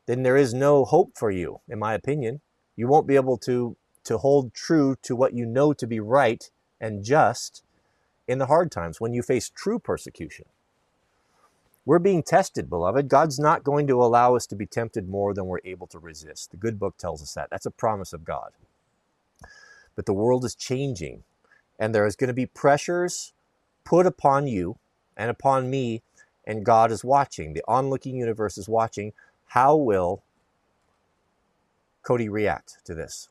then 0.05 0.23
there 0.23 0.37
is 0.37 0.53
no 0.53 0.85
hope 0.85 1.17
for 1.17 1.31
you, 1.31 1.61
in 1.69 1.79
my 1.79 1.93
opinion. 1.93 2.41
You 2.75 2.87
won't 2.87 3.07
be 3.07 3.15
able 3.15 3.37
to, 3.39 3.77
to 4.05 4.17
hold 4.17 4.53
true 4.53 4.95
to 5.03 5.15
what 5.15 5.33
you 5.33 5.45
know 5.45 5.73
to 5.73 5.87
be 5.87 5.99
right 5.99 6.49
and 6.79 7.03
just 7.03 7.63
in 8.27 8.39
the 8.39 8.47
hard 8.47 8.71
times 8.71 9.01
when 9.01 9.13
you 9.13 9.21
face 9.21 9.49
true 9.49 9.79
persecution. 9.79 10.45
We're 11.85 11.99
being 11.99 12.23
tested, 12.23 12.69
beloved. 12.69 13.09
God's 13.09 13.39
not 13.39 13.63
going 13.63 13.87
to 13.87 14.01
allow 14.03 14.35
us 14.35 14.45
to 14.47 14.55
be 14.55 14.67
tempted 14.67 15.09
more 15.09 15.33
than 15.33 15.47
we're 15.47 15.59
able 15.65 15.87
to 15.87 15.99
resist. 15.99 16.51
The 16.51 16.57
good 16.57 16.79
book 16.79 16.97
tells 16.97 17.21
us 17.21 17.33
that. 17.33 17.49
That's 17.49 17.65
a 17.65 17.71
promise 17.71 18.13
of 18.13 18.23
God. 18.23 18.51
But 19.95 20.05
the 20.05 20.13
world 20.13 20.45
is 20.45 20.55
changing, 20.55 21.23
and 21.79 21.93
there 21.93 22.05
is 22.05 22.15
going 22.15 22.29
to 22.29 22.33
be 22.33 22.45
pressures 22.45 23.33
put 23.83 24.05
upon 24.05 24.47
you 24.47 24.77
and 25.17 25.29
upon 25.29 25.69
me, 25.69 26.03
and 26.45 26.65
God 26.65 26.91
is 26.91 27.03
watching. 27.03 27.53
The 27.53 27.63
onlooking 27.67 28.15
universe 28.15 28.57
is 28.57 28.69
watching. 28.69 29.13
How 29.51 29.75
will 29.75 30.23
Cody 32.03 32.29
react 32.29 32.77
to 32.85 32.95
this? 32.95 33.27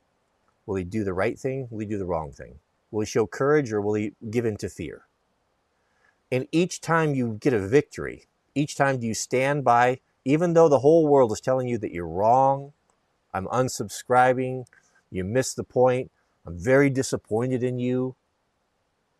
Will 0.67 0.75
he 0.75 0.85
do 0.85 1.03
the 1.03 1.15
right 1.15 1.39
thing? 1.39 1.67
Will 1.71 1.81
he 1.81 1.87
do 1.87 1.97
the 1.97 2.05
wrong 2.05 2.31
thing? 2.31 2.59
Will 2.91 3.01
he 3.01 3.07
show 3.07 3.27
courage 3.27 3.73
or 3.73 3.81
will 3.81 3.95
he 3.95 4.13
give 4.29 4.45
in 4.45 4.59
to 4.59 4.69
fear? 4.69 5.07
And 6.31 6.47
each 6.53 6.83
time 6.83 7.15
you 7.15 7.39
get 7.41 7.55
a 7.55 7.67
victory, 7.67 8.27
each 8.55 8.77
time 8.77 9.01
do 9.01 9.07
you 9.07 9.15
stand 9.15 9.65
by, 9.65 10.01
even 10.27 10.53
though 10.53 10.69
the 10.69 10.81
whole 10.81 11.09
world 11.09 11.33
is 11.33 11.41
telling 11.41 11.69
you 11.69 11.79
that 11.79 11.91
you're 11.91 12.07
wrong, 12.07 12.75
I'm 13.33 13.47
unsubscribing, 13.47 14.67
you 15.11 15.25
missed 15.25 15.57
the 15.57 15.65
point, 15.65 16.11
I'm 16.45 16.59
very 16.59 16.91
disappointed 16.91 17.63
in 17.63 17.79
you, 17.79 18.15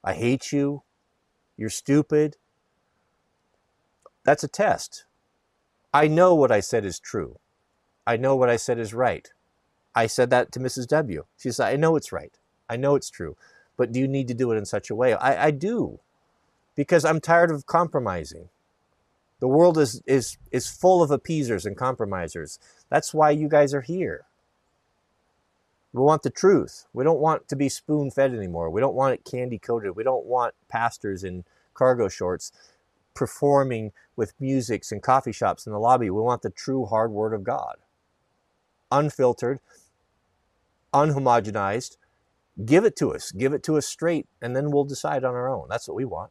I 0.05 0.13
hate 0.13 0.53
you, 0.53 0.83
you're 1.57 1.71
stupid. 1.71 2.37
That's 4.23 4.45
a 4.45 4.49
test. 4.49 5.07
I 5.93 6.07
know 6.09 6.35
what 6.35 6.53
I 6.53 6.61
said 6.61 6.85
is 6.85 6.99
true. 6.99 7.39
I 8.07 8.17
know 8.17 8.37
what 8.37 8.49
I 8.49 8.57
said 8.57 8.79
is 8.79 8.95
right. 8.95 9.31
I 9.95 10.07
said 10.07 10.31
that 10.31 10.53
to 10.53 10.61
Mrs. 10.61 10.87
W. 10.89 11.25
She 11.37 11.51
said, 11.51 11.67
I 11.73 11.77
know 11.77 11.97
it's 11.97 12.13
right. 12.13 12.33
I 12.69 12.77
know 12.77 12.95
it's 12.95 13.11
true 13.11 13.37
but 13.81 13.93
do 13.93 13.99
you 13.99 14.07
need 14.07 14.29
to 14.29 14.35
do 14.35 14.53
it 14.53 14.59
in 14.59 14.67
such 14.67 14.91
a 14.91 14.95
way? 14.95 15.15
I, 15.15 15.47
I 15.47 15.51
do, 15.51 16.01
because 16.75 17.03
I'm 17.03 17.19
tired 17.19 17.51
of 17.51 17.65
compromising. 17.65 18.51
The 19.39 19.49
world 19.49 19.79
is, 19.79 20.03
is, 20.05 20.37
is 20.53 20.69
full 20.69 21.03
of 21.03 21.11
appeasers 21.11 21.65
and 21.65 21.79
compromisers. 21.79 22.59
That's 22.91 23.15
why 23.15 23.31
you 23.31 23.49
guys 23.49 23.73
are 23.73 23.81
here. 23.81 24.27
We 25.95 26.03
want 26.03 26.25
the 26.25 26.29
truth. 26.29 26.85
We 26.93 27.05
don't 27.05 27.21
want 27.21 27.49
to 27.49 27.57
be 27.57 27.71
spoon 27.71 28.11
fed 28.11 28.35
anymore. 28.35 28.69
We 28.69 28.83
don't 28.83 28.95
want 28.95 29.15
it 29.15 29.25
candy 29.25 29.59
coated. 29.59 29.97
We 29.97 30.05
don't 30.05 30.27
want 30.27 30.53
pastors 30.69 31.25
in 31.25 31.45
cargo 31.73 32.11
shorts 32.11 32.53
performing 33.15 33.93
with 34.17 34.35
musics 34.41 34.93
and 34.93 35.03
coffee 35.03 35.33
shops 35.33 35.67
in 35.67 35.73
the 35.73 35.79
lobby. 35.79 36.11
We 36.11 36.21
want 36.21 36.43
the 36.43 36.51
true 36.51 36.87
hard 36.87 37.13
word 37.13 37.35
of 37.35 37.45
God, 37.45 37.77
unfiltered, 38.91 39.61
unhomogenized. 40.93 41.97
Give 42.65 42.85
it 42.85 42.97
to 42.97 43.15
us. 43.15 43.33
Give 43.33 43.53
it 43.53 43.63
to 43.65 43.77
us 43.79 43.87
straight, 43.87 44.27
and 44.43 44.55
then 44.55 44.71
we'll 44.71 44.85
decide 44.85 45.25
on 45.25 45.35
our 45.35 45.49
own. 45.49 45.67
That's 45.71 45.89
what 45.89 45.97
we 45.97 46.05
want. 46.05 46.31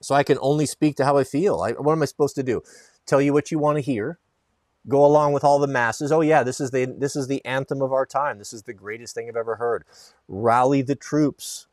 So 0.00 0.14
I 0.14 0.24
can 0.24 0.38
only 0.40 0.66
speak 0.66 0.96
to 0.96 1.04
how 1.04 1.16
I 1.16 1.24
feel. 1.24 1.60
I, 1.60 1.72
what 1.72 1.92
am 1.92 2.02
I 2.02 2.06
supposed 2.06 2.34
to 2.36 2.42
do? 2.42 2.62
Tell 3.06 3.22
you 3.22 3.32
what 3.32 3.50
you 3.50 3.58
want 3.58 3.78
to 3.78 3.82
hear, 3.82 4.18
go 4.88 5.04
along 5.04 5.32
with 5.32 5.44
all 5.44 5.58
the 5.58 5.66
masses. 5.66 6.10
Oh 6.12 6.20
yeah, 6.20 6.42
this 6.42 6.60
is 6.60 6.70
the 6.70 6.86
this 6.86 7.16
is 7.16 7.28
the 7.28 7.44
anthem 7.44 7.82
of 7.82 7.92
our 7.92 8.06
time. 8.06 8.38
This 8.38 8.52
is 8.52 8.64
the 8.64 8.74
greatest 8.74 9.14
thing 9.14 9.28
I've 9.28 9.36
ever 9.36 9.56
heard. 9.56 9.84
Rally 10.28 10.82
the 10.82 10.96
troops. 10.96 11.66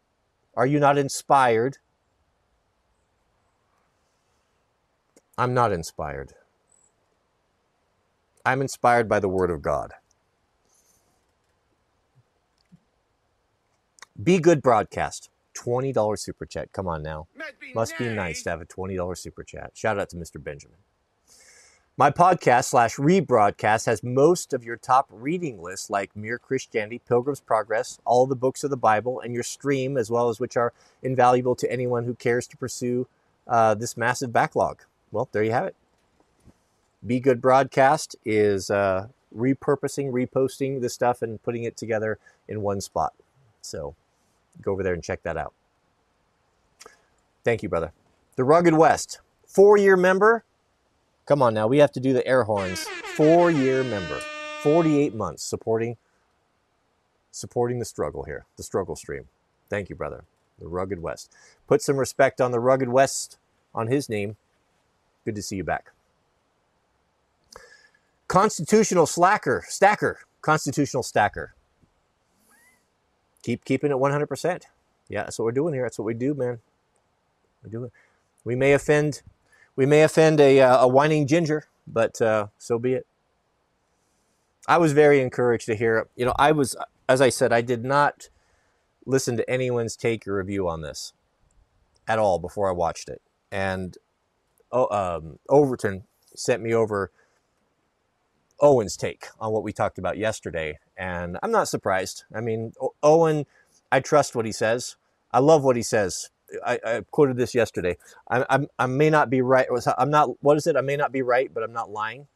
Are 0.56 0.66
you 0.66 0.80
not 0.80 0.98
inspired? 0.98 1.78
I'm 5.40 5.54
not 5.54 5.72
inspired. 5.72 6.34
I'm 8.46 8.60
inspired 8.60 9.08
by 9.08 9.22
the 9.22 9.30
word 9.30 9.50
of 9.50 9.62
God. 9.62 9.94
Be 14.22 14.40
good 14.40 14.62
broadcast. 14.62 15.30
$20 15.56 16.20
super 16.20 16.46
chat. 16.46 16.74
Come 16.74 16.90
on 16.90 17.02
now. 17.02 17.28
Must 17.38 17.58
be, 17.58 17.74
Must 17.74 17.92
nice. 17.94 18.00
be 18.00 18.16
nice 18.16 18.44
to 18.44 18.50
have 18.50 18.60
a 18.60 18.66
$20 18.66 19.18
super 19.18 19.46
chat. 19.46 19.72
Shout 19.76 19.98
out 19.98 20.10
to 20.10 20.18
Mr. 20.18 20.44
Benjamin. 20.44 20.80
My 21.96 22.12
podcast 22.12 22.66
slash 22.66 22.98
rebroadcast 22.98 23.86
has 23.86 24.04
most 24.04 24.52
of 24.52 24.66
your 24.66 24.76
top 24.76 25.08
reading 25.10 25.62
lists 25.62 25.90
like 25.90 26.18
Mere 26.18 26.38
Christianity, 26.38 27.00
Pilgrim's 27.08 27.40
Progress, 27.40 27.98
all 28.04 28.28
the 28.28 28.36
books 28.36 28.66
of 28.66 28.72
the 28.72 28.78
Bible, 28.78 29.22
and 29.22 29.34
your 29.34 29.44
stream, 29.44 29.96
as 29.96 30.12
well 30.12 30.28
as 30.28 30.42
which 30.42 30.58
are 30.58 30.74
invaluable 31.02 31.56
to 31.56 31.72
anyone 31.72 32.04
who 32.04 32.14
cares 32.14 32.46
to 32.48 32.58
pursue 32.58 33.08
uh, 33.48 33.74
this 33.74 33.96
massive 33.96 34.34
backlog. 34.34 34.84
Well, 35.12 35.30
there 35.32 35.44
you 35.44 35.52
have 35.52 35.66
it. 35.66 35.76
Be 37.06 37.20
Good 37.20 37.42
Broadcast 37.42 38.16
is 38.26 38.70
uh, 38.70 39.08
repurposing, 39.36 40.12
reposting 40.12 40.82
this 40.82 40.94
stuff, 40.94 41.22
and 41.22 41.42
putting 41.42 41.64
it 41.64 41.78
together 41.78 42.20
in 42.48 42.62
one 42.62 42.82
spot. 42.82 43.14
So 43.62 43.96
go 44.62 44.72
over 44.74 44.84
there 44.84 44.94
and 44.94 45.04
check 45.04 45.24
that 45.24 45.38
out. 45.38 45.54
Thank 47.44 47.64
you, 47.64 47.70
brother. 47.70 47.94
The 48.36 48.44
Rugged 48.44 48.74
West, 48.74 49.22
four 49.48 49.78
year 49.78 49.96
member. 49.96 50.44
Come 51.26 51.42
on 51.42 51.54
now, 51.54 51.68
we 51.68 51.78
have 51.78 51.92
to 51.94 52.00
do 52.00 52.14
the 52.14 52.26
air 52.28 52.44
horns. 52.44 52.88
Four 53.16 53.52
year 53.52 53.84
member, 53.84 54.20
48 54.62 55.14
months 55.14 55.44
supporting 55.44 55.98
supporting 57.32 57.80
the 57.80 57.86
struggle 57.86 58.24
here, 58.24 58.46
the 58.58 58.64
struggle 58.64 58.96
stream. 58.96 59.26
Thank 59.70 59.90
you, 59.90 59.96
brother. 59.96 60.26
The 60.60 60.68
Rugged 60.68 61.02
West. 61.02 61.32
Put 61.68 61.82
some 61.82 61.98
respect 61.98 62.42
on 62.42 62.52
the 62.52 62.60
Rugged 62.60 62.90
West 62.90 63.38
on 63.74 63.88
his 63.88 64.10
name. 64.10 64.36
Good 65.30 65.36
to 65.36 65.44
see 65.44 65.58
you 65.58 65.64
back. 65.64 65.92
Constitutional 68.28 69.06
slacker, 69.06 69.64
stacker, 69.68 70.22
constitutional 70.42 71.04
stacker. 71.04 71.54
Keep 73.44 73.64
keeping 73.64 73.92
it 73.92 73.98
100%. 73.98 74.64
Yeah, 75.08 75.22
that's 75.22 75.38
what 75.38 75.46
we're 75.46 75.52
doing 75.52 75.76
here. 75.76 75.84
That's 75.84 76.00
what 76.00 76.06
we 76.06 76.16
do, 76.16 76.34
man. 76.34 76.58
We 77.64 77.70
do 77.70 77.84
it. 77.84 77.92
We 78.44 78.56
may 78.56 78.74
offend, 78.74 79.22
we 79.76 79.86
may 79.86 80.02
offend 80.02 80.42
a, 80.42 80.62
uh, 80.62 80.86
a 80.86 80.88
whining 80.88 81.28
ginger, 81.28 81.66
but 81.86 82.20
uh, 82.20 82.48
so 82.58 82.80
be 82.80 82.94
it. 82.94 83.06
I 84.68 84.80
was 84.80 84.94
very 84.94 85.22
encouraged 85.22 85.68
to 85.68 85.76
hear. 85.76 86.08
You 86.16 86.26
know, 86.26 86.34
I 86.40 86.54
was, 86.54 86.76
as 87.08 87.22
I 87.22 87.30
said, 87.30 87.54
I 87.54 87.62
did 87.62 87.86
not 87.86 88.30
listen 89.06 89.38
to 89.38 89.48
anyone's 89.48 89.96
take 89.96 90.28
or 90.28 90.38
review 90.38 90.68
on 90.68 90.82
this 90.82 91.14
at 92.08 92.18
all 92.18 92.40
before 92.40 92.68
I 92.68 92.72
watched 92.72 93.08
it, 93.10 93.22
and 93.52 93.96
um, 94.72 95.40
Overton 95.50 96.04
sent 96.36 96.62
me 96.62 96.74
over 96.74 97.12
Owen's 98.62 98.98
take 98.98 99.28
on 99.40 99.52
what 99.52 99.64
we 99.64 99.72
talked 99.72 99.98
about 99.98 100.18
yesterday, 100.18 100.80
and 100.98 101.38
I'm 101.42 101.52
not 101.52 101.68
surprised. 101.68 102.24
I 102.36 102.42
mean, 102.42 102.74
Owen, 103.02 103.46
I 103.92 104.00
trust 104.00 104.36
what 104.36 104.46
he 104.46 104.52
says. 104.52 104.98
I 105.32 105.40
love 105.40 105.64
what 105.64 105.76
he 105.76 105.84
says. 105.84 106.30
I, 106.66 106.80
I 106.86 107.02
quoted 107.12 107.38
this 107.38 107.54
yesterday. 107.54 107.98
I, 108.30 108.46
I'm, 108.50 108.68
I 108.78 108.88
may 108.88 109.10
not 109.10 109.30
be 109.30 109.42
right. 109.42 109.68
I'm 109.98 110.10
not. 110.10 110.44
What 110.44 110.58
is 110.58 110.68
it? 110.68 110.76
I 110.76 110.82
may 110.82 110.98
not 110.98 111.12
be 111.12 111.22
right, 111.22 111.54
but 111.54 111.64
I'm 111.64 111.74
not 111.74 111.90
lying. 111.90 112.28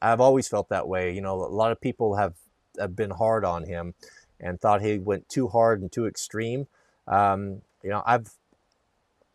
I've 0.00 0.20
always 0.20 0.48
felt 0.48 0.68
that 0.68 0.88
way. 0.88 1.12
You 1.12 1.20
know, 1.20 1.34
a 1.34 1.46
lot 1.46 1.72
of 1.72 1.80
people 1.80 2.16
have, 2.16 2.34
have 2.78 2.94
been 2.94 3.10
hard 3.10 3.44
on 3.44 3.64
him 3.64 3.94
and 4.40 4.60
thought 4.60 4.82
he 4.82 4.98
went 4.98 5.28
too 5.28 5.48
hard 5.48 5.80
and 5.80 5.90
too 5.90 6.06
extreme. 6.06 6.66
Um, 7.08 7.62
you 7.82 7.90
know, 7.90 8.02
I've 8.06 8.28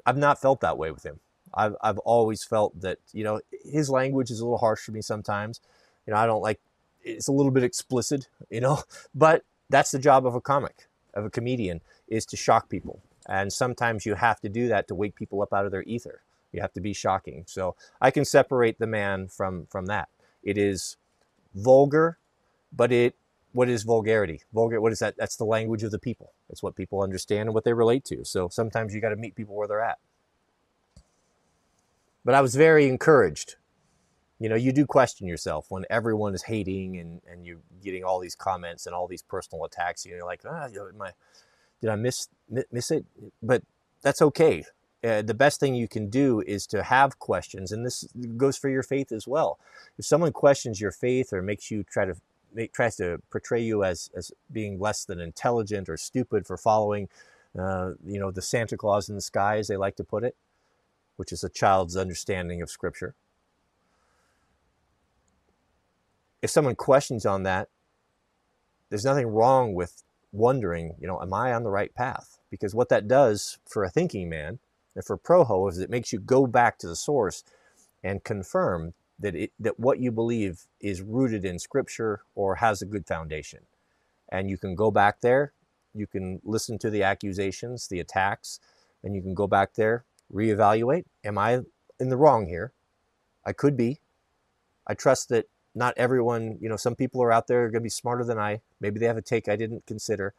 I've 0.06 0.18
not 0.18 0.42
felt 0.42 0.62
that 0.62 0.78
way 0.78 0.92
with 0.92 1.04
him. 1.06 1.20
I've 1.54 1.76
I've 1.82 1.98
always 2.00 2.44
felt 2.44 2.80
that 2.82 3.00
you 3.14 3.24
know 3.24 3.42
his 3.64 3.90
language 3.90 4.32
is 4.32 4.40
a 4.40 4.46
little 4.46 4.58
harsh 4.58 4.82
for 4.82 4.92
me 4.92 5.02
sometimes. 5.02 5.62
You 6.06 6.14
know, 6.14 6.20
I 6.20 6.26
don't 6.26 6.42
like 6.42 6.60
it's 7.04 7.28
a 7.28 7.32
little 7.32 7.52
bit 7.52 7.64
explicit, 7.64 8.28
you 8.50 8.62
know, 8.62 8.84
but 9.16 9.44
that's 9.70 9.92
the 9.92 10.00
job 10.00 10.26
of 10.26 10.36
a 10.36 10.42
comic, 10.42 10.88
of 11.14 11.26
a 11.26 11.30
comedian, 11.30 11.82
is 12.08 12.26
to 12.28 12.38
shock 12.38 12.70
people. 12.70 13.02
And 13.28 13.52
sometimes 13.54 14.06
you 14.06 14.16
have 14.16 14.40
to 14.42 14.50
do 14.50 14.68
that 14.68 14.88
to 14.88 14.96
wake 14.96 15.16
people 15.16 15.42
up 15.42 15.54
out 15.54 15.66
of 15.66 15.72
their 15.72 15.84
ether. 15.84 16.22
You 16.52 16.62
have 16.62 16.74
to 16.74 16.82
be 16.82 16.94
shocking. 16.94 17.46
So 17.48 17.76
I 18.02 18.12
can 18.12 18.26
separate 18.26 18.80
the 18.80 18.88
man 18.88 19.28
from 19.28 19.68
from 19.68 19.86
that. 19.88 20.10
It 20.44 20.58
is 20.58 20.98
vulgar, 21.56 22.18
but 22.74 22.92
it 22.92 23.16
what 23.54 23.70
is 23.70 23.84
vulgarity? 23.84 24.42
Vulgar 24.54 24.82
what 24.82 24.92
is 24.92 25.00
that? 25.00 25.16
That's 25.18 25.36
the 25.36 25.46
language 25.46 25.84
of 25.84 25.92
the 25.92 26.00
people. 26.00 26.32
It's 26.50 26.64
what 26.64 26.76
people 26.76 27.02
understand 27.02 27.48
and 27.48 27.54
what 27.54 27.64
they 27.64 27.74
relate 27.74 28.04
to. 28.06 28.26
So 28.26 28.50
sometimes 28.50 28.94
you 28.94 29.02
got 29.02 29.10
to 29.10 29.16
meet 29.16 29.36
people 29.36 29.56
where 29.56 29.68
they're 29.68 29.82
at. 29.82 30.00
But 32.24 32.36
I 32.36 32.42
was 32.42 32.56
very 32.56 32.88
encouraged. 32.88 33.56
You 34.40 34.50
know, 34.50 34.56
you 34.56 34.72
do 34.72 34.86
question 34.86 35.28
yourself 35.28 35.68
when 35.70 35.86
everyone 35.90 36.34
is 36.34 36.44
hating 36.44 36.98
and, 36.98 37.22
and 37.30 37.46
you're 37.46 37.60
getting 37.84 38.04
all 38.04 38.20
these 38.20 38.36
comments 38.36 38.86
and 38.86 38.96
all 38.96 39.08
these 39.08 39.22
personal 39.22 39.66
attacks. 39.66 40.06
You 40.06 40.12
know, 40.12 40.18
you're 40.18 40.26
like, 40.26 40.42
ah, 40.46 40.66
I, 40.66 41.12
did 41.82 41.90
I 41.90 41.96
miss 41.96 42.28
miss 42.72 42.92
it? 42.92 43.06
But 43.42 43.64
that's 44.02 44.22
okay. 44.22 44.64
Uh, 45.04 45.24
the 45.24 45.34
best 45.34 45.60
thing 45.60 45.74
you 45.74 45.88
can 45.88 46.10
do 46.10 46.42
is 46.42 46.68
to 46.68 46.84
have 46.84 47.18
questions, 47.18 47.72
and 47.72 47.84
this 47.84 48.08
goes 48.38 48.56
for 48.56 48.70
your 48.70 48.84
faith 48.84 49.12
as 49.12 49.28
well. 49.28 49.58
If 49.98 50.06
someone 50.06 50.32
questions 50.32 50.80
your 50.80 50.92
faith 50.92 51.34
or 51.34 51.42
makes 51.42 51.72
you 51.72 51.84
try 51.84 52.06
to 52.06 52.16
make, 52.54 52.72
tries 52.72 52.98
to 52.98 53.20
portray 53.32 53.62
you 53.62 53.84
as 53.84 54.12
as 54.16 54.32
being 54.52 54.80
less 54.80 55.06
than 55.06 55.20
intelligent 55.20 55.90
or 55.90 55.98
stupid 55.98 56.46
for 56.46 56.56
following, 56.56 57.10
uh, 57.58 57.94
you 58.06 58.20
know, 58.20 58.30
the 58.30 58.44
Santa 58.44 58.78
Claus 58.78 59.10
in 59.10 59.16
the 59.16 59.22
sky, 59.22 59.58
as 59.58 59.68
they 59.68 59.78
like 59.78 59.96
to 59.96 60.04
put 60.04 60.24
it, 60.24 60.36
which 61.18 61.32
is 61.32 61.44
a 61.44 61.50
child's 61.50 61.98
understanding 61.98 62.62
of 62.62 62.70
Scripture. 62.70 63.16
If 66.42 66.50
someone 66.50 66.76
questions 66.76 67.26
on 67.26 67.44
that, 67.44 67.70
there's 68.90 69.06
nothing 69.06 69.28
wrong 69.28 69.74
with 69.74 70.04
wondering, 70.32 70.96
you 71.00 71.08
know, 71.08 71.22
am 71.22 71.34
I 71.34 71.54
on 71.54 71.64
the 71.64 71.70
right 71.70 71.94
path? 71.94 72.40
Because 72.50 72.74
what 72.74 72.90
that 72.90 73.08
does 73.08 73.60
for 73.68 73.84
a 73.84 73.90
thinking 73.90 74.30
man 74.30 74.60
and 74.96 75.06
for 75.06 75.18
Proho 75.18 75.70
is 75.70 75.78
it 75.78 75.90
makes 75.90 76.12
you 76.12 76.20
go 76.20 76.48
back 76.48 76.78
to 76.80 76.88
the 76.88 76.96
source 76.96 77.44
and 78.04 78.24
confirm 78.24 78.94
that 79.20 79.36
it, 79.36 79.52
that 79.60 79.80
what 79.80 80.00
you 80.00 80.12
believe 80.12 80.66
is 80.80 81.02
rooted 81.02 81.46
in 81.46 81.60
Scripture 81.60 82.22
or 82.36 82.56
has 82.56 82.82
a 82.82 82.86
good 82.86 83.06
foundation. 83.06 83.60
And 84.30 84.50
you 84.50 84.58
can 84.58 84.76
go 84.76 84.92
back 84.92 85.22
there, 85.22 85.54
you 85.94 86.08
can 86.08 86.42
listen 86.44 86.80
to 86.80 86.90
the 86.90 87.04
accusations, 87.04 87.88
the 87.88 88.00
attacks, 88.00 88.60
and 89.04 89.16
you 89.16 89.22
can 89.22 89.34
go 89.34 89.48
back 89.48 89.76
there 89.76 90.06
reevaluate. 90.34 91.06
Am 91.24 91.38
I 91.38 91.62
in 92.00 92.10
the 92.10 92.18
wrong 92.18 92.48
here? 92.48 92.72
I 93.46 93.54
could 93.54 93.76
be. 93.76 94.00
I 94.88 94.94
trust 94.94 95.30
that 95.30 95.48
not 95.74 95.94
everyone, 95.98 96.58
you 96.60 96.70
know, 96.70 96.76
some 96.76 96.96
people 96.96 97.24
are 97.24 97.32
out 97.32 97.48
there 97.48 97.64
are 97.64 97.68
going 97.68 97.82
to 97.82 97.82
be 97.82 97.90
smarter 97.90 98.24
than 98.24 98.38
I. 98.38 98.62
Maybe 98.80 99.00
they 99.00 99.06
have 99.06 99.18
a 99.18 99.22
take 99.22 99.48
I 99.48 99.56
didn't 99.56 99.86
consider. 99.86 100.34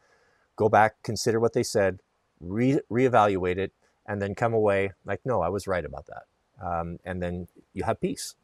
Go 0.55 0.69
back, 0.69 1.01
consider 1.03 1.39
what 1.39 1.53
they 1.53 1.63
said, 1.63 1.99
re- 2.39 2.81
reevaluate 2.91 3.57
it, 3.57 3.71
and 4.05 4.21
then 4.21 4.35
come 4.35 4.53
away 4.53 4.91
like, 5.05 5.21
no, 5.25 5.41
I 5.41 5.49
was 5.49 5.67
right 5.67 5.83
about 5.83 6.07
that. 6.07 6.25
Um, 6.61 6.99
and 7.03 7.21
then 7.21 7.47
you 7.73 7.83
have 7.83 7.99
peace, 7.99 8.35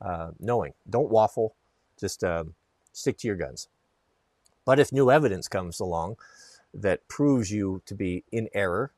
uh, 0.00 0.32
knowing. 0.40 0.72
Don't 0.88 1.10
waffle, 1.10 1.54
just 1.98 2.24
uh, 2.24 2.44
stick 2.92 3.18
to 3.18 3.28
your 3.28 3.36
guns. 3.36 3.68
But 4.64 4.80
if 4.80 4.92
new 4.92 5.10
evidence 5.10 5.48
comes 5.48 5.78
along 5.80 6.16
that 6.74 7.06
proves 7.08 7.50
you 7.50 7.82
to 7.86 7.94
be 7.94 8.24
in 8.32 8.48
error, 8.54 8.92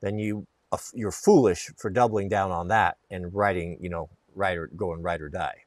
then 0.00 0.18
you 0.18 0.46
you're 0.94 1.12
foolish 1.12 1.70
for 1.76 1.90
doubling 1.90 2.28
down 2.28 2.50
on 2.50 2.68
that 2.68 2.96
and 3.10 3.32
writing, 3.34 3.78
you 3.80 3.88
know, 3.88 4.08
right 4.34 4.58
or 4.58 4.66
going 4.68 5.02
right 5.02 5.20
or 5.20 5.28
die. 5.28 5.64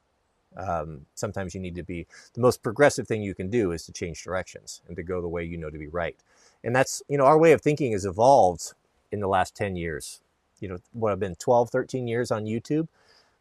Um, 0.56 1.06
sometimes 1.14 1.54
you 1.54 1.60
need 1.60 1.76
to 1.76 1.82
be 1.82 2.06
the 2.34 2.40
most 2.40 2.62
progressive 2.62 3.06
thing 3.06 3.22
you 3.22 3.34
can 3.34 3.50
do 3.50 3.72
is 3.72 3.84
to 3.86 3.92
change 3.92 4.22
directions 4.22 4.82
and 4.88 4.96
to 4.96 5.02
go 5.02 5.20
the 5.20 5.28
way 5.28 5.44
you 5.44 5.56
know 5.56 5.70
to 5.70 5.78
be 5.78 5.86
right. 5.86 6.16
And 6.64 6.74
that's, 6.74 7.02
you 7.08 7.16
know, 7.16 7.24
our 7.24 7.38
way 7.38 7.52
of 7.52 7.60
thinking 7.60 7.92
has 7.92 8.04
evolved 8.04 8.74
in 9.12 9.20
the 9.20 9.28
last 9.28 9.56
10 9.56 9.76
years. 9.76 10.20
You 10.60 10.68
know, 10.68 10.78
what 10.92 11.12
I've 11.12 11.20
been 11.20 11.36
12, 11.36 11.70
13 11.70 12.06
years 12.06 12.30
on 12.30 12.44
YouTube. 12.44 12.88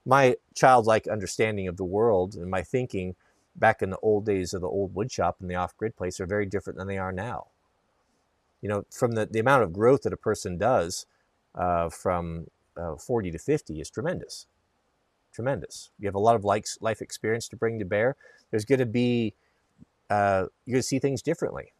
My 0.05 0.37
childlike 0.55 1.07
understanding 1.07 1.67
of 1.67 1.77
the 1.77 1.83
world 1.83 2.35
and 2.35 2.49
my 2.49 2.61
thinking 2.61 3.15
back 3.55 3.81
in 3.81 3.89
the 3.89 3.99
old 3.99 4.25
days 4.25 4.53
of 4.53 4.61
the 4.61 4.67
old 4.67 4.93
woodshop 4.95 5.33
and 5.39 5.49
the 5.49 5.55
off 5.55 5.75
grid 5.75 5.95
place 5.95 6.19
are 6.19 6.25
very 6.25 6.45
different 6.45 6.77
than 6.77 6.87
they 6.87 6.97
are 6.97 7.11
now. 7.11 7.47
You 8.61 8.69
know, 8.69 8.85
from 8.91 9.13
the, 9.13 9.25
the 9.25 9.39
amount 9.39 9.63
of 9.63 9.73
growth 9.73 10.03
that 10.03 10.13
a 10.13 10.17
person 10.17 10.57
does, 10.57 11.05
uh, 11.55 11.89
from 11.89 12.47
uh, 12.77 12.95
40 12.95 13.31
to 13.31 13.39
50 13.39 13.81
is 13.81 13.89
tremendous. 13.89 14.45
Tremendous. 15.33 15.91
You 15.99 16.07
have 16.07 16.15
a 16.15 16.19
lot 16.19 16.35
of 16.35 16.43
life 16.43 17.01
experience 17.01 17.47
to 17.49 17.55
bring 17.55 17.79
to 17.79 17.85
bear. 17.85 18.15
There's 18.51 18.65
going 18.65 18.79
to 18.79 18.85
be 18.85 19.33
uh, 20.09 20.45
you're 20.65 20.73
going 20.75 20.81
to 20.81 20.87
see 20.87 20.99
things 20.99 21.21
differently. 21.21 21.73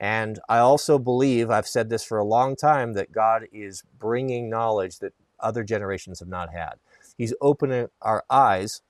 And 0.00 0.40
I 0.48 0.58
also 0.58 0.98
believe, 0.98 1.48
I've 1.48 1.68
said 1.68 1.88
this 1.88 2.02
for 2.02 2.18
a 2.18 2.24
long 2.24 2.56
time, 2.56 2.94
that 2.94 3.12
God 3.12 3.46
is 3.52 3.84
bringing 3.98 4.50
knowledge 4.50 4.98
that 4.98 5.12
other 5.38 5.62
generations 5.62 6.18
have 6.18 6.28
not 6.28 6.52
had. 6.52 6.74
He's 7.16 7.34
opening 7.40 7.88
our 8.00 8.24
eyes 8.28 8.82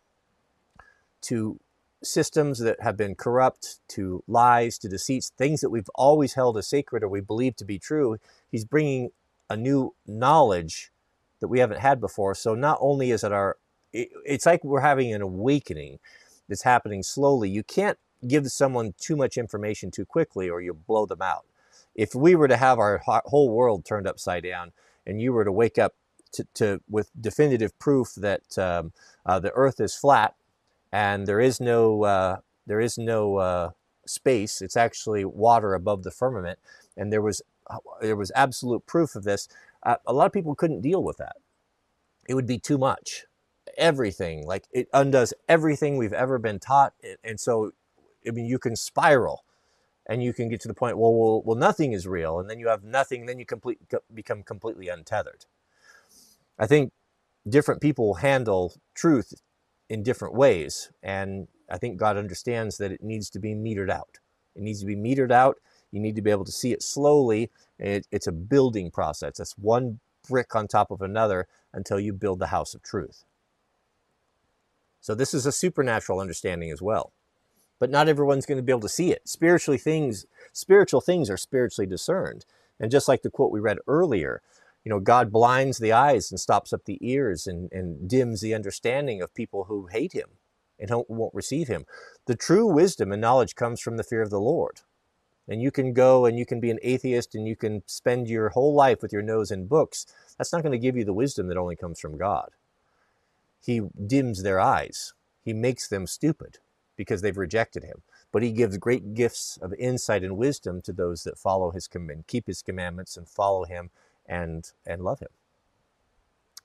to 1.23 1.61
systems 2.03 2.59
that 2.61 2.81
have 2.81 2.97
been 2.97 3.15
corrupt, 3.15 3.79
to 3.89 4.25
lies, 4.27 4.79
to 4.79 4.89
deceits, 4.89 5.31
things 5.37 5.61
that 5.61 5.71
we've 5.71 5.91
always 5.95 6.35
held 6.35 6.57
as 6.57 6.67
sacred 6.67 7.03
or 7.03 7.09
we 7.09 7.21
believe 7.21 7.57
to 7.57 7.65
be 7.65 7.79
true. 7.79 8.17
He's 8.51 8.65
bringing 8.65 9.11
a 9.51 9.57
new 9.57 9.95
knowledge 10.07 10.91
that 11.41 11.49
we 11.49 11.59
haven't 11.59 11.81
had 11.81 12.01
before. 12.01 12.35
So 12.35 12.55
not 12.55 12.79
only 12.81 13.11
is 13.11 13.25
it 13.25 13.33
our, 13.33 13.57
it's 13.93 14.47
like 14.47 14.65
we're 14.65 14.81
having 14.81 15.13
an 15.13 15.23
awakening 15.23 15.99
that's 16.49 16.63
happening 16.63 17.03
slowly. 17.03 17.51
You 17.51 17.63
can't 17.63 17.99
give 18.27 18.47
someone 18.49 18.95
too 18.99 19.17
much 19.17 19.37
information 19.37 19.91
too 19.91 20.05
quickly 20.05 20.49
or 20.49 20.61
you 20.61 20.73
blow 20.73 21.07
them 21.07 21.23
out. 21.23 21.45
If 21.95 22.15
we 22.15 22.35
were 22.35 22.49
to 22.49 22.57
have 22.57 22.79
our 22.79 23.03
whole 23.05 23.51
world 23.51 23.85
turned 23.85 24.07
upside 24.07 24.45
down 24.45 24.73
and 25.07 25.21
you 25.21 25.33
were 25.33 25.45
to 25.45 25.53
wake 25.53 25.79
up 25.79 25.95
to, 26.33 26.47
to 26.55 26.81
with 26.89 27.11
definitive 27.21 27.79
proof 27.79 28.15
that 28.17 28.57
um, 28.59 28.93
uh, 29.27 29.39
the 29.39 29.53
earth 29.53 29.81
is 29.81 29.95
flat 29.95 30.35
and 30.93 31.27
there 31.27 31.41
is 31.41 31.61
no 31.61 32.05
uh, 32.05 32.37
there 32.67 32.81
is 32.81 32.99
no 32.99 33.37
uh, 33.37 33.71
space. 34.07 34.61
It's 34.61 34.77
actually 34.77 35.25
water 35.25 35.75
above 35.75 36.03
the 36.03 36.11
firmament, 36.11 36.59
and 36.97 37.13
there 37.13 37.23
was 37.23 37.43
there 38.01 38.17
was 38.17 38.33
absolute 38.35 38.87
proof 38.87 39.15
of 39.15 39.25
this. 39.25 39.49
Uh, 39.83 39.97
a 40.07 40.13
lot 40.13 40.27
of 40.27 40.33
people 40.33 40.55
couldn't 40.55 40.81
deal 40.83 41.03
with 41.03 41.19
that. 41.19 41.37
It 42.29 42.35
would 42.35 42.47
be 42.47 42.59
too 42.59 42.79
much. 42.79 43.27
Everything 43.79 44.47
like 44.47 44.65
it 44.73 44.89
undoes 44.93 45.33
everything 45.49 45.97
we've 45.97 46.13
ever 46.13 46.39
been 46.39 46.59
taught, 46.59 46.95
and 47.25 47.41
so 47.41 47.73
I 48.27 48.31
mean 48.31 48.47
you 48.47 48.59
can 48.59 48.77
spiral, 48.77 49.45
and 50.09 50.23
you 50.23 50.33
can 50.33 50.49
get 50.49 50.61
to 50.63 50.69
the 50.69 50.75
point. 50.75 50.99
Well, 50.99 51.15
well, 51.15 51.43
well, 51.45 51.57
nothing 51.57 51.93
is 51.93 52.07
real, 52.07 52.39
and 52.41 52.51
then 52.51 52.59
you 52.61 52.69
have 52.69 52.85
nothing. 52.85 53.27
Then 53.27 53.39
you 53.39 53.47
complete 53.47 53.79
become 54.13 54.43
completely 54.43 54.89
untethered. 54.89 55.47
I 56.59 56.67
think 56.67 56.93
different 57.49 57.81
people 57.81 58.15
handle 58.15 58.75
truth 58.95 59.35
in 59.89 60.03
different 60.03 60.35
ways. 60.35 60.91
And 61.03 61.49
I 61.71 61.79
think 61.79 61.99
God 61.99 62.17
understands 62.17 62.79
that 62.79 62.93
it 62.93 63.03
needs 63.03 63.31
to 63.31 63.39
be 63.39 63.55
metered 63.55 63.91
out. 63.91 64.19
It 64.55 64.63
needs 64.63 64.81
to 64.81 64.87
be 64.87 64.97
metered 64.97 65.33
out. 65.33 65.57
You 65.93 66.01
need 66.01 66.17
to 66.17 66.23
be 66.23 66.31
able 66.31 66.45
to 66.45 66.53
see 66.53 66.73
it 66.73 66.83
slowly. 66.83 67.51
It, 67.79 68.07
it's 68.11 68.27
a 68.27 68.33
building 68.33 68.91
process. 68.91 69.37
That's 69.39 69.57
one 69.59 70.01
brick 70.29 70.55
on 70.57 70.67
top 70.67 70.91
of 70.91 71.03
another 71.03 71.47
until 71.73 72.01
you 72.01 72.13
build 72.13 72.39
the 72.39 72.49
house 72.49 72.75
of 72.75 72.83
truth. 72.83 73.25
So 75.01 75.15
this 75.15 75.35
is 75.35 75.47
a 75.47 75.53
supernatural 75.53 76.21
understanding 76.21 76.71
as 76.71 76.81
well. 76.81 77.13
But 77.79 77.91
not 77.91 78.09
everyone's 78.09 78.47
going 78.47 78.59
to 78.59 78.63
be 78.63 78.73
able 78.73 78.81
to 78.81 78.89
see 78.89 79.11
it. 79.11 79.29
Spiritually 79.29 79.79
things, 79.79 80.25
spiritual 80.53 81.01
things 81.01 81.29
are 81.29 81.37
spiritually 81.37 81.87
discerned. 81.87 82.47
And 82.79 82.91
just 82.91 83.09
like 83.09 83.23
the 83.23 83.31
quote 83.31 83.51
we 83.51 83.61
read 83.61 83.79
earlier, 83.89 84.41
you 84.85 84.91
know, 84.91 85.01
God 85.01 85.33
blinds 85.33 85.79
the 85.79 85.93
eyes 85.93 86.31
and 86.31 86.39
stops 86.39 86.73
up 86.73 86.85
the 86.85 86.99
ears 87.01 87.47
and, 87.47 87.71
and 87.73 88.09
dims 88.09 88.41
the 88.41 88.55
understanding 88.55 89.21
of 89.21 89.35
people 89.35 89.65
who 89.65 89.87
hate 89.87 90.13
him 90.13 90.31
and 90.79 90.91
won't 91.09 91.35
receive 91.35 91.69
him. 91.69 91.85
The 92.27 92.37
true 92.37 92.67
wisdom 92.67 93.13
and 93.13 93.21
knowledge 93.21 93.55
comes 93.55 93.81
from 93.81 93.97
the 93.97 94.05
fear 94.05 94.23
of 94.23 94.31
the 94.31 94.41
Lord. 94.41 94.81
And 95.49 95.61
you 95.61 95.71
can 95.71 95.93
go 95.93 96.25
and 96.25 96.39
you 96.39 96.47
can 96.47 96.61
be 96.61 96.71
an 96.71 96.79
atheist 96.83 97.35
and 97.35 97.47
you 97.47 97.57
can 97.57 97.83
spend 97.87 98.29
your 98.29 98.51
whole 98.51 98.75
life 98.75 99.03
with 99.03 99.13
your 99.13 99.23
nose 99.23 99.51
in 99.51 99.67
books. 99.67 100.07
That's 100.39 100.53
not 100.53 100.63
going 100.63 100.73
to 100.73 100.79
give 100.79 100.97
you 100.97 101.05
the 101.05 101.13
wisdom 101.13 101.49
that 101.49 101.57
only 101.57 101.77
comes 101.77 101.99
from 101.99 102.17
God. 102.17 102.51
He 103.65 103.81
dims 104.07 104.43
their 104.43 104.61
eyes, 104.61 105.15
He 105.45 105.53
makes 105.53 105.89
them 105.89 106.07
stupid 106.07 106.59
because 106.97 107.23
they've 107.23 107.37
rejected 107.37 107.85
Him. 107.85 108.03
But 108.33 108.43
He 108.43 108.53
gives 108.53 108.79
great 108.79 109.15
gifts 109.15 109.59
of 109.61 109.75
insight 109.75 110.25
and 110.25 110.37
wisdom 110.37 110.81
to 110.83 110.93
those 110.93 111.25
that 111.25 111.39
follow 111.39 111.71
His 111.71 111.87
command, 111.89 112.27
keep 112.27 112.47
His 112.47 112.63
commandments, 112.63 113.17
and 113.17 113.29
follow 113.29 113.65
Him 113.65 113.91
and 114.27 114.71
and 114.87 115.03
love 115.03 115.21
him. 115.21 115.29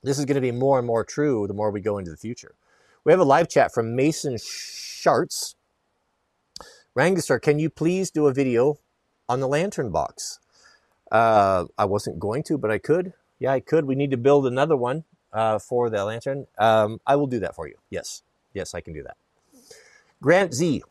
This 0.02 0.18
is 0.18 0.24
going 0.24 0.36
to 0.36 0.40
be 0.40 0.52
more 0.52 0.78
and 0.78 0.86
more 0.86 1.04
true 1.04 1.46
the 1.46 1.54
more 1.54 1.70
we 1.70 1.80
go 1.80 1.98
into 1.98 2.10
the 2.10 2.16
future. 2.16 2.54
We 3.04 3.12
have 3.12 3.20
a 3.20 3.24
live 3.24 3.48
chat 3.48 3.72
from 3.72 3.96
Mason 3.96 4.34
Schartz. 4.34 5.54
Wranglerstar, 6.98 7.40
can 7.40 7.60
you 7.60 7.70
please 7.70 8.10
do 8.10 8.26
a 8.26 8.32
video 8.34 8.80
on 9.28 9.38
the 9.38 9.46
lantern 9.46 9.92
box? 9.92 10.40
Uh, 11.12 11.66
I 11.78 11.84
wasn't 11.84 12.18
going 12.18 12.42
to, 12.42 12.58
but 12.58 12.72
I 12.72 12.78
could. 12.78 13.12
Yeah, 13.38 13.52
I 13.52 13.60
could. 13.60 13.84
We 13.84 13.94
need 13.94 14.10
to 14.10 14.16
build 14.16 14.48
another 14.48 14.76
one 14.76 15.04
uh, 15.32 15.60
for 15.60 15.90
the 15.90 16.04
lantern. 16.04 16.48
Um, 16.58 17.00
I 17.06 17.14
will 17.14 17.28
do 17.28 17.38
that 17.38 17.54
for 17.54 17.68
you. 17.68 17.76
Yes, 17.88 18.24
yes, 18.52 18.74
I 18.74 18.80
can 18.80 18.94
do 18.94 19.04
that. 19.04 19.16
Grant 20.20 20.52
Z, 20.52 20.82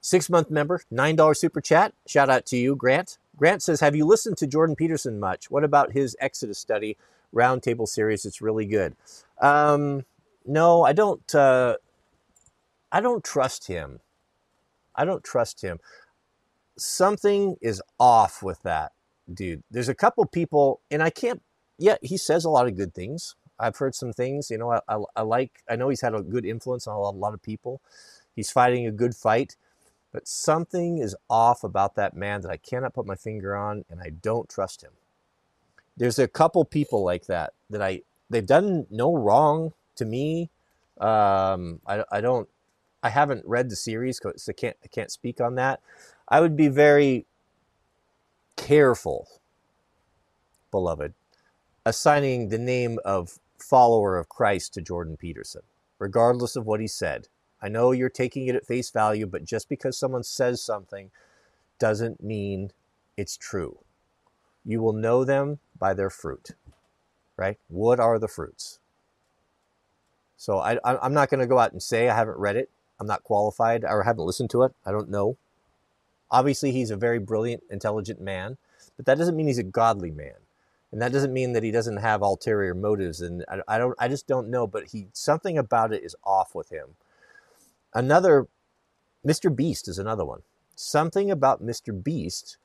six 0.00 0.28
month 0.28 0.50
member, 0.50 0.82
$9 0.92 1.36
super 1.36 1.60
chat. 1.60 1.94
Shout 2.08 2.28
out 2.28 2.44
to 2.46 2.56
you, 2.56 2.74
Grant. 2.74 3.16
Grant 3.36 3.62
says, 3.62 3.78
Have 3.78 3.94
you 3.94 4.04
listened 4.04 4.38
to 4.38 4.46
Jordan 4.48 4.74
Peterson 4.74 5.20
much? 5.20 5.52
What 5.52 5.62
about 5.62 5.92
his 5.92 6.16
Exodus 6.18 6.58
study 6.58 6.96
roundtable 7.32 7.86
series? 7.86 8.24
It's 8.24 8.42
really 8.42 8.66
good. 8.66 8.96
Um, 9.40 10.04
no, 10.44 10.82
I 10.82 10.94
don't. 10.94 11.32
Uh, 11.32 11.76
I 12.90 13.00
don't 13.00 13.22
trust 13.22 13.68
him. 13.68 14.00
I 14.96 15.04
don't 15.04 15.24
trust 15.24 15.62
him. 15.62 15.78
Something 16.78 17.56
is 17.60 17.82
off 17.98 18.42
with 18.42 18.62
that 18.62 18.92
dude. 19.32 19.62
There's 19.70 19.88
a 19.88 19.94
couple 19.94 20.24
people, 20.26 20.80
and 20.90 21.02
I 21.02 21.10
can't. 21.10 21.42
Yeah, 21.78 21.96
he 22.02 22.16
says 22.16 22.44
a 22.44 22.50
lot 22.50 22.66
of 22.68 22.76
good 22.76 22.94
things. 22.94 23.36
I've 23.58 23.76
heard 23.76 23.94
some 23.94 24.12
things. 24.12 24.50
You 24.50 24.58
know, 24.58 24.72
I, 24.72 24.80
I, 24.88 24.98
I 25.16 25.22
like. 25.22 25.62
I 25.68 25.76
know 25.76 25.88
he's 25.88 26.00
had 26.02 26.14
a 26.14 26.22
good 26.22 26.46
influence 26.46 26.86
on 26.86 26.96
a 26.96 27.00
lot, 27.00 27.14
a 27.14 27.18
lot 27.18 27.34
of 27.34 27.42
people. 27.42 27.80
He's 28.36 28.50
fighting 28.50 28.86
a 28.86 28.92
good 28.92 29.14
fight. 29.14 29.56
But 30.12 30.26
something 30.26 30.98
is 30.98 31.16
off 31.28 31.64
about 31.64 31.94
that 31.96 32.16
man 32.16 32.40
that 32.42 32.50
I 32.50 32.56
cannot 32.56 32.94
put 32.94 33.06
my 33.06 33.14
finger 33.16 33.56
on, 33.56 33.84
and 33.90 34.00
I 34.00 34.10
don't 34.10 34.48
trust 34.48 34.82
him. 34.82 34.92
There's 35.96 36.18
a 36.18 36.28
couple 36.28 36.64
people 36.64 37.04
like 37.04 37.26
that 37.26 37.52
that 37.70 37.82
I 37.82 38.02
they've 38.30 38.46
done 38.46 38.86
no 38.90 39.14
wrong 39.16 39.72
to 39.96 40.04
me. 40.04 40.50
Um, 41.00 41.80
I, 41.86 42.04
I 42.12 42.20
don't 42.20 42.48
I 43.02 43.08
haven't 43.08 43.46
read 43.46 43.70
the 43.70 43.76
series, 43.76 44.18
so 44.18 44.32
I 44.48 44.52
can't 44.52 44.76
I 44.84 44.88
can't 44.88 45.10
speak 45.10 45.40
on 45.40 45.54
that. 45.56 45.80
I 46.28 46.40
would 46.40 46.56
be 46.56 46.68
very 46.68 47.26
careful, 48.56 49.28
beloved, 50.70 51.14
assigning 51.84 52.48
the 52.48 52.58
name 52.58 52.98
of 53.04 53.38
follower 53.58 54.18
of 54.18 54.28
Christ 54.28 54.74
to 54.74 54.82
Jordan 54.82 55.16
Peterson, 55.16 55.62
regardless 55.98 56.56
of 56.56 56.66
what 56.66 56.80
he 56.80 56.86
said. 56.86 57.28
I 57.62 57.68
know 57.68 57.92
you're 57.92 58.08
taking 58.08 58.46
it 58.46 58.54
at 58.54 58.66
face 58.66 58.90
value, 58.90 59.26
but 59.26 59.44
just 59.44 59.68
because 59.68 59.98
someone 59.98 60.22
says 60.22 60.62
something 60.62 61.10
doesn't 61.78 62.22
mean 62.22 62.72
it's 63.16 63.36
true. 63.36 63.78
You 64.64 64.80
will 64.80 64.92
know 64.92 65.24
them 65.24 65.58
by 65.78 65.94
their 65.94 66.10
fruit, 66.10 66.50
right? 67.36 67.58
What 67.68 68.00
are 68.00 68.18
the 68.18 68.28
fruits? 68.28 68.78
So 70.36 70.58
I, 70.58 70.78
I'm 70.84 71.12
not 71.12 71.28
going 71.28 71.40
to 71.40 71.46
go 71.46 71.58
out 71.58 71.72
and 71.72 71.82
say 71.82 72.08
I 72.08 72.16
haven't 72.16 72.38
read 72.38 72.56
it. 72.56 72.70
I'm 73.00 73.08
not 73.08 73.24
qualified 73.24 73.84
or 73.84 74.04
haven't 74.04 74.26
listened 74.26 74.50
to 74.50 74.64
it. 74.64 74.74
I 74.86 74.92
don't 74.92 75.10
know. 75.10 75.38
Obviously, 76.30 76.72
he's 76.72 76.90
a 76.92 76.96
very 76.96 77.20
brilliant, 77.20 77.64
intelligent 77.70 78.20
man, 78.20 78.58
but 78.96 79.06
that 79.06 79.18
doesn't 79.18 79.36
mean 79.36 79.48
he's 79.48 79.58
a 79.58 79.64
godly 79.64 80.12
man. 80.12 80.34
And 80.92 81.02
that 81.02 81.12
doesn't 81.12 81.32
mean 81.34 81.54
that 81.54 81.64
he 81.64 81.72
doesn't 81.72 81.98
have 81.98 82.22
ulterior 82.22 82.74
motives. 82.74 83.20
And 83.20 83.44
I, 83.48 83.60
I 83.68 83.78
don't, 83.78 83.96
I 83.98 84.08
just 84.08 84.26
don't 84.28 84.50
know. 84.50 84.66
But 84.66 84.88
he, 84.88 85.08
something 85.12 85.58
about 85.58 85.92
it 85.92 86.04
is 86.04 86.16
off 86.24 86.54
with 86.54 86.70
him 86.70 86.88
Another, 87.94 88.46
Mr. 89.26 89.54
Beast 89.54 89.88
is 89.88 89.98
another 89.98 90.24
one. 90.24 90.42
Something 90.76 91.30
about 91.30 91.64
Mr. 91.64 92.02
Beast 92.02 92.58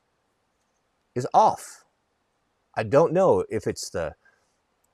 is 1.14 1.26
off. 1.34 1.84
I 2.76 2.84
don't 2.84 3.12
know 3.12 3.44
if 3.50 3.66
it's 3.66 3.90
the 3.90 4.14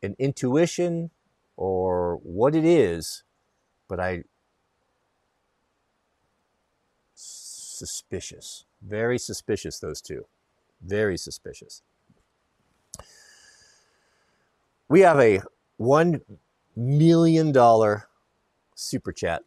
an 0.03 0.17
intuition 0.19 1.11
or 1.57 2.17
what 2.23 2.55
it 2.57 2.65
is, 2.65 3.25
but 3.89 4.01
I 4.01 4.25
suspicious. 7.87 8.65
Very 8.81 9.19
suspicious 9.19 9.81
those 9.81 10.01
two. 10.01 10.27
Very 10.81 11.17
suspicious. 11.17 11.83
We 14.89 15.01
have 15.01 15.19
a 15.19 15.41
1 15.79 16.21
million 16.77 17.51
dollar 17.53 18.09
super 18.77 19.13
chat 19.13 19.43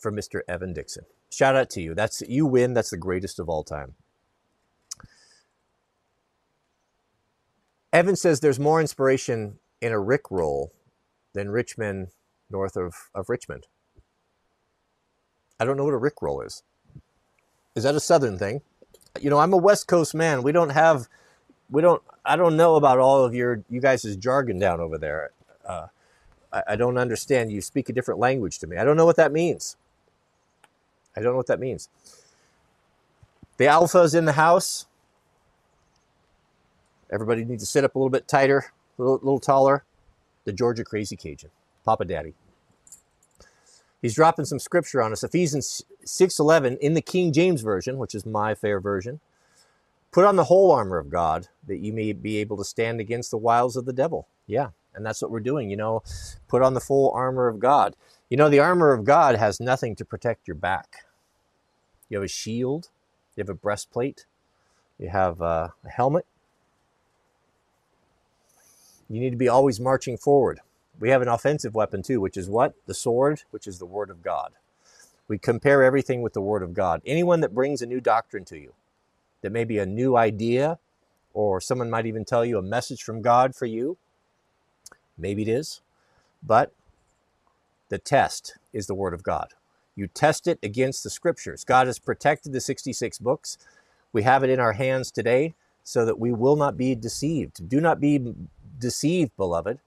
for 0.00 0.12
Mr. 0.12 0.40
Evan 0.48 0.72
Dixon. 0.72 1.04
Shout 1.32 1.56
out 1.56 1.70
to 1.70 1.82
you. 1.82 1.94
That's 1.94 2.22
you 2.28 2.46
win. 2.46 2.74
That's 2.74 2.90
the 2.90 2.96
greatest 2.96 3.40
of 3.40 3.48
all 3.48 3.64
time. 3.64 3.94
Evan 7.92 8.16
says 8.16 8.40
there's 8.40 8.60
more 8.60 8.80
inspiration 8.80 9.58
in 9.80 9.92
a 9.92 9.98
Rick 10.00 10.30
roll 10.30 10.72
than 11.32 11.50
Rich 11.50 11.76
Men 11.76 12.08
north 12.50 12.76
of, 12.76 12.94
of 13.14 13.28
Richmond. 13.28 13.66
I 15.58 15.64
don't 15.64 15.76
know 15.76 15.84
what 15.84 15.94
a 15.94 15.98
Rick 15.98 16.22
roll 16.22 16.40
is. 16.40 16.62
Is 17.74 17.82
that 17.84 17.94
a 17.94 18.00
southern 18.00 18.38
thing? 18.38 18.62
You 19.20 19.30
know, 19.30 19.38
I'm 19.38 19.52
a 19.52 19.56
West 19.56 19.88
Coast 19.88 20.14
man. 20.14 20.42
We 20.42 20.52
don't 20.52 20.70
have, 20.70 21.08
we 21.70 21.82
don't, 21.82 22.02
I 22.24 22.36
don't 22.36 22.56
know 22.56 22.76
about 22.76 22.98
all 22.98 23.24
of 23.24 23.34
your, 23.34 23.62
you 23.68 23.80
guys' 23.80 24.16
jargon 24.16 24.58
down 24.58 24.80
over 24.80 24.98
there. 24.98 25.30
Uh, 25.66 25.88
I, 26.52 26.62
I 26.68 26.76
don't 26.76 26.98
understand. 26.98 27.52
You 27.52 27.60
speak 27.60 27.88
a 27.88 27.92
different 27.92 28.20
language 28.20 28.58
to 28.60 28.66
me. 28.66 28.76
I 28.76 28.84
don't 28.84 28.96
know 28.96 29.06
what 29.06 29.16
that 29.16 29.32
means. 29.32 29.76
I 31.16 31.20
don't 31.20 31.32
know 31.32 31.36
what 31.36 31.46
that 31.46 31.60
means. 31.60 31.88
The 33.56 33.66
alpha's 33.66 34.14
in 34.14 34.24
the 34.24 34.32
house. 34.32 34.86
Everybody 37.12 37.44
needs 37.44 37.62
to 37.62 37.66
sit 37.66 37.84
up 37.84 37.94
a 37.94 37.98
little 37.98 38.10
bit 38.10 38.26
tighter, 38.26 38.72
a 38.98 39.02
little, 39.02 39.16
little 39.16 39.40
taller. 39.40 39.84
The 40.44 40.52
Georgia 40.52 40.84
Crazy 40.84 41.16
Cajun, 41.16 41.50
Papa 41.84 42.04
Daddy. 42.04 42.34
He's 44.04 44.16
dropping 44.16 44.44
some 44.44 44.58
scripture 44.58 45.00
on 45.00 45.12
us. 45.12 45.24
Ephesians 45.24 45.80
6:11 46.04 46.76
in 46.76 46.92
the 46.92 47.00
King 47.00 47.32
James 47.32 47.62
version, 47.62 47.96
which 47.96 48.14
is 48.14 48.26
my 48.26 48.54
fair 48.54 48.78
version. 48.78 49.20
Put 50.12 50.26
on 50.26 50.36
the 50.36 50.44
whole 50.44 50.70
armor 50.70 50.98
of 50.98 51.08
God 51.08 51.48
that 51.66 51.78
you 51.78 51.90
may 51.90 52.12
be 52.12 52.36
able 52.36 52.58
to 52.58 52.66
stand 52.66 53.00
against 53.00 53.30
the 53.30 53.38
wiles 53.38 53.76
of 53.76 53.86
the 53.86 53.94
devil. 53.94 54.28
Yeah, 54.46 54.72
and 54.94 55.06
that's 55.06 55.22
what 55.22 55.30
we're 55.30 55.40
doing, 55.40 55.70
you 55.70 55.78
know, 55.78 56.02
put 56.48 56.60
on 56.60 56.74
the 56.74 56.82
full 56.82 57.12
armor 57.12 57.48
of 57.48 57.58
God. 57.58 57.96
You 58.28 58.36
know, 58.36 58.50
the 58.50 58.60
armor 58.60 58.92
of 58.92 59.06
God 59.06 59.36
has 59.36 59.58
nothing 59.58 59.96
to 59.96 60.04
protect 60.04 60.46
your 60.46 60.54
back. 60.54 61.06
You 62.10 62.18
have 62.18 62.26
a 62.26 62.28
shield, 62.28 62.90
you 63.34 63.40
have 63.40 63.48
a 63.48 63.54
breastplate, 63.54 64.26
you 64.98 65.08
have 65.08 65.40
uh, 65.40 65.68
a 65.82 65.88
helmet. 65.88 66.26
You 69.08 69.18
need 69.18 69.30
to 69.30 69.38
be 69.38 69.48
always 69.48 69.80
marching 69.80 70.18
forward. 70.18 70.60
We 71.00 71.10
have 71.10 71.22
an 71.22 71.28
offensive 71.28 71.74
weapon 71.74 72.02
too, 72.02 72.20
which 72.20 72.36
is 72.36 72.48
what? 72.48 72.74
The 72.86 72.94
sword, 72.94 73.42
which 73.50 73.66
is 73.66 73.78
the 73.78 73.86
Word 73.86 74.10
of 74.10 74.22
God. 74.22 74.52
We 75.26 75.38
compare 75.38 75.82
everything 75.82 76.22
with 76.22 76.34
the 76.34 76.40
Word 76.40 76.62
of 76.62 76.74
God. 76.74 77.02
Anyone 77.06 77.40
that 77.40 77.54
brings 77.54 77.82
a 77.82 77.86
new 77.86 78.00
doctrine 78.00 78.44
to 78.46 78.58
you, 78.58 78.74
that 79.42 79.52
may 79.52 79.64
be 79.64 79.78
a 79.78 79.86
new 79.86 80.16
idea, 80.16 80.78
or 81.32 81.60
someone 81.60 81.90
might 81.90 82.06
even 82.06 82.24
tell 82.24 82.44
you 82.44 82.58
a 82.58 82.62
message 82.62 83.02
from 83.02 83.22
God 83.22 83.54
for 83.54 83.66
you, 83.66 83.96
maybe 85.18 85.42
it 85.42 85.48
is, 85.48 85.80
but 86.42 86.72
the 87.88 87.98
test 87.98 88.58
is 88.72 88.86
the 88.86 88.94
Word 88.94 89.14
of 89.14 89.22
God. 89.22 89.48
You 89.96 90.08
test 90.08 90.46
it 90.46 90.58
against 90.62 91.04
the 91.04 91.10
Scriptures. 91.10 91.64
God 91.64 91.86
has 91.86 91.98
protected 91.98 92.52
the 92.52 92.60
66 92.60 93.18
books. 93.18 93.58
We 94.12 94.22
have 94.22 94.42
it 94.44 94.50
in 94.50 94.60
our 94.60 94.72
hands 94.72 95.10
today 95.10 95.54
so 95.84 96.04
that 96.04 96.18
we 96.18 96.32
will 96.32 96.56
not 96.56 96.76
be 96.76 96.94
deceived. 96.94 97.68
Do 97.68 97.80
not 97.80 98.00
be 98.00 98.34
deceived, 98.78 99.36
beloved. 99.36 99.78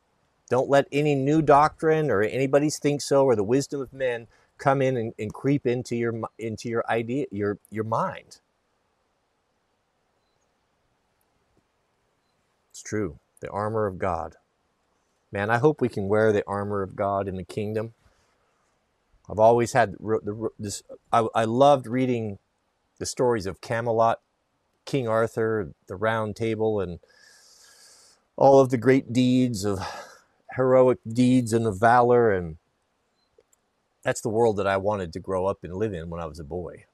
Don't 0.50 0.70
let 0.70 0.88
any 0.92 1.16
new 1.16 1.42
doctrine 1.42 2.10
or 2.10 2.22
anybody's 2.22 2.80
think 2.80 3.02
so 3.02 3.26
or 3.26 3.36
the 3.36 3.44
wisdom 3.44 3.82
of 3.82 3.92
men 3.94 4.28
come 4.58 4.82
in 4.82 4.98
and, 4.98 5.14
and 5.20 5.34
creep 5.34 5.68
into 5.68 5.96
your 5.96 6.14
into 6.40 6.70
your 6.70 6.84
idea 6.90 7.26
your 7.32 7.60
your 7.70 7.84
mind. 7.84 8.40
It's 12.72 12.82
true. 12.82 13.20
The 13.40 13.50
armor 13.50 13.86
of 13.86 13.98
God. 13.98 14.36
Man, 15.32 15.50
I 15.50 15.58
hope 15.58 15.82
we 15.82 15.90
can 15.90 16.08
wear 16.08 16.32
the 16.32 16.44
armor 16.48 16.82
of 16.82 16.96
God 16.96 17.28
in 17.28 17.36
the 17.36 17.44
kingdom. 17.44 17.94
I've 19.30 19.40
always 19.40 19.74
had 19.74 19.96
this. 20.58 20.84
I, 21.12 21.28
I 21.36 21.44
loved 21.44 21.86
reading 21.86 22.40
the 22.98 23.06
stories 23.06 23.46
of 23.46 23.60
Camelot, 23.60 24.22
King 24.86 25.08
Arthur, 25.08 25.74
the 25.88 25.96
Round 25.98 26.36
Table, 26.36 26.80
and 26.80 27.00
all 28.38 28.60
of 28.60 28.70
the 28.70 28.78
great 28.78 29.12
deeds 29.12 29.66
of 29.66 29.80
heroic 30.58 31.00
deeds 31.08 31.54
and 31.54 31.66
of 31.66 31.80
valor 31.80 32.32
and 32.32 32.58
that's 34.04 34.22
the 34.22 34.30
world 34.30 34.58
that 34.58 34.68
I 34.68 34.78
wanted 34.78 35.14
to 35.14 35.20
grow 35.20 35.48
up 35.48 35.64
and 35.64 35.76
live 35.76 35.94
in 35.94 36.10
when 36.10 36.22
I 36.22 36.26
was 36.26 36.40
a 36.40 36.44
boy. 36.44 36.86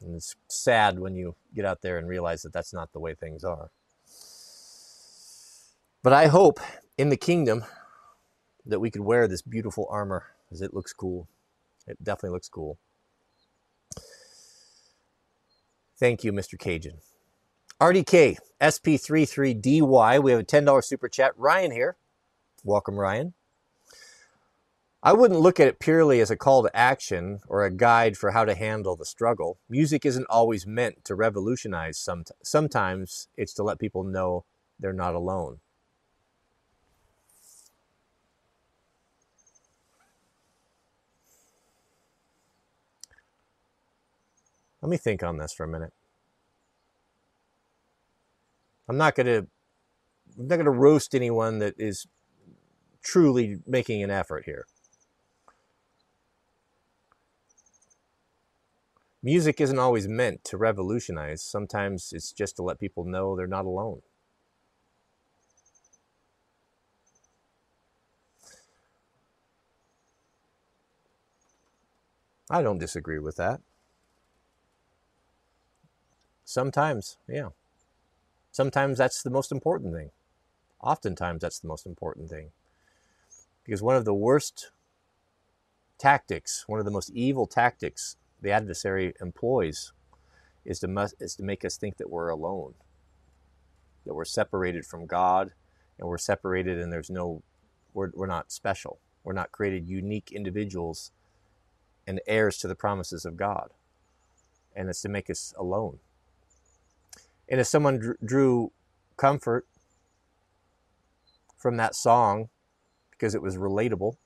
And 0.00 0.14
it's 0.14 0.36
sad 0.48 0.98
when 0.98 1.14
you 1.14 1.34
get 1.54 1.64
out 1.64 1.82
there 1.82 1.98
and 1.98 2.06
realize 2.06 2.42
that 2.42 2.52
that's 2.52 2.74
not 2.74 2.92
the 2.92 3.00
way 3.00 3.14
things 3.14 3.42
are. 3.42 3.70
But 6.02 6.12
I 6.12 6.26
hope 6.26 6.60
in 6.98 7.08
the 7.08 7.16
kingdom 7.16 7.64
that 8.66 8.80
we 8.80 8.90
could 8.90 9.02
wear 9.02 9.26
this 9.26 9.42
beautiful 9.42 9.86
armor 9.90 10.24
because 10.44 10.60
it 10.60 10.74
looks 10.74 10.92
cool. 10.92 11.26
It 11.86 12.02
definitely 12.04 12.34
looks 12.34 12.48
cool. 12.48 12.78
Thank 15.98 16.22
you, 16.22 16.32
Mr. 16.32 16.58
Cajun. 16.58 16.98
RDK, 17.80 18.38
SP33DY. 18.60 20.22
We 20.22 20.30
have 20.30 20.40
a 20.40 20.44
$10 20.44 20.84
super 20.84 21.08
chat. 21.08 21.32
Ryan 21.36 21.72
here. 21.72 21.96
Welcome, 22.64 22.98
Ryan. 22.98 23.34
I 25.02 25.12
wouldn't 25.12 25.40
look 25.40 25.60
at 25.60 25.68
it 25.68 25.78
purely 25.78 26.20
as 26.20 26.30
a 26.30 26.36
call 26.36 26.62
to 26.62 26.74
action 26.76 27.40
or 27.48 27.64
a 27.64 27.70
guide 27.70 28.16
for 28.16 28.30
how 28.30 28.44
to 28.44 28.54
handle 28.54 28.96
the 28.96 29.04
struggle. 29.04 29.58
Music 29.68 30.06
isn't 30.06 30.26
always 30.30 30.66
meant 30.66 31.04
to 31.04 31.14
revolutionize. 31.14 31.98
Some, 31.98 32.24
sometimes 32.42 33.28
it's 33.36 33.52
to 33.54 33.62
let 33.62 33.78
people 33.78 34.02
know 34.04 34.44
they're 34.80 34.92
not 34.92 35.14
alone. 35.14 35.60
Let 44.82 44.90
me 44.90 44.96
think 44.96 45.22
on 45.22 45.36
this 45.36 45.52
for 45.52 45.64
a 45.64 45.68
minute. 45.68 45.92
I'm 48.88 48.96
not 48.96 49.14
going 49.14 49.26
to 49.26 49.46
I'm 50.38 50.48
not 50.48 50.56
going 50.56 50.66
to 50.66 50.70
roast 50.70 51.14
anyone 51.14 51.58
that 51.60 51.74
is 51.78 52.06
truly 53.02 53.58
making 53.66 54.02
an 54.02 54.10
effort 54.10 54.44
here. 54.44 54.66
Music 59.22 59.60
isn't 59.60 59.78
always 59.78 60.06
meant 60.06 60.44
to 60.44 60.56
revolutionize. 60.56 61.42
Sometimes 61.42 62.12
it's 62.12 62.32
just 62.32 62.56
to 62.56 62.62
let 62.62 62.78
people 62.78 63.04
know 63.04 63.34
they're 63.34 63.46
not 63.46 63.64
alone. 63.64 64.02
I 72.48 72.62
don't 72.62 72.78
disagree 72.78 73.18
with 73.18 73.36
that. 73.36 73.60
Sometimes, 76.44 77.16
yeah. 77.28 77.48
Sometimes 78.56 78.96
that's 78.96 79.22
the 79.22 79.28
most 79.28 79.52
important 79.52 79.92
thing. 79.92 80.12
Oftentimes, 80.82 81.42
that's 81.42 81.58
the 81.58 81.68
most 81.68 81.84
important 81.84 82.30
thing. 82.30 82.52
Because 83.62 83.82
one 83.82 83.96
of 83.96 84.06
the 84.06 84.14
worst 84.14 84.70
tactics, 85.98 86.64
one 86.66 86.78
of 86.78 86.86
the 86.86 86.90
most 86.90 87.10
evil 87.10 87.46
tactics 87.46 88.16
the 88.40 88.50
adversary 88.50 89.12
employs 89.20 89.92
is 90.64 90.78
to, 90.78 91.08
is 91.20 91.36
to 91.36 91.42
make 91.42 91.66
us 91.66 91.76
think 91.76 91.98
that 91.98 92.08
we're 92.08 92.30
alone, 92.30 92.72
that 94.06 94.14
we're 94.14 94.24
separated 94.24 94.86
from 94.86 95.04
God, 95.04 95.52
and 95.98 96.08
we're 96.08 96.16
separated 96.16 96.78
and 96.78 96.90
there's 96.90 97.10
no, 97.10 97.42
we're, 97.92 98.10
we're 98.14 98.24
not 98.24 98.50
special. 98.50 99.00
We're 99.22 99.34
not 99.34 99.52
created 99.52 99.86
unique 99.86 100.32
individuals 100.32 101.12
and 102.06 102.22
heirs 102.26 102.56
to 102.60 102.68
the 102.68 102.74
promises 102.74 103.26
of 103.26 103.36
God. 103.36 103.74
And 104.74 104.88
it's 104.88 105.02
to 105.02 105.10
make 105.10 105.28
us 105.28 105.52
alone. 105.58 105.98
And 107.48 107.60
if 107.60 107.66
someone 107.66 108.16
drew 108.24 108.72
comfort 109.16 109.66
from 111.56 111.76
that 111.76 111.94
song 111.94 112.48
because 113.10 113.34
it 113.34 113.42
was 113.42 113.56
relatable, 113.56 114.16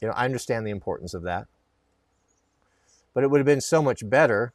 you 0.00 0.08
know, 0.08 0.14
I 0.14 0.24
understand 0.24 0.66
the 0.66 0.70
importance 0.70 1.14
of 1.14 1.22
that. 1.22 1.46
But 3.14 3.24
it 3.24 3.30
would 3.30 3.38
have 3.38 3.46
been 3.46 3.60
so 3.60 3.80
much 3.80 4.08
better 4.08 4.52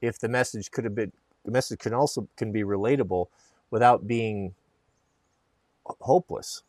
if 0.00 0.18
the 0.18 0.28
message 0.28 0.70
could 0.70 0.84
have 0.84 0.94
been 0.94 1.12
the 1.44 1.50
message 1.50 1.80
can 1.80 1.94
also 1.94 2.28
can 2.36 2.52
be 2.52 2.62
relatable 2.62 3.26
without 3.70 4.06
being 4.06 4.54
hopeless. 5.84 6.62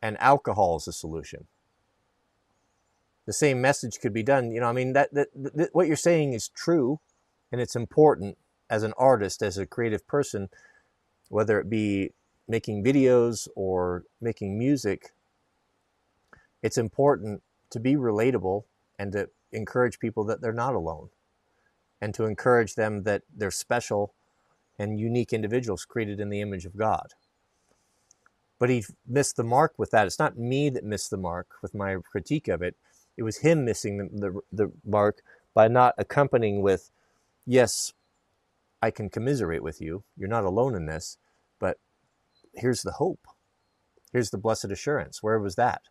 And 0.00 0.16
alcohol 0.20 0.76
is 0.76 0.88
a 0.88 0.92
solution 0.92 1.46
the 3.26 3.32
same 3.32 3.60
message 3.60 4.00
could 4.00 4.12
be 4.12 4.22
done. 4.22 4.50
You 4.50 4.60
know, 4.60 4.68
I 4.68 4.72
mean, 4.72 4.92
that, 4.92 5.12
that, 5.14 5.28
that, 5.34 5.70
what 5.72 5.86
you're 5.86 5.96
saying 5.96 6.32
is 6.32 6.48
true 6.48 7.00
and 7.50 7.60
it's 7.60 7.76
important 7.76 8.38
as 8.68 8.82
an 8.82 8.92
artist, 8.96 9.42
as 9.42 9.58
a 9.58 9.66
creative 9.66 10.06
person, 10.06 10.48
whether 11.28 11.58
it 11.58 11.70
be 11.70 12.10
making 12.48 12.84
videos 12.84 13.48
or 13.54 14.04
making 14.20 14.58
music, 14.58 15.12
it's 16.62 16.78
important 16.78 17.42
to 17.70 17.80
be 17.80 17.94
relatable 17.94 18.64
and 18.98 19.12
to 19.12 19.28
encourage 19.52 19.98
people 19.98 20.24
that 20.24 20.40
they're 20.40 20.52
not 20.52 20.74
alone 20.74 21.08
and 22.00 22.14
to 22.14 22.24
encourage 22.24 22.74
them 22.74 23.04
that 23.04 23.22
they're 23.34 23.50
special 23.50 24.12
and 24.78 24.98
unique 24.98 25.32
individuals 25.32 25.84
created 25.84 26.20
in 26.20 26.28
the 26.28 26.40
image 26.40 26.66
of 26.66 26.76
God. 26.76 27.14
But 28.58 28.70
he 28.70 28.84
missed 29.06 29.36
the 29.36 29.44
mark 29.44 29.74
with 29.76 29.90
that. 29.90 30.06
It's 30.06 30.18
not 30.18 30.38
me 30.38 30.68
that 30.70 30.84
missed 30.84 31.10
the 31.10 31.16
mark 31.16 31.48
with 31.62 31.74
my 31.74 31.96
critique 31.96 32.48
of 32.48 32.62
it 32.62 32.76
it 33.16 33.22
was 33.22 33.38
him 33.38 33.64
missing 33.64 33.98
the, 33.98 34.08
the, 34.12 34.40
the 34.52 34.72
mark 34.84 35.22
by 35.54 35.68
not 35.68 35.94
accompanying 35.98 36.62
with, 36.62 36.90
yes, 37.46 37.92
I 38.82 38.90
can 38.90 39.08
commiserate 39.08 39.62
with 39.62 39.80
you. 39.80 40.04
You're 40.16 40.28
not 40.28 40.44
alone 40.44 40.74
in 40.74 40.86
this, 40.86 41.16
but 41.58 41.78
here's 42.54 42.82
the 42.82 42.92
hope. 42.92 43.26
Here's 44.12 44.30
the 44.30 44.38
blessed 44.38 44.66
assurance. 44.66 45.22
Where 45.22 45.38
was 45.38 45.54
that? 45.56 45.82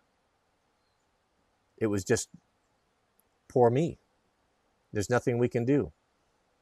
It 1.77 1.87
was 1.87 2.03
just 2.03 2.29
poor 3.47 3.69
me. 3.69 3.97
There's 4.91 5.09
nothing 5.09 5.37
we 5.37 5.49
can 5.49 5.65
do. 5.65 5.91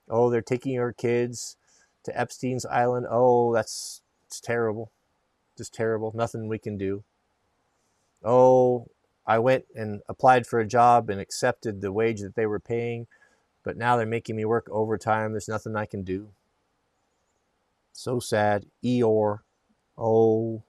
Oh, 0.10 0.30
they're 0.30 0.42
taking 0.42 0.80
our 0.80 0.94
kids 0.94 1.58
to 2.04 2.20
Epstein's 2.20 2.66
Island. 2.66 3.06
Oh, 3.10 3.54
that's 3.54 4.02
it's 4.28 4.40
terrible. 4.40 4.92
Just 5.58 5.74
terrible. 5.74 6.12
Nothing 6.16 6.48
we 6.48 6.58
can 6.58 6.78
do. 6.78 7.04
Oh, 8.24 8.88
I 9.32 9.40
went 9.40 9.64
and 9.74 10.02
applied 10.10 10.46
for 10.46 10.60
a 10.60 10.68
job 10.68 11.10
and 11.10 11.22
accepted 11.22 11.80
the 11.80 11.94
wage 11.94 12.20
that 12.20 12.36
they 12.36 12.46
were 12.46 12.60
paying, 12.60 13.08
but 13.64 13.78
now 13.78 13.96
they're 13.96 14.06
making 14.06 14.36
me 14.36 14.44
work 14.44 14.68
overtime. 14.70 15.32
There's 15.32 15.48
nothing 15.48 15.74
I 15.74 15.86
can 15.86 16.04
do. 16.04 16.32
So 17.94 18.20
sad. 18.20 18.66
Eeyore. 18.84 19.40
Oh. 19.98 20.64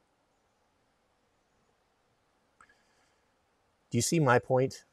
Do 3.91 3.99
you 3.99 4.03
see 4.03 4.21
my 4.21 4.39
point? 4.39 4.85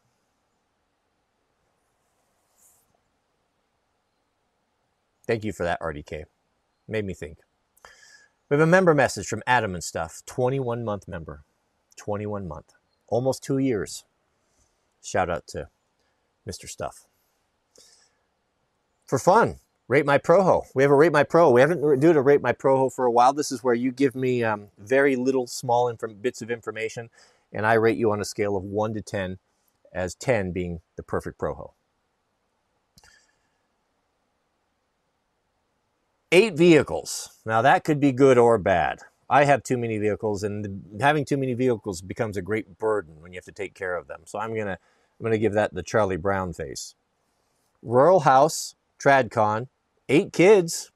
Thank 5.28 5.44
you 5.44 5.54
for 5.54 5.62
that, 5.62 5.80
RDK. 5.80 6.24
Made 6.88 7.06
me 7.06 7.14
think. 7.14 7.38
We 8.50 8.56
have 8.56 8.62
a 8.62 8.66
member 8.66 8.96
message 8.96 9.28
from 9.28 9.44
Adam 9.46 9.76
and 9.76 9.84
Stuff, 9.84 10.24
21 10.26 10.84
month 10.84 11.08
member. 11.08 11.44
21 11.98 12.48
month. 12.48 12.74
Almost 13.10 13.44
two 13.44 13.58
years. 13.58 14.04
Shout 15.04 15.30
out 15.30 15.48
to 15.48 15.70
Mr. 16.48 16.68
Stuff. 16.68 17.06
For 19.06 19.18
fun, 19.18 19.60
Rate 19.88 20.06
My 20.06 20.20
Proho. 20.20 20.66
We 20.76 20.84
have 20.84 20.92
a 20.92 20.96
Rate 20.96 21.12
My 21.12 21.24
Pro. 21.24 21.50
We 21.50 21.62
haven't 21.62 22.00
do 22.00 22.12
a 22.12 22.22
Rate 22.22 22.44
My 22.44 22.54
Proho 22.54 22.94
for 22.94 23.06
a 23.06 23.12
while. 23.12 23.34
This 23.34 23.52
is 23.52 23.64
where 23.64 23.74
you 23.74 23.92
give 23.92 24.16
me 24.16 24.44
um, 24.44 24.68
very 24.78 25.16
little 25.16 25.48
small 25.48 25.92
bits 26.22 26.44
of 26.44 26.52
information, 26.52 27.10
and 27.52 27.66
I 27.66 27.74
rate 27.74 27.98
you 27.98 28.12
on 28.12 28.22
a 28.22 28.26
scale 28.26 28.56
of 28.56 28.64
1 28.64 28.94
to 28.94 29.02
10, 29.02 29.40
as 29.92 30.14
10 30.14 30.52
being 30.52 30.82
the 30.96 31.02
perfect 31.02 31.40
Proho. 31.40 31.72
Eight 36.32 36.56
vehicles. 36.56 37.32
Now 37.44 37.64
that 37.64 37.84
could 37.84 38.00
be 38.00 38.12
good 38.12 38.38
or 38.38 38.60
bad. 38.60 39.00
I 39.30 39.46
have 39.46 39.62
too 39.64 39.78
many 39.78 39.98
vehicles, 40.00 40.44
and 40.44 41.00
having 41.00 41.24
too 41.24 41.38
many 41.38 41.54
vehicles 41.54 42.02
becomes 42.02 42.36
a 42.36 42.42
great 42.42 42.78
burden 42.80 43.22
when 43.22 43.32
you 43.32 43.38
have 43.38 43.46
to 43.46 43.52
take 43.52 43.76
care 43.76 43.96
of 43.96 44.08
them. 44.08 44.22
So 44.26 44.40
I'm 44.40 44.56
gonna 44.56 44.80
I'm 45.20 45.24
gonna 45.24 45.38
give 45.38 45.54
that 45.54 45.74
the 45.74 45.84
Charlie 45.84 46.18
Brown 46.18 46.54
face. 46.54 46.96
Rural 47.84 48.22
house, 48.22 48.76
Tradcon, 49.00 49.68
eight 50.08 50.34
kids. 50.34 50.92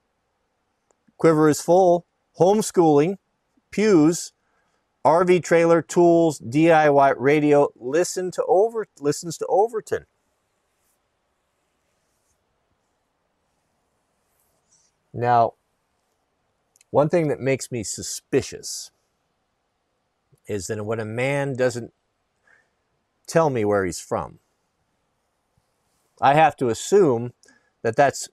Quiver 1.18 1.48
is 1.48 1.62
full. 1.62 2.06
Homeschooling, 2.40 3.18
pews, 3.70 4.34
RV 5.06 5.44
trailer, 5.44 5.82
tools, 5.82 6.40
DIY 6.40 7.14
radio. 7.18 7.70
Listen 7.76 8.32
to 8.32 8.44
over 8.48 8.88
listens 9.00 9.38
to 9.38 9.46
Overton. 9.48 10.06
Now, 15.14 15.54
one 16.94 17.10
thing 17.10 17.28
that 17.30 17.40
makes 17.40 17.72
me 17.72 17.84
suspicious 17.84 18.92
is 20.46 20.68
that 20.68 20.86
when 20.86 21.00
a 21.00 21.06
man 21.06 21.56
doesn't 21.56 21.92
tell 23.26 23.50
me 23.50 23.66
where 23.66 23.84
he's 23.84 24.00
from, 24.00 24.38
I 26.22 26.36
have 26.36 26.56
to 26.58 26.68
assume 26.68 27.34
that 27.82 27.96
that's 27.96 28.30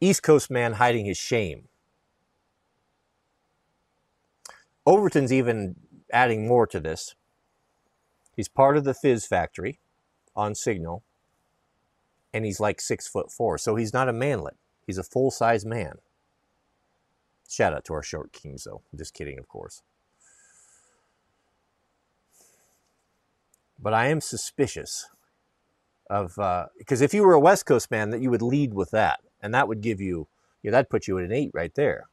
East 0.00 0.22
Coast 0.22 0.50
man 0.50 0.72
hiding 0.72 1.04
his 1.04 1.18
shame. 1.18 1.68
Overton's 4.86 5.30
even 5.30 5.76
adding 6.10 6.48
more 6.48 6.66
to 6.68 6.80
this. 6.80 7.14
He's 8.34 8.48
part 8.48 8.78
of 8.78 8.84
the 8.84 8.94
Fizz 8.94 9.26
factory 9.26 9.78
on 10.34 10.54
Signal, 10.54 11.04
and 12.32 12.46
he's 12.46 12.60
like 12.60 12.80
six 12.80 13.06
foot 13.06 13.30
four. 13.30 13.58
So 13.58 13.76
he's 13.76 13.92
not 13.92 14.08
a 14.08 14.14
manlet. 14.14 14.56
He's 14.86 14.96
a 14.96 15.04
full 15.04 15.30
size 15.30 15.66
man. 15.66 15.98
Shout 17.50 17.74
out 17.74 17.84
to 17.86 17.94
our 17.94 18.02
short 18.02 18.32
kings, 18.32 18.62
though. 18.62 18.82
I'm 18.92 18.98
just 18.98 19.12
kidding, 19.12 19.36
of 19.36 19.48
course. 19.48 19.82
But 23.76 23.92
I 23.92 24.06
am 24.06 24.20
suspicious 24.20 25.08
of 26.08 26.36
because 26.78 27.02
uh, 27.02 27.04
if 27.04 27.12
you 27.12 27.24
were 27.24 27.34
a 27.34 27.40
West 27.40 27.66
Coast 27.66 27.90
man, 27.90 28.10
that 28.10 28.20
you 28.20 28.30
would 28.30 28.40
lead 28.40 28.72
with 28.72 28.92
that, 28.92 29.18
and 29.42 29.52
that 29.52 29.66
would 29.66 29.80
give 29.80 30.00
you, 30.00 30.28
you 30.62 30.70
know, 30.70 30.76
that'd 30.76 30.90
put 30.90 31.08
you 31.08 31.18
at 31.18 31.24
an 31.24 31.32
eight 31.32 31.50
right 31.52 31.74
there. 31.74 32.08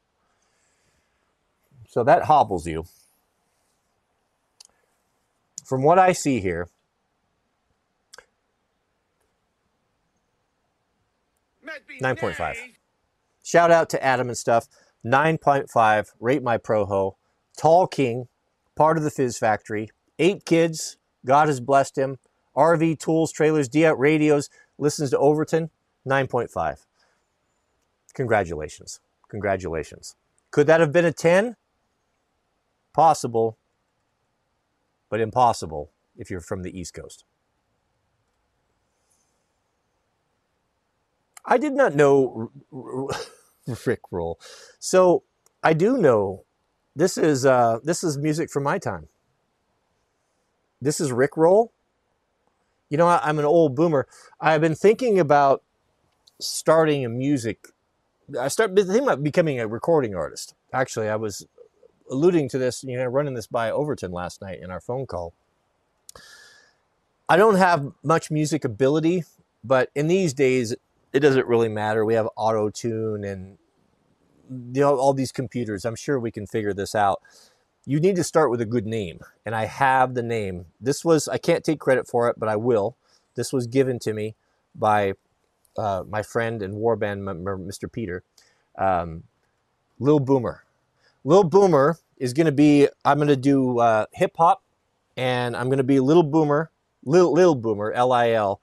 So 1.88 2.04
that 2.04 2.24
hobbles 2.24 2.66
you. 2.66 2.86
From 5.64 5.84
what 5.84 6.00
I 6.00 6.14
see 6.14 6.40
here, 6.40 6.68
nine 12.02 12.16
point 12.16 12.36
five. 12.36 12.58
Shout 13.44 13.70
out 13.70 13.90
to 13.92 14.04
Adam 14.04 14.30
and 14.30 14.38
stuff. 14.38 14.68
9.5, 15.06 16.14
rate 16.20 16.44
my 16.44 16.58
Proho. 16.58 17.16
Tall 17.58 17.88
King, 17.88 18.28
part 18.76 18.98
of 18.98 19.04
the 19.04 19.12
Fizz 19.12 19.38
Factory. 19.38 19.90
Eight 20.20 20.46
kids, 20.46 20.98
God 21.26 21.48
has 21.48 21.60
blessed 21.60 21.98
him. 21.98 22.18
RV, 22.56 23.00
tools, 23.00 23.32
trailers, 23.32 23.70
D 23.70 23.86
out 23.86 24.00
radios, 24.00 24.50
listens 24.78 25.12
to 25.12 25.18
Overton, 25.18 25.70
9.5. 26.08 26.86
Congratulations. 28.14 29.00
Congratulations. 29.30 30.16
Could 30.52 30.68
that 30.68 30.80
have 30.80 30.92
been 30.92 31.06
a 31.06 31.12
10? 31.12 31.56
Possible, 32.94 33.58
but 35.10 35.22
impossible 35.22 35.92
if 36.18 36.32
you're 36.32 36.42
from 36.42 36.64
the 36.64 36.78
East 36.78 36.96
Coast. 36.96 37.26
I 41.46 41.58
did 41.58 41.74
not 41.74 41.96
know 41.96 42.52
Rick 43.86 44.02
roll. 44.12 44.40
So 44.80 45.24
I 45.64 45.74
do 45.74 45.98
know 45.98 46.44
this 46.96 47.18
is 47.18 47.46
uh, 47.46 47.80
this 47.84 48.04
is 48.04 48.18
music 48.18 48.50
from 48.50 48.64
my 48.64 48.78
time. 48.78 49.08
This 50.82 51.00
is 51.00 51.12
Rick 51.12 51.38
roll. 51.38 51.72
You 52.90 52.98
know, 52.98 53.08
I, 53.08 53.30
am 53.30 53.40
an 53.40 53.46
old 53.46 53.76
boomer. 53.76 54.08
I've 54.40 54.62
been 54.62 54.76
thinking 54.76 55.20
about 55.20 55.62
starting 56.40 57.04
a 57.04 57.10
music. 57.10 57.68
I 58.40 58.48
start 58.48 58.76
thinking 58.76 59.04
about 59.04 59.24
becoming 59.24 59.60
a 59.60 59.68
recording 59.68 60.16
artist. 60.16 60.54
Actually, 60.72 61.10
I 61.10 61.18
was 61.18 61.46
alluding 62.10 62.50
to 62.50 62.58
this, 62.58 62.84
you 62.84 62.98
know, 62.98 63.06
running 63.06 63.34
this 63.34 63.48
by 63.48 63.70
Overton 63.70 64.12
last 64.12 64.42
night 64.42 64.60
in 64.62 64.72
our 64.72 64.80
phone 64.80 65.06
call. 65.06 65.34
I 67.30 67.36
don't 67.36 67.56
have 67.56 67.92
much 68.04 68.32
music 68.32 68.64
ability, 68.64 69.26
but 69.64 69.90
in 69.94 70.08
these 70.08 70.34
days, 70.34 70.76
it 71.14 71.20
doesn't 71.20 71.48
really 71.48 71.70
matter. 71.70 72.06
We 72.06 72.16
have 72.16 72.28
auto 72.36 72.70
tune 72.70 73.24
and 73.24 73.58
you 74.50 74.82
know, 74.82 74.96
all 74.96 75.14
these 75.14 75.32
computers. 75.32 75.86
I'm 75.86 75.96
sure 75.96 76.20
we 76.20 76.32
can 76.32 76.48
figure 76.48 76.74
this 76.74 76.96
out. 76.96 77.22
You 77.86 78.00
need 78.00 78.16
to 78.18 78.24
start 78.24 78.52
with 78.52 78.62
a 78.62 78.66
good 78.66 78.86
name, 78.86 79.22
and 79.46 79.56
I 79.56 79.66
have 79.66 80.14
the 80.14 80.24
name. 80.24 80.66
This 80.80 81.06
was 81.06 81.28
I 81.28 81.38
can't 81.38 81.64
take 81.64 81.80
credit 81.80 82.08
for 82.08 82.30
it, 82.30 82.36
but 82.38 82.50
I 82.50 82.56
will. 82.56 82.98
This 83.36 83.54
was 83.54 83.68
given 83.68 84.00
to 84.00 84.14
me 84.14 84.36
by 84.76 85.14
uh, 85.78 86.04
my 86.08 86.22
friend 86.22 86.62
and 86.62 86.76
warband 86.76 87.20
member, 87.20 87.58
Mr. 87.58 87.92
Peter, 87.92 88.24
um, 88.78 89.24
Lil 90.00 90.20
Boomer. 90.20 90.64
Lil 91.24 91.44
Boomer 91.44 91.98
is 92.18 92.34
going 92.34 92.46
to 92.46 92.52
be. 92.52 92.88
I'm 93.06 93.18
going 93.18 93.30
to 93.30 93.38
do 93.38 93.80
uh, 93.80 94.06
hip 94.12 94.36
hop, 94.38 94.64
and 95.16 95.56
I'm 95.56 95.68
going 95.68 95.78
to 95.78 95.84
be 95.84 96.00
Lil 96.00 96.24
Boomer, 96.24 96.72
Lil 97.06 97.32
Lil 97.32 97.56
Boomer, 97.56 97.94
L 97.94 98.12
I 98.12 98.32
L, 98.32 98.60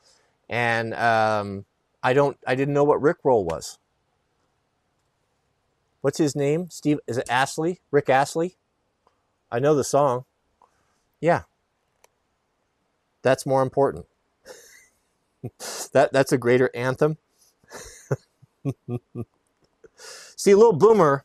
and 0.51 0.93
um, 0.95 1.65
I 2.05 2.13
don't. 2.13 2.37
I 2.47 2.55
didn't 2.55 2.75
know 2.75 2.85
what 2.85 3.03
Rick 3.03 3.17
Roll 3.25 3.45
was. 3.45 3.79
What's 6.03 6.19
his 6.19 6.37
name? 6.37 6.69
Steve? 6.69 7.01
Is 7.07 7.17
it 7.17 7.27
Astley? 7.31 7.81
Rick 7.91 8.11
Astley? 8.11 8.57
I 9.51 9.59
know 9.59 9.75
the 9.75 9.85
song. 9.85 10.27
Yeah. 11.19 11.45
That's 13.23 13.47
more 13.47 13.63
important. 13.63 14.05
that 15.95 16.13
that's 16.13 16.31
a 16.31 16.39
greater 16.39 16.71
anthem. 16.75 17.17
See, 20.37 20.55
little 20.55 20.75
boomer 20.75 21.25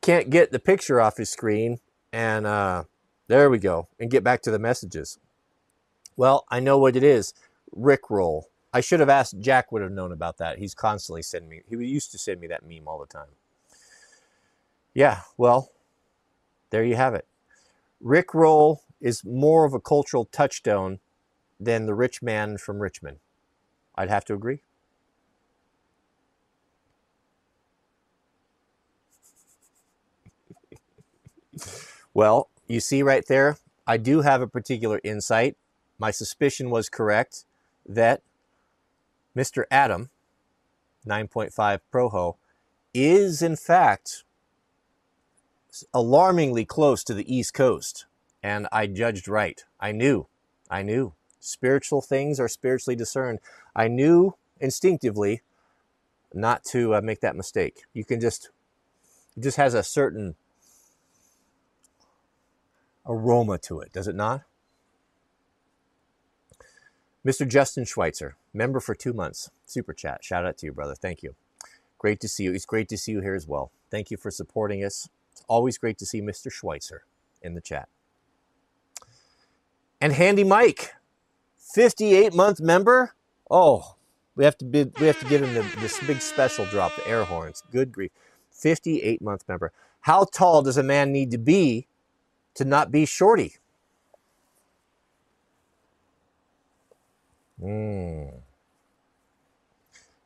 can't 0.00 0.30
get 0.30 0.52
the 0.52 0.60
picture 0.60 1.00
off 1.00 1.16
his 1.16 1.30
screen, 1.30 1.80
and 2.12 2.46
uh, 2.46 2.84
there 3.26 3.50
we 3.50 3.58
go, 3.58 3.88
and 3.98 4.10
get 4.10 4.22
back 4.22 4.42
to 4.42 4.52
the 4.52 4.60
messages. 4.60 5.18
Well, 6.16 6.44
I 6.50 6.60
know 6.60 6.78
what 6.78 6.94
it 6.94 7.02
is. 7.02 7.34
Rick 7.72 8.10
roll. 8.10 8.49
I 8.72 8.80
should 8.80 9.00
have 9.00 9.08
asked. 9.08 9.40
Jack 9.40 9.72
would 9.72 9.82
have 9.82 9.90
known 9.90 10.12
about 10.12 10.38
that. 10.38 10.58
He's 10.58 10.74
constantly 10.74 11.22
sending 11.22 11.50
me. 11.50 11.62
He 11.68 11.76
used 11.76 12.12
to 12.12 12.18
send 12.18 12.40
me 12.40 12.46
that 12.48 12.64
meme 12.66 12.86
all 12.86 13.00
the 13.00 13.06
time. 13.06 13.30
Yeah, 14.94 15.22
well, 15.36 15.70
there 16.70 16.84
you 16.84 16.96
have 16.96 17.14
it. 17.14 17.26
Rick 18.00 18.34
roll 18.34 18.82
is 19.00 19.24
more 19.24 19.64
of 19.64 19.74
a 19.74 19.80
cultural 19.80 20.24
touchstone 20.24 21.00
than 21.58 21.86
the 21.86 21.94
rich 21.94 22.22
man 22.22 22.58
from 22.58 22.80
Richmond. 22.80 23.18
I'd 23.94 24.08
have 24.08 24.24
to 24.26 24.34
agree. 24.34 24.62
well, 32.14 32.48
you 32.66 32.80
see 32.80 33.02
right 33.02 33.26
there, 33.26 33.58
I 33.86 33.96
do 33.96 34.22
have 34.22 34.40
a 34.40 34.46
particular 34.46 35.00
insight. 35.02 35.56
My 35.98 36.10
suspicion 36.10 36.70
was 36.70 36.88
correct 36.88 37.44
that 37.86 38.22
Mr. 39.36 39.64
Adam, 39.70 40.10
9.5 41.06 41.80
Proho, 41.92 42.36
is 42.92 43.42
in 43.42 43.56
fact 43.56 44.24
alarmingly 45.94 46.64
close 46.64 47.04
to 47.04 47.14
the 47.14 47.32
East 47.32 47.54
Coast. 47.54 48.06
And 48.42 48.66
I 48.72 48.86
judged 48.86 49.28
right. 49.28 49.62
I 49.78 49.92
knew. 49.92 50.26
I 50.70 50.82
knew. 50.82 51.14
Spiritual 51.38 52.02
things 52.02 52.40
are 52.40 52.48
spiritually 52.48 52.96
discerned. 52.96 53.38
I 53.74 53.88
knew 53.88 54.34
instinctively 54.58 55.42
not 56.32 56.64
to 56.64 56.94
uh, 56.94 57.00
make 57.00 57.20
that 57.20 57.36
mistake. 57.36 57.84
You 57.92 58.04
can 58.04 58.20
just, 58.20 58.50
it 59.36 59.42
just 59.42 59.56
has 59.56 59.74
a 59.74 59.82
certain 59.82 60.36
aroma 63.06 63.58
to 63.58 63.80
it, 63.80 63.92
does 63.92 64.08
it 64.08 64.14
not? 64.14 64.42
Mr. 67.26 67.46
Justin 67.46 67.84
Schweitzer, 67.84 68.36
member 68.52 68.80
for 68.80 68.94
two 68.94 69.12
months. 69.12 69.50
Super 69.66 69.92
chat. 69.92 70.24
Shout 70.24 70.46
out 70.46 70.58
to 70.58 70.66
you, 70.66 70.72
brother. 70.72 70.94
Thank 70.94 71.22
you. 71.22 71.34
Great 71.98 72.20
to 72.20 72.28
see 72.28 72.44
you. 72.44 72.52
It's 72.52 72.66
great 72.66 72.88
to 72.88 72.98
see 72.98 73.12
you 73.12 73.20
here 73.20 73.34
as 73.34 73.46
well. 73.46 73.70
Thank 73.90 74.10
you 74.10 74.16
for 74.16 74.30
supporting 74.30 74.84
us. 74.84 75.08
It's 75.32 75.44
always 75.48 75.78
great 75.78 75.98
to 75.98 76.06
see 76.06 76.22
Mr. 76.22 76.50
Schweitzer 76.50 77.04
in 77.42 77.54
the 77.54 77.60
chat. 77.60 77.88
And 80.00 80.12
Handy 80.12 80.44
Mike, 80.44 80.94
58 81.58 82.34
month 82.34 82.60
member. 82.60 83.14
Oh, 83.50 83.96
we 84.34 84.44
have 84.44 84.56
to 84.58 84.64
be, 84.64 84.84
we 85.00 85.06
have 85.06 85.20
to 85.20 85.26
give 85.26 85.42
him 85.42 85.54
the, 85.54 85.62
this 85.80 86.00
big 86.06 86.20
special 86.20 86.64
drop, 86.66 86.96
the 86.96 87.06
air 87.06 87.24
horns. 87.24 87.62
Good 87.70 87.92
grief. 87.92 88.10
58 88.50 89.20
month 89.22 89.44
member. 89.48 89.72
How 90.02 90.24
tall 90.24 90.62
does 90.62 90.78
a 90.78 90.82
man 90.82 91.12
need 91.12 91.30
to 91.32 91.38
be 91.38 91.86
to 92.54 92.64
not 92.64 92.90
be 92.90 93.04
shorty? 93.04 93.56
Mm. 97.62 98.40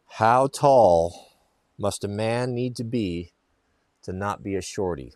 How 0.09 0.47
tall 0.47 1.33
must 1.79 2.05
a 2.05 2.09
man 2.09 2.55
need 2.55 2.77
to 2.77 2.85
be 2.85 3.33
to 4.03 4.13
not 4.13 4.43
be 4.43 4.55
a 4.55 4.63
shorty? 4.63 5.13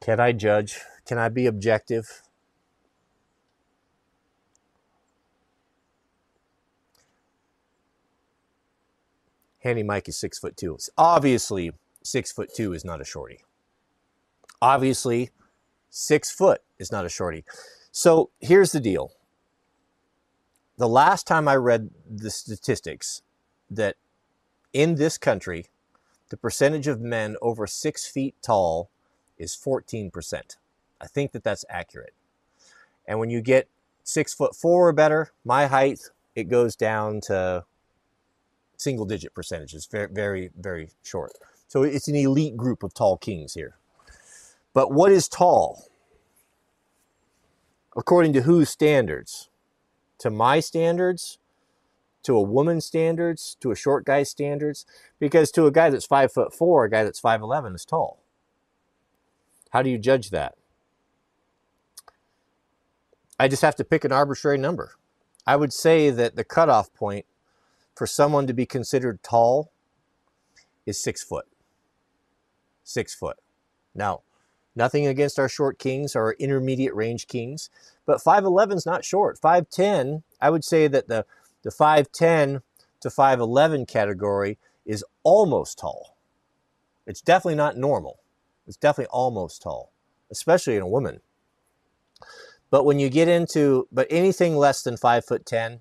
Can 0.00 0.20
I 0.20 0.32
judge? 0.32 0.78
Can 1.04 1.18
I 1.18 1.28
be 1.28 1.46
objective? 1.46 2.22
Handy 9.64 9.82
Mike 9.82 10.08
is 10.08 10.16
six 10.16 10.38
foot 10.38 10.56
two. 10.56 10.78
Obviously, 10.96 11.72
six 12.04 12.30
foot 12.30 12.50
two 12.54 12.72
is 12.72 12.84
not 12.84 13.00
a 13.00 13.04
shorty. 13.04 13.40
Obviously, 14.62 15.30
six 15.90 16.30
foot 16.30 16.62
is 16.78 16.92
not 16.92 17.06
a 17.06 17.08
shorty. 17.08 17.44
So 17.90 18.30
here's 18.40 18.72
the 18.72 18.80
deal. 18.80 19.12
The 20.78 20.88
last 20.88 21.26
time 21.26 21.48
I 21.48 21.56
read 21.56 21.90
the 22.08 22.30
statistics 22.30 23.22
that 23.70 23.96
in 24.72 24.96
this 24.96 25.16
country, 25.16 25.66
the 26.28 26.36
percentage 26.36 26.86
of 26.86 27.00
men 27.00 27.36
over 27.40 27.66
six 27.66 28.06
feet 28.06 28.34
tall 28.42 28.90
is 29.38 29.56
14%. 29.56 30.56
I 31.00 31.06
think 31.06 31.32
that 31.32 31.44
that's 31.44 31.64
accurate. 31.70 32.14
And 33.06 33.18
when 33.18 33.30
you 33.30 33.40
get 33.40 33.68
six 34.02 34.34
foot 34.34 34.54
four 34.54 34.88
or 34.88 34.92
better, 34.92 35.32
my 35.44 35.66
height, 35.66 36.10
it 36.34 36.44
goes 36.44 36.76
down 36.76 37.20
to 37.22 37.64
single 38.76 39.06
digit 39.06 39.34
percentages, 39.34 39.86
very, 39.86 40.08
very, 40.12 40.50
very 40.58 40.90
short. 41.02 41.32
So 41.68 41.82
it's 41.82 42.08
an 42.08 42.16
elite 42.16 42.56
group 42.56 42.82
of 42.82 42.94
tall 42.94 43.16
kings 43.16 43.54
here. 43.54 43.76
But 44.76 44.92
what 44.92 45.10
is 45.10 45.26
tall? 45.26 45.88
According 47.96 48.34
to 48.34 48.42
whose 48.42 48.68
standards? 48.68 49.48
To 50.18 50.28
my 50.28 50.60
standards? 50.60 51.38
To 52.24 52.36
a 52.36 52.42
woman's 52.42 52.84
standards? 52.84 53.56
To 53.60 53.70
a 53.70 53.74
short 53.74 54.04
guy's 54.04 54.28
standards? 54.28 54.84
Because 55.18 55.50
to 55.52 55.64
a 55.64 55.70
guy 55.70 55.88
that's 55.88 56.04
five 56.04 56.30
foot 56.30 56.52
four, 56.52 56.84
a 56.84 56.90
guy 56.90 57.04
that's 57.04 57.18
five 57.18 57.40
eleven 57.40 57.74
is 57.74 57.86
tall. 57.86 58.22
How 59.70 59.80
do 59.80 59.88
you 59.88 59.96
judge 59.96 60.28
that? 60.28 60.56
I 63.40 63.48
just 63.48 63.62
have 63.62 63.76
to 63.76 63.84
pick 63.84 64.04
an 64.04 64.12
arbitrary 64.12 64.58
number. 64.58 64.96
I 65.46 65.56
would 65.56 65.72
say 65.72 66.10
that 66.10 66.36
the 66.36 66.44
cutoff 66.44 66.92
point 66.92 67.24
for 67.94 68.06
someone 68.06 68.46
to 68.46 68.52
be 68.52 68.66
considered 68.66 69.22
tall 69.22 69.72
is 70.84 71.02
six 71.02 71.24
foot. 71.24 71.46
Six 72.84 73.14
foot. 73.14 73.38
Now, 73.94 74.20
Nothing 74.76 75.06
against 75.06 75.38
our 75.38 75.48
short 75.48 75.78
kings 75.78 76.14
or 76.14 76.34
intermediate 76.34 76.94
range 76.94 77.26
kings, 77.26 77.70
but 78.04 78.18
5'11 78.18 78.74
is 78.74 78.86
not 78.86 79.04
short. 79.04 79.40
5'10, 79.40 80.22
I 80.40 80.50
would 80.50 80.64
say 80.64 80.86
that 80.86 81.08
the, 81.08 81.24
the 81.62 81.70
5'10 81.70 82.60
to 83.00 83.08
5'11 83.08 83.88
category 83.88 84.58
is 84.84 85.04
almost 85.22 85.78
tall. 85.78 86.16
It's 87.06 87.22
definitely 87.22 87.56
not 87.56 87.76
normal. 87.76 88.18
It's 88.66 88.76
definitely 88.76 89.10
almost 89.10 89.62
tall, 89.62 89.92
especially 90.30 90.76
in 90.76 90.82
a 90.82 90.88
woman. 90.88 91.20
But 92.70 92.84
when 92.84 92.98
you 92.98 93.08
get 93.08 93.28
into, 93.28 93.88
but 93.90 94.06
anything 94.10 94.56
less 94.56 94.82
than 94.82 94.96
5 94.96 95.24
foot 95.24 95.46
10, 95.46 95.80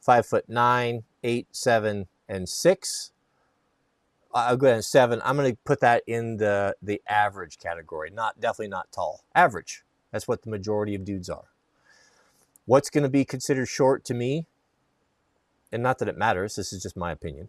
5 0.00 0.26
foot 0.26 0.48
9, 0.48 1.04
8, 1.22 1.46
7, 1.52 2.06
and 2.28 2.48
6, 2.48 3.12
I'll 4.34 4.56
go 4.56 4.66
ahead 4.66 4.76
and 4.76 4.84
seven. 4.84 5.20
I'm 5.24 5.36
going 5.36 5.52
to 5.52 5.58
put 5.64 5.80
that 5.80 6.02
in 6.06 6.36
the 6.36 6.76
the 6.82 7.00
average 7.08 7.58
category. 7.58 8.10
Not 8.10 8.40
definitely 8.40 8.68
not 8.68 8.92
tall. 8.92 9.24
Average. 9.34 9.84
That's 10.12 10.28
what 10.28 10.42
the 10.42 10.50
majority 10.50 10.94
of 10.94 11.04
dudes 11.04 11.28
are. 11.28 11.46
What's 12.64 12.90
going 12.90 13.04
to 13.04 13.10
be 13.10 13.24
considered 13.24 13.66
short 13.66 14.04
to 14.06 14.14
me? 14.14 14.46
And 15.72 15.82
not 15.82 15.98
that 15.98 16.08
it 16.08 16.16
matters. 16.16 16.54
This 16.54 16.72
is 16.72 16.82
just 16.82 16.96
my 16.96 17.12
opinion. 17.12 17.48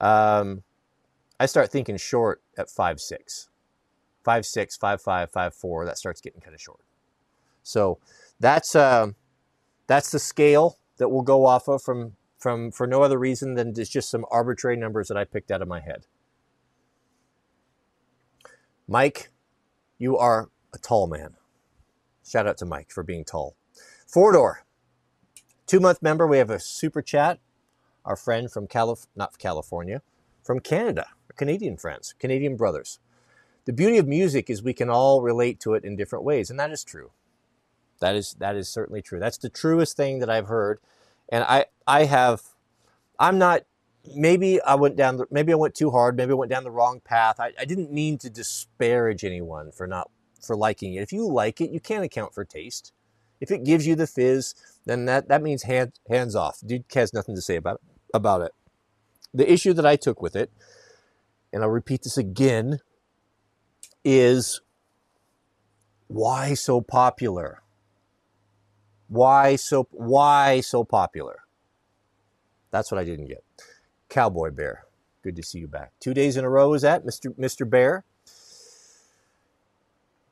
Um, 0.00 0.62
I 1.40 1.46
start 1.46 1.70
thinking 1.70 1.96
short 1.96 2.42
at 2.56 2.70
five 2.70 3.00
six, 3.00 3.48
five 4.24 4.46
six, 4.46 4.76
five 4.76 5.00
five, 5.00 5.30
five 5.30 5.54
four. 5.54 5.84
That 5.84 5.98
starts 5.98 6.20
getting 6.20 6.40
kind 6.40 6.54
of 6.54 6.60
short. 6.60 6.80
So 7.62 7.98
that's 8.40 8.74
uh, 8.74 9.08
that's 9.86 10.10
the 10.10 10.18
scale 10.18 10.78
that 10.98 11.08
we'll 11.08 11.22
go 11.22 11.46
off 11.46 11.68
of 11.68 11.82
from 11.82 12.14
from 12.38 12.70
for 12.70 12.86
no 12.86 13.02
other 13.02 13.18
reason 13.18 13.54
than 13.54 13.74
it's 13.76 13.90
just 13.90 14.10
some 14.10 14.24
arbitrary 14.30 14.76
numbers 14.76 15.08
that 15.08 15.16
I 15.16 15.24
picked 15.24 15.50
out 15.50 15.62
of 15.62 15.68
my 15.68 15.80
head. 15.80 16.06
Mike, 18.86 19.30
you 19.98 20.16
are 20.16 20.48
a 20.72 20.78
tall 20.78 21.06
man. 21.06 21.34
Shout 22.26 22.46
out 22.46 22.58
to 22.58 22.66
Mike 22.66 22.90
for 22.90 23.02
being 23.02 23.24
tall. 23.24 23.56
Four 24.06 24.32
door, 24.32 24.64
two 25.66 25.80
month 25.80 26.00
member. 26.00 26.26
We 26.26 26.38
have 26.38 26.50
a 26.50 26.60
super 26.60 27.02
chat. 27.02 27.38
Our 28.04 28.16
friend 28.16 28.50
from 28.50 28.66
Calif- 28.66 29.06
not 29.16 29.38
California, 29.38 30.00
from 30.42 30.60
Canada, 30.60 31.08
Canadian 31.36 31.76
friends, 31.76 32.14
Canadian 32.18 32.56
brothers. 32.56 33.00
The 33.66 33.72
beauty 33.74 33.98
of 33.98 34.08
music 34.08 34.48
is 34.48 34.62
we 34.62 34.72
can 34.72 34.88
all 34.88 35.20
relate 35.20 35.60
to 35.60 35.74
it 35.74 35.84
in 35.84 35.96
different 35.96 36.24
ways, 36.24 36.48
and 36.48 36.58
that 36.58 36.70
is 36.70 36.84
true. 36.84 37.10
That 38.00 38.16
is 38.16 38.34
that 38.38 38.56
is 38.56 38.68
certainly 38.68 39.02
true. 39.02 39.18
That's 39.18 39.38
the 39.38 39.50
truest 39.50 39.96
thing 39.96 40.20
that 40.20 40.30
I've 40.30 40.46
heard 40.46 40.80
and 41.28 41.44
I 41.44 41.66
I 41.86 42.04
have 42.04 42.42
I'm 43.18 43.38
not 43.38 43.62
maybe 44.14 44.60
I 44.62 44.74
went 44.74 44.96
down 44.96 45.18
the, 45.18 45.26
maybe 45.30 45.52
I 45.52 45.56
went 45.56 45.74
too 45.74 45.90
hard, 45.90 46.16
maybe 46.16 46.32
I 46.32 46.34
went 46.34 46.50
down 46.50 46.64
the 46.64 46.70
wrong 46.70 47.00
path. 47.00 47.40
I, 47.40 47.52
I 47.58 47.64
didn't 47.64 47.92
mean 47.92 48.18
to 48.18 48.30
disparage 48.30 49.24
anyone 49.24 49.72
for 49.72 49.86
not 49.86 50.10
for 50.40 50.56
liking 50.56 50.94
it. 50.94 51.02
If 51.02 51.12
you 51.12 51.26
like 51.26 51.60
it, 51.60 51.70
you 51.70 51.80
can't 51.80 52.04
account 52.04 52.34
for 52.34 52.44
taste. 52.44 52.92
If 53.40 53.50
it 53.50 53.64
gives 53.64 53.86
you 53.86 53.94
the 53.94 54.06
fizz, 54.06 54.54
then 54.84 55.04
that, 55.04 55.28
that 55.28 55.42
means 55.42 55.62
hand, 55.64 55.92
hands 56.08 56.34
off. 56.34 56.58
Dude 56.64 56.84
has 56.94 57.14
nothing 57.14 57.34
to 57.34 57.42
say 57.42 57.56
about 57.56 57.76
it, 57.76 57.80
about 58.14 58.42
it. 58.42 58.52
The 59.32 59.50
issue 59.50 59.72
that 59.74 59.86
I 59.86 59.96
took 59.96 60.20
with 60.22 60.34
it, 60.34 60.50
and 61.52 61.62
I'll 61.62 61.68
repeat 61.68 62.02
this 62.02 62.18
again, 62.18 62.80
is 64.04 64.60
why 66.08 66.54
so 66.54 66.80
popular? 66.80 67.62
Why 69.08 69.56
so 69.56 69.88
why 69.90 70.60
so 70.60 70.84
popular? 70.84 71.40
That's 72.70 72.90
what 72.90 73.00
I 73.00 73.04
didn't 73.04 73.28
get. 73.28 73.42
Cowboy 74.08 74.50
Bear, 74.50 74.84
good 75.22 75.36
to 75.36 75.42
see 75.42 75.58
you 75.58 75.68
back. 75.68 75.92
Two 76.00 76.14
days 76.14 76.36
in 76.36 76.44
a 76.44 76.50
row 76.50 76.74
is 76.74 76.82
that, 76.82 77.04
Mr. 77.04 77.34
Mr. 77.38 77.68
Bear? 77.68 78.04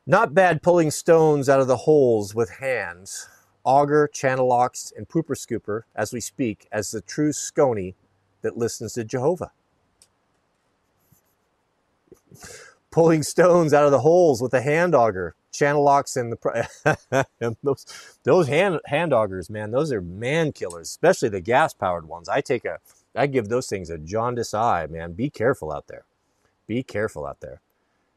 Not 0.05 0.33
bad 0.33 0.61
pulling 0.63 0.91
stones 0.91 1.49
out 1.49 1.59
of 1.59 1.67
the 1.67 1.77
holes 1.77 2.33
with 2.33 2.49
hands. 2.61 3.27
Auger, 3.65 4.07
channel 4.07 4.47
locks, 4.47 4.93
and 4.95 5.09
pooper 5.09 5.35
scooper 5.35 5.81
as 5.93 6.13
we 6.13 6.21
speak 6.21 6.67
as 6.71 6.91
the 6.91 7.01
true 7.01 7.31
scony 7.31 7.95
that 8.41 8.57
listens 8.57 8.93
to 8.93 9.03
Jehovah. 9.03 9.51
Pulling 12.91 13.23
stones 13.23 13.73
out 13.73 13.83
of 13.83 13.91
the 13.91 13.99
holes 13.99 14.41
with 14.41 14.53
a 14.53 14.61
hand 14.61 14.95
auger 14.95 15.35
channel 15.57 15.83
locks 15.83 16.15
and 16.17 16.31
the 16.33 17.27
those 17.63 17.85
those 18.23 18.47
hand 18.47 18.79
hand 18.85 19.13
augers, 19.13 19.49
man, 19.49 19.71
those 19.71 19.91
are 19.91 20.01
man 20.01 20.51
killers, 20.51 20.89
especially 20.89 21.29
the 21.29 21.41
gas 21.41 21.73
powered 21.73 22.07
ones. 22.07 22.29
I 22.29 22.41
take 22.41 22.65
a 22.65 22.79
I 23.15 23.27
give 23.27 23.49
those 23.49 23.67
things 23.67 23.89
a 23.89 23.97
jaundice 23.97 24.53
eye, 24.53 24.87
man. 24.87 25.13
Be 25.13 25.29
careful 25.29 25.71
out 25.71 25.87
there. 25.87 26.05
Be 26.67 26.83
careful 26.83 27.25
out 27.25 27.41
there. 27.41 27.61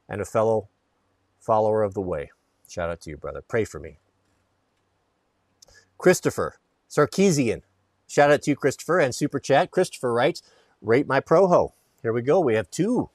And 0.09 0.21
a 0.21 0.25
fellow 0.25 0.69
follower 1.41 1.83
of 1.83 1.95
the 1.95 2.01
way. 2.01 2.31
Shout 2.69 2.91
out 2.91 3.01
to 3.03 3.11
you, 3.11 3.17
brother. 3.17 3.43
Pray 3.47 3.65
for 3.65 3.81
me. 3.81 3.99
Christopher 5.99 6.57
Sarkeesian. 6.89 7.63
Shout 8.09 8.31
out 8.33 8.43
to 8.43 8.51
you, 8.51 8.57
Christopher, 8.57 8.99
and 8.99 9.15
super 9.15 9.39
chat. 9.39 9.71
Christopher 9.71 10.13
writes, 10.13 10.43
rate 10.83 11.07
my 11.07 11.21
proho. 11.21 11.73
Here 12.03 12.13
we 12.13 12.23
go. 12.23 12.41
We 12.41 12.55
have 12.55 12.71
two 12.71 13.11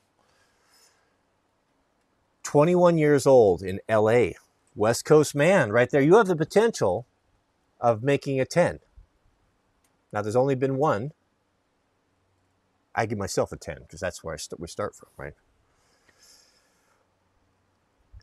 21 2.45 2.97
years 2.99 3.25
old 3.25 3.63
in 3.63 3.81
LA, 3.89 4.29
West 4.75 5.03
Coast 5.03 5.35
man, 5.35 5.71
right 5.71 5.89
there. 5.89 6.01
You 6.01 6.15
have 6.15 6.27
the 6.27 6.35
potential 6.35 7.07
of 7.81 8.03
making 8.03 8.39
a 8.39 8.45
10. 8.45 8.79
Now, 10.13 10.21
there's 10.21 10.35
only 10.35 10.55
been 10.55 10.77
one. 10.77 11.11
I 12.93 13.07
give 13.07 13.17
myself 13.17 13.51
a 13.51 13.57
10 13.57 13.79
because 13.81 13.99
that's 13.99 14.23
where 14.23 14.37
st- 14.37 14.59
we 14.59 14.67
start 14.67 14.95
from, 14.95 15.09
right? 15.17 15.33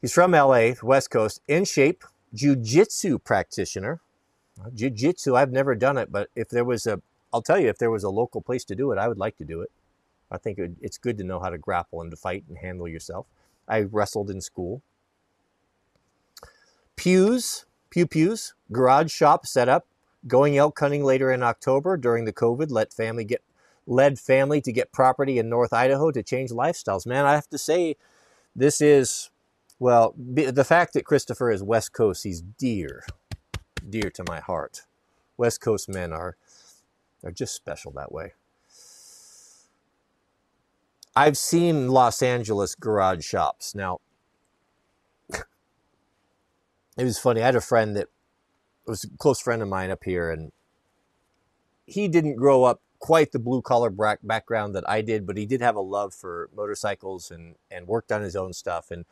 He's 0.01 0.13
from 0.13 0.33
LA, 0.33 0.73
West 0.83 1.11
Coast, 1.11 1.41
in 1.49 1.65
shape, 1.65 2.05
jiu-jitsu 2.33 3.19
practitioner. 3.19 4.01
Jiu-jitsu, 4.73 5.35
I've 5.35 5.53
never 5.53 5.75
done 5.75 5.99
it, 5.99 6.13
but 6.13 6.31
if 6.37 6.49
there 6.49 6.65
was 6.65 6.87
a, 6.87 7.03
I'll 7.33 7.43
tell 7.43 7.59
you, 7.59 7.69
if 7.69 7.79
there 7.79 7.91
was 7.91 8.05
a 8.05 8.09
local 8.09 8.41
place 8.41 8.65
to 8.67 8.77
do 8.77 8.93
it, 8.93 8.99
I 8.99 9.09
would 9.09 9.19
like 9.19 9.37
to 9.39 9.45
do 9.45 9.61
it. 9.63 9.71
I 10.31 10.39
think 10.39 10.59
it's 10.81 10.97
good 10.97 11.19
to 11.19 11.25
know 11.25 11.41
how 11.41 11.51
to 11.51 11.59
grapple 11.59 12.01
and 12.01 12.11
to 12.11 12.17
fight 12.17 12.45
and 12.49 12.59
handle 12.59 12.89
yourself. 12.89 13.27
I 13.69 13.83
wrestled 13.83 14.31
in 14.31 14.41
school. 14.41 14.83
Pews, 16.97 17.65
Pew 17.91 18.07
Pews, 18.07 18.55
garage 18.71 19.13
shop 19.13 19.47
setup, 19.47 19.87
going 20.27 20.57
elk 20.57 20.79
hunting 20.79 21.05
later 21.05 21.33
in 21.33 21.43
October 21.43 21.97
during 21.97 22.25
the 22.25 22.33
COVID, 22.33 22.71
let 22.71 22.93
family 22.93 23.25
get 23.25 23.43
led 23.87 24.19
family 24.19 24.61
to 24.61 24.71
get 24.73 24.93
property 24.93 25.39
in 25.39 25.49
North 25.49 25.73
Idaho 25.73 26.13
to 26.13 26.23
change 26.23 26.51
lifestyles. 26.51 27.05
Man, 27.05 27.25
I 27.25 27.33
have 27.33 27.49
to 27.49 27.59
say, 27.59 27.97
this 28.55 28.81
is 28.81 29.31
well, 29.81 30.15
the 30.17 30.65
fact 30.65 30.93
that 30.93 31.05
Christopher 31.05 31.51
is 31.51 31.61
West 31.61 31.93
Coast, 31.93 32.23
he's 32.23 32.41
dear, 32.41 33.05
dear 33.91 34.11
to 34.11 34.23
my 34.29 34.39
heart. 34.39 34.83
West 35.37 35.61
Coast 35.61 35.89
men 35.89 36.13
are 36.13 36.37
are 37.25 37.33
just 37.33 37.55
special 37.55 37.91
that 37.93 38.13
way. 38.13 38.35
I've 41.15 41.37
seen 41.37 41.89
Los 41.89 42.23
Angeles 42.23 42.75
garage 42.75 43.25
shops. 43.25 43.75
Now, 43.75 43.99
it 46.97 47.05
was 47.05 47.19
funny. 47.19 47.43
I 47.43 47.47
had 47.47 47.57
a 47.57 47.61
friend 47.61 47.97
that 47.97 48.09
was 48.87 49.05
a 49.05 49.09
close 49.19 49.41
friend 49.41 49.63
of 49.63 49.69
mine 49.69 49.91
up 49.91 50.05
here, 50.05 50.31
and 50.31 50.53
he 51.87 52.09
didn't 52.09 52.37
grow 52.37 52.65
up 52.65 52.81
quite 52.99 53.33
the 53.33 53.39
blue 53.39 53.61
collar 53.61 53.91
background 54.23 54.75
that 54.75 54.89
I 54.89 55.03
did, 55.03 55.27
but 55.27 55.37
he 55.37 55.45
did 55.45 55.61
have 55.61 55.77
a 55.77 55.81
love 55.81 56.15
for 56.15 56.49
motorcycles 56.55 57.31
and, 57.31 57.57
and 57.71 57.87
worked 57.87 58.13
on 58.13 58.23
his 58.23 58.37
own 58.37 58.53
stuff. 58.53 58.91
And 58.91 59.05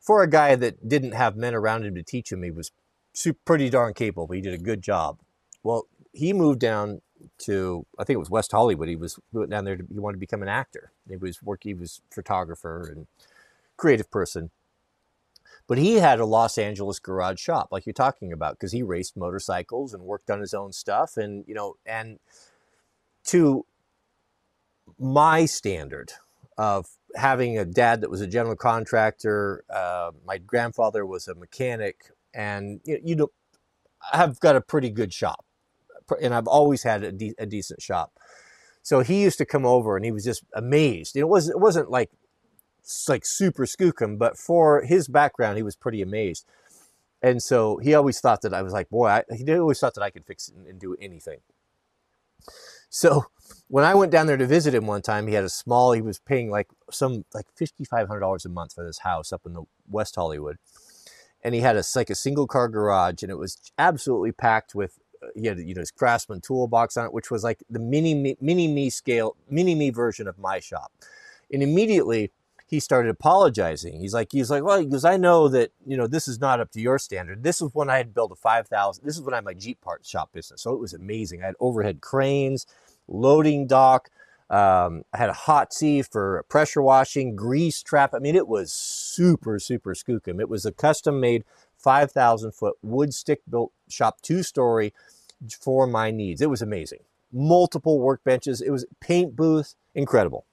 for 0.00 0.22
a 0.22 0.28
guy 0.28 0.56
that 0.56 0.88
didn't 0.88 1.12
have 1.12 1.36
men 1.36 1.54
around 1.54 1.84
him 1.84 1.94
to 1.94 2.02
teach 2.02 2.32
him, 2.32 2.42
he 2.42 2.50
was 2.50 2.72
pretty 3.44 3.70
darn 3.70 3.94
capable. 3.94 4.32
He 4.32 4.40
did 4.40 4.54
a 4.54 4.58
good 4.58 4.82
job. 4.82 5.18
Well, 5.62 5.86
he 6.12 6.32
moved 6.32 6.58
down 6.58 7.02
to 7.38 7.86
I 7.98 8.04
think 8.04 8.16
it 8.16 8.20
was 8.20 8.30
West 8.30 8.52
Hollywood. 8.52 8.88
He 8.88 8.96
was 8.96 9.18
went 9.32 9.50
down 9.50 9.64
there. 9.64 9.76
To, 9.76 9.84
he 9.92 9.98
wanted 9.98 10.16
to 10.16 10.20
become 10.20 10.42
an 10.42 10.48
actor. 10.48 10.92
He 11.08 11.16
was 11.16 11.42
working. 11.42 11.70
He 11.70 11.74
was 11.74 12.00
photographer 12.10 12.88
and 12.94 13.06
creative 13.76 14.10
person. 14.10 14.50
But 15.68 15.78
he 15.78 15.96
had 15.96 16.20
a 16.20 16.26
Los 16.26 16.58
Angeles 16.58 16.98
garage 16.98 17.40
shop, 17.40 17.68
like 17.70 17.86
you're 17.86 17.92
talking 17.92 18.32
about, 18.32 18.54
because 18.54 18.72
he 18.72 18.82
raced 18.82 19.16
motorcycles 19.16 19.94
and 19.94 20.02
worked 20.02 20.30
on 20.30 20.40
his 20.40 20.54
own 20.54 20.72
stuff, 20.72 21.16
and 21.16 21.44
you 21.46 21.54
know, 21.54 21.76
and 21.86 22.18
to 23.26 23.64
my 24.98 25.46
standard 25.46 26.12
of 26.58 26.86
having 27.16 27.58
a 27.58 27.64
dad 27.64 28.00
that 28.00 28.10
was 28.10 28.20
a 28.20 28.26
general 28.26 28.56
contractor. 28.56 29.64
Uh, 29.70 30.10
my 30.26 30.38
grandfather 30.38 31.06
was 31.06 31.28
a 31.28 31.34
mechanic, 31.34 32.10
and 32.34 32.80
you 32.84 33.16
know, 33.16 33.30
I've 34.12 34.40
got 34.40 34.56
a 34.56 34.60
pretty 34.60 34.90
good 34.90 35.12
shop, 35.12 35.44
and 36.20 36.34
I've 36.34 36.46
always 36.46 36.82
had 36.82 37.04
a, 37.04 37.12
de- 37.12 37.34
a 37.38 37.46
decent 37.46 37.82
shop. 37.82 38.12
So 38.82 39.00
he 39.00 39.22
used 39.22 39.38
to 39.38 39.46
come 39.46 39.64
over, 39.64 39.96
and 39.96 40.04
he 40.04 40.12
was 40.12 40.24
just 40.24 40.44
amazed. 40.54 41.16
It 41.16 41.28
was 41.28 41.48
it 41.48 41.60
wasn't 41.60 41.90
like 41.90 42.10
like 43.08 43.24
super 43.24 43.64
skookum, 43.64 44.18
but 44.18 44.36
for 44.36 44.82
his 44.82 45.08
background, 45.08 45.56
he 45.56 45.62
was 45.62 45.76
pretty 45.76 46.02
amazed. 46.02 46.46
And 47.22 47.40
so 47.40 47.76
he 47.78 47.94
always 47.94 48.20
thought 48.20 48.42
that 48.42 48.52
I 48.52 48.62
was 48.62 48.72
like, 48.72 48.90
boy, 48.90 49.06
I, 49.08 49.24
he 49.34 49.50
always 49.54 49.78
thought 49.78 49.94
that 49.94 50.02
I 50.02 50.10
could 50.10 50.26
fix 50.26 50.48
and, 50.48 50.66
and 50.66 50.80
do 50.80 50.96
anything. 51.00 51.38
So 52.90 53.26
when 53.68 53.84
I 53.84 53.94
went 53.94 54.10
down 54.10 54.26
there 54.26 54.36
to 54.36 54.46
visit 54.46 54.74
him 54.74 54.86
one 54.86 55.02
time, 55.02 55.28
he 55.28 55.34
had 55.34 55.44
a 55.44 55.48
small, 55.48 55.92
he 55.92 56.02
was 56.02 56.18
paying 56.18 56.50
like 56.50 56.68
some, 56.90 57.24
like 57.32 57.46
$5,500 57.58 58.44
a 58.44 58.48
month 58.48 58.74
for 58.74 58.84
this 58.84 58.98
house 58.98 59.32
up 59.32 59.42
in 59.46 59.52
the 59.52 59.62
West 59.88 60.16
Hollywood. 60.16 60.56
And 61.44 61.54
he 61.54 61.60
had 61.60 61.76
a, 61.76 61.84
like 61.94 62.10
a 62.10 62.14
single 62.16 62.46
car 62.46 62.68
garage 62.68 63.22
and 63.22 63.30
it 63.30 63.38
was 63.38 63.56
absolutely 63.78 64.32
packed 64.32 64.74
with, 64.74 64.98
he 65.34 65.46
had, 65.46 65.58
you 65.58 65.74
know, 65.74 65.80
his 65.80 65.90
Craftsman 65.90 66.40
toolbox 66.40 66.96
on 66.96 67.06
it, 67.06 67.12
which 67.12 67.30
was 67.30 67.44
like 67.44 67.62
the 67.70 67.78
mini 67.78 68.14
me, 68.14 68.36
mini 68.40 68.68
me 68.68 68.90
scale, 68.90 69.36
mini 69.48 69.74
me 69.74 69.90
version 69.90 70.28
of 70.28 70.38
my 70.38 70.60
shop. 70.60 70.92
And 71.52 71.62
immediately 71.62 72.32
he 72.66 72.80
started 72.80 73.10
apologizing. 73.10 74.00
He's 74.00 74.14
like, 74.14 74.32
he's 74.32 74.50
like, 74.50 74.62
well, 74.62 74.82
because 74.82 75.04
I 75.04 75.18
know 75.18 75.48
that, 75.48 75.72
you 75.86 75.96
know, 75.96 76.06
this 76.06 76.26
is 76.26 76.40
not 76.40 76.58
up 76.58 76.70
to 76.72 76.80
your 76.80 76.98
standard. 76.98 77.42
This 77.42 77.60
is 77.60 77.70
when 77.74 77.90
I 77.90 77.98
had 77.98 78.14
built 78.14 78.32
a 78.32 78.36
5,000, 78.36 79.04
this 79.04 79.16
is 79.16 79.22
when 79.22 79.34
I 79.34 79.36
had 79.36 79.44
my 79.44 79.52
Jeep 79.52 79.80
part 79.82 80.06
shop 80.06 80.32
business. 80.32 80.62
So 80.62 80.72
it 80.72 80.80
was 80.80 80.94
amazing. 80.94 81.42
I 81.42 81.46
had 81.46 81.54
overhead 81.60 82.00
cranes 82.00 82.66
loading 83.08 83.66
dock. 83.66 84.08
Um, 84.48 85.04
I 85.12 85.18
had 85.18 85.30
a 85.30 85.34
hot 85.34 85.72
seat 85.72 86.08
for 86.10 86.44
pressure 86.48 86.82
washing, 86.82 87.36
grease 87.36 87.82
trap. 87.82 88.14
I 88.14 88.18
mean, 88.18 88.36
it 88.36 88.48
was 88.48 88.72
super, 88.72 89.58
super 89.58 89.94
skookum. 89.94 90.40
It 90.40 90.48
was 90.48 90.64
a 90.64 90.72
custom 90.72 91.20
made 91.20 91.44
5,000 91.76 92.52
foot 92.52 92.76
wood 92.82 93.12
stick 93.12 93.42
built 93.48 93.72
shop, 93.88 94.20
two 94.22 94.42
story 94.42 94.94
for 95.60 95.86
my 95.86 96.10
needs. 96.10 96.40
It 96.40 96.50
was 96.50 96.62
amazing. 96.62 97.00
Multiple 97.32 97.98
workbenches. 98.00 98.62
It 98.62 98.70
was 98.70 98.86
paint 99.00 99.34
booth, 99.36 99.74
incredible. 99.94 100.46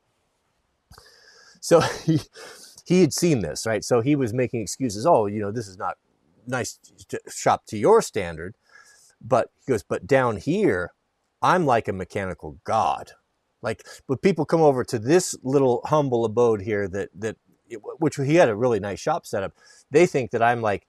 So 1.60 1.80
he, 2.06 2.22
he 2.86 3.02
had 3.02 3.14
seen 3.14 3.41
this, 3.41 3.66
right? 3.66 3.84
So 3.84 4.02
he 4.02 4.16
was 4.16 4.34
making 4.34 4.61
excuses. 4.61 5.06
Oh, 5.06 5.26
you 5.26 5.41
know, 5.41 5.52
this 5.52 5.68
is 5.68 5.78
not 5.78 5.98
nice 6.48 6.80
shop 7.30 7.66
to 7.68 7.78
your 7.78 8.02
standard. 8.02 8.56
But 9.22 9.49
he 9.66 9.72
goes, 9.72 9.84
but 9.84 10.07
down 10.07 10.38
here, 10.38 10.94
I'm 11.41 11.66
like 11.66 11.88
a 11.88 11.94
mechanical 11.94 12.57
god. 12.64 13.11
Like, 13.61 13.86
when 14.07 14.18
people 14.20 14.45
come 14.45 14.61
over 14.61 14.86
to 14.86 14.98
this 14.98 15.36
little 15.44 15.82
humble 15.86 16.24
abode 16.24 16.61
here 16.61 16.88
that, 16.88 17.10
that, 17.16 17.36
which 17.99 18.16
he 18.16 18.36
had 18.36 18.48
a 18.48 18.56
really 18.56 18.80
nice 18.80 18.99
shop 18.99 19.26
setup, 19.26 19.53
they 19.91 20.06
think 20.06 20.32
that 20.32 20.41
I'm 20.41 20.61
like 20.61 20.88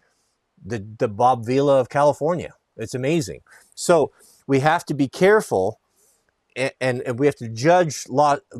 the, 0.64 0.86
the 0.98 1.08
Bob 1.08 1.44
Vila 1.44 1.80
of 1.80 1.88
California. 1.88 2.54
It's 2.76 2.94
amazing. 2.94 3.40
So 3.74 4.12
we 4.46 4.60
have 4.60 4.84
to 4.86 4.94
be 4.94 5.08
careful 5.08 5.80
and, 6.56 7.02
and, 7.06 7.18
we 7.18 7.26
have 7.26 7.36
to 7.36 7.48
judge 7.48 8.06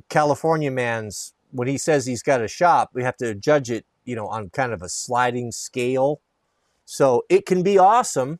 California 0.08 0.70
man's, 0.70 1.34
when 1.50 1.66
he 1.66 1.76
says 1.76 2.06
he's 2.06 2.22
got 2.22 2.40
a 2.40 2.46
shop, 2.46 2.90
we 2.94 3.02
have 3.02 3.16
to 3.16 3.34
judge 3.34 3.68
it, 3.68 3.84
you 4.04 4.14
know, 4.14 4.28
on 4.28 4.50
kind 4.50 4.72
of 4.72 4.80
a 4.80 4.88
sliding 4.88 5.50
scale. 5.50 6.20
So 6.84 7.24
it 7.28 7.46
can 7.46 7.64
be 7.64 7.78
awesome 7.78 8.38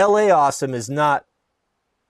LA 0.00 0.30
awesome 0.30 0.72
is 0.72 0.88
not 0.88 1.26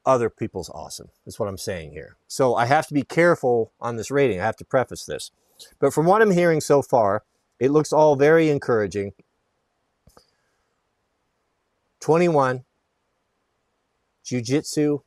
other 0.06 0.30
people's 0.30 0.70
awesome. 0.70 1.08
That's 1.24 1.38
what 1.38 1.48
I'm 1.48 1.58
saying 1.58 1.92
here. 1.92 2.16
So 2.28 2.54
I 2.54 2.66
have 2.66 2.86
to 2.88 2.94
be 2.94 3.02
careful 3.02 3.72
on 3.80 3.96
this 3.96 4.10
rating. 4.10 4.40
I 4.40 4.44
have 4.44 4.56
to 4.56 4.64
preface 4.64 5.04
this. 5.04 5.30
But 5.78 5.92
from 5.92 6.06
what 6.06 6.22
I'm 6.22 6.30
hearing 6.30 6.60
so 6.60 6.82
far, 6.82 7.24
it 7.58 7.70
looks 7.70 7.92
all 7.92 8.16
very 8.16 8.48
encouraging. 8.48 9.12
21, 12.00 12.64
Jiu 14.24 14.40
Jitsu, 14.40 15.00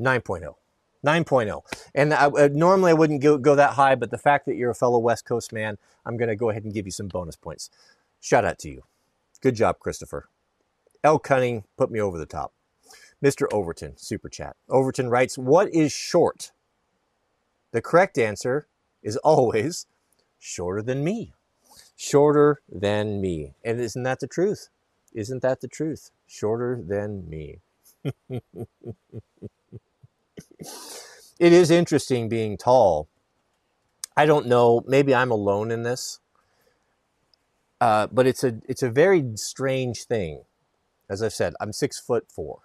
9.0. 0.00 0.54
9.0. 1.04 1.62
And 1.94 2.14
I, 2.14 2.26
uh, 2.26 2.48
normally 2.52 2.90
I 2.90 2.94
wouldn't 2.94 3.22
go, 3.22 3.36
go 3.36 3.54
that 3.54 3.74
high, 3.74 3.94
but 3.94 4.10
the 4.10 4.18
fact 4.18 4.46
that 4.46 4.56
you're 4.56 4.70
a 4.70 4.74
fellow 4.74 4.98
West 4.98 5.24
Coast 5.26 5.52
man, 5.52 5.76
I'm 6.06 6.16
going 6.16 6.28
to 6.28 6.36
go 6.36 6.50
ahead 6.50 6.64
and 6.64 6.72
give 6.72 6.86
you 6.86 6.92
some 6.92 7.08
bonus 7.08 7.36
points. 7.36 7.70
Shout 8.20 8.44
out 8.44 8.58
to 8.60 8.70
you. 8.70 8.84
Good 9.42 9.54
job, 9.54 9.78
Christopher. 9.78 10.28
L. 11.02 11.18
Cunning 11.18 11.64
put 11.76 11.90
me 11.90 12.00
over 12.00 12.18
the 12.18 12.26
top. 12.26 12.54
Mr. 13.22 13.46
Overton, 13.52 13.96
super 13.96 14.28
chat. 14.28 14.56
Overton 14.68 15.08
writes, 15.08 15.36
What 15.36 15.68
is 15.74 15.92
short? 15.92 16.52
The 17.72 17.82
correct 17.82 18.16
answer 18.18 18.66
is 19.02 19.16
always 19.18 19.86
shorter 20.38 20.82
than 20.82 21.04
me. 21.04 21.34
Shorter 21.96 22.60
than 22.70 23.20
me. 23.20 23.54
And 23.64 23.80
isn't 23.80 24.02
that 24.04 24.20
the 24.20 24.26
truth? 24.26 24.68
Isn't 25.14 25.42
that 25.42 25.60
the 25.60 25.68
truth? 25.68 26.10
Shorter 26.26 26.80
than 26.86 27.28
me. 27.28 27.60
it 28.30 28.42
is 31.40 31.70
interesting 31.70 32.28
being 32.28 32.56
tall. 32.56 33.08
I 34.16 34.26
don't 34.26 34.46
know, 34.46 34.82
maybe 34.86 35.14
I'm 35.14 35.30
alone 35.30 35.70
in 35.70 35.82
this. 35.82 36.20
Uh, 37.80 38.06
but 38.10 38.26
it's 38.26 38.44
a 38.44 38.60
it's 38.68 38.82
a 38.82 38.90
very 38.90 39.24
strange 39.36 40.04
thing. 40.04 40.44
As 41.10 41.22
I've 41.22 41.34
said, 41.34 41.54
I'm 41.60 41.72
six 41.72 42.00
foot 42.00 42.30
four. 42.30 42.60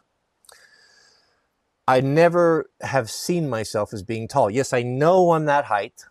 I 1.88 2.02
never 2.02 2.70
have 2.82 3.10
seen 3.10 3.50
myself 3.50 3.94
as 3.94 4.04
being 4.04 4.28
tall. 4.28 4.50
Yes, 4.52 4.74
I 4.74 4.84
know 4.84 5.32
I'm 5.32 5.46
that 5.46 5.66
height. 5.66 6.06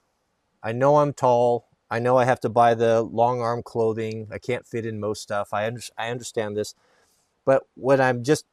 I 0.63 0.73
know 0.73 0.99
I'm 0.99 1.13
tall. 1.13 1.68
I 1.91 1.99
know 1.99 2.17
I 2.19 2.25
have 2.25 2.41
to 2.41 2.49
buy 2.49 2.75
the 2.75 3.03
long 3.03 3.41
arm 3.41 3.63
clothing. 3.63 4.29
I 4.31 4.39
can't 4.39 4.67
fit 4.67 4.85
in 4.87 5.01
most 5.01 5.23
stuff. 5.23 5.53
I, 5.53 5.67
under, 5.67 5.81
I 5.97 6.11
understand 6.11 6.57
this. 6.57 6.75
But 7.45 7.65
when 7.75 8.01
I'm 8.01 8.23
just 8.25 8.45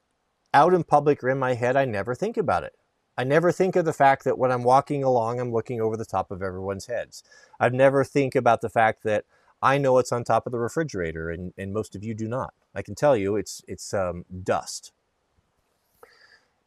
out 0.54 0.74
in 0.74 0.84
public 0.84 1.24
or 1.24 1.30
in 1.30 1.40
my 1.40 1.54
head, 1.54 1.76
I 1.76 1.86
never 1.86 2.16
think 2.16 2.38
about 2.38 2.64
it. 2.64 2.74
I 3.18 3.24
never 3.24 3.52
think 3.52 3.76
of 3.76 3.86
the 3.86 3.94
fact 3.94 4.24
that 4.26 4.38
when 4.38 4.52
I'm 4.52 4.64
walking 4.64 5.04
along, 5.04 5.40
I'm 5.40 5.52
looking 5.52 5.82
over 5.82 5.96
the 5.96 6.06
top 6.06 6.32
of 6.32 6.42
everyone's 6.42 6.88
heads. 6.88 7.24
I 7.60 7.70
never 7.70 8.04
think 8.04 8.36
about 8.36 8.62
the 8.62 8.70
fact 8.70 9.04
that 9.04 9.26
I 9.62 9.78
know 9.78 9.98
it's 9.98 10.12
on 10.12 10.24
top 10.24 10.46
of 10.46 10.52
the 10.52 10.60
refrigerator, 10.60 11.30
and, 11.30 11.54
and 11.58 11.74
most 11.74 11.96
of 11.96 12.04
you 12.04 12.14
do 12.14 12.28
not. 12.28 12.54
I 12.74 12.82
can 12.82 12.94
tell 12.96 13.16
you 13.16 13.36
it's 13.38 13.62
it's 13.68 13.94
um, 13.94 14.26
dust. 14.44 14.92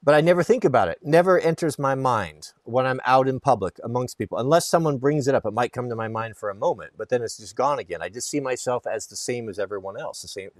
But 0.02 0.14
I 0.14 0.20
never 0.20 0.42
think 0.42 0.64
about 0.64 0.88
it. 0.88 0.98
Never 1.02 1.38
enters 1.40 1.78
my 1.78 1.94
mind 1.94 2.52
when 2.64 2.86
I'm 2.86 3.00
out 3.04 3.28
in 3.28 3.40
public 3.40 3.78
amongst 3.84 4.16
people, 4.18 4.38
unless 4.38 4.66
someone 4.66 4.98
brings 4.98 5.28
it 5.28 5.34
up. 5.34 5.44
It 5.44 5.52
might 5.52 5.72
come 5.72 5.88
to 5.90 5.96
my 5.96 6.08
mind 6.08 6.36
for 6.36 6.50
a 6.50 6.54
moment, 6.54 6.94
but 6.96 7.10
then 7.10 7.22
it's 7.22 7.38
just 7.38 7.56
gone 7.56 7.78
again. 7.80 8.02
I 8.02 8.08
just 8.08 8.30
see 8.30 8.40
myself 8.40 8.86
as 8.86 9.06
the 9.08 9.16
same 9.16 9.48
as 9.48 9.58
everyone 9.58 9.98
else, 10.00 10.22
the 10.22 10.28
same 10.28 10.50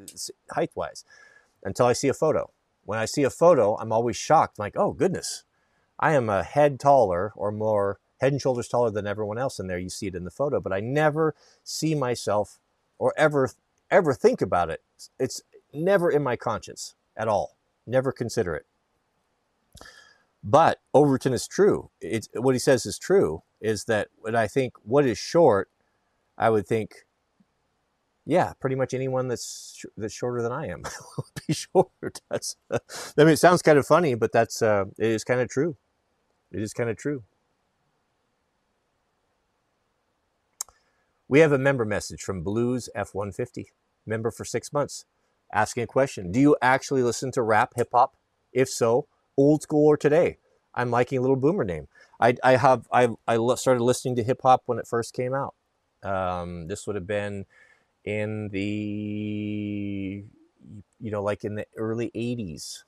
height 0.52 0.72
wise, 0.74 1.04
until 1.64 1.86
I 1.86 1.94
see 1.94 2.08
a 2.08 2.14
photo. 2.14 2.50
When 2.84 2.98
I 2.98 3.06
see 3.06 3.24
a 3.24 3.30
photo, 3.30 3.76
I'm 3.76 3.92
always 3.92 4.16
shocked, 4.16 4.58
like, 4.58 4.76
oh 4.76 4.92
goodness, 4.92 5.44
I 6.00 6.12
am 6.14 6.28
a 6.28 6.44
head 6.44 6.80
taller 6.80 7.32
or 7.36 7.52
more 7.52 8.00
head 8.20 8.32
and 8.32 8.42
shoulders 8.42 8.68
taller 8.68 8.90
than 8.90 9.06
everyone 9.06 9.38
else 9.38 9.60
in 9.60 9.68
there. 9.68 9.78
You 9.78 9.90
see 9.90 10.08
it 10.08 10.16
in 10.16 10.24
the 10.24 10.32
photo, 10.32 10.60
but 10.60 10.72
I 10.72 10.80
never 10.80 11.34
see 11.64 11.94
myself 11.94 12.60
or 12.98 13.14
ever 13.16 13.50
ever 13.90 14.14
think 14.14 14.42
about 14.42 14.70
it. 14.70 14.82
It's 15.18 15.42
never 15.74 16.10
in 16.10 16.22
my 16.22 16.36
conscience 16.36 16.94
at 17.16 17.28
all. 17.28 17.56
Never 17.86 18.12
consider 18.12 18.54
it. 18.56 18.66
But 20.42 20.78
Overton 20.94 21.32
is 21.32 21.48
true. 21.48 21.90
It's 22.00 22.28
what 22.34 22.54
he 22.54 22.58
says 22.58 22.86
is 22.86 22.98
true. 22.98 23.42
Is 23.60 23.84
that 23.84 24.08
when 24.18 24.36
I 24.36 24.46
think 24.46 24.74
what 24.82 25.04
is 25.04 25.18
short, 25.18 25.68
I 26.36 26.50
would 26.50 26.66
think, 26.66 27.06
yeah, 28.24 28.52
pretty 28.60 28.76
much 28.76 28.94
anyone 28.94 29.28
that's 29.28 29.84
that's 29.96 30.14
shorter 30.14 30.42
than 30.42 30.52
I 30.52 30.68
am 30.68 30.82
would 31.16 31.46
be 31.46 31.54
short. 31.54 32.20
That's 32.30 32.56
I 32.70 32.78
mean, 33.18 33.28
it 33.28 33.38
sounds 33.38 33.62
kind 33.62 33.78
of 33.78 33.86
funny, 33.86 34.14
but 34.14 34.32
that's 34.32 34.60
uh, 34.62 34.84
it 34.98 35.06
is 35.10 35.24
kind 35.24 35.40
of 35.40 35.48
true. 35.48 35.76
It 36.52 36.62
is 36.62 36.72
kind 36.74 36.90
of 36.90 36.96
true. 36.96 37.24
We 41.28 41.40
have 41.40 41.52
a 41.52 41.58
member 41.58 41.84
message 41.84 42.22
from 42.22 42.42
Blues 42.42 42.88
F150, 42.96 43.66
member 44.06 44.30
for 44.30 44.44
six 44.44 44.72
months, 44.72 45.04
asking 45.52 45.82
a 45.82 45.86
question. 45.86 46.32
Do 46.32 46.40
you 46.40 46.56
actually 46.62 47.02
listen 47.02 47.32
to 47.32 47.42
rap, 47.42 47.72
hip 47.76 47.88
hop? 47.92 48.16
If 48.52 48.68
so, 48.70 49.08
old 49.38 49.62
school 49.62 49.86
or 49.88 49.98
today? 49.98 50.38
I'm 50.74 50.90
liking 50.90 51.18
a 51.18 51.22
Little 51.22 51.36
Boomer 51.36 51.64
name. 51.64 51.88
I, 52.20 52.36
I 52.44 52.56
have 52.56 52.88
I, 52.92 53.08
I 53.28 53.38
started 53.56 53.82
listening 53.82 54.16
to 54.16 54.24
hip 54.24 54.42
hop 54.42 54.64
when 54.66 54.78
it 54.78 54.88
first 54.88 55.14
came 55.14 55.34
out. 55.34 55.54
Um, 56.04 56.68
this 56.68 56.86
would 56.86 56.96
have 56.96 57.06
been 57.06 57.46
in 58.04 58.50
the 58.50 60.24
you 61.00 61.10
know 61.10 61.22
like 61.22 61.44
in 61.44 61.56
the 61.56 61.66
early 61.76 62.10
80s 62.14 62.84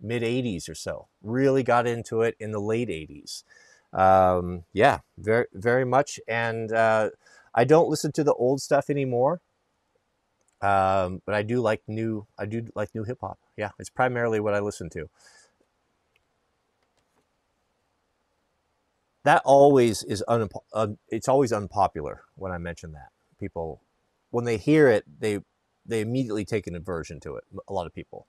mid 0.00 0.22
80s 0.22 0.68
or 0.68 0.74
so. 0.74 1.08
Really 1.22 1.62
got 1.62 1.86
into 1.86 2.22
it 2.22 2.36
in 2.40 2.52
the 2.52 2.60
late 2.60 2.90
80s. 2.90 3.44
Um, 3.92 4.64
yeah, 4.72 5.00
very, 5.18 5.46
very 5.54 5.84
much. 5.84 6.20
And 6.28 6.72
uh, 6.72 7.10
I 7.54 7.64
don't 7.64 7.88
listen 7.90 8.12
to 8.12 8.24
the 8.24 8.34
old 8.34 8.62
stuff 8.62 8.90
anymore. 8.90 9.40
Um, 10.62 11.22
but 11.24 11.34
I 11.34 11.42
do 11.42 11.60
like 11.60 11.82
new. 11.88 12.26
I 12.38 12.44
do 12.46 12.66
like 12.74 12.94
new 12.94 13.04
hip 13.04 13.18
hop. 13.22 13.38
Yeah, 13.56 13.70
it's 13.78 13.88
primarily 13.88 14.40
what 14.40 14.54
I 14.54 14.60
listen 14.60 14.90
to. 14.90 15.08
That 19.24 19.42
always 19.44 20.02
is 20.04 20.24
un, 20.28 20.48
it's 21.08 21.28
always 21.28 21.52
unpopular 21.52 22.22
when 22.36 22.52
I 22.52 22.58
mention 22.58 22.92
that. 22.92 23.10
People, 23.40 23.82
when 24.30 24.44
they 24.46 24.58
hear 24.58 24.88
it, 24.88 25.04
they 25.20 25.40
they 25.86 26.00
immediately 26.02 26.44
take 26.44 26.66
an 26.66 26.76
aversion 26.76 27.20
to 27.20 27.36
it. 27.36 27.44
A 27.68 27.72
lot 27.72 27.86
of 27.86 27.94
people 27.94 28.26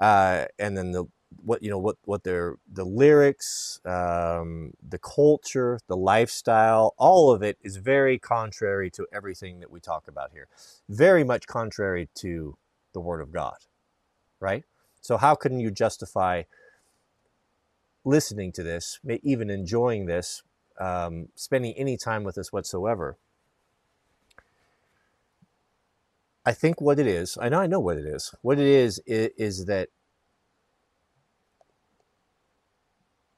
uh, 0.00 0.46
and 0.58 0.76
then 0.76 0.92
the 0.92 1.06
what 1.44 1.62
you 1.62 1.70
know 1.70 1.78
what 1.78 1.96
what 2.04 2.24
their 2.24 2.56
the 2.72 2.84
lyrics, 2.84 3.80
um, 3.86 4.72
the 4.86 4.98
culture, 4.98 5.80
the 5.88 5.96
lifestyle, 5.96 6.94
all 6.98 7.32
of 7.32 7.42
it 7.42 7.58
is 7.62 7.76
very 7.78 8.18
contrary 8.18 8.90
to 8.92 9.06
everything 9.12 9.60
that 9.60 9.70
we 9.70 9.80
talk 9.80 10.08
about 10.08 10.30
here. 10.32 10.48
Very 10.88 11.24
much 11.24 11.46
contrary 11.48 12.08
to 12.16 12.56
the 12.94 13.00
Word 13.00 13.22
of 13.22 13.32
God, 13.32 13.56
right? 14.40 14.64
So 15.02 15.16
how 15.18 15.34
can 15.36 15.60
you 15.60 15.70
justify 15.70 16.44
listening 18.04 18.52
to 18.52 18.62
this, 18.62 18.98
even 19.22 19.50
enjoying 19.50 20.06
this, 20.06 20.42
um, 20.80 21.28
spending 21.34 21.74
any 21.74 21.96
time 21.96 22.24
with 22.24 22.34
this 22.34 22.52
whatsoever? 22.52 23.16
I 26.44 26.52
think 26.52 26.80
what 26.80 26.98
it 26.98 27.06
is, 27.06 27.38
I 27.40 27.48
know 27.48 27.60
I 27.60 27.66
know 27.66 27.78
what 27.80 27.98
it 27.98 28.04
is. 28.04 28.34
What 28.42 28.58
it 28.58 28.66
is 28.66 29.00
is, 29.06 29.30
is 29.36 29.64
that 29.66 29.90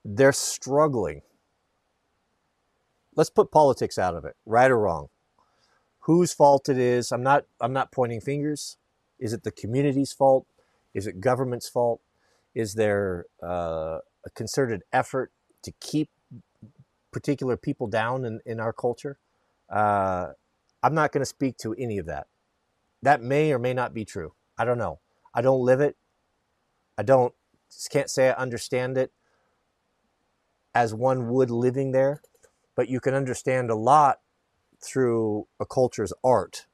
they're 0.04 0.32
struggling. 0.32 1.22
Let's 3.14 3.30
put 3.30 3.50
politics 3.50 3.98
out 3.98 4.14
of 4.14 4.24
it, 4.24 4.36
right 4.46 4.70
or 4.70 4.78
wrong. 4.78 5.08
Whose 6.00 6.32
fault 6.32 6.68
it 6.68 6.78
is? 6.78 7.12
I'm 7.12 7.22
not 7.22 7.44
I'm 7.60 7.72
not 7.72 7.92
pointing 7.92 8.20
fingers. 8.20 8.76
Is 9.18 9.32
it 9.32 9.42
the 9.42 9.52
community's 9.52 10.12
fault? 10.12 10.46
Is 10.94 11.06
it 11.06 11.20
government's 11.20 11.68
fault? 11.68 12.00
Is 12.54 12.74
there 12.74 13.26
uh, 13.42 13.98
a 14.26 14.30
concerted 14.30 14.82
effort 14.92 15.32
to 15.62 15.72
keep 15.80 16.10
particular 17.12 17.56
people 17.56 17.86
down 17.86 18.24
in, 18.24 18.40
in 18.44 18.60
our 18.60 18.72
culture? 18.72 19.18
Uh, 19.70 20.28
I'm 20.82 20.94
not 20.94 21.12
going 21.12 21.22
to 21.22 21.26
speak 21.26 21.56
to 21.58 21.74
any 21.74 21.98
of 21.98 22.06
that. 22.06 22.26
That 23.02 23.22
may 23.22 23.52
or 23.52 23.58
may 23.58 23.74
not 23.74 23.94
be 23.94 24.04
true. 24.04 24.34
I 24.56 24.64
don't 24.64 24.78
know. 24.78 25.00
I 25.34 25.42
don't 25.42 25.60
live 25.60 25.80
it. 25.80 25.96
I 26.96 27.02
don't 27.02 27.34
can't 27.90 28.10
say 28.10 28.28
I 28.28 28.34
understand 28.34 28.96
it 28.96 29.12
as 30.74 30.94
one 30.94 31.28
would 31.28 31.50
living 31.50 31.92
there, 31.92 32.22
but 32.76 32.88
you 32.88 33.00
can 33.00 33.14
understand 33.14 33.70
a 33.70 33.76
lot 33.76 34.18
through 34.82 35.46
a 35.60 35.66
culture's 35.66 36.12
art, 36.22 36.66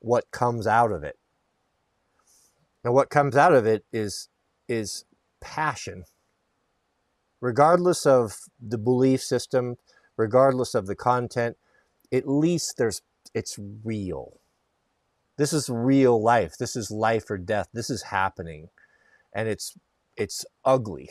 what 0.00 0.30
comes 0.30 0.66
out 0.66 0.92
of 0.92 1.04
it. 1.04 1.18
And 2.84 2.94
what 2.94 3.10
comes 3.10 3.36
out 3.36 3.54
of 3.54 3.66
it 3.66 3.84
is 3.92 4.28
is 4.68 5.04
passion. 5.40 6.04
Regardless 7.40 8.06
of 8.06 8.48
the 8.60 8.78
belief 8.78 9.22
system, 9.22 9.76
regardless 10.16 10.74
of 10.74 10.86
the 10.86 10.96
content, 10.96 11.56
at 12.12 12.28
least 12.28 12.76
there's 12.76 13.02
it's 13.34 13.58
real. 13.84 14.40
This 15.36 15.52
is 15.52 15.68
real 15.68 16.20
life. 16.20 16.56
This 16.58 16.74
is 16.74 16.90
life 16.90 17.30
or 17.30 17.38
death. 17.38 17.68
This 17.72 17.90
is 17.90 18.04
happening. 18.04 18.70
And 19.32 19.48
it's 19.48 19.74
it's 20.16 20.44
ugly, 20.64 21.10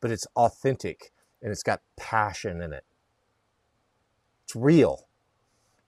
but 0.00 0.10
it's 0.10 0.26
authentic 0.36 1.12
and 1.42 1.52
it's 1.52 1.62
got 1.62 1.82
passion 1.96 2.62
in 2.62 2.72
it. 2.72 2.84
It's 4.44 4.56
real. 4.56 5.06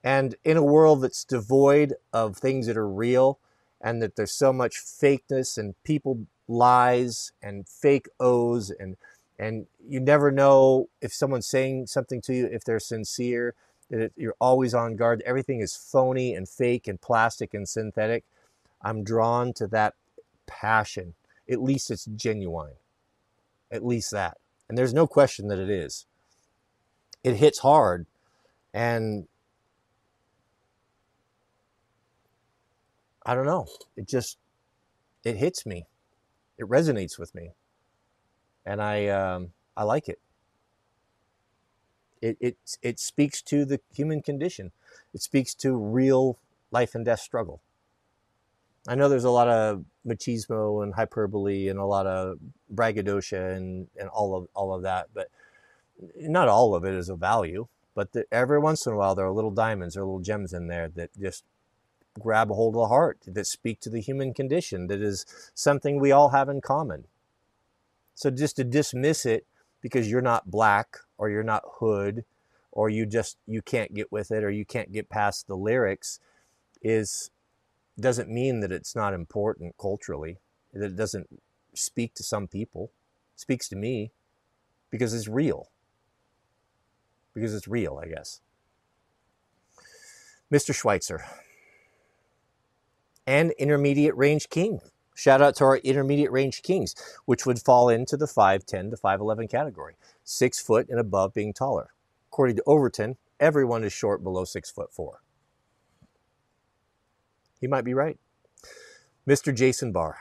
And 0.05 0.35
in 0.45 0.57
a 0.57 0.63
world 0.63 1.03
that's 1.03 1.25
devoid 1.25 1.95
of 2.13 2.37
things 2.37 2.67
that 2.67 2.77
are 2.77 2.89
real 2.89 3.39
and 3.81 4.03
that 4.03 4.17
there's 4.17 4.33
so 4.33 4.53
much 4.53 4.77
fakeness 4.77 5.57
and 5.57 5.75
people 5.85 6.27
lies 6.47 7.33
and 7.43 7.69
fake 7.69 8.09
O's 8.21 8.71
and 8.71 8.97
and 9.39 9.67
you 9.87 10.01
never 10.01 10.31
know 10.31 10.89
if 11.01 11.13
someone's 11.13 11.47
saying 11.47 11.87
something 11.87 12.21
to 12.23 12.35
you 12.35 12.47
if 12.47 12.65
they're 12.65 12.81
sincere 12.81 13.55
that 13.91 14.01
it, 14.01 14.13
you're 14.17 14.35
always 14.41 14.75
on 14.75 14.97
guard. 14.97 15.23
Everything 15.25 15.61
is 15.61 15.77
phony 15.77 16.35
and 16.35 16.49
fake 16.49 16.89
and 16.89 17.01
plastic 17.01 17.55
and 17.55 17.69
synthetic. 17.69 18.25
I'm 18.83 19.05
drawn 19.05 19.53
to 19.55 19.67
that 19.69 19.95
passion. 20.47 21.15
At 21.49 21.63
least 21.63 21.91
it's 21.91 22.05
genuine. 22.05 22.75
At 23.71 23.85
least 23.85 24.11
that. 24.11 24.39
And 24.69 24.77
there's 24.77 24.95
no 24.95 25.07
question 25.07 25.49
that 25.49 25.59
it 25.59 25.71
is. 25.71 26.07
It 27.25 27.37
hits 27.37 27.61
hard 27.61 28.07
and 28.75 29.27
I 33.25 33.35
don't 33.35 33.47
know. 33.47 33.67
It 33.97 34.09
just 34.09 34.39
it 35.25 35.37
hits 35.37 35.67
me. 35.67 35.87
It 36.59 36.67
resonates 36.67 37.19
with 37.19 37.35
me. 37.35 37.53
And 38.69 38.83
I 38.83 39.09
um 39.09 39.53
I 39.77 39.85
like 39.85 40.09
it. 40.11 40.21
It, 42.21 42.37
it, 42.41 42.57
it 42.83 42.99
speaks 42.99 43.41
to 43.43 43.65
the 43.65 43.81
human 43.95 44.23
condition. 44.23 44.73
It 45.15 45.23
speaks 45.23 45.55
to 45.57 45.77
real 45.77 46.37
life 46.73 46.97
and 46.97 47.05
death 47.05 47.21
struggle. 47.21 47.61
I 48.89 48.97
know 48.97 49.09
there's 49.09 49.25
a 49.25 49.31
lot 49.31 49.49
of 49.49 49.85
machismo 50.05 50.83
and 50.83 50.95
hyperbole 50.95 51.69
and 51.69 51.79
a 51.79 51.85
lot 51.85 52.07
of 52.07 52.39
braggadocio 52.69 53.55
and, 53.55 53.87
and 53.99 54.09
all 54.09 54.35
of 54.37 54.49
all 54.53 54.75
of 54.75 54.83
that, 54.83 55.07
but 55.15 55.29
not 56.17 56.49
all 56.49 56.75
of 56.75 56.85
it 56.85 56.95
is 56.95 57.09
of 57.09 57.21
value. 57.21 57.69
But 57.95 58.13
the, 58.13 58.25
every 58.31 58.59
once 58.59 58.85
in 58.85 58.93
a 58.93 58.97
while, 58.97 59.15
there 59.15 59.27
are 59.27 59.33
little 59.33 59.51
diamonds 59.51 59.97
or 59.97 60.01
little 60.01 60.21
gems 60.21 60.53
in 60.53 60.67
there 60.67 60.89
that 60.89 61.11
just 61.19 61.45
grab 62.19 62.51
a 62.51 62.55
hold 62.55 62.75
of 62.75 62.81
the 62.81 62.89
heart, 62.89 63.19
that 63.27 63.47
speak 63.47 63.81
to 63.81 63.91
the 63.91 64.01
human 64.01 64.35
condition, 64.35 64.89
that 64.89 65.01
is 65.01 65.25
something 65.55 65.99
we 65.99 66.13
all 66.13 66.31
have 66.31 66.49
in 66.49 66.61
common. 66.61 67.05
So 68.19 68.31
just 68.31 68.57
to 68.57 68.65
dismiss 68.65 69.25
it 69.25 69.47
because 69.81 70.11
you're 70.11 70.21
not 70.21 70.51
black 70.51 70.99
or 71.19 71.31
you're 71.31 71.43
not 71.43 71.63
hood 71.79 72.25
or 72.73 72.91
you 72.91 73.07
just 73.07 73.37
you 73.47 73.63
can't 73.63 73.95
get 73.95 74.11
with 74.11 74.31
it 74.31 74.45
or 74.45 74.51
you 74.51 74.65
can't 74.65 74.93
get 74.93 75.09
past 75.09 75.47
the 75.47 75.57
lyrics 75.57 76.21
is 76.83 77.31
doesn't 77.99 78.29
mean 78.29 78.61
that 78.61 78.73
it's 78.73 78.95
not 78.95 79.15
important 79.15 79.75
culturally 79.79 80.39
that 80.73 80.87
it 80.87 80.97
doesn't 80.97 81.29
speak 81.75 82.15
to 82.15 82.23
some 82.23 82.47
people 82.47 82.91
it 83.35 83.41
speaks 83.41 83.69
to 83.69 83.77
me 83.77 84.13
because 84.91 85.15
it's 85.15 85.29
real. 85.29 85.71
Because 87.35 87.55
it's 87.55 87.69
real, 87.69 88.01
I 88.03 88.09
guess. 88.09 88.41
Mr. 90.53 90.75
Schweitzer, 90.75 91.25
and 93.27 93.53
intermediate 93.53 94.17
range 94.17 94.49
king. 94.49 94.81
Shout 95.19 95.43
out 95.43 95.57
to 95.57 95.65
our 95.65 95.79
intermediate 95.79 96.31
range 96.31 96.63
kings, 96.63 96.95
which 97.25 97.45
would 97.45 97.59
fall 97.59 97.89
into 97.89 98.17
the 98.17 98.27
5'10 98.27 98.91
to 98.91 98.97
5'11 98.97 99.51
category, 99.51 99.97
six 100.23 100.61
foot 100.61 100.89
and 100.89 101.01
above 101.01 101.35
being 101.35 101.53
taller. 101.53 101.89
According 102.31 102.55
to 102.55 102.63
Overton, 102.67 103.17
everyone 103.41 103.83
is 103.83 103.93
short 103.93 104.23
below 104.23 104.45
six 104.45 104.71
foot 104.71 104.95
four. 104.95 105.23
He 107.61 107.67
might 107.67 107.85
be 107.85 107.95
right. 107.95 108.17
Mr. 109.29 109.53
Jason 109.53 109.91
Barr, 109.91 110.19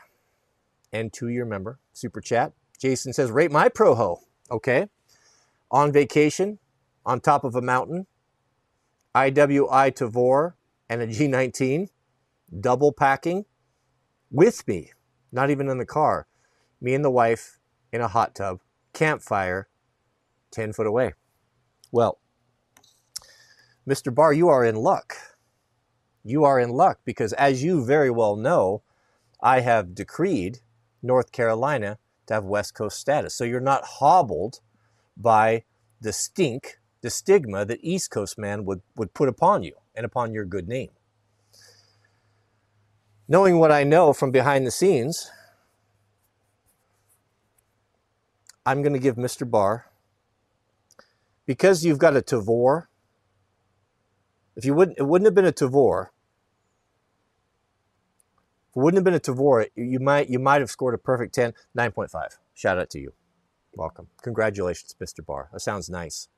and 0.92 1.12
two 1.12 1.28
year 1.28 1.44
member, 1.44 1.78
super 1.92 2.20
chat. 2.20 2.52
Jason 2.76 3.12
says, 3.12 3.30
rate 3.30 3.52
my 3.52 3.68
Proho. 3.68 4.22
Okay. 4.50 4.88
On 5.70 5.92
vacation, 5.92 6.58
on 7.06 7.20
top 7.20 7.44
of 7.44 7.54
a 7.54 7.62
mountain, 7.62 8.08
IWI 9.14 9.92
Tavor 9.92 10.54
and 10.88 11.02
a 11.02 11.06
G19, 11.06 11.88
double 12.60 12.90
packing 12.90 13.44
with 14.30 14.66
me, 14.66 14.92
not 15.32 15.50
even 15.50 15.68
in 15.68 15.78
the 15.78 15.86
car. 15.86 16.26
Me 16.80 16.94
and 16.94 17.04
the 17.04 17.10
wife 17.10 17.58
in 17.92 18.00
a 18.00 18.08
hot 18.08 18.34
tub, 18.34 18.60
campfire, 18.92 19.68
10 20.50 20.72
foot 20.72 20.86
away. 20.86 21.14
Well, 21.90 22.18
Mr. 23.88 24.14
Barr, 24.14 24.32
you 24.32 24.48
are 24.48 24.64
in 24.64 24.76
luck. 24.76 25.16
You 26.22 26.44
are 26.44 26.60
in 26.60 26.70
luck 26.70 27.00
because, 27.04 27.32
as 27.34 27.62
you 27.62 27.84
very 27.84 28.10
well 28.10 28.36
know, 28.36 28.82
I 29.40 29.60
have 29.60 29.94
decreed 29.94 30.58
North 31.02 31.32
Carolina 31.32 31.98
to 32.26 32.34
have 32.34 32.44
West 32.44 32.74
Coast 32.74 32.98
status. 32.98 33.34
So 33.34 33.44
you're 33.44 33.60
not 33.60 33.84
hobbled 33.84 34.60
by 35.16 35.64
the 36.00 36.12
stink, 36.12 36.78
the 37.00 37.10
stigma 37.10 37.64
that 37.64 37.78
East 37.82 38.10
Coast 38.10 38.38
man 38.38 38.64
would, 38.66 38.82
would 38.94 39.14
put 39.14 39.28
upon 39.28 39.62
you 39.62 39.74
and 39.94 40.04
upon 40.04 40.32
your 40.32 40.44
good 40.44 40.68
name. 40.68 40.90
Knowing 43.28 43.58
what 43.58 43.70
I 43.70 43.84
know 43.84 44.14
from 44.14 44.30
behind 44.30 44.66
the 44.66 44.70
scenes, 44.70 45.30
I'm 48.64 48.80
going 48.80 48.94
to 48.94 48.98
give 48.98 49.16
Mr. 49.16 49.48
Barr, 49.48 49.86
because 51.44 51.84
you've 51.84 51.98
got 51.98 52.16
a 52.16 52.22
Tavor, 52.22 52.86
if 54.56 54.64
you 54.64 54.74
wouldn't, 54.74 54.98
it 54.98 55.02
wouldn't 55.02 55.26
have 55.26 55.34
been 55.34 55.44
a 55.44 55.52
Tavor. 55.52 56.06
If 58.70 58.76
it 58.76 58.80
wouldn't 58.80 58.96
have 58.96 59.04
been 59.04 59.14
a 59.14 59.20
Tavor, 59.20 59.66
you 59.76 60.00
might, 60.00 60.30
you 60.30 60.38
might 60.38 60.60
have 60.60 60.70
scored 60.70 60.94
a 60.94 60.98
perfect 60.98 61.34
10, 61.34 61.52
9.5. 61.76 62.38
Shout 62.54 62.78
out 62.78 62.90
to 62.90 62.98
you. 62.98 63.12
Welcome. 63.74 64.08
Congratulations, 64.22 64.96
Mr. 65.00 65.24
Barr. 65.24 65.50
That 65.52 65.60
sounds 65.60 65.88
nice. 65.90 66.28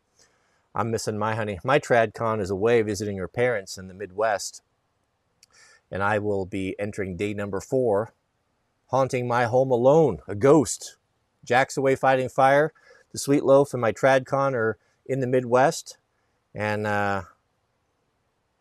I'm 0.75 0.91
missing 0.91 1.19
my 1.19 1.35
honey. 1.35 1.59
My 1.65 1.79
TradCon 1.79 2.41
is 2.41 2.51
away 2.51 2.83
visiting 2.83 3.17
her 3.17 3.29
parents 3.29 3.79
in 3.79 3.89
the 3.89 3.95
Midwest 3.95 4.63
and 5.91 6.03
I 6.03 6.19
will 6.19 6.47
be 6.47 6.77
entering 6.79 7.17
day 7.17 7.35
number 7.35 7.61
four, 7.61 8.13
haunting 8.87 9.27
my 9.27 9.45
home 9.45 9.71
alone, 9.71 10.21
a 10.29 10.35
ghost. 10.35 10.97
Jack's 11.45 11.77
away 11.77 11.97
fighting 11.97 12.29
fire. 12.29 12.73
The 13.13 13.19
Sweet 13.19 13.45
Loaf 13.45 13.73
and 13.73 13.81
my 13.81 13.93
TradCon 13.93 14.55
are 14.55 14.79
in 15.07 15.21
the 15.21 15.27
Midwest, 15.27 15.99
and 16.55 16.87
uh, 16.87 17.23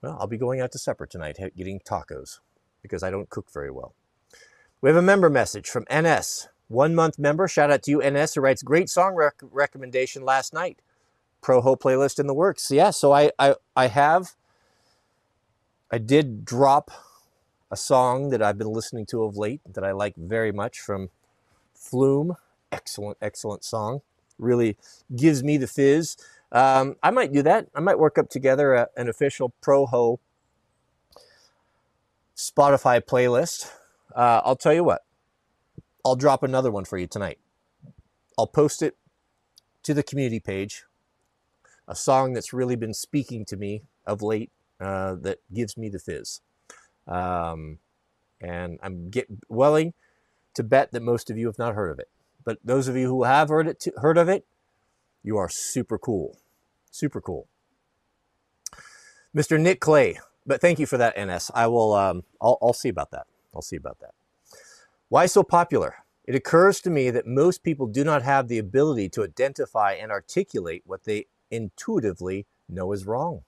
well, 0.01 0.17
I'll 0.19 0.27
be 0.27 0.37
going 0.37 0.61
out 0.61 0.71
to 0.71 0.79
supper 0.79 1.05
tonight, 1.05 1.37
getting 1.55 1.79
tacos 1.79 2.39
because 2.81 3.03
I 3.03 3.11
don't 3.11 3.29
cook 3.29 3.51
very 3.53 3.69
well. 3.69 3.93
We 4.81 4.89
have 4.89 4.97
a 4.97 5.01
member 5.01 5.29
message 5.29 5.69
from 5.69 5.85
NS, 5.93 6.47
one 6.67 6.95
month 6.95 7.19
member. 7.19 7.47
Shout 7.47 7.69
out 7.69 7.83
to 7.83 7.91
you, 7.91 8.01
NS, 8.01 8.35
who 8.35 8.41
writes 8.41 8.63
great 8.63 8.89
song 8.89 9.13
rec- 9.13 9.41
recommendation 9.51 10.23
last 10.23 10.53
night. 10.53 10.81
Pro 11.41 11.61
Ho 11.61 11.75
playlist 11.75 12.19
in 12.19 12.27
the 12.27 12.33
works. 12.33 12.71
Yeah, 12.71 12.89
so 12.89 13.11
I, 13.11 13.31
I 13.37 13.55
I 13.75 13.87
have 13.87 14.35
I 15.91 15.97
did 15.97 16.45
drop 16.45 16.91
a 17.71 17.77
song 17.77 18.29
that 18.29 18.41
I've 18.41 18.57
been 18.57 18.71
listening 18.71 19.05
to 19.07 19.23
of 19.23 19.37
late 19.37 19.61
that 19.73 19.83
I 19.83 19.91
like 19.91 20.15
very 20.15 20.51
much 20.51 20.79
from 20.79 21.09
Flume. 21.73 22.35
Excellent, 22.71 23.17
excellent 23.21 23.63
song. 23.63 24.01
Really 24.37 24.77
gives 25.15 25.43
me 25.43 25.57
the 25.57 25.67
fizz. 25.67 26.17
Um, 26.51 26.95
I 27.03 27.11
might 27.11 27.31
do 27.31 27.41
that. 27.43 27.67
I 27.75 27.79
might 27.79 27.99
work 27.99 28.17
up 28.17 28.29
together 28.29 28.73
a, 28.73 28.87
an 28.97 29.07
official 29.09 29.53
Proho 29.61 30.17
Spotify 32.35 33.01
playlist. 33.01 33.69
Uh, 34.15 34.41
I'll 34.43 34.55
tell 34.55 34.73
you 34.73 34.83
what, 34.83 35.03
I'll 36.05 36.15
drop 36.15 36.41
another 36.41 36.71
one 36.71 36.85
for 36.85 36.97
you 36.97 37.05
tonight. 37.05 37.37
I'll 38.37 38.47
post 38.47 38.81
it 38.81 38.95
to 39.83 39.93
the 39.93 40.03
community 40.03 40.39
page. 40.39 40.85
A 41.87 41.95
song 41.95 42.33
that's 42.33 42.53
really 42.53 42.75
been 42.75 42.93
speaking 42.93 43.45
to 43.45 43.57
me 43.57 43.83
of 44.05 44.21
late 44.21 44.51
uh, 44.79 45.15
that 45.15 45.39
gives 45.53 45.77
me 45.77 45.89
the 45.89 45.99
fizz. 45.99 46.41
Um, 47.07 47.79
and 48.41 48.79
I'm 48.81 49.09
get, 49.09 49.27
willing 49.49 49.93
to 50.55 50.63
bet 50.63 50.91
that 50.91 51.01
most 51.01 51.29
of 51.29 51.37
you 51.37 51.47
have 51.47 51.59
not 51.59 51.75
heard 51.75 51.91
of 51.91 51.99
it. 51.99 52.09
But 52.43 52.57
those 52.63 52.87
of 52.87 52.95
you 52.95 53.07
who 53.07 53.23
have 53.23 53.49
heard 53.49 53.67
it, 53.67 53.85
heard 53.97 54.17
of 54.17 54.29
it, 54.29 54.45
you 55.23 55.37
are 55.37 55.49
super 55.49 55.97
cool, 55.97 56.37
super 56.89 57.21
cool. 57.21 57.47
Mr. 59.35 59.59
Nick 59.59 59.79
Clay, 59.79 60.19
but 60.45 60.61
thank 60.61 60.79
you 60.79 60.85
for 60.85 60.97
that, 60.97 61.19
NS. 61.19 61.51
I 61.53 61.67
will, 61.67 61.93
um, 61.93 62.23
I'll, 62.41 62.57
I'll 62.61 62.73
see 62.73 62.89
about 62.89 63.11
that. 63.11 63.27
I'll 63.53 63.61
see 63.61 63.75
about 63.75 63.99
that. 63.99 64.13
Why 65.09 65.25
so 65.25 65.43
popular? 65.43 65.95
It 66.25 66.35
occurs 66.35 66.79
to 66.81 66.89
me 66.89 67.09
that 67.09 67.25
most 67.25 67.63
people 67.63 67.87
do 67.87 68.03
not 68.03 68.21
have 68.21 68.47
the 68.47 68.59
ability 68.59 69.09
to 69.09 69.23
identify 69.23 69.93
and 69.93 70.11
articulate 70.11 70.83
what 70.85 71.03
they 71.03 71.25
intuitively 71.49 72.45
know 72.67 72.91
is 72.91 73.05
wrong. 73.07 73.41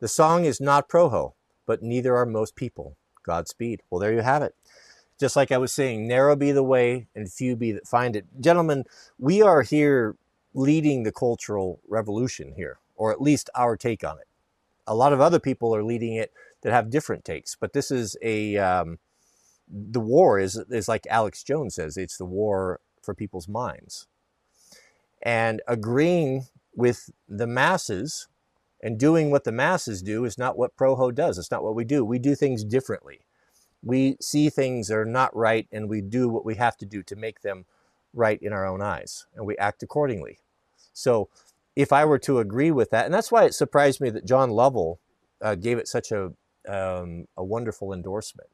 The 0.00 0.08
song 0.08 0.44
is 0.44 0.60
not 0.60 0.88
Proho 0.88 1.34
but 1.68 1.82
neither 1.82 2.16
are 2.16 2.26
most 2.26 2.56
people. 2.56 2.96
Godspeed. 3.24 3.82
Well, 3.90 4.00
there 4.00 4.14
you 4.14 4.22
have 4.22 4.42
it. 4.42 4.56
Just 5.20 5.36
like 5.36 5.52
I 5.52 5.58
was 5.58 5.70
saying, 5.72 6.08
narrow 6.08 6.34
be 6.34 6.50
the 6.50 6.62
way 6.62 7.08
and 7.14 7.30
few 7.30 7.56
be 7.56 7.72
that 7.72 7.86
find 7.86 8.16
it. 8.16 8.24
Gentlemen, 8.40 8.84
we 9.18 9.42
are 9.42 9.60
here 9.62 10.16
leading 10.54 11.02
the 11.02 11.12
cultural 11.12 11.80
revolution 11.86 12.54
here, 12.56 12.78
or 12.96 13.12
at 13.12 13.20
least 13.20 13.50
our 13.54 13.76
take 13.76 14.02
on 14.02 14.18
it. 14.18 14.26
A 14.86 14.94
lot 14.94 15.12
of 15.12 15.20
other 15.20 15.38
people 15.38 15.76
are 15.76 15.84
leading 15.84 16.14
it 16.14 16.32
that 16.62 16.72
have 16.72 16.88
different 16.88 17.24
takes, 17.24 17.54
but 17.54 17.74
this 17.74 17.90
is 17.90 18.16
a, 18.22 18.56
um, 18.56 18.98
the 19.68 20.00
war 20.00 20.38
is, 20.38 20.56
is 20.70 20.88
like 20.88 21.06
Alex 21.10 21.42
Jones 21.42 21.74
says, 21.74 21.98
it's 21.98 22.16
the 22.16 22.24
war 22.24 22.80
for 23.02 23.14
people's 23.14 23.46
minds. 23.46 24.06
And 25.22 25.60
agreeing 25.68 26.46
with 26.74 27.10
the 27.28 27.46
masses 27.46 28.28
and 28.82 28.98
doing 28.98 29.30
what 29.30 29.44
the 29.44 29.52
masses 29.52 30.02
do 30.02 30.24
is 30.24 30.38
not 30.38 30.56
what 30.56 30.76
Proho 30.76 31.14
does. 31.14 31.38
It's 31.38 31.50
not 31.50 31.62
what 31.62 31.74
we 31.74 31.84
do. 31.84 32.04
We 32.04 32.18
do 32.18 32.34
things 32.34 32.64
differently. 32.64 33.20
We 33.82 34.16
see 34.20 34.50
things 34.50 34.88
that 34.88 34.96
are 34.96 35.04
not 35.04 35.34
right 35.34 35.66
and 35.72 35.88
we 35.88 36.00
do 36.00 36.28
what 36.28 36.44
we 36.44 36.56
have 36.56 36.76
to 36.78 36.86
do 36.86 37.02
to 37.04 37.16
make 37.16 37.42
them 37.42 37.64
right 38.14 38.40
in 38.40 38.52
our 38.52 38.66
own 38.66 38.82
eyes 38.82 39.26
and 39.34 39.46
we 39.46 39.56
act 39.58 39.82
accordingly. 39.82 40.38
So 40.92 41.28
if 41.76 41.92
I 41.92 42.04
were 42.04 42.18
to 42.20 42.40
agree 42.40 42.72
with 42.72 42.90
that, 42.90 43.04
and 43.04 43.14
that's 43.14 43.30
why 43.30 43.44
it 43.44 43.54
surprised 43.54 44.00
me 44.00 44.10
that 44.10 44.24
John 44.24 44.50
Lovell 44.50 44.98
uh, 45.40 45.54
gave 45.54 45.78
it 45.78 45.86
such 45.86 46.10
a, 46.10 46.32
um, 46.68 47.28
a 47.36 47.44
wonderful 47.44 47.92
endorsement 47.92 48.50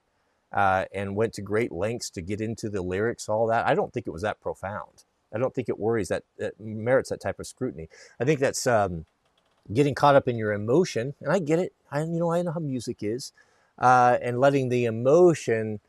uh, 0.53 0.85
and 0.93 1.17
went 1.17 1.33
to 1.35 1.43
great 1.43 1.73
lengths 1.73 2.11
to 2.11 2.21
get 2.21 2.41
into 2.41 2.69
the 2.69 2.83
lyrics, 2.83 3.29
all 3.29 3.47
that. 3.47 3.67
I 3.67 3.75
don't 3.75 3.93
think 3.93 4.07
it 4.07 4.13
was 4.13 4.23
that 4.23 4.41
profound. 4.41 5.05
I 5.35 5.39
don't 5.39 5.55
think 5.55 5.69
it 5.69 5.79
worries 5.79 6.09
that, 6.09 6.25
it 6.39 6.55
merits 6.61 7.11
that 7.11 7.21
type 7.21 7.41
of 7.41 7.47
scrutiny. 7.47 7.89
I 8.21 8.25
think 8.25 8.41
that's 8.41 8.67
um, 8.67 9.07
getting 9.73 9.95
caught 9.95 10.15
up 10.15 10.29
in 10.29 10.37
your 10.37 10.53
emotion, 10.53 11.15
and 11.21 11.33
I 11.33 11.39
get 11.39 11.59
it. 11.59 11.73
I 11.91 12.01
you 12.01 12.19
know 12.19 12.33
I 12.33 12.43
know 12.43 12.53
how 12.53 12.61
music 12.61 12.99
is, 13.03 13.33
uh, 13.79 14.19
and 14.23 14.41
letting 14.41 14.69
the 14.69 14.85
emotion 14.85 15.81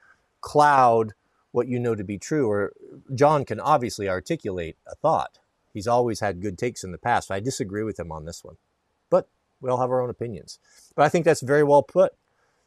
cloud 0.42 1.14
what 1.52 1.68
you 1.68 1.80
know 1.80 1.96
to 1.96 2.04
be 2.04 2.18
true. 2.18 2.50
Or 2.50 2.74
John 3.14 3.46
can 3.46 3.60
obviously 3.60 4.08
articulate 4.08 4.78
a 4.88 4.96
thought. 4.96 5.40
He's 5.74 5.88
always 5.88 6.22
had 6.22 6.42
good 6.42 6.58
takes 6.58 6.84
in 6.84 6.92
the 6.92 6.98
past. 6.98 7.32
I 7.32 7.40
disagree 7.40 7.84
with 7.84 8.00
him 8.00 8.12
on 8.12 8.26
this 8.26 8.44
one, 8.44 8.56
but 9.10 9.28
we 9.60 9.70
all 9.70 9.80
have 9.80 9.92
our 9.92 10.02
own 10.02 10.10
opinions. 10.10 10.60
But 10.96 11.04
I 11.04 11.10
think 11.10 11.26
that's 11.26 11.42
very 11.42 11.64
well 11.64 11.84
put. 11.84 12.14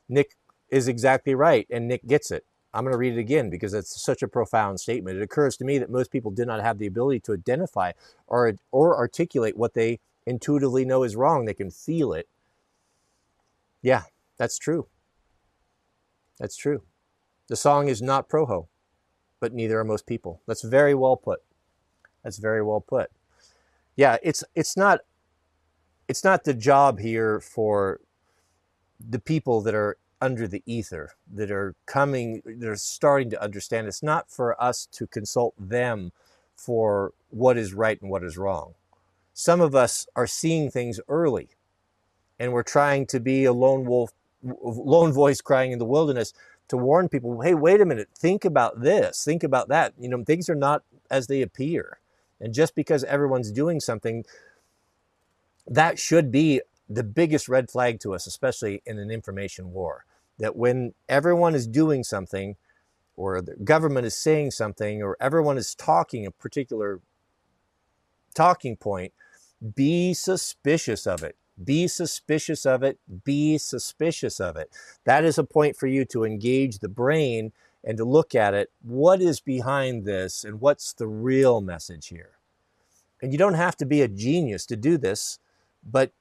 Nick 0.08 0.36
is 0.70 0.88
exactly 0.88 1.34
right, 1.34 1.66
and 1.70 1.88
Nick 1.88 2.06
gets 2.06 2.30
it. 2.30 2.44
I'm 2.74 2.84
going 2.84 2.92
to 2.92 2.98
read 2.98 3.14
it 3.14 3.20
again 3.20 3.48
because 3.48 3.72
it's 3.72 4.00
such 4.00 4.22
a 4.22 4.28
profound 4.28 4.78
statement. 4.78 5.16
It 5.16 5.22
occurs 5.22 5.56
to 5.56 5.64
me 5.64 5.78
that 5.78 5.90
most 5.90 6.10
people 6.10 6.30
do 6.30 6.44
not 6.44 6.60
have 6.60 6.78
the 6.78 6.86
ability 6.86 7.20
to 7.20 7.32
identify 7.32 7.92
or, 8.26 8.54
or 8.70 8.96
articulate 8.96 9.56
what 9.56 9.72
they 9.72 10.00
intuitively 10.28 10.84
know 10.84 11.02
is 11.02 11.16
wrong. 11.16 11.44
They 11.44 11.54
can 11.54 11.70
feel 11.70 12.12
it. 12.12 12.28
Yeah, 13.82 14.02
that's 14.36 14.58
true. 14.58 14.86
That's 16.38 16.56
true. 16.56 16.82
The 17.48 17.56
song 17.56 17.88
is 17.88 18.02
not 18.02 18.28
proho, 18.28 18.68
but 19.40 19.52
neither 19.52 19.78
are 19.80 19.84
most 19.84 20.06
people. 20.06 20.42
That's 20.46 20.62
very 20.62 20.94
well 20.94 21.16
put. 21.16 21.40
That's 22.22 22.38
very 22.38 22.62
well 22.62 22.80
put. 22.80 23.10
Yeah, 23.96 24.18
it's 24.22 24.44
it's 24.54 24.76
not 24.76 25.00
it's 26.08 26.24
not 26.24 26.44
the 26.44 26.54
job 26.54 26.98
here 27.00 27.40
for 27.40 28.00
the 29.00 29.18
people 29.18 29.60
that 29.62 29.74
are 29.74 29.96
under 30.20 30.48
the 30.48 30.62
ether 30.66 31.12
that 31.32 31.50
are 31.50 31.76
coming 31.86 32.42
they're 32.44 32.74
starting 32.74 33.30
to 33.30 33.40
understand 33.40 33.86
it's 33.86 34.02
not 34.02 34.28
for 34.28 34.60
us 34.60 34.86
to 34.90 35.06
consult 35.06 35.54
them 35.56 36.10
for 36.56 37.12
what 37.30 37.56
is 37.56 37.72
right 37.72 38.00
and 38.02 38.10
what 38.10 38.24
is 38.24 38.36
wrong. 38.36 38.74
Some 39.38 39.60
of 39.60 39.72
us 39.72 40.08
are 40.16 40.26
seeing 40.26 40.68
things 40.68 40.98
early 41.08 41.50
and 42.40 42.52
we're 42.52 42.64
trying 42.64 43.06
to 43.06 43.20
be 43.20 43.44
a 43.44 43.52
lone 43.52 43.84
wolf, 43.84 44.10
lone 44.42 45.12
voice 45.12 45.40
crying 45.40 45.70
in 45.70 45.78
the 45.78 45.84
wilderness 45.84 46.32
to 46.66 46.76
warn 46.76 47.08
people, 47.08 47.40
hey, 47.42 47.54
wait 47.54 47.80
a 47.80 47.84
minute, 47.84 48.08
think 48.18 48.44
about 48.44 48.80
this, 48.80 49.24
think 49.24 49.44
about 49.44 49.68
that. 49.68 49.94
You 49.96 50.08
know, 50.08 50.24
things 50.24 50.48
are 50.48 50.56
not 50.56 50.82
as 51.08 51.28
they 51.28 51.40
appear. 51.40 52.00
And 52.40 52.52
just 52.52 52.74
because 52.74 53.04
everyone's 53.04 53.52
doing 53.52 53.78
something, 53.78 54.24
that 55.68 56.00
should 56.00 56.32
be 56.32 56.60
the 56.90 57.04
biggest 57.04 57.48
red 57.48 57.70
flag 57.70 58.00
to 58.00 58.16
us, 58.16 58.26
especially 58.26 58.82
in 58.86 58.98
an 58.98 59.08
information 59.08 59.72
war. 59.72 60.04
That 60.40 60.56
when 60.56 60.94
everyone 61.08 61.54
is 61.54 61.68
doing 61.68 62.02
something, 62.02 62.56
or 63.14 63.40
the 63.40 63.54
government 63.54 64.04
is 64.04 64.16
saying 64.16 64.50
something, 64.50 65.00
or 65.00 65.16
everyone 65.20 65.58
is 65.58 65.76
talking 65.76 66.26
a 66.26 66.32
particular 66.32 67.00
talking 68.34 68.76
point, 68.76 69.12
be 69.74 70.14
suspicious 70.14 71.06
of 71.06 71.22
it. 71.22 71.36
Be 71.62 71.88
suspicious 71.88 72.64
of 72.64 72.82
it. 72.82 72.98
Be 73.24 73.58
suspicious 73.58 74.40
of 74.40 74.56
it. 74.56 74.70
That 75.04 75.24
is 75.24 75.38
a 75.38 75.44
point 75.44 75.76
for 75.76 75.86
you 75.86 76.04
to 76.06 76.24
engage 76.24 76.78
the 76.78 76.88
brain 76.88 77.52
and 77.84 77.96
to 77.98 78.04
look 78.04 78.34
at 78.34 78.54
it. 78.54 78.70
What 78.82 79.20
is 79.20 79.40
behind 79.40 80.04
this 80.04 80.44
and 80.44 80.60
what's 80.60 80.92
the 80.92 81.08
real 81.08 81.60
message 81.60 82.08
here? 82.08 82.32
And 83.20 83.32
you 83.32 83.38
don't 83.38 83.54
have 83.54 83.76
to 83.78 83.86
be 83.86 84.02
a 84.02 84.08
genius 84.08 84.66
to 84.66 84.76
do 84.76 84.96
this, 84.96 85.40
but 85.84 86.12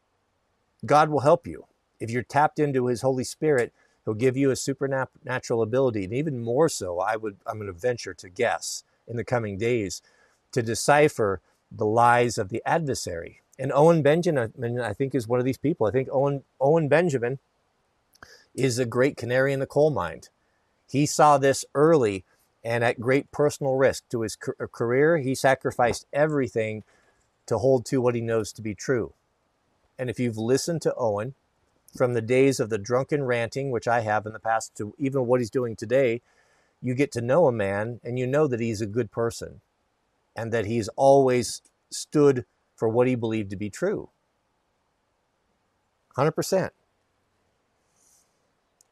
God 0.85 1.09
will 1.09 1.19
help 1.19 1.45
you. 1.45 1.65
If 1.99 2.09
you're 2.09 2.23
tapped 2.23 2.59
into 2.59 2.88
his 2.88 3.01
Holy 3.01 3.23
Spirit, 3.23 3.73
he'll 4.05 4.14
give 4.14 4.38
you 4.38 4.49
a 4.51 4.55
supernatural 4.55 5.61
ability. 5.61 6.03
And 6.03 6.14
even 6.14 6.39
more 6.39 6.69
so, 6.69 6.99
I 6.99 7.15
would 7.15 7.38
I'm 7.45 7.59
going 7.59 7.72
to 7.72 7.80
venture 7.80 8.14
to 8.15 8.30
guess 8.30 8.84
in 9.07 9.18
the 9.18 9.23
coming 9.23 9.57
days 9.57 10.01
to 10.51 10.64
decipher 10.64 11.41
the 11.72 11.85
lies 11.85 12.38
of 12.38 12.49
the 12.49 12.61
adversary 12.65 13.41
and 13.60 13.72
Owen 13.73 14.02
Benjamin, 14.02 14.80
I 14.80 14.94
think, 14.94 15.15
is 15.15 15.27
one 15.27 15.39
of 15.39 15.45
these 15.45 15.57
people. 15.57 15.88
I 15.88 15.91
think 15.91 16.10
Owen, 16.11 16.44
Owen 16.60 16.88
Benjamin 16.88 17.39
is 18.53 18.77
a 18.77 18.85
great 18.85 19.18
canary 19.18 19.52
in 19.52 19.60
the 19.60 19.65
coal 19.65 19.89
mine. 19.89 20.22
He 20.89 21.06
saw 21.06 21.38
this 21.38 21.65
early 21.73 22.23
and 22.64 22.84
at 22.84 22.99
great 22.99 23.31
personal 23.31 23.76
risk 23.76 24.07
to 24.10 24.22
his 24.22 24.38
uh, 24.60 24.68
career. 24.68 25.18
He 25.18 25.34
sacrificed 25.34 26.06
everything 26.14 26.84
to 27.48 27.57
hold 27.57 27.85
to 27.88 28.02
what 28.02 28.15
he 28.15 28.22
knows 28.22 28.52
to 28.53 28.61
be 28.61 28.76
true. 28.76 29.14
And 29.98 30.10
if 30.10 30.19
you've 30.19 30.38
listened 30.38 30.81
to 30.84 30.94
Owen 30.95 31.34
from 31.95 32.14
the 32.14 32.22
days 32.22 32.60
of 32.60 32.69
the 32.69 32.77
drunken 32.77 33.23
ranting, 33.23 33.72
which 33.72 33.88
I 33.88 34.02
have 34.02 34.26
in 34.26 34.34
the 34.34 34.39
past, 34.39 34.76
to 34.77 34.94
even 34.99 35.26
what 35.26 35.39
he's 35.39 35.49
doing 35.49 35.76
today, 35.76 36.22
you 36.81 36.94
get 36.94 37.11
to 37.14 37.22
know 37.22 37.48
a 37.48 37.52
man 37.52 37.99
and 38.03 38.19
you 38.19 38.27
know 38.27 38.48
that 38.48 38.60
he's 38.60 38.81
a 38.81 38.85
good 38.85 39.11
person 39.11 39.61
and 40.38 40.53
that 40.53 40.68
he's 40.68 40.88
always 40.89 41.61
stood 41.91 42.45
for 42.76 42.88
what 42.88 43.07
he 43.07 43.15
believed 43.15 43.49
to 43.49 43.57
be 43.57 43.69
true. 43.69 44.11
100%. 46.15 46.69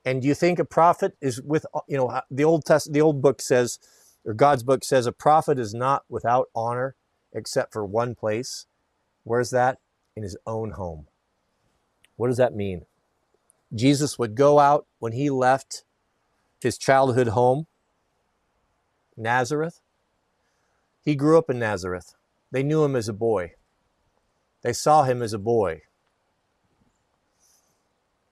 And 0.03 0.21
do 0.21 0.27
you 0.27 0.35
think 0.35 0.59
a 0.59 0.65
prophet 0.65 1.15
is 1.21 1.41
with, 1.41 1.65
you 1.87 1.97
know, 1.97 2.21
the 2.29 2.43
Old 2.43 2.65
Test, 2.65 2.91
the 2.93 3.01
old 3.01 3.21
book 3.21 3.41
says, 3.41 3.79
or 4.25 4.33
God's 4.33 4.63
book 4.63 4.83
says, 4.83 5.05
a 5.05 5.11
prophet 5.11 5.59
is 5.59 5.73
not 5.73 6.03
without 6.09 6.49
honor 6.55 6.95
except 7.33 7.73
for 7.73 7.85
one 7.85 8.15
place. 8.15 8.65
Where's 9.23 9.51
that? 9.51 9.79
In 10.15 10.23
his 10.23 10.37
own 10.47 10.71
home. 10.71 11.07
What 12.15 12.27
does 12.27 12.37
that 12.37 12.55
mean? 12.55 12.85
Jesus 13.73 14.17
would 14.17 14.35
go 14.35 14.59
out 14.59 14.87
when 14.99 15.11
he 15.11 15.29
left 15.29 15.83
his 16.61 16.77
childhood 16.77 17.29
home, 17.29 17.67
Nazareth. 19.17 19.81
He 21.05 21.15
grew 21.15 21.37
up 21.37 21.51
in 21.51 21.59
Nazareth. 21.59 22.15
They 22.51 22.63
knew 22.63 22.83
him 22.83 22.95
as 22.95 23.07
a 23.07 23.13
boy. 23.13 23.53
They 24.63 24.73
saw 24.73 25.03
him 25.03 25.21
as 25.21 25.33
a 25.33 25.39
boy. 25.39 25.83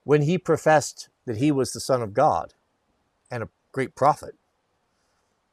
When 0.03 0.23
he 0.23 0.39
professed 0.39 1.09
that 1.25 1.37
he 1.37 1.51
was 1.51 1.71
the 1.71 1.79
Son 1.79 2.01
of 2.01 2.15
God 2.15 2.55
and 3.29 3.43
a 3.43 3.49
great 3.71 3.95
prophet, 3.95 4.35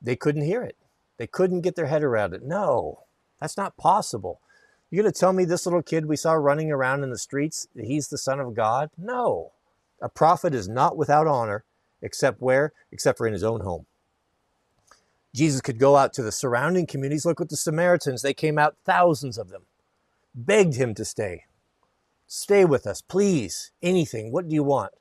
they 0.01 0.17
couldn't 0.17 0.43
hear 0.47 0.63
it. 0.63 0.77
They 1.19 1.27
couldn't 1.27 1.61
get 1.61 1.77
their 1.77 1.87
head 1.87 2.03
around 2.03 2.33
it. 2.33 2.43
No, 2.43 3.01
that's 3.39 3.59
not 3.59 3.77
possible. 3.77 4.41
You're 4.91 5.03
going 5.03 5.13
to 5.13 5.21
tell 5.21 5.35
me 5.35 5.45
this 5.45 5.67
little 5.67 5.83
kid 5.83 6.07
we 6.07 6.17
saw 6.17 6.33
running 6.33 6.73
around 6.73 7.05
in 7.05 7.11
the 7.11 7.19
streets, 7.19 7.69
he's 7.79 8.09
the 8.09 8.19
Son 8.19 8.41
of 8.41 8.55
God? 8.55 8.91
No. 8.97 9.53
A 10.01 10.09
prophet 10.09 10.55
is 10.55 10.69
not 10.69 10.97
without 10.97 11.27
honor, 11.27 11.65
except 12.01 12.41
where? 12.41 12.73
Except 12.91 13.19
for 13.19 13.27
in 13.27 13.35
his 13.35 13.45
own 13.45 13.61
home. 13.61 13.85
Jesus 15.35 15.61
could 15.61 15.79
go 15.79 15.97
out 15.97 16.13
to 16.15 16.23
the 16.23 16.33
surrounding 16.33 16.87
communities. 16.87 17.25
Look 17.25 17.41
at 17.41 17.49
the 17.49 17.57
Samaritans. 17.57 18.23
They 18.23 18.35
came 18.35 18.59
out, 18.59 18.77
thousands 18.85 19.39
of 19.39 19.51
them 19.51 19.63
begged 20.35 20.77
him 20.77 20.95
to 20.95 21.05
stay. 21.05 21.45
Stay 22.27 22.65
with 22.65 22.87
us, 22.87 23.03
please. 23.03 23.73
Anything. 23.83 24.33
What 24.33 24.49
do 24.49 24.55
you 24.55 24.63
want? 24.63 24.93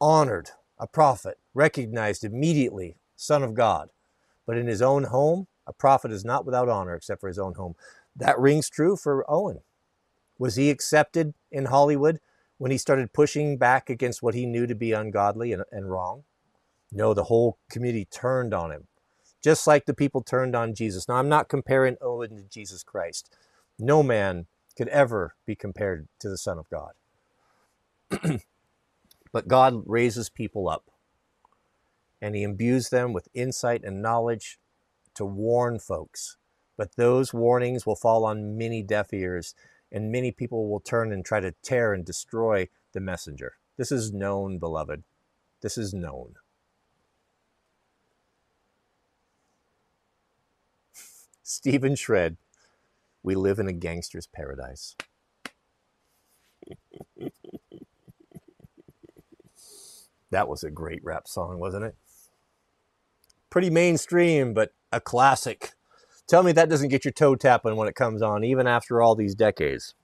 Honored, 0.00 0.50
a 0.78 0.86
prophet, 0.86 1.38
recognized 1.52 2.24
immediately, 2.24 2.96
Son 3.16 3.42
of 3.42 3.54
God. 3.54 3.90
But 4.46 4.56
in 4.56 4.66
his 4.66 4.82
own 4.82 5.04
home, 5.04 5.46
a 5.66 5.72
prophet 5.72 6.10
is 6.10 6.24
not 6.24 6.44
without 6.44 6.68
honor 6.68 6.94
except 6.94 7.20
for 7.20 7.28
his 7.28 7.38
own 7.38 7.54
home. 7.54 7.74
That 8.16 8.38
rings 8.38 8.68
true 8.68 8.96
for 8.96 9.24
Owen. 9.30 9.60
Was 10.38 10.56
he 10.56 10.70
accepted 10.70 11.34
in 11.50 11.66
Hollywood 11.66 12.20
when 12.58 12.70
he 12.70 12.78
started 12.78 13.12
pushing 13.12 13.56
back 13.56 13.88
against 13.88 14.22
what 14.22 14.34
he 14.34 14.46
knew 14.46 14.66
to 14.66 14.74
be 14.74 14.92
ungodly 14.92 15.52
and, 15.52 15.64
and 15.70 15.90
wrong? 15.90 16.24
No, 16.92 17.14
the 17.14 17.24
whole 17.24 17.58
community 17.70 18.06
turned 18.06 18.52
on 18.52 18.70
him, 18.70 18.86
just 19.44 19.66
like 19.66 19.84
the 19.84 19.94
people 19.94 20.22
turned 20.22 20.56
on 20.56 20.74
Jesus. 20.74 21.06
Now, 21.06 21.16
I'm 21.16 21.28
not 21.28 21.50
comparing 21.50 21.96
Owen 22.00 22.36
to 22.36 22.44
Jesus 22.44 22.82
Christ. 22.82 23.36
No 23.78 24.02
man 24.02 24.46
could 24.74 24.88
ever 24.88 25.34
be 25.46 25.54
compared 25.54 26.08
to 26.20 26.30
the 26.30 26.38
Son 26.38 26.58
of 26.58 26.66
God. 26.70 26.92
but 29.32 29.46
God 29.46 29.82
raises 29.84 30.30
people 30.30 30.66
up 30.66 30.90
and 32.22 32.34
he 32.34 32.42
imbues 32.42 32.88
them 32.88 33.12
with 33.12 33.28
insight 33.34 33.84
and 33.84 34.00
knowledge 34.00 34.58
to 35.14 35.26
warn 35.26 35.78
folks. 35.78 36.38
But 36.78 36.96
those 36.96 37.34
warnings 37.34 37.84
will 37.84 37.96
fall 37.96 38.24
on 38.24 38.56
many 38.56 38.82
deaf 38.82 39.12
ears, 39.12 39.54
and 39.92 40.10
many 40.10 40.32
people 40.32 40.70
will 40.70 40.80
turn 40.80 41.12
and 41.12 41.22
try 41.22 41.40
to 41.40 41.54
tear 41.62 41.92
and 41.92 42.04
destroy 42.04 42.68
the 42.94 43.00
messenger. 43.00 43.54
This 43.76 43.92
is 43.92 44.10
known, 44.10 44.58
beloved. 44.58 45.04
This 45.60 45.76
is 45.76 45.92
known. 45.92 46.36
Stephen 51.54 51.94
Shred 51.94 52.36
we 53.22 53.36
live 53.36 53.60
in 53.60 53.68
a 53.68 53.72
gangster's 53.72 54.26
paradise. 54.26 54.96
that 60.32 60.48
was 60.48 60.64
a 60.64 60.70
great 60.70 61.02
rap 61.04 61.28
song, 61.28 61.60
wasn't 61.60 61.84
it? 61.84 61.94
Pretty 63.50 63.70
mainstream, 63.70 64.52
but 64.52 64.72
a 64.90 65.00
classic. 65.00 65.74
Tell 66.26 66.42
me 66.42 66.50
that 66.50 66.68
doesn't 66.68 66.88
get 66.88 67.04
your 67.04 67.12
toe 67.12 67.36
tapping 67.36 67.76
when 67.76 67.86
it 67.86 67.94
comes 67.94 68.20
on, 68.20 68.42
even 68.42 68.66
after 68.66 69.00
all 69.00 69.14
these 69.14 69.36
decades. 69.36 69.94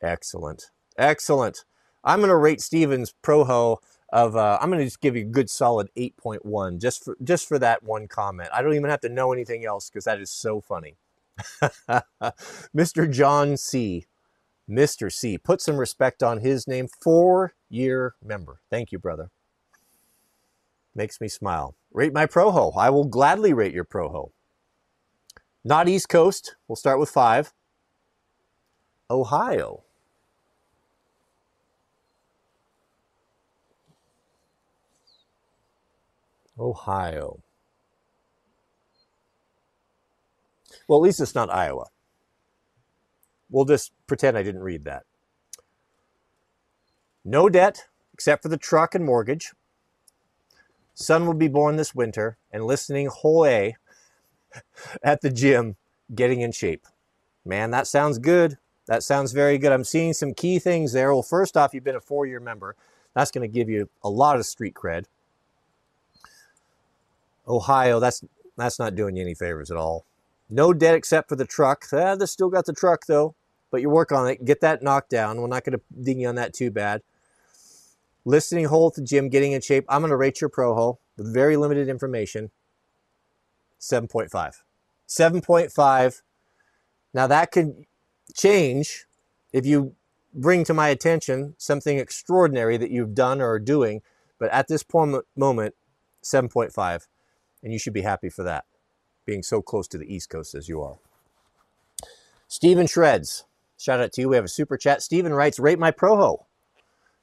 Excellent. 0.00 0.70
Excellent. 0.96 1.64
I'm 2.04 2.20
going 2.20 2.28
to 2.28 2.36
rate 2.36 2.60
Stevens 2.60 3.12
Proho 3.20 3.78
of 4.12 4.36
uh, 4.36 4.58
I'm 4.60 4.68
going 4.68 4.80
to 4.80 4.84
just 4.86 5.00
give 5.00 5.16
you 5.16 5.22
a 5.22 5.26
good 5.26 5.50
solid 5.50 5.88
8.1 5.96 6.80
just 6.80 7.04
for 7.04 7.16
just 7.24 7.48
for 7.48 7.58
that 7.58 7.82
one 7.82 8.08
comment. 8.08 8.50
I 8.52 8.62
don't 8.62 8.74
even 8.74 8.90
have 8.90 9.00
to 9.00 9.08
know 9.08 9.32
anything 9.32 9.64
else 9.64 9.90
because 9.90 10.04
that 10.04 10.20
is 10.20 10.30
so 10.30 10.60
funny. 10.60 10.96
Mr. 12.76 13.10
John 13.10 13.56
C. 13.56 14.06
Mr. 14.70 15.10
C. 15.12 15.38
Put 15.38 15.60
some 15.60 15.76
respect 15.78 16.22
on 16.22 16.40
his 16.40 16.68
name. 16.68 16.88
Four 16.88 17.54
year 17.70 18.14
member. 18.22 18.60
Thank 18.70 18.92
you, 18.92 18.98
brother. 18.98 19.30
Makes 20.94 21.20
me 21.20 21.28
smile. 21.28 21.74
Rate 21.92 22.12
my 22.12 22.26
Proho. 22.26 22.72
I 22.76 22.90
will 22.90 23.04
gladly 23.06 23.54
rate 23.54 23.74
your 23.74 23.84
Proho. 23.84 24.30
Not 25.64 25.88
East 25.88 26.08
Coast. 26.08 26.56
We'll 26.68 26.76
start 26.76 26.98
with 27.00 27.08
five. 27.10 27.52
Ohio. 29.10 29.84
Ohio. 36.62 37.42
Well, 40.86 40.98
at 40.98 41.02
least 41.02 41.20
it's 41.20 41.34
not 41.34 41.52
Iowa. 41.52 41.86
We'll 43.50 43.64
just 43.64 43.92
pretend 44.06 44.38
I 44.38 44.42
didn't 44.42 44.62
read 44.62 44.84
that. 44.84 45.04
No 47.24 47.48
debt 47.48 47.86
except 48.14 48.42
for 48.42 48.48
the 48.48 48.56
truck 48.56 48.94
and 48.94 49.04
mortgage. 49.04 49.52
Son 50.94 51.26
will 51.26 51.34
be 51.34 51.48
born 51.48 51.76
this 51.76 51.94
winter 51.94 52.36
and 52.52 52.64
listening 52.64 53.08
whole 53.08 53.46
A 53.46 53.76
at 55.02 55.20
the 55.20 55.30
gym, 55.30 55.76
getting 56.14 56.40
in 56.40 56.52
shape. 56.52 56.86
Man, 57.44 57.70
that 57.70 57.86
sounds 57.86 58.18
good. 58.18 58.58
That 58.86 59.02
sounds 59.02 59.32
very 59.32 59.58
good. 59.58 59.72
I'm 59.72 59.84
seeing 59.84 60.12
some 60.12 60.34
key 60.34 60.58
things 60.58 60.92
there. 60.92 61.12
Well, 61.12 61.22
first 61.22 61.56
off, 61.56 61.74
you've 61.74 61.84
been 61.84 61.96
a 61.96 62.00
four 62.00 62.26
year 62.26 62.40
member. 62.40 62.76
That's 63.14 63.30
going 63.30 63.48
to 63.48 63.52
give 63.52 63.68
you 63.68 63.88
a 64.02 64.08
lot 64.10 64.36
of 64.36 64.46
street 64.46 64.74
cred. 64.74 65.04
Ohio, 67.46 68.00
that's 68.00 68.22
that's 68.56 68.78
not 68.78 68.94
doing 68.94 69.16
you 69.16 69.22
any 69.22 69.34
favors 69.34 69.70
at 69.70 69.76
all. 69.76 70.04
No 70.50 70.72
debt 70.72 70.94
except 70.94 71.28
for 71.28 71.36
the 71.36 71.46
truck. 71.46 71.86
Ah, 71.92 72.14
they 72.14 72.26
still 72.26 72.50
got 72.50 72.66
the 72.66 72.72
truck 72.72 73.06
though, 73.06 73.34
but 73.70 73.80
you 73.80 73.88
work 73.88 74.12
on 74.12 74.28
it. 74.28 74.44
Get 74.44 74.60
that 74.60 74.82
knocked 74.82 75.10
down. 75.10 75.40
We're 75.40 75.48
not 75.48 75.64
going 75.64 75.78
to 75.78 76.02
ding 76.02 76.20
you 76.20 76.28
on 76.28 76.34
that 76.34 76.52
too 76.52 76.70
bad. 76.70 77.02
Listening 78.24 78.66
hole 78.66 78.88
at 78.88 78.94
the 78.94 79.02
gym, 79.02 79.28
getting 79.28 79.52
in 79.52 79.60
shape. 79.60 79.84
I'm 79.88 80.02
going 80.02 80.10
to 80.10 80.16
rate 80.16 80.40
your 80.40 80.50
Proho 80.50 80.98
with 81.16 81.32
very 81.32 81.56
limited 81.56 81.88
information. 81.88 82.50
7.5. 83.80 84.62
7.5. 85.08 86.22
Now 87.14 87.26
that 87.26 87.50
could 87.50 87.84
change 88.34 89.06
if 89.52 89.66
you 89.66 89.94
bring 90.32 90.64
to 90.64 90.74
my 90.74 90.88
attention 90.88 91.54
something 91.58 91.98
extraordinary 91.98 92.76
that 92.76 92.90
you've 92.90 93.14
done 93.14 93.40
or 93.40 93.50
are 93.50 93.58
doing. 93.58 94.02
But 94.38 94.50
at 94.50 94.68
this 94.68 94.82
point, 94.82 95.24
moment, 95.36 95.74
7.5. 96.22 97.06
And 97.62 97.72
you 97.72 97.78
should 97.78 97.92
be 97.92 98.02
happy 98.02 98.28
for 98.28 98.42
that, 98.42 98.64
being 99.26 99.42
so 99.42 99.62
close 99.62 99.86
to 99.88 99.98
the 99.98 100.12
East 100.12 100.30
Coast 100.30 100.54
as 100.54 100.68
you 100.68 100.82
are. 100.82 100.96
Steven 102.48 102.86
Shreds, 102.86 103.44
shout 103.78 104.00
out 104.00 104.12
to 104.12 104.20
you. 104.20 104.28
We 104.28 104.36
have 104.36 104.44
a 104.44 104.48
super 104.48 104.76
chat. 104.76 105.02
Steven 105.02 105.32
writes, 105.32 105.58
Rate 105.58 105.78
my 105.78 105.90
Proho. 105.92 106.44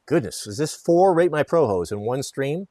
Goodness, 0.10 0.48
is 0.48 0.58
this 0.58 0.74
four 0.74 1.14
Rate 1.14 1.30
My 1.30 1.44
Prohos 1.44 1.92
in 1.92 2.00
one 2.00 2.24
stream? 2.24 2.68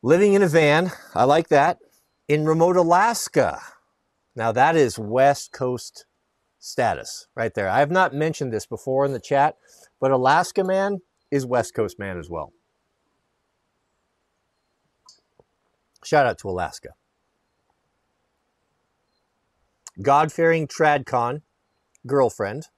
Living 0.00 0.34
in 0.34 0.42
a 0.42 0.46
van, 0.46 0.92
I 1.12 1.24
like 1.24 1.48
that. 1.48 1.78
In 2.28 2.44
remote 2.44 2.76
Alaska. 2.76 3.60
Now 4.36 4.52
that 4.52 4.76
is 4.76 4.96
West 4.96 5.50
Coast 5.50 6.06
status 6.60 7.26
right 7.34 7.52
there. 7.52 7.68
I 7.68 7.80
have 7.80 7.90
not 7.90 8.14
mentioned 8.14 8.52
this 8.52 8.64
before 8.64 9.04
in 9.04 9.12
the 9.12 9.18
chat, 9.18 9.56
but 10.00 10.12
Alaska 10.12 10.62
man 10.62 11.00
is 11.32 11.44
West 11.44 11.74
Coast 11.74 11.98
man 11.98 12.16
as 12.16 12.30
well. 12.30 12.52
Shout 16.04 16.26
out 16.26 16.38
to 16.38 16.50
Alaska. 16.50 16.90
God 20.02 20.32
fearing 20.32 20.66
TradCon 20.66 21.42
girlfriend. 22.06 22.68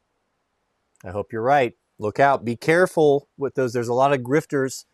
I 1.04 1.10
hope 1.10 1.32
you're 1.32 1.42
right. 1.42 1.74
Look 1.98 2.20
out. 2.20 2.44
Be 2.44 2.56
careful 2.56 3.28
with 3.38 3.54
those. 3.54 3.72
There's 3.72 3.88
a 3.88 3.94
lot 3.94 4.12
of 4.12 4.20
grifters 4.20 4.84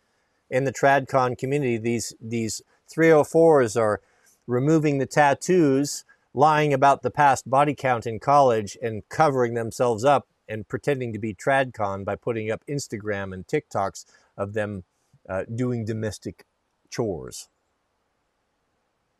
in 0.49 0.63
the 0.63 0.73
TradCon 0.73 1.37
community. 1.37 1.77
These 1.77 2.13
these 2.21 2.61
304s 2.95 3.79
are 3.79 4.01
removing 4.47 4.97
the 4.97 5.05
tattoos, 5.05 6.05
lying 6.33 6.73
about 6.73 7.01
the 7.01 7.11
past 7.11 7.49
body 7.49 7.75
count 7.75 8.07
in 8.07 8.19
college, 8.19 8.77
and 8.81 9.07
covering 9.09 9.53
themselves 9.53 10.05
up 10.05 10.27
and 10.47 10.67
pretending 10.67 11.13
to 11.13 11.19
be 11.19 11.33
TradCon 11.33 12.05
by 12.05 12.15
putting 12.15 12.51
up 12.51 12.63
Instagram 12.69 13.33
and 13.33 13.47
TikToks 13.47 14.05
of 14.37 14.53
them 14.53 14.83
uh, 15.27 15.43
doing 15.53 15.85
domestic 15.85 16.45
chores. 16.89 17.49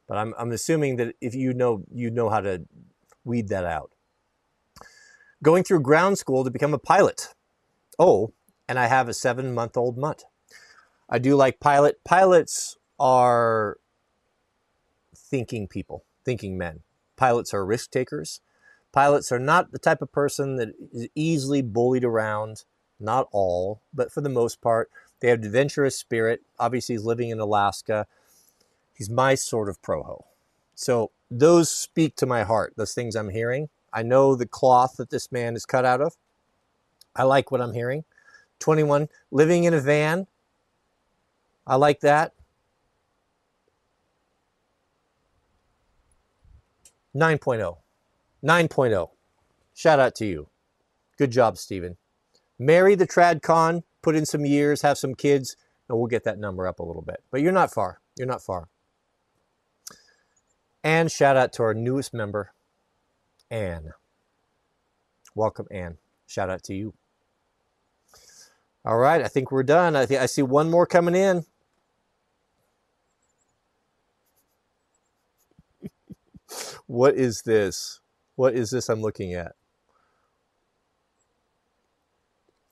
But 0.08 0.18
I'm, 0.18 0.34
I'm 0.38 0.52
assuming 0.52 0.98
that 0.98 1.16
if 1.22 1.34
you 1.34 1.54
know 1.54 1.84
you 1.92 2.10
know 2.12 2.30
how 2.30 2.42
to 2.42 2.66
weed 3.24 3.50
that 3.50 3.66
out. 3.66 3.92
Going 5.42 5.64
through 5.64 5.82
ground 5.82 6.18
school 6.18 6.44
to 6.44 6.52
become 6.52 6.74
a 6.74 6.80
pilot. 6.80 7.34
Oh, 8.00 8.34
and 8.68 8.80
I 8.80 8.88
have 8.88 9.08
a 9.08 9.14
seven 9.14 9.54
month 9.54 9.78
old 9.78 9.98
mutt. 9.98 10.24
I 11.10 11.20
do 11.20 11.36
like 11.36 11.60
pilot. 11.60 12.04
Pilots 12.04 12.78
are 13.00 13.78
thinking 15.16 15.68
people, 15.68 16.06
thinking 16.24 16.58
men. 16.58 16.82
Pilots 17.18 17.54
are 17.54 17.66
risk 17.66 17.92
takers. 17.92 18.42
Pilots 18.92 19.32
are 19.32 19.40
not 19.40 19.72
the 19.72 19.80
type 19.80 20.02
of 20.02 20.12
person 20.12 20.56
that 20.58 20.70
is 20.92 21.08
easily 21.16 21.62
bullied 21.62 22.04
around. 22.04 22.64
Not 23.00 23.28
all, 23.32 23.82
but 23.94 24.12
for 24.12 24.22
the 24.22 24.30
most 24.30 24.62
part, 24.62 24.90
they 25.20 25.30
have 25.30 25.44
adventurous 25.44 25.98
spirit. 25.98 26.42
Obviously, 26.60 26.96
he's 26.96 27.04
living 27.04 27.30
in 27.30 27.40
Alaska. 27.40 28.08
He's 28.94 29.10
my 29.10 29.36
sort 29.36 29.70
of 29.70 29.82
proho. 29.82 30.24
So 30.76 31.12
those 31.30 31.70
speak 31.70 32.16
to 32.18 32.26
my 32.26 32.44
heart, 32.44 32.74
those 32.78 32.94
things 32.94 33.16
I'm 33.16 33.30
hearing. 33.30 33.70
I 33.92 34.04
know 34.04 34.36
the 34.36 34.48
cloth 34.48 34.98
that 34.98 35.10
this 35.10 35.32
man 35.32 35.56
is 35.56 35.66
cut 35.66 35.86
out 35.86 36.02
of. 36.02 36.16
I 37.16 37.24
like 37.24 37.52
what 37.52 37.62
I'm 37.62 37.74
hearing. 37.74 38.04
21, 38.60 39.10
living 39.32 39.66
in 39.66 39.74
a 39.74 39.80
van. 39.80 40.28
I 41.66 41.76
like 41.76 42.00
that. 42.02 42.34
9.0. 47.16 47.78
9.0. 48.44 49.10
Shout 49.76 50.00
out 50.00 50.16
to 50.16 50.26
you. 50.26 50.50
Good 51.18 51.32
job, 51.32 51.58
Stephen. 51.58 51.98
Marry 52.58 52.96
the 52.96 53.08
TradCon, 53.08 53.84
put 54.02 54.16
in 54.16 54.26
some 54.26 54.46
years, 54.46 54.82
have 54.82 54.98
some 54.98 55.14
kids, 55.14 55.56
and 55.88 55.98
we'll 55.98 56.08
get 56.08 56.24
that 56.24 56.40
number 56.40 56.68
up 56.68 56.80
a 56.80 56.84
little 56.84 57.02
bit. 57.02 57.24
But 57.32 57.42
you're 57.42 57.52
not 57.52 57.72
far. 57.72 58.00
You're 58.18 58.28
not 58.28 58.42
far. 58.42 58.70
And 60.84 61.12
shout 61.12 61.38
out 61.38 61.54
to 61.54 61.64
our 61.64 61.74
newest 61.74 62.14
member, 62.14 62.54
Anne. 63.50 63.94
Welcome, 65.36 65.68
Anne. 65.72 65.98
Shout 66.28 66.50
out 66.50 66.64
to 66.64 66.76
you. 66.76 66.94
All 68.86 68.98
right, 68.98 69.22
I 69.22 69.30
think 69.30 69.52
we're 69.52 69.64
done. 69.64 69.96
I 69.96 70.06
think 70.06 70.20
I 70.22 70.26
see 70.26 70.42
one 70.42 70.70
more 70.70 70.86
coming 70.86 71.16
in. 71.16 71.46
what 76.88 77.16
is 77.16 77.44
this? 77.44 78.02
What 78.36 78.56
is 78.56 78.72
this 78.72 78.90
I'm 78.90 79.02
looking 79.02 79.34
at? 79.34 79.54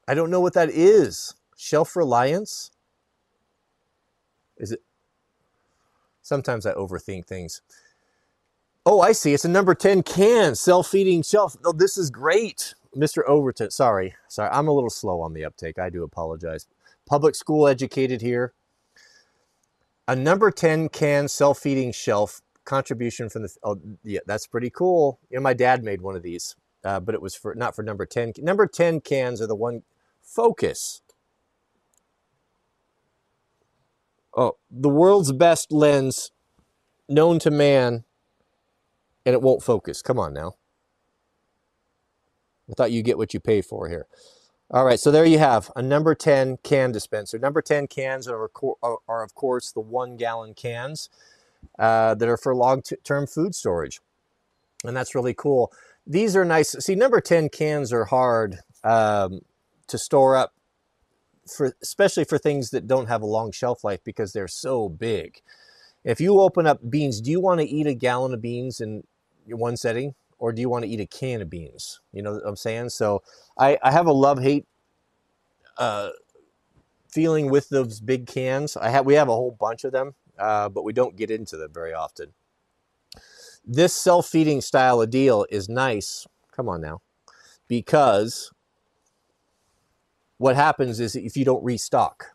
I 0.08 0.14
don't 0.14 0.30
know 0.30 0.42
what 0.42 0.54
that 0.56 0.70
is. 0.70 1.36
Shelf 1.56 1.96
reliance? 1.96 2.72
Is 4.58 4.74
it? 4.74 4.82
Sometimes 6.22 6.66
I 6.66 6.74
overthink 6.74 7.26
things. 7.26 7.62
Oh, 8.86 9.02
I 9.02 9.12
see. 9.12 9.34
It's 9.34 9.46
a 9.46 9.50
number 9.50 9.76
10 9.76 10.02
can, 10.04 10.56
self-feeding 10.56 11.22
shelf. 11.22 11.56
Oh, 11.64 11.72
this 11.72 11.98
is 11.98 12.10
great. 12.10 12.74
Mr. 12.96 13.24
Overton, 13.28 13.70
sorry. 13.70 14.16
Sorry, 14.28 14.50
I'm 14.52 14.68
a 14.68 14.72
little 14.72 14.90
slow 14.90 15.22
on 15.22 15.34
the 15.34 15.46
uptake. 15.46 15.78
I 15.78 15.90
do 15.90 16.04
apologize. 16.04 16.66
Public 17.06 17.36
school 17.36 17.68
educated 17.68 18.22
here. 18.22 18.54
A 20.08 20.16
number 20.16 20.50
10 20.50 20.90
can 20.90 21.28
self-feeding 21.28 21.92
shelf 21.92 22.42
contribution 22.66 23.30
from 23.30 23.44
the, 23.44 23.56
oh, 23.64 23.80
yeah, 24.04 24.20
that's 24.26 24.48
pretty 24.48 24.72
cool. 24.72 25.20
You 25.30 25.38
know, 25.38 25.44
my 25.44 25.54
dad 25.54 25.84
made 25.84 26.02
one 26.02 26.16
of 26.16 26.24
these, 26.24 26.56
uh, 26.84 27.00
but 27.00 27.14
it 27.14 27.22
was 27.22 27.36
for, 27.36 27.54
not 27.54 27.76
for 27.76 27.84
number 27.84 28.08
10. 28.08 28.34
Number 28.40 28.66
10 28.66 29.02
cans 29.02 29.42
are 29.42 29.48
the 29.48 29.56
one, 29.56 29.84
focus. 30.24 31.02
Oh, 34.36 34.58
the 34.72 34.90
world's 34.90 35.32
best 35.32 35.72
lens 35.72 36.32
known 37.08 37.38
to 37.40 37.52
man 37.52 38.06
and 39.26 39.34
it 39.34 39.42
won't 39.42 39.64
focus. 39.64 40.02
Come 40.02 40.20
on 40.20 40.34
now. 40.34 40.56
I 42.70 42.74
thought 42.74 42.92
you 42.92 43.04
get 43.04 43.18
what 43.18 43.34
you 43.34 43.40
pay 43.40 43.62
for 43.62 43.90
here. 43.90 44.08
All 44.70 44.86
right, 44.86 45.00
so 45.00 45.12
there 45.12 45.26
you 45.26 45.38
have 45.38 45.70
a 45.76 45.82
number 45.82 46.16
10 46.16 46.60
can 46.64 46.94
dispenser. 46.94 47.38
Number 47.38 47.62
10 47.62 47.88
cans 47.88 48.28
are, 48.28 48.50
are 48.82 49.24
of 49.24 49.36
course, 49.36 49.72
the 49.74 49.82
one 49.82 50.16
gallon 50.16 50.54
cans 50.54 51.10
uh, 51.78 52.16
that 52.16 52.30
are 52.30 52.38
for 52.38 52.56
long 52.56 52.82
term 53.04 53.28
food 53.28 53.54
storage. 53.54 54.00
And 54.86 54.96
that's 54.96 55.14
really 55.14 55.34
cool. 55.34 55.74
These 56.08 56.36
are 56.36 56.46
nice. 56.46 56.72
See, 56.72 56.96
number 56.96 57.20
10 57.20 57.50
cans 57.50 57.92
are 57.92 58.06
hard 58.06 58.60
um, 58.84 59.42
to 59.88 59.98
store 59.98 60.38
up, 60.38 60.54
for 61.46 61.74
especially 61.82 62.24
for 62.24 62.38
things 62.38 62.70
that 62.70 62.88
don't 62.88 63.08
have 63.08 63.22
a 63.22 63.28
long 63.28 63.52
shelf 63.52 63.84
life 63.84 64.00
because 64.04 64.32
they're 64.32 64.48
so 64.48 64.88
big. 64.88 65.42
If 66.04 66.20
you 66.20 66.40
open 66.40 66.66
up 66.66 66.80
beans, 66.90 67.22
do 67.22 67.30
you 67.30 67.40
want 67.40 67.60
to 67.60 67.66
eat 67.66 67.88
a 67.88 67.94
gallon 67.94 68.34
of 68.34 68.42
beans 68.42 68.82
in 68.82 69.04
one 69.48 69.78
setting 69.78 70.16
or 70.40 70.52
do 70.52 70.62
you 70.62 70.70
want 70.70 70.84
to 70.84 70.90
eat 70.90 71.00
a 71.00 71.06
can 71.06 71.42
of 71.42 71.50
beans? 71.50 72.02
You 72.12 72.24
know 72.24 72.34
what 72.34 72.44
I'm 72.46 72.56
saying? 72.56 72.90
So 72.90 73.22
I, 73.58 73.78
I 73.84 73.92
have 73.92 74.08
a 74.08 74.12
love 74.12 74.42
hate 74.42 74.66
uh, 75.78 76.10
feeling 77.10 77.50
with 77.50 77.70
those 77.70 78.00
big 78.00 78.26
cans. 78.26 78.76
I 78.76 78.90
have 78.90 79.06
we 79.06 79.14
have 79.14 79.30
a 79.30 79.34
whole 79.34 79.56
bunch 79.60 79.84
of 79.84 79.92
them, 79.92 80.16
uh, 80.40 80.70
but 80.70 80.84
we 80.84 80.94
don't 80.94 81.16
get 81.16 81.30
into 81.30 81.58
them 81.58 81.72
very 81.74 81.94
often. 81.94 82.34
This 83.64 83.94
self 83.94 84.28
feeding 84.28 84.62
style 84.62 85.02
of 85.02 85.10
deal 85.12 85.46
is 85.52 85.70
nice. 85.70 86.26
Come 86.52 86.68
on 86.68 86.82
now, 86.82 87.02
because 87.68 88.52
what 90.38 90.56
happens 90.56 91.00
is 91.00 91.16
if 91.16 91.38
you 91.38 91.46
don't 91.46 91.64
restock, 91.64 92.26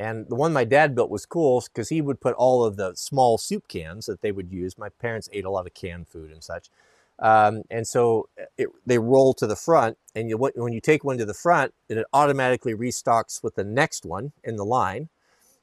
and 0.00 0.26
the 0.28 0.34
one 0.34 0.54
my 0.54 0.64
dad 0.64 0.94
built 0.94 1.10
was 1.10 1.26
cool 1.26 1.60
because 1.60 1.90
he 1.90 2.00
would 2.00 2.22
put 2.22 2.34
all 2.36 2.64
of 2.64 2.76
the 2.76 2.94
small 2.94 3.36
soup 3.36 3.68
cans 3.68 4.06
that 4.06 4.22
they 4.22 4.32
would 4.32 4.50
use. 4.50 4.78
My 4.78 4.88
parents 4.88 5.28
ate 5.30 5.44
a 5.44 5.50
lot 5.50 5.66
of 5.66 5.74
canned 5.74 6.08
food 6.08 6.32
and 6.32 6.42
such. 6.42 6.70
Um, 7.18 7.64
and 7.70 7.86
so 7.86 8.30
it, 8.56 8.68
they 8.86 8.98
roll 8.98 9.34
to 9.34 9.46
the 9.46 9.56
front, 9.56 9.98
and 10.14 10.30
you, 10.30 10.38
when 10.38 10.72
you 10.72 10.80
take 10.80 11.04
one 11.04 11.18
to 11.18 11.26
the 11.26 11.34
front, 11.34 11.74
it 11.90 12.02
automatically 12.14 12.74
restocks 12.74 13.42
with 13.42 13.56
the 13.56 13.64
next 13.64 14.06
one 14.06 14.32
in 14.42 14.56
the 14.56 14.64
line. 14.64 15.10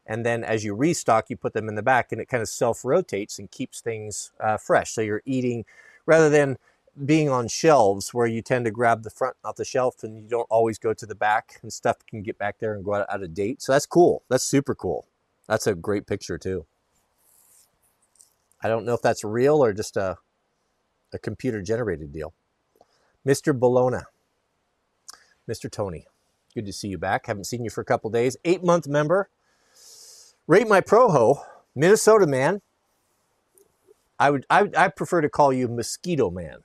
And 0.05 0.23
then 0.23 0.43
as 0.43 0.63
you 0.63 0.75
restock, 0.75 1.31
you 1.31 1.35
put 1.35 1.53
them 1.53 1.67
in 1.67 1.73
the 1.73 1.81
back, 1.81 2.11
and 2.11 2.21
it 2.21 2.29
kind 2.29 2.43
of 2.43 2.47
self 2.47 2.85
rotates 2.85 3.39
and 3.39 3.49
keeps 3.49 3.81
things 3.81 4.31
uh, 4.39 4.57
fresh. 4.57 4.91
So 4.91 5.01
you're 5.01 5.23
eating 5.25 5.65
rather 6.05 6.29
than 6.29 6.59
being 7.05 7.29
on 7.29 7.47
shelves 7.47 8.13
where 8.13 8.27
you 8.27 8.41
tend 8.41 8.65
to 8.65 8.71
grab 8.71 9.03
the 9.03 9.09
front 9.09 9.35
off 9.43 9.55
the 9.55 9.65
shelf 9.65 10.03
and 10.03 10.17
you 10.17 10.27
don't 10.29 10.47
always 10.49 10.79
go 10.79 10.93
to 10.93 11.05
the 11.05 11.15
back 11.15 11.59
and 11.61 11.71
stuff 11.71 11.97
can 12.07 12.23
get 12.23 12.37
back 12.37 12.59
there 12.59 12.73
and 12.73 12.83
go 12.83 12.95
out, 12.95 13.07
out 13.11 13.23
of 13.23 13.33
date. 13.33 13.61
So 13.61 13.71
that's 13.71 13.85
cool. 13.85 14.23
That's 14.29 14.43
super 14.43 14.75
cool. 14.75 15.07
That's 15.47 15.67
a 15.67 15.75
great 15.75 16.07
picture 16.07 16.37
too. 16.37 16.65
I 18.63 18.67
don't 18.67 18.85
know 18.85 18.93
if 18.93 19.01
that's 19.01 19.23
real 19.23 19.63
or 19.63 19.73
just 19.73 19.97
a 19.97 20.17
a 21.13 21.19
computer 21.19 21.61
generated 21.61 22.11
deal. 22.11 22.33
Mr. 23.25 23.57
Bologna, 23.57 23.99
Mr. 25.49 25.71
Tony, 25.71 26.05
good 26.55 26.65
to 26.65 26.73
see 26.73 26.89
you 26.89 26.97
back. 26.97 27.27
Haven't 27.27 27.45
seen 27.45 27.63
you 27.63 27.69
for 27.69 27.81
a 27.81 27.85
couple 27.85 28.09
days. 28.09 28.37
Eight 28.45 28.63
month 28.63 28.87
member. 28.87 29.29
Rate 30.47 30.67
my 30.67 30.81
proho, 30.81 31.41
Minnesota 31.75 32.27
man. 32.27 32.61
I 34.19 34.31
would 34.31 34.45
I, 34.49 34.69
I 34.77 34.87
prefer 34.89 35.21
to 35.21 35.29
call 35.29 35.53
you 35.53 35.67
Mosquito 35.67 36.29
Man. 36.29 36.59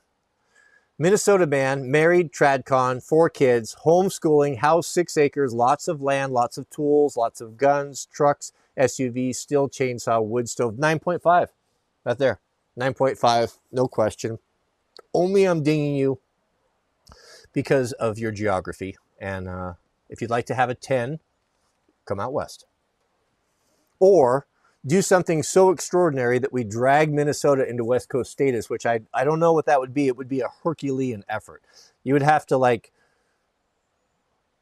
Minnesota 1.02 1.48
man, 1.48 1.90
married, 1.90 2.30
tradcon, 2.30 3.02
four 3.02 3.28
kids, 3.28 3.74
homeschooling, 3.84 4.58
house 4.58 4.86
six 4.86 5.16
acres, 5.16 5.52
lots 5.52 5.88
of 5.88 6.00
land, 6.00 6.32
lots 6.32 6.56
of 6.56 6.70
tools, 6.70 7.16
lots 7.16 7.40
of 7.40 7.56
guns, 7.56 8.06
trucks, 8.12 8.52
SUVs, 8.78 9.34
steel 9.34 9.68
chainsaw, 9.68 10.24
wood 10.24 10.48
stove, 10.48 10.74
9.5. 10.74 11.48
Right 12.04 12.18
there. 12.18 12.38
9.5, 12.78 13.58
no 13.72 13.88
question. 13.88 14.38
Only 15.12 15.42
I'm 15.42 15.64
dinging 15.64 15.96
you 15.96 16.20
because 17.52 17.90
of 17.94 18.16
your 18.16 18.30
geography. 18.30 18.96
And 19.20 19.48
uh, 19.48 19.72
if 20.08 20.20
you'd 20.20 20.30
like 20.30 20.46
to 20.46 20.54
have 20.54 20.70
a 20.70 20.74
10, 20.76 21.18
come 22.04 22.20
out 22.20 22.32
west. 22.32 22.64
Or 23.98 24.46
do 24.84 25.00
something 25.00 25.42
so 25.42 25.70
extraordinary 25.70 26.38
that 26.38 26.52
we 26.52 26.64
drag 26.64 27.12
Minnesota 27.12 27.68
into 27.68 27.84
West 27.84 28.08
Coast 28.08 28.32
status, 28.32 28.68
which 28.68 28.84
I, 28.84 29.00
I 29.14 29.24
don't 29.24 29.38
know 29.38 29.52
what 29.52 29.66
that 29.66 29.80
would 29.80 29.94
be. 29.94 30.08
It 30.08 30.16
would 30.16 30.28
be 30.28 30.40
a 30.40 30.50
Herculean 30.64 31.24
effort. 31.28 31.62
You 32.02 32.14
would 32.14 32.22
have 32.22 32.46
to, 32.46 32.56
like, 32.56 32.92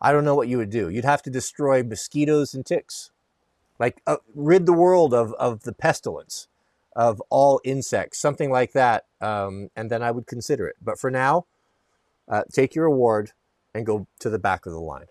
I 0.00 0.12
don't 0.12 0.24
know 0.24 0.34
what 0.34 0.48
you 0.48 0.58
would 0.58 0.70
do. 0.70 0.88
You'd 0.88 1.04
have 1.04 1.22
to 1.22 1.30
destroy 1.30 1.82
mosquitoes 1.82 2.54
and 2.54 2.64
ticks, 2.64 3.10
like 3.78 4.02
uh, 4.06 4.18
rid 4.34 4.66
the 4.66 4.72
world 4.72 5.14
of, 5.14 5.32
of 5.34 5.62
the 5.62 5.72
pestilence 5.72 6.48
of 6.94 7.22
all 7.30 7.60
insects, 7.64 8.18
something 8.18 8.50
like 8.50 8.72
that. 8.72 9.04
Um, 9.20 9.70
and 9.76 9.90
then 9.90 10.02
I 10.02 10.10
would 10.10 10.26
consider 10.26 10.66
it. 10.66 10.76
But 10.82 10.98
for 10.98 11.10
now, 11.10 11.46
uh, 12.28 12.44
take 12.52 12.74
your 12.74 12.86
award 12.86 13.32
and 13.74 13.86
go 13.86 14.06
to 14.18 14.28
the 14.28 14.38
back 14.38 14.66
of 14.66 14.72
the 14.72 14.80
line. 14.80 15.06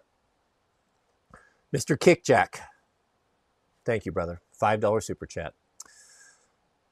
Mr. 1.74 1.98
Kickjack. 1.98 2.62
Thank 3.86 4.06
you, 4.06 4.12
brother. 4.12 4.42
$5 4.62 5.04
super 5.04 5.26
chat. 5.26 5.54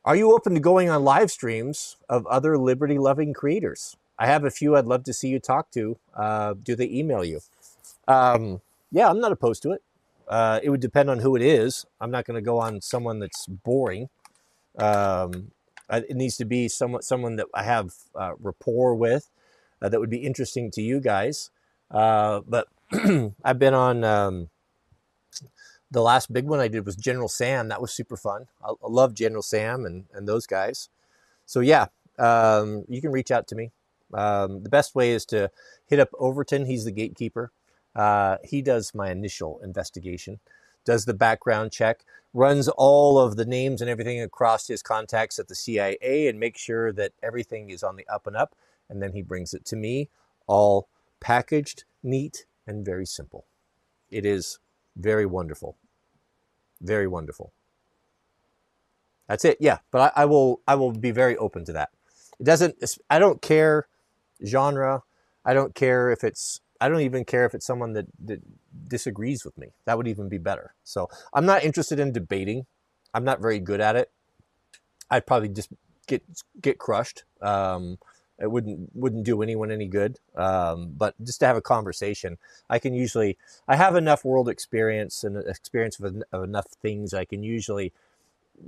Are 0.05 0.15
you 0.15 0.33
open 0.33 0.53
to 0.53 0.59
going 0.59 0.89
on 0.89 1.03
live 1.03 1.31
streams 1.31 1.97
of 2.07 2.25
other 2.27 2.57
liberty 2.57 2.97
loving 2.97 3.33
creators? 3.33 3.97
I 4.17 4.27
have 4.27 4.45
a 4.45 4.49
few 4.49 4.75
I'd 4.75 4.85
love 4.85 5.03
to 5.03 5.13
see 5.13 5.27
you 5.27 5.39
talk 5.39 5.69
to. 5.71 5.97
Uh, 6.15 6.53
do 6.61 6.75
they 6.75 6.89
email 6.89 7.23
you? 7.23 7.41
Um, 8.07 8.61
yeah, 8.91 9.09
I'm 9.09 9.19
not 9.19 9.31
opposed 9.31 9.61
to 9.63 9.71
it. 9.71 9.83
Uh, 10.27 10.59
it 10.63 10.69
would 10.69 10.79
depend 10.79 11.09
on 11.09 11.19
who 11.19 11.35
it 11.35 11.41
is. 11.41 11.85
I'm 12.01 12.11
not 12.11 12.25
going 12.25 12.35
to 12.35 12.41
go 12.41 12.57
on 12.59 12.81
someone 12.81 13.19
that's 13.19 13.47
boring. 13.47 14.09
Um, 14.77 15.51
it 15.89 16.15
needs 16.15 16.37
to 16.37 16.45
be 16.45 16.67
someone 16.67 17.01
someone 17.01 17.37
that 17.37 17.47
I 17.53 17.63
have 17.63 17.91
uh, 18.15 18.33
rapport 18.39 18.95
with, 18.95 19.29
uh, 19.81 19.89
that 19.89 19.99
would 19.99 20.09
be 20.09 20.17
interesting 20.17 20.69
to 20.71 20.81
you 20.81 20.99
guys. 20.99 21.49
Uh, 21.89 22.41
but 22.47 22.67
I've 23.43 23.59
been 23.59 23.73
on 23.73 24.03
um, 24.03 24.49
the 25.91 26.01
last 26.01 26.31
big 26.31 26.45
one 26.45 26.59
I 26.59 26.67
did 26.67 26.85
was 26.85 26.95
General 26.95 27.29
Sam. 27.29 27.69
That 27.69 27.81
was 27.81 27.91
super 27.91 28.17
fun. 28.17 28.47
I, 28.63 28.69
I 28.69 28.87
love 28.87 29.13
General 29.13 29.41
Sam 29.41 29.85
and, 29.85 30.05
and 30.13 30.27
those 30.27 30.45
guys. 30.45 30.89
So 31.45 31.61
yeah, 31.61 31.87
um, 32.19 32.85
you 32.87 33.01
can 33.01 33.11
reach 33.11 33.31
out 33.31 33.47
to 33.47 33.55
me. 33.55 33.71
Um, 34.13 34.63
the 34.63 34.69
best 34.69 34.95
way 34.95 35.11
is 35.11 35.25
to 35.27 35.51
hit 35.85 35.99
up 35.99 36.09
Overton. 36.19 36.65
He's 36.65 36.85
the 36.85 36.91
gatekeeper. 36.91 37.51
Uh, 37.95 38.37
he 38.43 38.61
does 38.61 38.93
my 38.93 39.09
initial 39.09 39.59
investigation, 39.63 40.39
does 40.85 41.05
the 41.05 41.13
background 41.15 41.71
check, 41.71 42.05
runs 42.33 42.67
all 42.67 43.17
of 43.17 43.35
the 43.35 43.45
names 43.45 43.81
and 43.81 43.89
everything 43.89 44.21
across 44.21 44.67
his 44.67 44.83
contacts 44.83 45.39
at 45.39 45.47
the 45.47 45.55
CIA, 45.55 46.27
and 46.27 46.39
makes 46.39 46.61
sure 46.61 46.93
that 46.93 47.13
everything 47.23 47.71
is 47.71 47.81
on 47.81 47.95
the 47.95 48.07
up 48.07 48.27
and 48.27 48.35
up. 48.35 48.55
And 48.87 49.01
then 49.01 49.13
he 49.13 49.21
brings 49.23 49.53
it 49.53 49.65
to 49.65 49.75
me, 49.75 50.09
all 50.45 50.87
packaged, 51.19 51.85
neat, 52.03 52.45
and 52.67 52.85
very 52.85 53.05
simple. 53.05 53.45
It 54.11 54.25
is 54.25 54.59
very 54.97 55.25
wonderful. 55.25 55.77
Very 56.81 57.07
wonderful. 57.07 57.53
That's 59.27 59.45
it. 59.45 59.57
Yeah, 59.59 59.79
but 59.91 60.13
I, 60.15 60.23
I, 60.23 60.25
will 60.25 60.61
I 60.67 60.75
will 60.75 60.91
be 60.91 61.11
very 61.11 61.35
open 61.37 61.65
to 61.65 61.73
that. 61.73 61.89
It 62.39 62.43
doesn't 62.45 62.83
I 63.09 63.19
don't 63.19 63.41
care 63.41 63.87
genre. 64.45 65.03
I 65.43 65.53
don't 65.53 65.75
care 65.75 66.11
if 66.11 66.23
it's 66.23 66.61
I 66.79 66.89
don't 66.89 67.01
even 67.01 67.25
care 67.25 67.45
if 67.45 67.53
it's 67.55 67.65
someone 67.65 67.93
that, 67.93 68.05
that 68.25 68.41
disagrees 68.87 69.43
with 69.43 69.57
me. 69.57 69.69
That 69.85 69.97
would 69.97 70.07
even 70.07 70.29
be 70.29 70.37
better. 70.37 70.75
So 70.83 71.09
I'm 71.33 71.45
not 71.45 71.63
interested 71.63 71.99
in 71.99 72.11
debating. 72.11 72.65
I'm 73.13 73.23
not 73.23 73.41
very 73.41 73.59
good 73.59 73.81
at 73.81 73.95
it. 73.95 74.11
I'd 75.09 75.25
probably 75.25 75.49
just 75.49 75.69
get 76.07 76.23
get 76.61 76.77
crushed. 76.77 77.23
Um, 77.41 77.97
it 78.39 78.51
wouldn't 78.51 78.89
wouldn't 78.93 79.25
do 79.25 79.41
anyone 79.41 79.71
any 79.71 79.87
good. 79.87 80.19
Um, 80.35 80.93
but 80.95 81.15
just 81.23 81.39
to 81.39 81.47
have 81.47 81.57
a 81.57 81.61
conversation, 81.61 82.37
I 82.69 82.79
can 82.79 82.93
usually 82.93 83.37
I 83.67 83.75
have 83.75 83.95
enough 83.95 84.23
world 84.23 84.49
experience 84.49 85.23
and 85.23 85.37
experience 85.47 85.99
of, 85.99 86.23
of 86.31 86.43
enough 86.43 86.67
things. 86.81 87.13
I 87.13 87.25
can 87.25 87.43
usually 87.43 87.93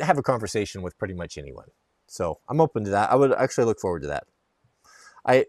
have 0.02 0.18
a 0.18 0.24
conversation 0.24 0.82
with 0.82 0.98
pretty 0.98 1.14
much 1.14 1.38
anyone. 1.38 1.70
So 2.08 2.40
I'm 2.48 2.62
open 2.62 2.84
to 2.86 2.90
that. 2.92 3.12
I 3.12 3.16
would 3.16 3.34
actually 3.34 3.66
look 3.66 3.80
forward 3.80 4.02
to 4.02 4.08
that. 4.08 4.26
I 5.26 5.46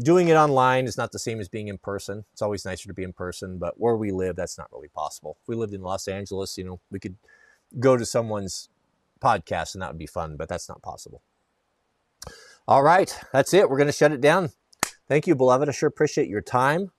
doing 0.00 0.28
it 0.28 0.34
online 0.34 0.86
is 0.86 0.96
not 0.96 1.12
the 1.12 1.18
same 1.18 1.40
as 1.40 1.48
being 1.48 1.68
in 1.68 1.78
person. 1.78 2.24
It's 2.32 2.42
always 2.42 2.64
nicer 2.64 2.88
to 2.88 2.94
be 2.94 3.02
in 3.02 3.12
person, 3.12 3.58
but 3.58 3.78
where 3.78 3.96
we 3.96 4.10
live, 4.10 4.36
that's 4.36 4.56
not 4.56 4.72
really 4.72 4.88
possible. 4.88 5.36
If 5.42 5.48
we 5.48 5.56
lived 5.56 5.74
in 5.74 5.82
Los 5.82 6.08
Angeles, 6.08 6.56
you 6.56 6.64
know, 6.64 6.80
we 6.90 6.98
could 6.98 7.16
go 7.78 7.96
to 7.96 8.06
someone's 8.06 8.68
podcast 9.20 9.74
and 9.74 9.82
that 9.82 9.90
would 9.90 9.98
be 9.98 10.06
fun, 10.06 10.36
but 10.36 10.48
that's 10.48 10.68
not 10.68 10.82
possible. 10.82 11.22
All 12.68 12.82
right, 12.82 13.18
that's 13.32 13.52
it. 13.54 13.68
We're 13.68 13.76
going 13.76 13.88
to 13.88 13.92
shut 13.92 14.12
it 14.12 14.20
down. 14.20 14.50
Thank 15.08 15.26
you, 15.26 15.34
beloved. 15.34 15.68
I 15.68 15.72
sure 15.72 15.88
appreciate 15.88 16.28
your 16.28 16.40
time. 16.40 16.92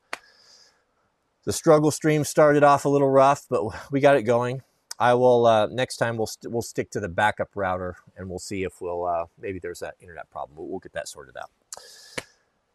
The 1.46 1.54
struggle 1.54 1.90
stream 1.92 2.26
started 2.26 2.64
off 2.64 2.86
a 2.86 2.90
little 2.90 3.10
rough, 3.10 3.46
but 3.50 3.92
we 3.92 4.02
got 4.02 4.18
it 4.18 4.24
going. 4.24 4.62
I 5.00 5.14
will 5.14 5.46
uh, 5.46 5.68
next 5.68 5.98
time 5.98 6.18
we'll 6.18 6.26
we 6.26 6.32
st- 6.32 6.54
we'll 6.54 6.62
stick 6.62 6.92
to 6.92 7.00
the 7.00 7.10
backup 7.10 7.50
router 7.56 7.96
and 8.16 8.30
we'll 8.30 8.40
see 8.40 8.64
if 8.64 8.80
we'll 8.82 9.06
uh, 9.06 9.26
maybe 9.40 9.60
there's 9.60 9.80
that 9.80 9.96
internet 10.00 10.30
problem. 10.30 10.58
We'll, 10.58 10.68
we'll 10.68 10.80
get 10.80 10.94
that 10.94 11.08
sorted 11.08 11.36
out. 11.38 11.50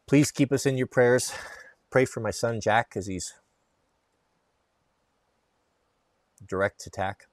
Please 0.05 0.31
keep 0.31 0.51
us 0.51 0.65
in 0.65 0.77
your 0.77 0.87
prayers. 0.87 1.33
Pray 1.89 2.05
for 2.05 2.19
my 2.19 2.31
son 2.31 2.59
Jack 2.59 2.89
because 2.89 3.07
he's 3.07 3.33
direct 6.45 6.85
attack, 6.85 7.27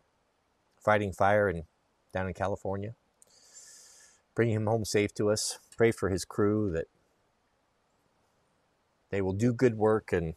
fighting 0.79 1.13
fire 1.13 1.49
and 1.49 1.65
down 2.13 2.29
in 2.29 2.35
California 2.35 2.95
bring 4.37 4.51
him 4.51 4.67
home 4.67 4.85
safe 4.85 5.13
to 5.15 5.31
us. 5.31 5.59
Pray 5.77 5.91
for 5.91 6.11
his 6.11 6.25
crew 6.25 6.71
that 6.71 6.87
they 9.11 9.21
will 9.21 9.33
do 9.33 9.53
good 9.53 9.77
work 9.77 10.13
and 10.13 10.35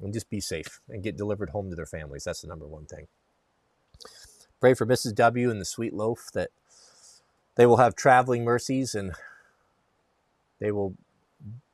and 0.00 0.14
just 0.14 0.30
be 0.30 0.40
safe 0.40 0.80
and 0.88 1.02
get 1.02 1.16
delivered 1.16 1.50
home 1.50 1.68
to 1.70 1.76
their 1.76 1.86
families. 1.86 2.24
That's 2.24 2.40
the 2.40 2.48
number 2.48 2.66
one 2.66 2.86
thing. 2.86 3.06
Pray 4.60 4.74
for 4.74 4.86
Mrs. 4.86 5.14
W 5.14 5.50
and 5.50 5.60
the 5.60 5.64
sweet 5.64 5.92
loaf 5.92 6.28
that 6.32 6.50
they 7.56 7.66
will 7.66 7.76
have 7.76 7.94
traveling 7.94 8.42
mercies 8.42 8.94
and 8.94 9.12
they 10.58 10.72
will 10.72 10.94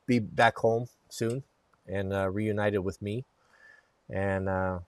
be 0.07 0.19
back 0.19 0.59
home 0.59 0.89
soon 1.09 1.43
and 1.87 2.13
uh, 2.13 2.29
reunited 2.29 2.81
with 2.81 3.01
me. 3.01 3.25
And 4.11 4.49
uh, 4.49 4.81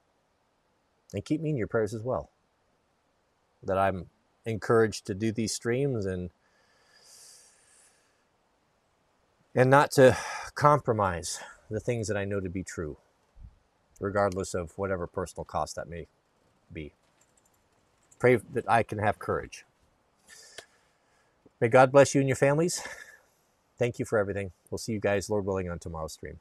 and 1.12 1.24
keep 1.24 1.40
me 1.40 1.50
in 1.50 1.56
your 1.56 1.66
prayers 1.66 1.94
as 1.94 2.02
well. 2.02 2.30
That 3.62 3.76
I'm 3.78 4.06
encouraged 4.46 5.06
to 5.06 5.14
do 5.14 5.32
these 5.32 5.54
streams 5.54 6.06
and 6.06 6.30
and 9.54 9.70
not 9.70 9.90
to 9.92 10.16
compromise 10.54 11.40
the 11.70 11.80
things 11.80 12.08
that 12.08 12.16
I 12.16 12.24
know 12.24 12.40
to 12.40 12.48
be 12.48 12.62
true, 12.62 12.98
regardless 14.00 14.54
of 14.54 14.76
whatever 14.78 15.06
personal 15.06 15.44
cost 15.44 15.76
that 15.76 15.88
may 15.88 16.06
be. 16.72 16.92
Pray 18.18 18.36
that 18.52 18.70
I 18.70 18.82
can 18.82 18.98
have 18.98 19.18
courage. 19.18 19.64
May 21.60 21.68
God 21.68 21.92
bless 21.92 22.14
you 22.14 22.20
and 22.20 22.28
your 22.28 22.36
families. 22.36 22.82
Thank 23.78 23.98
you 23.98 24.04
for 24.04 24.18
everything. 24.18 24.52
We'll 24.70 24.78
see 24.78 24.92
you 24.92 25.00
guys, 25.00 25.30
Lord 25.30 25.46
willing, 25.46 25.70
on 25.70 25.78
tomorrow's 25.78 26.14
stream. 26.14 26.38